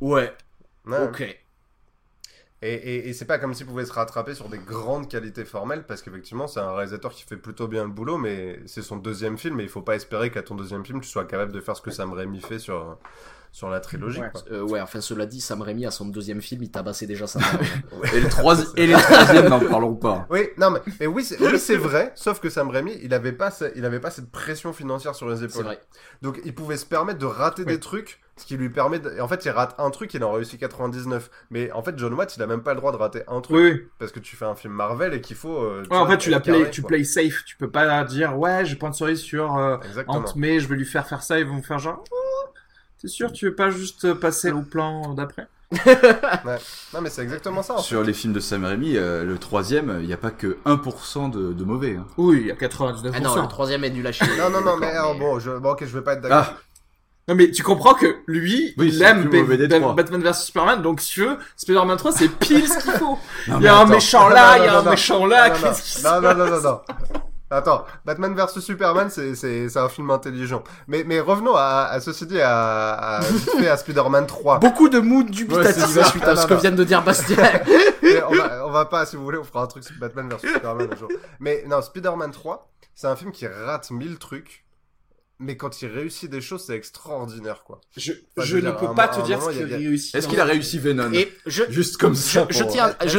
Ouais, 0.01 0.33
Ouais. 0.87 1.03
ok. 1.09 1.21
Et, 2.63 2.73
et, 2.73 3.09
et 3.11 3.13
c'est 3.13 3.27
pas 3.27 3.39
comme 3.39 3.53
s'il 3.53 3.67
pouvait 3.67 3.85
se 3.85 3.93
rattraper 3.93 4.35
sur 4.35 4.49
des 4.49 4.57
grandes 4.59 5.09
qualités 5.11 5.45
formelles, 5.45 5.85
parce 5.87 6.01
qu'effectivement, 6.01 6.47
c'est 6.47 6.61
un 6.61 6.73
réalisateur 6.75 7.13
qui 7.13 7.23
fait 7.25 7.37
plutôt 7.37 7.69
bien 7.69 7.85
le 7.85 7.91
boulot, 7.91 8.17
mais 8.17 8.59
c'est 8.65 8.81
son 8.81 8.97
deuxième 8.97 9.37
film, 9.37 9.61
et 9.61 9.65
il 9.65 9.69
faut 9.69 9.83
pas 9.83 9.97
espérer 9.97 10.31
qu'à 10.31 10.43
ton 10.43 10.55
deuxième 10.55 10.83
film, 10.85 11.01
tu 11.03 11.09
sois 11.09 11.27
capable 11.27 11.53
de 11.53 11.61
faire 11.61 11.77
ce 11.77 11.83
que 11.83 11.91
Sam 11.91 12.15
Raimi 12.15 12.41
fait 12.41 12.59
sur, 12.59 12.97
sur 13.55 13.71
la 13.71 13.79
trilogie. 13.79 14.21
Ouais. 14.21 14.31
quoi. 14.33 14.43
Euh, 14.51 14.63
ouais, 14.63 14.81
enfin, 14.81 15.01
cela 15.01 15.27
dit, 15.27 15.41
Sam 15.41 15.63
Raimi, 15.63 15.87
à 15.87 15.93
son 15.93 16.07
deuxième 16.07 16.41
film, 16.43 16.65
il 16.65 16.73
tabassait 16.73 17.07
déjà 17.07 17.29
sa 17.29 17.39
mère. 17.39 17.61
Et 18.13 18.21
le 18.21 18.29
troisième, 18.29 18.67
et 18.77 18.89
les 18.89 18.95
troisièmes, 18.95 19.49
n'en 19.49 19.61
parlons 19.61 19.95
pas. 19.95 20.27
Oui, 20.29 20.49
non, 20.59 20.73
mais, 20.73 20.81
mais 20.99 21.07
oui, 21.07 21.23
c'est 21.25 21.41
oui, 21.41 21.57
c'est 21.57 21.77
vrai, 21.77 22.11
sauf 22.17 22.41
que 22.41 22.51
Sam 22.51 22.69
Raimi, 22.69 22.99
il 23.01 23.15
avait 23.15 23.31
pas, 23.33 23.53
ce- 23.53 23.71
il 23.77 23.85
avait 23.85 24.01
pas 24.01 24.11
cette 24.11 24.29
pression 24.33 24.73
financière 24.73 25.15
sur 25.15 25.29
les 25.29 25.37
C'est 25.37 25.45
épaules. 25.45 25.67
vrai. 25.67 25.81
Donc 26.21 26.41
il 26.45 26.53
pouvait 26.53 26.77
se 26.77 26.85
permettre 26.85 27.21
de 27.21 27.27
rater 27.27 27.65
des 27.65 27.79
trucs, 27.79 28.21
ce 28.37 28.45
qui 28.45 28.57
lui 28.57 28.71
permet 28.71 28.99
de... 28.99 29.11
et 29.13 29.21
En 29.21 29.29
fait, 29.29 29.45
il 29.45 29.51
rate 29.51 29.77
un 29.79 29.91
truc, 29.91 30.13
il 30.15 30.25
en 30.25 30.33
réussit 30.33 30.59
99. 30.59 31.31
Mais 31.51 31.71
en 31.71 31.85
fait, 31.85 31.97
John 31.97 32.13
Watt, 32.15 32.37
il 32.37 32.43
a 32.43 32.49
même 32.49 32.65
pas 32.65 32.75
le 32.75 32.81
droit 32.81 32.91
de 32.91 32.97
rater 32.97 33.23
un 33.29 33.41
truc, 33.41 33.57
Oui, 33.57 33.71
oui. 33.71 33.89
parce 34.01 34.11
que 34.11 34.19
tu 34.19 34.35
fais 34.35 34.47
un 34.47 34.57
film 34.57 34.73
Marvel 34.73 35.15
et 35.15 35.21
qu'il 35.21 35.37
faut... 35.37 35.63
euh, 35.63 35.85
Ouais, 35.89 35.97
en 35.97 36.09
fait, 36.09 36.19
tu 36.19 36.31
la 36.31 36.41
play, 36.41 36.59
carré, 36.59 36.71
tu 36.73 36.81
quoi. 36.83 36.89
play 36.89 37.05
safe. 37.05 37.45
Tu 37.47 37.57
peux 37.57 37.71
pas 37.71 38.03
dire, 38.03 38.37
ouais, 38.37 38.65
j'ai 38.65 38.75
point 38.75 38.91
de 38.91 38.97
cerise 38.97 39.21
sur 39.21 39.57
euh. 39.57 39.77
Ant 40.09 40.25
May, 40.35 40.59
je 40.59 40.67
vais 40.67 40.75
lui 40.75 40.85
faire 40.87 41.07
faire 41.07 41.23
ça, 41.23 41.39
ils 41.39 41.47
vont 41.47 41.55
me 41.55 41.63
faire 41.63 41.79
genre, 41.79 42.03
oh, 43.05 43.07
t'es 43.07 43.09
sûr, 43.13 43.33
tu 43.33 43.47
veux 43.47 43.55
pas 43.55 43.71
juste 43.71 44.15
passer 44.15 44.51
au 44.53 44.63
plan 44.63 45.15
d'après? 45.15 45.47
Non, 46.95 47.01
mais 47.03 47.11
c'est 47.11 47.23
exactement 47.23 47.63
ça, 47.63 47.75
en 47.75 47.77
fait. 47.79 47.83
Sur 47.83 48.03
les 48.03 48.13
films 48.13 48.33
de 48.33 48.41
Sam 48.41 48.65
Raimi, 48.65 48.97
euh, 48.97 49.25
le 49.25 49.39
troisième, 49.39 49.99
il 50.01 50.07
n'y 50.07 50.13
a 50.13 50.17
pas 50.17 50.31
que 50.31 50.59
1% 50.67 51.31
de, 51.31 51.53
de 51.53 51.65
mauvais. 51.65 51.97
hein. 51.97 52.07
Oui, 52.17 52.39
il 52.43 52.47
y 52.47 52.51
a 52.51 52.55
99%. 52.55 53.11
Ah 53.15 53.21
non, 53.21 53.43
le 53.43 53.49
troisième 53.49 53.83
est 53.85 53.91
nul 53.91 54.07
à 54.07 54.13
chier. 54.13 54.27
Non, 54.39 54.51
non, 54.51 54.61
non, 54.61 54.77
mais, 54.77 54.87
alors, 54.89 55.17
bon, 55.19 55.39
je... 55.41 55.51
bon, 55.51 55.71
ok, 55.73 55.81
je 55.85 55.87
vais 55.99 56.03
pas 56.03 56.13
être 56.15 56.21
d'accord. 56.21 56.45
Ah, 56.49 56.57
Non 57.29 57.35
mais 57.35 57.51
tu 57.51 57.63
comprends 57.63 57.95
que 57.95 58.19
lui, 58.27 58.75
Oui, 58.77 58.89
il 58.89 58.95
c'est 58.99 59.05
aime. 59.05 59.95
Batman 59.95 60.23
vs 60.23 60.35
Superman, 60.45 60.83
donc 60.83 61.01
si 61.01 61.13
tu 61.15 61.21
veux, 61.25 61.39
Spider-Man 61.57 61.97
3 61.97 62.13
c'est 62.13 62.29
pile 62.29 62.69
ce 62.69 62.79
qu'il 62.79 62.93
faut. 62.93 63.19
non, 63.49 63.59
Il 63.59 63.65
y 63.65 63.69
a 63.69 63.77
un 63.79 63.87
méchant 63.87 64.29
Non, 64.29 64.35
là, 64.35 64.59
non, 64.59 64.63
il 64.63 64.67
y 64.67 64.69
a 64.69 64.73
non, 64.73 64.79
un 64.79 64.83
non. 64.83 64.91
méchant 64.91 65.27
là, 65.27 65.49
non, 65.49 65.55
non, 65.55 65.61
qu'est-ce 65.61 65.83
qui 65.83 65.91
se 66.01 66.05
non, 66.07 66.15
non, 66.17 66.23
passe? 66.23 66.37
non, 66.37 66.47
non, 66.51 66.61
non. 66.63 66.81
Attends, 67.55 67.85
Batman 68.05 68.35
vs 68.35 68.61
Superman, 68.61 69.09
c'est 69.11 69.35
c'est 69.35 69.69
c'est 69.69 69.79
un 69.79 69.89
film 69.89 70.11
intelligent. 70.11 70.63
Mais 70.89 71.05
mais 71.05 71.21
revenons 71.21 71.55
à, 71.55 71.89
à 71.91 72.01
ceci 72.01 72.27
dit 72.27 72.41
à 72.41 72.93
à, 72.95 73.21
à 73.21 73.77
Spider-Man 73.77 74.27
3. 74.27 74.59
Beaucoup 74.59 74.89
de 74.89 74.99
moods 74.99 75.25
Ouais, 75.25 75.31
dubitatifs 75.31 75.87
c'est 75.87 76.01
ça. 76.03 76.05
suite 76.11 76.25
à 76.25 76.37
ce 76.37 76.47
que 76.47 76.55
vient 76.55 76.73
de 76.73 76.85
dire 76.85 77.03
Bastien. 77.03 77.37
On 78.29 78.35
va 78.35 78.67
on 78.67 78.71
va 78.71 78.85
pas 78.85 79.07
si 79.07 79.17
vous 79.17 79.25
voulez, 79.25 79.39
on 79.39 79.45
fera 79.45 79.63
un 79.63 79.67
truc 79.67 79.83
sur 79.85 79.95
Batman 79.99 80.29
vs 80.29 80.41
Superman 80.55 80.89
un 80.93 80.97
jour. 80.97 81.09
Mais 81.41 81.65
non, 81.67 81.81
Spider-Man 81.83 82.31
3, 82.33 82.71
c'est 82.95 83.07
un 83.07 83.17
film 83.17 83.33
qui 83.33 83.47
rate 83.47 83.91
mille 83.91 84.19
trucs. 84.19 84.65
Mais 85.41 85.57
quand 85.57 85.83
il 85.83 85.89
réussit 85.89 86.31
des 86.31 86.41
choses, 86.41 86.65
c'est 86.65 86.77
extraordinaire, 86.77 87.65
quoi. 87.65 87.81
Je, 87.97 88.13
Enfin, 88.13 88.21
je 88.39 88.43
je 88.45 88.57
ne 88.57 88.61
dire, 88.63 88.77
peux 88.77 88.87
un- 88.87 88.95
pas 88.95 89.09
te 89.09 89.19
un 89.19 89.25
dire 89.25 89.39
moment, 89.41 89.51
ce 89.51 89.57
qu'il 89.59 89.75
a- 89.75 89.77
réussi. 89.77 90.17
Est-ce 90.17 90.29
qu'il 90.29 90.41
a 90.41 90.45
réussi 90.45 90.79
Venom 90.79 91.13
Et 91.13 91.33
je, 91.47 91.65
Juste 91.71 91.97
comme 91.97 92.15
ça. 92.15 92.47
je 92.51 92.63
pour- 92.63 92.71
tiens, 92.73 92.95
je, 93.05 93.19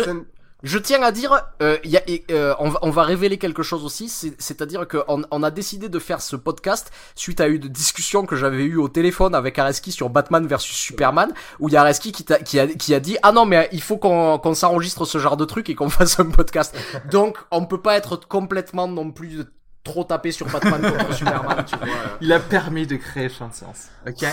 Je 0.65 0.79
tiens 0.79 1.01
à 1.03 1.11
dire, 1.11 1.41
euh, 1.61 1.77
y 1.83 1.95
a, 1.95 2.01
euh, 2.31 2.55
on, 2.59 2.69
va, 2.69 2.79
on 2.81 2.89
va 2.89 3.03
révéler 3.03 3.37
quelque 3.37 3.61
chose 3.61 3.85
aussi, 3.85 4.09
c'est- 4.09 4.33
c'est-à-dire 4.41 4.87
qu'on 4.87 5.23
on 5.29 5.43
a 5.43 5.51
décidé 5.51 5.89
de 5.89 5.99
faire 5.99 6.21
ce 6.21 6.35
podcast 6.35 6.91
suite 7.13 7.39
à 7.39 7.45
une 7.47 7.59
discussion 7.67 8.25
que 8.25 8.35
j'avais 8.35 8.63
eue 8.63 8.77
au 8.77 8.89
téléphone 8.89 9.35
avec 9.35 9.59
Areski 9.59 9.91
sur 9.91 10.09
Batman 10.09 10.47
versus 10.47 10.75
Superman, 10.75 11.31
où 11.59 11.69
il 11.69 11.73
y 11.73 11.77
a 11.77 11.81
Areski 11.81 12.11
qui, 12.11 12.23
t'a- 12.25 12.39
qui, 12.39 12.59
a, 12.59 12.65
qui 12.67 12.93
a 12.95 12.99
dit 12.99 13.15
ah 13.21 13.31
non 13.31 13.45
mais 13.45 13.69
il 13.71 13.81
faut 13.81 13.97
qu'on 13.97 14.39
qu'on 14.39 14.55
s'enregistre 14.55 15.05
ce 15.05 15.19
genre 15.19 15.37
de 15.37 15.45
truc 15.45 15.69
et 15.69 15.75
qu'on 15.75 15.89
fasse 15.99 16.19
un 16.19 16.25
podcast. 16.25 16.75
Donc 17.11 17.37
on 17.51 17.65
peut 17.67 17.81
pas 17.81 17.95
être 17.95 18.17
complètement 18.27 18.87
non 18.87 19.11
plus 19.11 19.43
trop 19.83 20.03
tapé 20.03 20.31
sur 20.31 20.47
Batman 20.47 20.81
contre 20.81 21.13
Superman, 21.21 21.63
tu 21.65 21.75
vois. 21.77 21.87
Il 22.21 22.33
a 22.33 22.39
permis 22.39 22.87
de 22.87 22.95
créer 22.95 23.29
séance. 23.29 23.61
Ok? 24.07 24.25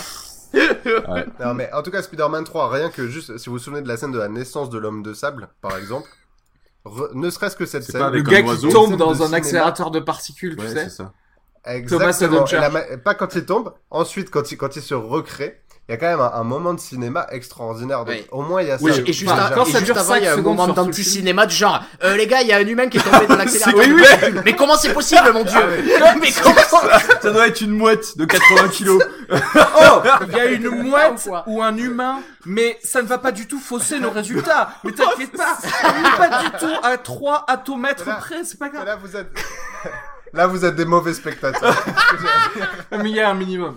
Non, 1.40 1.54
mais 1.54 1.70
en 1.72 1.82
tout 1.82 1.90
cas, 1.90 2.02
Spider-Man 2.02 2.44
3, 2.44 2.70
rien 2.70 2.90
que 2.90 3.06
juste, 3.08 3.36
si 3.38 3.46
vous 3.50 3.56
vous 3.56 3.58
souvenez 3.58 3.82
de 3.82 3.88
la 3.88 3.96
scène 3.96 4.12
de 4.12 4.18
la 4.18 4.28
naissance 4.28 4.70
de 4.70 4.78
l'homme 4.78 5.02
de 5.02 5.14
sable, 5.14 5.48
par 5.60 5.76
exemple, 5.76 6.08
re- 6.84 7.14
ne 7.14 7.30
serait-ce 7.30 7.56
que 7.56 7.66
cette 7.66 7.84
scène. 7.84 8.10
Le 8.10 8.22
gars 8.22 8.38
un 8.38 8.42
qui 8.42 8.48
oiseau. 8.48 8.70
tombe 8.70 8.96
dans 8.96 9.10
un 9.10 9.14
cinéma. 9.26 9.36
accélérateur 9.36 9.90
de 9.90 10.00
particules, 10.00 10.56
tu 10.56 10.62
Ouais, 10.62 10.68
sais. 10.68 10.84
c'est 10.84 10.90
ça. 10.90 11.12
Exactement. 11.64 12.00
Thomas 12.00 12.12
la 12.82 12.98
pas 12.98 13.14
quand 13.14 13.34
il 13.36 13.44
tombe, 13.46 13.72
ensuite 13.90 14.30
quand 14.30 14.50
il, 14.50 14.56
quand 14.56 14.74
il 14.74 14.82
se 14.82 14.94
recrée, 14.94 15.61
il 15.88 15.92
y 15.92 15.94
a 15.94 15.96
quand 15.98 16.06
même 16.06 16.20
un, 16.20 16.30
un 16.34 16.44
moment 16.44 16.74
de 16.74 16.80
cinéma 16.80 17.26
extraordinaire. 17.32 18.04
Donc, 18.04 18.14
Oui. 18.14 18.26
au 18.30 18.42
moins, 18.42 18.62
il 18.62 18.68
y 18.68 18.70
a 18.70 18.78
ça. 18.78 18.84
Oui, 18.84 18.92
Et 19.04 19.12
juste, 19.12 19.30
Enfin, 19.32 19.46
à- 19.46 19.50
quand 19.50 19.64
et 19.66 19.72
ça 19.72 19.78
juste 19.80 19.92
dure 19.92 19.98
avant, 19.98 20.14
il 20.14 20.22
y 20.24 20.26
a 20.28 20.34
un 20.34 20.36
moment 20.36 20.68
d'anti-cinéma 20.68 21.44
du 21.46 21.54
genre, 21.56 21.82
euh, 22.04 22.16
les 22.16 22.26
gars, 22.28 22.40
il 22.40 22.46
y 22.48 22.52
a 22.52 22.56
un 22.58 22.66
humain 22.66 22.88
qui 22.88 22.98
est 22.98 23.00
tombé 23.02 23.26
dans 23.26 23.34
l'accélérateur. 23.36 23.80
Oui, 23.80 23.92
oui. 23.92 24.40
Mais 24.44 24.54
comment 24.54 24.76
c'est 24.76 24.92
possible, 24.94 25.32
mon 25.32 25.42
dieu 25.44 25.58
Mais 26.20 26.30
comment 26.42 26.54
Ça 27.20 27.30
doit 27.32 27.48
être 27.48 27.60
une 27.60 27.72
mouette 27.72 28.16
de 28.16 28.24
80 28.24 28.68
kilos. 28.68 29.02
Oh, 29.34 30.02
il 30.28 30.36
y 30.36 30.40
a 30.40 30.44
une 30.46 30.68
mouette 30.68 31.28
Ou 31.46 31.62
un 31.62 31.76
humain, 31.76 32.20
mais 32.46 32.78
ça 32.84 33.02
ne 33.02 33.06
va 33.06 33.18
pas 33.18 33.32
du 33.32 33.46
tout 33.48 33.58
fausser 33.58 33.98
nos 33.98 34.10
résultats. 34.10 34.70
Mais 34.84 34.92
t'inquiète 34.92 35.32
pas, 35.36 35.56
on 35.84 36.02
n'est 36.02 36.16
pas 36.28 36.42
du 36.42 36.50
tout 36.58 36.72
à 36.82 36.96
3 36.98 37.44
atomètres 37.48 38.04
près, 38.18 38.44
c'est 38.44 38.58
pas 38.58 38.68
grave. 38.68 38.84
Là, 38.86 38.96
vous 38.96 39.16
êtes. 39.16 39.28
Là, 40.34 40.46
vous 40.46 40.64
êtes 40.64 40.76
des 40.76 40.84
mauvais 40.86 41.12
spectateurs. 41.12 41.76
Mais 42.92 43.10
il 43.10 43.16
y 43.16 43.20
a 43.20 43.30
un 43.30 43.34
minimum. 43.34 43.76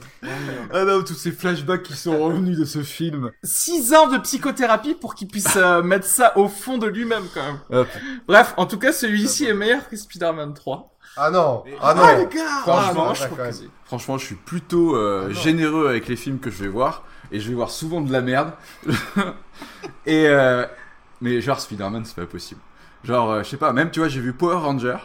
Ah 0.74 0.86
non, 0.86 1.03
tous 1.03 1.14
ces 1.14 1.32
flashbacks 1.32 1.84
qui 1.84 1.95
sont 1.95 2.18
revenus 2.18 2.58
de 2.58 2.64
ce 2.66 2.82
film. 2.82 3.32
6 3.43 3.93
ans 3.93 4.08
de 4.08 4.18
psychothérapie 4.20 4.95
pour 4.95 5.16
qu'il 5.16 5.28
puisse 5.28 5.56
euh, 5.58 5.84
mettre 5.84 6.06
ça 6.06 6.38
au 6.38 6.47
fond 6.47 6.78
de 6.78 6.88
lui-même 6.88 7.24
quand 7.34 7.43
même. 7.43 7.60
Hop. 7.82 7.88
Bref, 8.28 8.53
en 8.58 8.66
tout 8.66 8.80
cas, 8.80 8.93
celui-ci 8.93 9.45
est 9.45 9.53
meilleur 9.53 9.88
que 9.89 9.97
Spider-Man 9.97 10.53
3. 10.53 10.91
Ah 11.18 11.30
non, 11.32 11.64
ah 11.82 11.93
non. 11.93 12.01
Ah 12.03 12.16
les 12.16 12.26
gars 12.26 12.60
Franchement, 12.62 13.03
Ah, 13.06 13.08
non, 13.10 13.14
je 13.14 13.24
trouve 13.26 13.38
que 13.38 13.51
c'est- 13.51 13.70
Franchement, 13.86 14.18
je 14.18 14.26
suis 14.26 14.36
plutôt 14.36 14.95
euh, 14.95 15.24
Ah 15.26 15.28
non. 15.28 15.34
généreux 15.34 15.88
avec 15.88 16.08
les 16.08 16.16
films 16.16 16.39
que 16.39 16.49
je 16.49 16.64
vais 16.64 16.70
voir. 16.70 17.03
Et 17.32 17.39
je 17.39 17.49
vais 17.49 17.56
voir 17.56 17.70
souvent 17.72 18.01
de 18.01 18.12
la 18.12 18.22
merde. 18.22 18.51
et 20.06 20.28
euh, 20.28 20.66
Mais 21.22 21.41
genre, 21.41 21.60
Spider-Man, 21.60 22.03
c'est 22.06 22.16
pas 22.16 22.26
possible. 22.26 22.62
Genre, 23.03 23.32
euh, 23.32 23.43
je 23.43 23.49
sais 23.49 23.58
pas, 23.58 23.72
même 23.74 23.91
tu 23.91 23.99
vois, 23.99 24.10
j'ai 24.10 24.20
vu 24.22 24.34
Power 24.34 24.56
Ranger. 24.58 24.97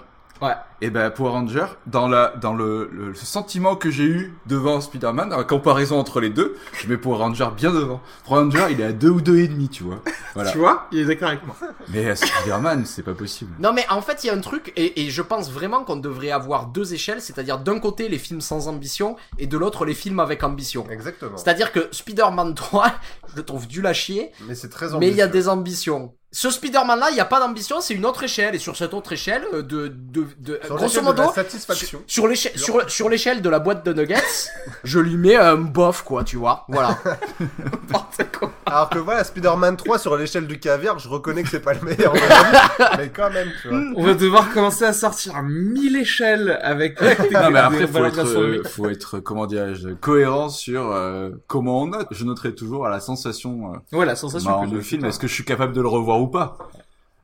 Ouais. 0.42 0.54
Et 0.82 0.88
ben 0.88 1.10
Power 1.10 1.30
Ranger, 1.30 1.66
dans 1.86 2.08
la 2.08 2.28
dans 2.40 2.54
le, 2.54 2.88
le, 2.90 3.08
le 3.08 3.14
sentiment 3.14 3.76
que 3.76 3.90
j'ai 3.90 4.04
eu 4.04 4.34
devant 4.46 4.80
Spider-Man, 4.80 5.28
la 5.30 5.44
comparaison 5.44 5.98
entre 5.98 6.20
les 6.20 6.30
deux, 6.30 6.56
je 6.72 6.88
mets 6.88 6.96
Power 6.96 7.18
Ranger 7.18 7.48
bien 7.54 7.70
devant. 7.72 8.00
Power 8.26 8.44
Ranger, 8.44 8.66
il 8.70 8.80
est 8.80 8.84
à 8.84 8.92
deux 8.92 9.10
ou 9.10 9.20
deux 9.20 9.38
et 9.40 9.48
demi, 9.48 9.68
tu 9.68 9.82
vois. 9.84 10.02
Voilà. 10.34 10.50
Tu 10.50 10.58
vois 10.58 10.86
Il 10.92 11.00
est 11.00 11.04
d'accord 11.04 11.28
avec 11.28 11.44
moi. 11.46 11.56
Mais 11.88 12.14
Spider-Man, 12.16 12.86
c'est 12.86 13.02
pas 13.02 13.12
possible. 13.14 13.52
Non 13.58 13.72
mais 13.74 13.84
en 13.90 14.00
fait 14.00 14.24
il 14.24 14.28
y 14.28 14.30
a 14.30 14.34
un 14.34 14.40
truc 14.40 14.72
et, 14.76 15.02
et 15.04 15.10
je 15.10 15.20
pense 15.22 15.50
vraiment 15.50 15.84
qu'on 15.84 15.96
devrait 15.96 16.30
avoir 16.30 16.66
deux 16.68 16.94
échelles, 16.94 17.20
c'est-à-dire 17.20 17.58
d'un 17.58 17.78
côté 17.78 18.08
les 18.08 18.18
films 18.18 18.40
sans 18.40 18.68
ambition 18.68 19.16
et 19.38 19.46
de 19.46 19.58
l'autre 19.58 19.84
les 19.84 19.94
films 19.94 20.20
avec 20.20 20.42
ambition. 20.42 20.86
Exactement. 20.90 21.36
C'est-à-dire 21.36 21.72
que 21.72 21.88
Spider-Man 21.92 22.54
3, 22.54 22.92
je 23.32 23.36
le 23.36 23.42
trouve 23.44 23.66
dû 23.66 23.86
à 23.86 23.92
chier, 23.92 24.30
Mais 24.48 24.54
c'est 24.54 24.70
très 24.70 24.86
mais 24.98 25.08
il 25.08 25.14
y 25.16 25.20
a 25.20 25.26
ambitieux. 25.26 25.28
des 25.28 25.48
ambitions. 25.48 26.14
Ce 26.32 26.48
Spider-Man 26.48 26.98
là, 27.00 27.08
il 27.10 27.14
n'y 27.14 27.20
a 27.20 27.24
pas 27.24 27.40
d'ambition, 27.40 27.80
c'est 27.80 27.92
une 27.94 28.06
autre 28.06 28.22
échelle 28.22 28.54
et 28.54 28.58
sur 28.60 28.76
cette 28.76 28.94
autre 28.94 29.12
échelle 29.12 29.42
euh, 29.52 29.62
de 29.62 29.88
de, 29.88 30.26
de 30.38 30.60
Sur 30.64 30.76
grosso 30.76 31.00
l'échelle 31.00 31.14
de 31.16 31.20
la 31.22 31.32
satisfaction. 31.32 32.02
sur 32.06 32.28
l'échelle 32.28 32.56
sur, 32.56 32.88
sur 32.90 33.08
l'échelle 33.08 33.42
de 33.42 33.48
la 33.50 33.58
boîte 33.58 33.84
de 33.84 33.92
nuggets, 33.92 34.22
je 34.84 35.00
lui 35.00 35.16
mets 35.16 35.34
un 35.34 35.56
bof 35.56 36.02
quoi, 36.04 36.22
tu 36.22 36.36
vois. 36.36 36.64
Voilà. 36.68 36.96
N'importe 37.58 38.22
quoi. 38.38 38.52
Alors 38.66 38.90
que 38.90 38.98
voilà, 39.00 39.24
Spider-Man 39.24 39.76
3 39.76 39.98
sur 39.98 40.16
l'échelle 40.16 40.46
du 40.46 40.60
caviar, 40.60 41.00
je 41.00 41.08
reconnais 41.08 41.42
que 41.42 41.48
c'est 41.48 41.58
pas 41.58 41.74
le 41.74 41.80
meilleur 41.80 42.12
mais 42.98 43.08
quand 43.08 43.30
même, 43.30 43.50
tu 43.60 43.68
vois. 43.68 43.80
On 43.96 44.04
va 44.04 44.14
devoir 44.14 44.52
commencer 44.52 44.84
à 44.84 44.92
sortir 44.92 45.42
mille 45.42 45.96
échelles 45.96 46.60
avec 46.62 47.00
Non 47.00 47.50
mais 47.50 47.58
après 47.58 47.80
des 47.80 47.86
faut 47.88 48.04
être, 48.04 48.24
euh, 48.38 48.62
faut 48.64 48.88
être 48.88 49.18
comment 49.18 49.46
dirais-je 49.46 49.88
cohérent 49.94 50.48
sur 50.48 50.92
euh, 50.92 51.30
comment 51.48 51.82
on 51.82 51.86
note. 51.88 52.06
Je 52.12 52.24
noterai 52.24 52.54
toujours 52.54 52.86
à 52.86 52.90
la 52.90 53.00
sensation 53.00 53.72
euh, 53.92 53.96
Ouais, 53.96 54.06
la 54.06 54.14
sensation 54.14 54.60
que 54.62 54.66
du 54.68 54.76
je- 54.76 54.80
film. 54.82 55.04
Est-ce 55.06 55.18
que 55.18 55.26
je 55.26 55.34
suis 55.34 55.44
capable 55.44 55.72
de 55.72 55.80
le 55.80 55.88
revoir 55.88 56.19
ou 56.20 56.28
pas 56.28 56.56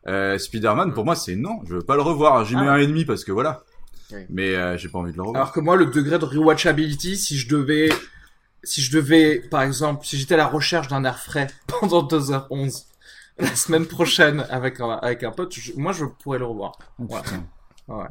euh, 0.08 0.38
Spider-Man 0.38 0.94
pour 0.94 1.04
moi 1.04 1.16
c'est 1.16 1.34
non. 1.36 1.60
Je 1.66 1.74
veux 1.74 1.82
pas 1.82 1.96
le 1.96 2.02
revoir. 2.02 2.44
J'y 2.44 2.54
mets 2.56 2.68
Ah. 2.68 2.72
un 2.74 2.76
et 2.78 2.86
demi 2.86 3.04
parce 3.04 3.24
que 3.24 3.32
voilà. 3.32 3.62
Oui. 4.12 4.20
Mais 4.30 4.54
euh, 4.54 4.76
j'ai 4.76 4.88
pas 4.88 4.98
envie 5.00 5.10
de 5.12 5.16
le 5.16 5.22
revoir. 5.22 5.36
Alors 5.42 5.52
que 5.52 5.58
moi, 5.58 5.74
le 5.74 5.86
degré 5.86 6.18
de 6.18 6.24
rewatchability, 6.24 7.16
si 7.16 7.36
je 7.36 7.48
devais, 7.48 7.88
si 8.62 8.80
je 8.82 8.96
devais, 8.96 9.40
par 9.40 9.62
exemple, 9.62 10.06
si 10.06 10.16
j'étais 10.16 10.34
à 10.34 10.36
la 10.36 10.46
recherche 10.46 10.86
d'un 10.86 11.02
air 11.04 11.18
frais 11.18 11.48
pendant 11.66 12.04
2h11, 12.06 12.84
la 13.38 13.54
semaine 13.56 13.84
prochaine 13.86 14.46
avec 14.48 14.78
un, 14.80 14.90
avec 14.90 15.24
un 15.24 15.32
pote, 15.32 15.52
je- 15.54 15.72
moi, 15.76 15.90
je 15.92 16.04
pourrais 16.04 16.38
le 16.38 16.44
revoir. 16.46 16.78
Oh, 17.00 17.06
ouais. 17.88 18.06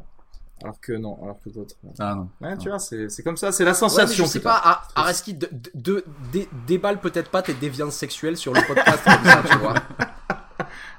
Alors 0.62 0.78
que 0.80 0.92
non, 0.92 1.18
alors 1.22 1.38
que 1.42 1.48
d'autres. 1.48 1.76
ouais. 1.82 1.92
Ah 1.98 2.14
non. 2.14 2.28
Ouais, 2.42 2.56
tu 2.58 2.68
vois, 2.68 2.78
c'est, 2.78 3.08
c'est 3.08 3.22
comme 3.22 3.36
ça, 3.38 3.50
c'est 3.52 3.64
la 3.64 3.70
Ouais, 3.70 3.74
mais 3.74 3.78
sensation. 3.88 4.24
je 4.26 4.30
sais 4.30 4.40
pas, 4.40 4.82
Araski, 4.94 5.32
de, 5.34 5.48
de, 5.52 5.70
de- 5.74 6.04
dé- 6.32 6.48
déballe 6.66 7.00
peut-être 7.00 7.30
pas 7.30 7.40
tes 7.42 7.54
déviances 7.54 7.94
sexuelles 7.94 8.36
sur 8.36 8.52
le 8.52 8.60
podcast 8.66 9.02
comme 9.04 9.24
ça, 9.24 9.42
tu 9.50 9.56
vois. 9.58 9.74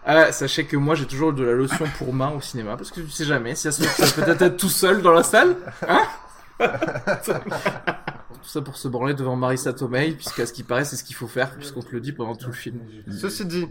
Ah, 0.10 0.32
sachez 0.32 0.64
que 0.64 0.78
moi, 0.78 0.96
j'ai 0.96 1.06
toujours 1.06 1.34
de 1.34 1.44
la 1.44 1.52
lotion 1.52 1.86
pour 1.98 2.14
main 2.14 2.32
au 2.32 2.40
cinéma, 2.40 2.78
parce 2.78 2.92
que 2.92 3.02
tu 3.02 3.10
sais 3.10 3.26
jamais, 3.26 3.56
si 3.56 3.70
ça 3.70 3.74
se 3.74 4.14
peut 4.16 4.22
peut-être 4.22 4.42
être 4.42 4.56
tout 4.56 4.70
seul 4.70 5.02
dans 5.02 5.12
la 5.12 5.22
salle, 5.22 5.58
hein 5.86 6.04
Tout 6.60 8.50
ça 8.50 8.62
pour 8.62 8.78
se 8.78 8.88
branler 8.88 9.14
devant 9.14 9.36
Marissa 9.36 9.74
Tomei, 9.74 10.14
puisqu'à 10.14 10.46
ce 10.46 10.54
qui 10.54 10.64
paraît, 10.64 10.86
c'est 10.86 10.96
ce 10.96 11.04
qu'il 11.04 11.16
faut 11.18 11.28
faire, 11.28 11.54
puisqu'on 11.58 11.82
te 11.82 11.92
le 11.92 12.00
dit 12.00 12.14
pendant 12.14 12.36
tout 12.36 12.48
le 12.48 12.54
film. 12.54 12.80
Ceci 13.12 13.46
dit, 13.46 13.68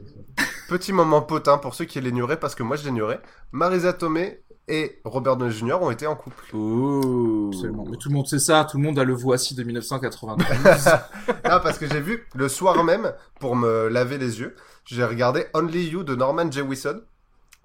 petit 0.68 0.92
moment 0.92 1.22
potin 1.22 1.56
pour 1.56 1.74
ceux 1.74 1.86
qui 1.86 2.02
l'ignoraient, 2.02 2.38
parce 2.38 2.54
que 2.54 2.62
moi 2.62 2.76
je 2.76 2.84
l'ignorais, 2.84 3.20
Marisa 3.52 3.94
Tomei 3.94 4.42
et 4.68 5.00
Robert 5.04 5.36
Downey 5.36 5.52
Jr. 5.52 5.78
ont 5.80 5.90
été 5.90 6.06
en 6.06 6.16
couple. 6.16 6.54
Ouh. 6.54 7.50
Absolument. 7.52 7.86
Mais 7.88 7.96
tout 7.96 8.10
le 8.10 8.14
monde 8.14 8.26
sait 8.26 8.38
ça, 8.38 8.66
tout 8.70 8.76
le 8.76 8.82
monde 8.82 8.98
a 8.98 9.04
le 9.04 9.14
voici 9.14 9.54
de 9.54 9.62
1992. 9.62 10.46
Ah, 11.44 11.60
parce 11.62 11.78
que 11.78 11.88
j'ai 11.88 12.00
vu 12.00 12.26
le 12.34 12.48
soir 12.48 12.84
même, 12.84 13.12
pour 13.40 13.56
me 13.56 13.88
laver 13.88 14.18
les 14.18 14.40
yeux, 14.40 14.54
j'ai 14.86 15.04
regardé 15.04 15.46
Only 15.54 15.88
You 15.88 16.02
de 16.04 16.14
Norman 16.14 16.50
Jewison 16.50 17.00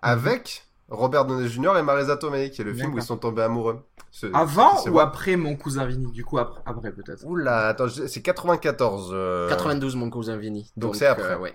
avec 0.01 0.65
Robert 0.89 1.25
Downey 1.25 1.47
Jr. 1.47 1.77
et 1.77 1.83
Marisa 1.83 2.17
Tomei, 2.17 2.49
qui 2.51 2.61
est 2.61 2.65
le 2.65 2.73
film 2.73 2.93
où 2.93 2.97
ils 2.97 3.03
sont 3.03 3.17
tombés 3.17 3.43
amoureux. 3.43 3.81
Ce- 4.11 4.27
Avant 4.33 4.83
ou 4.89 4.99
après 4.99 5.37
mon 5.37 5.55
cousin 5.55 5.85
Vinny 5.85 6.11
Du 6.11 6.25
coup, 6.25 6.37
après, 6.37 6.59
après 6.65 6.91
peut-être? 6.91 7.23
Oula, 7.25 7.67
attends, 7.69 7.87
c'est 7.87 8.21
94. 8.21 9.11
euh, 9.13 9.47
92, 9.49 9.95
mon 9.95 10.09
cousin 10.09 10.35
Vinny. 10.35 10.69
Donc 10.75 10.95
c'est 10.97 11.05
après. 11.05 11.31
euh, 11.33 11.37
ouais. 11.39 11.53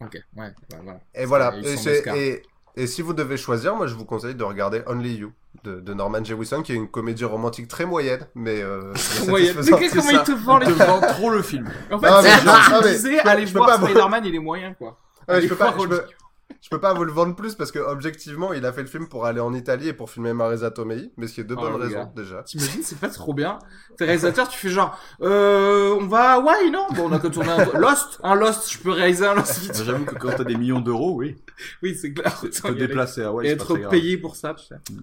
Ok, 0.00 0.16
ouais, 0.36 0.52
voilà. 0.84 1.00
Et 1.14 1.24
voilà. 1.24 1.52
Il 1.56 2.42
Et, 2.78 2.86
si 2.86 3.00
vous 3.00 3.14
devez 3.14 3.38
choisir, 3.38 3.74
moi 3.74 3.86
je 3.86 3.94
vous 3.94 4.04
conseille 4.04 4.34
de 4.34 4.44
regarder 4.44 4.82
Only 4.86 5.14
You 5.16 5.32
de, 5.64 5.80
de 5.80 5.94
Norman 5.94 6.22
Jewison, 6.22 6.62
qui 6.62 6.72
est 6.72 6.76
une 6.76 6.88
comédie 6.88 7.24
romantique 7.24 7.66
très 7.68 7.86
moyenne, 7.86 8.26
mais 8.34 8.60
euh, 8.62 8.92
très 8.94 9.26
Moyen. 9.26 9.54
satisfaisante. 9.54 9.80
Mais 9.80 9.88
comment 9.88 10.10
il 10.10 10.22
te 10.22 10.32
vend 10.32 10.58
les 10.58 10.66
te 10.66 10.72
vend 10.72 11.00
trop 11.00 11.30
le 11.30 11.40
film. 11.42 11.66
En 11.90 11.98
fait, 11.98 12.08
c'est 12.22 12.44
genre, 12.44 12.82
disais, 12.82 13.18
allez 13.20 13.46
voir 13.46 13.82
Spider-Man, 13.82 14.24
il 14.26 14.34
est 14.34 14.38
moyen, 14.38 14.74
quoi. 14.74 14.98
Ah, 15.28 15.40
je 15.40 15.48
peux 15.48 15.56
pas, 15.56 15.72
fort 15.72 15.82
je 15.84 15.88
peux, 15.88 15.94
religieux. 15.96 16.16
je 16.62 16.68
peux 16.70 16.80
pas 16.80 16.94
vous 16.94 17.04
le 17.04 17.12
vendre 17.12 17.34
plus 17.36 17.54
parce 17.54 17.72
que 17.72 17.78
objectivement, 17.78 18.52
il 18.52 18.64
a 18.66 18.72
fait 18.72 18.82
le 18.82 18.86
film 18.88 19.08
pour 19.08 19.26
aller 19.26 19.40
en 19.40 19.52
Italie 19.54 19.88
et 19.88 19.92
pour 19.92 20.10
filmer 20.10 20.32
Marisa 20.32 20.70
Tomei, 20.70 21.12
mais 21.16 21.26
ce 21.26 21.34
qui 21.34 21.40
est 21.40 21.44
de 21.44 21.54
Oh, 21.56 21.60
bonnes 21.60 21.74
raisons 21.76 22.04
gars. 22.04 22.12
déjà. 22.14 22.42
T'imagines, 22.44 22.82
c'est 22.82 22.98
pas 22.98 23.08
trop 23.08 23.34
bien. 23.34 23.58
T'es 23.96 24.04
réalisateur, 24.04 24.48
tu 24.48 24.58
fais 24.58 24.68
genre, 24.68 24.98
euh, 25.22 25.96
on 26.00 26.06
va 26.06 26.34
Hawaï, 26.34 26.70
non? 26.70 26.86
Bon, 26.94 27.08
on 27.08 27.12
a 27.12 27.18
qu'à 27.18 27.30
tourner 27.30 27.50
un 27.50 27.64
Lost, 27.78 28.20
un 28.22 28.34
Lost, 28.34 28.70
je 28.72 28.78
peux 28.78 28.90
réaliser 28.92 29.26
un 29.26 29.34
Lost 29.34 29.58
vite. 29.58 29.82
J'avoue 29.82 30.04
que 30.04 30.14
quand 30.14 30.30
t'as 30.36 30.44
des 30.44 30.56
millions 30.56 30.80
d'euros, 30.80 31.14
oui. 31.16 31.36
Oui, 31.82 31.94
c'est 31.94 32.12
clair. 32.12 32.40
Y 32.42 32.66
aller. 32.66 32.74
déplacer 32.86 33.22
à 33.22 33.28
Hawaï, 33.28 33.46
et 33.48 33.50
être 33.50 33.76
payé 33.88 34.16
pour 34.18 34.36
ça, 34.36 34.54
tu 34.54 34.66
sais. 34.66 34.76
Mm. 34.76 35.00
Tu 35.00 35.02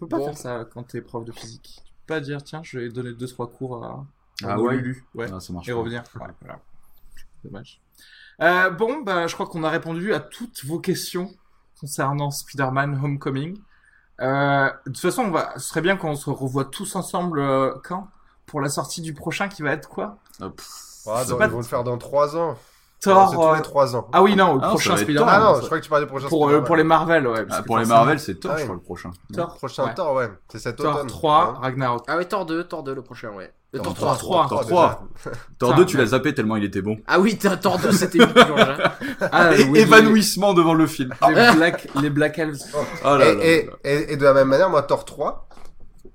peux 0.00 0.08
pas 0.08 0.18
Bon. 0.18 0.24
faire 0.26 0.38
ça 0.38 0.64
quand 0.72 0.82
t'es 0.84 1.02
prof 1.02 1.24
de 1.24 1.32
physique. 1.32 1.82
Tu 1.84 1.92
peux 2.06 2.14
pas 2.14 2.20
dire, 2.20 2.42
tiens, 2.42 2.62
je 2.64 2.78
vais 2.78 2.88
donner 2.88 3.12
deux, 3.12 3.26
trois 3.28 3.48
cours 3.50 3.84
à, 3.84 4.06
à 4.44 4.52
Ah 4.54 4.60
ouais. 4.60 4.76
Lulu. 4.76 5.04
Ouais. 5.14 5.26
Ah, 5.32 5.38
ça 5.40 5.52
marche 5.52 5.68
Et 5.68 5.72
pas. 5.72 5.78
revenir. 5.78 6.02
Ouais, 6.18 6.26
voilà. 6.40 6.58
Dommage. 7.44 7.80
Euh, 8.42 8.70
bon, 8.70 9.02
bah, 9.02 9.26
je 9.26 9.34
crois 9.34 9.46
qu'on 9.46 9.64
a 9.64 9.70
répondu 9.70 10.14
à 10.14 10.20
toutes 10.20 10.64
vos 10.64 10.78
questions 10.78 11.30
concernant 11.78 12.30
Spider-Man 12.30 12.98
Homecoming. 13.02 13.58
Euh, 14.20 14.68
de 14.86 14.92
toute 14.92 15.00
façon, 15.00 15.22
on 15.24 15.30
va, 15.30 15.52
ce 15.58 15.68
serait 15.68 15.80
bien 15.80 15.96
qu'on 15.96 16.14
se 16.14 16.28
revoie 16.30 16.64
tous 16.66 16.94
ensemble 16.96 17.40
euh, 17.40 17.72
quand? 17.84 18.08
Pour 18.46 18.60
la 18.60 18.68
sortie 18.68 19.00
du 19.00 19.14
prochain 19.14 19.48
qui 19.48 19.62
va 19.62 19.70
être 19.72 19.88
quoi? 19.88 20.16
Ah, 20.40 20.50
pff, 20.50 20.66
Ah, 21.06 21.24
dans- 21.24 21.36
pas- 21.38 21.46
Ils 21.46 21.50
vont 21.50 21.58
le 21.58 21.62
faire 21.64 21.84
dans 21.84 21.96
3 21.98 22.36
ans. 22.36 22.56
Thor. 23.00 23.30
Tous 23.32 23.42
euh, 23.42 23.56
les 23.56 23.62
3 23.62 23.96
ans. 23.96 24.08
Ah 24.12 24.22
oui, 24.22 24.36
non, 24.36 24.56
le 24.56 24.60
Ah, 24.62 24.68
prochain 24.70 24.94
Spider-Man. 24.96 25.26
Thor. 25.26 25.28
Ah 25.28 25.52
non, 25.54 25.60
je 25.60 25.66
crois 25.66 25.78
que 25.78 25.84
tu 25.84 25.88
parlais 25.88 26.04
du 26.04 26.10
prochain 26.10 26.28
pour, 26.28 26.42
euh, 26.44 26.48
Spider-Man. 26.48 26.66
pour 26.66 26.76
les 26.76 26.84
Marvel, 26.84 27.26
ouais. 27.28 27.46
ah, 27.48 27.62
pour 27.62 27.78
les 27.78 27.86
Marvel, 27.86 28.20
c'est 28.20 28.34
Thor, 28.40 28.50
Ah 28.52 28.56
je 28.56 28.60
oui. 28.62 28.66
crois, 28.66 28.74
le 28.76 28.82
prochain. 28.82 29.10
Thor, 29.32 29.56
Prochain 29.56 29.84
ouais. 29.86 29.94
Thor, 29.94 30.14
ouais. 30.16 30.30
C'est 30.50 30.58
cet 30.58 30.76
Thor 30.76 30.96
automne. 30.96 31.06
3, 31.06 31.42
Hein. 31.44 31.58
Ragnarok. 31.62 32.04
Ah 32.08 32.16
ouais, 32.18 32.24
Thor 32.26 32.44
2, 32.44 32.64
Thor 32.64 32.82
2 32.82 32.94
le 32.94 33.02
prochain, 33.02 33.30
ouais. 33.30 33.50
Thor 33.72 33.94
3. 33.94 34.16
3. 34.16 34.48
Thor 34.48 34.64
déjà. 34.64 34.70
3. 34.74 35.08
Thor 35.58 35.70
Putain, 35.70 35.76
2, 35.76 35.86
tu 35.86 35.96
l'as 35.96 36.06
zappé 36.06 36.34
tellement 36.34 36.56
il 36.56 36.64
était 36.64 36.82
bon. 36.82 36.98
Ah 37.06 37.20
oui, 37.20 37.38
Thor 37.38 37.78
2 37.78 37.92
c'était 37.92 38.18
une 38.18 38.26
purge. 38.32 38.50
hein. 38.60 38.92
Ah, 39.32 39.50
oui, 39.68 39.78
évanouissement 39.78 40.54
devant 40.54 40.74
le 40.74 40.86
film. 40.86 41.14
Les, 41.28 41.34
les 41.34 41.52
Black, 41.54 41.88
les 42.02 42.10
Black 42.10 42.38
Elves. 42.38 42.58
Oh 43.04 43.16
là 43.16 43.28
Et, 43.28 43.34
là 43.36 43.44
et, 43.44 43.66
là. 43.66 43.72
et, 43.84 44.12
et 44.12 44.16
de 44.16 44.24
la 44.24 44.34
même 44.34 44.48
manière, 44.48 44.70
moi, 44.70 44.82
Thor 44.82 45.04
3, 45.04 45.48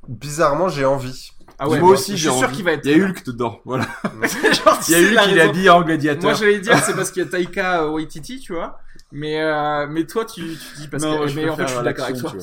bizarrement, 0.07 0.69
j'ai 0.69 0.85
envie. 0.85 1.31
Ah 1.57 1.69
ouais, 1.69 1.79
Moi 1.79 1.89
bah, 1.89 1.93
aussi, 1.93 2.17
je 2.17 2.23
j'ai 2.23 2.29
suis 2.29 2.39
sûr 2.39 2.51
qu'il 2.51 2.65
va 2.65 2.73
être. 2.73 2.85
Il 2.85 2.97
y 2.97 3.01
a 3.01 3.05
Hulk 3.05 3.25
dedans, 3.25 3.61
voilà. 3.63 3.85
Genre, 4.03 4.79
Il 4.89 4.91
y 4.91 4.95
a 4.95 5.21
Hulk, 5.23 5.29
il 5.31 5.37
est 5.37 5.41
habillé 5.41 5.69
en 5.69 5.81
gladiateur. 5.83 6.23
Moi, 6.23 6.33
j'allais 6.33 6.59
dire, 6.59 6.77
c'est 6.79 6.93
parce 6.95 7.11
qu'il 7.11 7.23
y 7.23 7.25
a 7.25 7.29
Taika 7.29 7.87
Waititi, 7.91 8.39
tu 8.41 8.53
vois. 8.53 8.77
Mais, 9.13 9.39
euh, 9.39 9.87
mais 9.89 10.05
toi, 10.05 10.25
tu, 10.25 10.41
tu 10.41 10.77
dis 10.81 10.87
parce 10.89 11.01
Non, 11.03 11.13
que, 11.13 11.17
moi, 11.19 11.27
je 11.27 11.35
mais 11.39 11.49
en 11.49 11.55
fait, 11.55 11.67
je 11.67 11.73
suis 11.73 11.83
d'accord 11.83 12.05
avec 12.05 12.17
toi. 12.17 12.33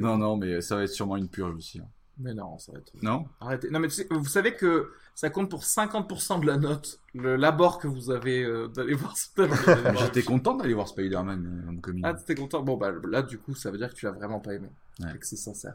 Non, 0.00 0.18
non, 0.18 0.36
mais 0.36 0.60
ça 0.60 0.74
va 0.74 0.82
être 0.82 0.88
sûrement 0.90 1.16
une 1.16 1.28
purge 1.28 1.54
aussi. 1.54 1.78
hein. 1.78 1.86
Mais 2.18 2.34
non, 2.34 2.58
ça 2.58 2.72
va 2.72 2.78
être. 2.78 2.92
Non 3.02 3.26
Arrêtez. 3.40 3.70
Non, 3.70 3.80
mais 3.80 3.88
tu 3.88 3.94
sais, 3.94 4.06
vous 4.10 4.24
savez 4.26 4.54
que 4.54 4.92
ça 5.14 5.30
compte 5.30 5.50
pour 5.50 5.62
50% 5.62 6.40
de 6.40 6.46
la 6.46 6.56
note, 6.56 7.00
le 7.14 7.36
labor 7.36 7.78
que 7.78 7.88
vous 7.88 8.10
avez 8.10 8.42
euh, 8.42 8.68
d'aller 8.68 8.94
voir 8.94 9.16
Spider-Man. 9.16 9.96
J'étais 10.00 10.22
content 10.22 10.54
d'aller 10.54 10.74
voir 10.74 10.88
Spider-Man 10.88 11.80
euh. 11.86 11.92
Ah, 12.04 12.14
t'étais 12.14 12.34
content 12.34 12.62
Bon, 12.62 12.76
bah 12.76 12.92
là, 13.04 13.22
du 13.22 13.38
coup, 13.38 13.54
ça 13.54 13.70
veut 13.70 13.78
dire 13.78 13.90
que 13.90 13.94
tu 13.94 14.06
l'as 14.06 14.12
vraiment 14.12 14.40
pas 14.40 14.54
aimé. 14.54 14.68
Ouais. 15.00 15.14
Et 15.14 15.18
que 15.18 15.26
c'est 15.26 15.36
sincère. 15.36 15.74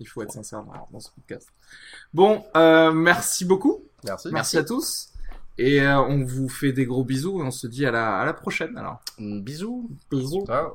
Il 0.00 0.06
faut 0.06 0.22
être 0.22 0.32
sincère 0.32 0.62
dans, 0.62 0.88
dans 0.92 1.00
ce 1.00 1.10
podcast. 1.10 1.48
Bon, 2.14 2.44
euh, 2.56 2.92
merci 2.92 3.44
beaucoup. 3.44 3.84
Merci. 4.04 4.28
Merci 4.32 4.58
à 4.58 4.64
tous. 4.64 5.12
Et 5.58 5.80
euh, 5.80 6.00
on 6.00 6.24
vous 6.24 6.48
fait 6.48 6.72
des 6.72 6.86
gros 6.86 7.04
bisous 7.04 7.40
et 7.40 7.42
on 7.42 7.50
se 7.50 7.66
dit 7.66 7.84
à 7.84 7.90
la, 7.90 8.18
à 8.18 8.24
la 8.24 8.32
prochaine 8.32 8.76
alors. 8.76 9.00
Bisous. 9.18 9.90
Bisous. 10.08 10.46
Ciao. 10.46 10.74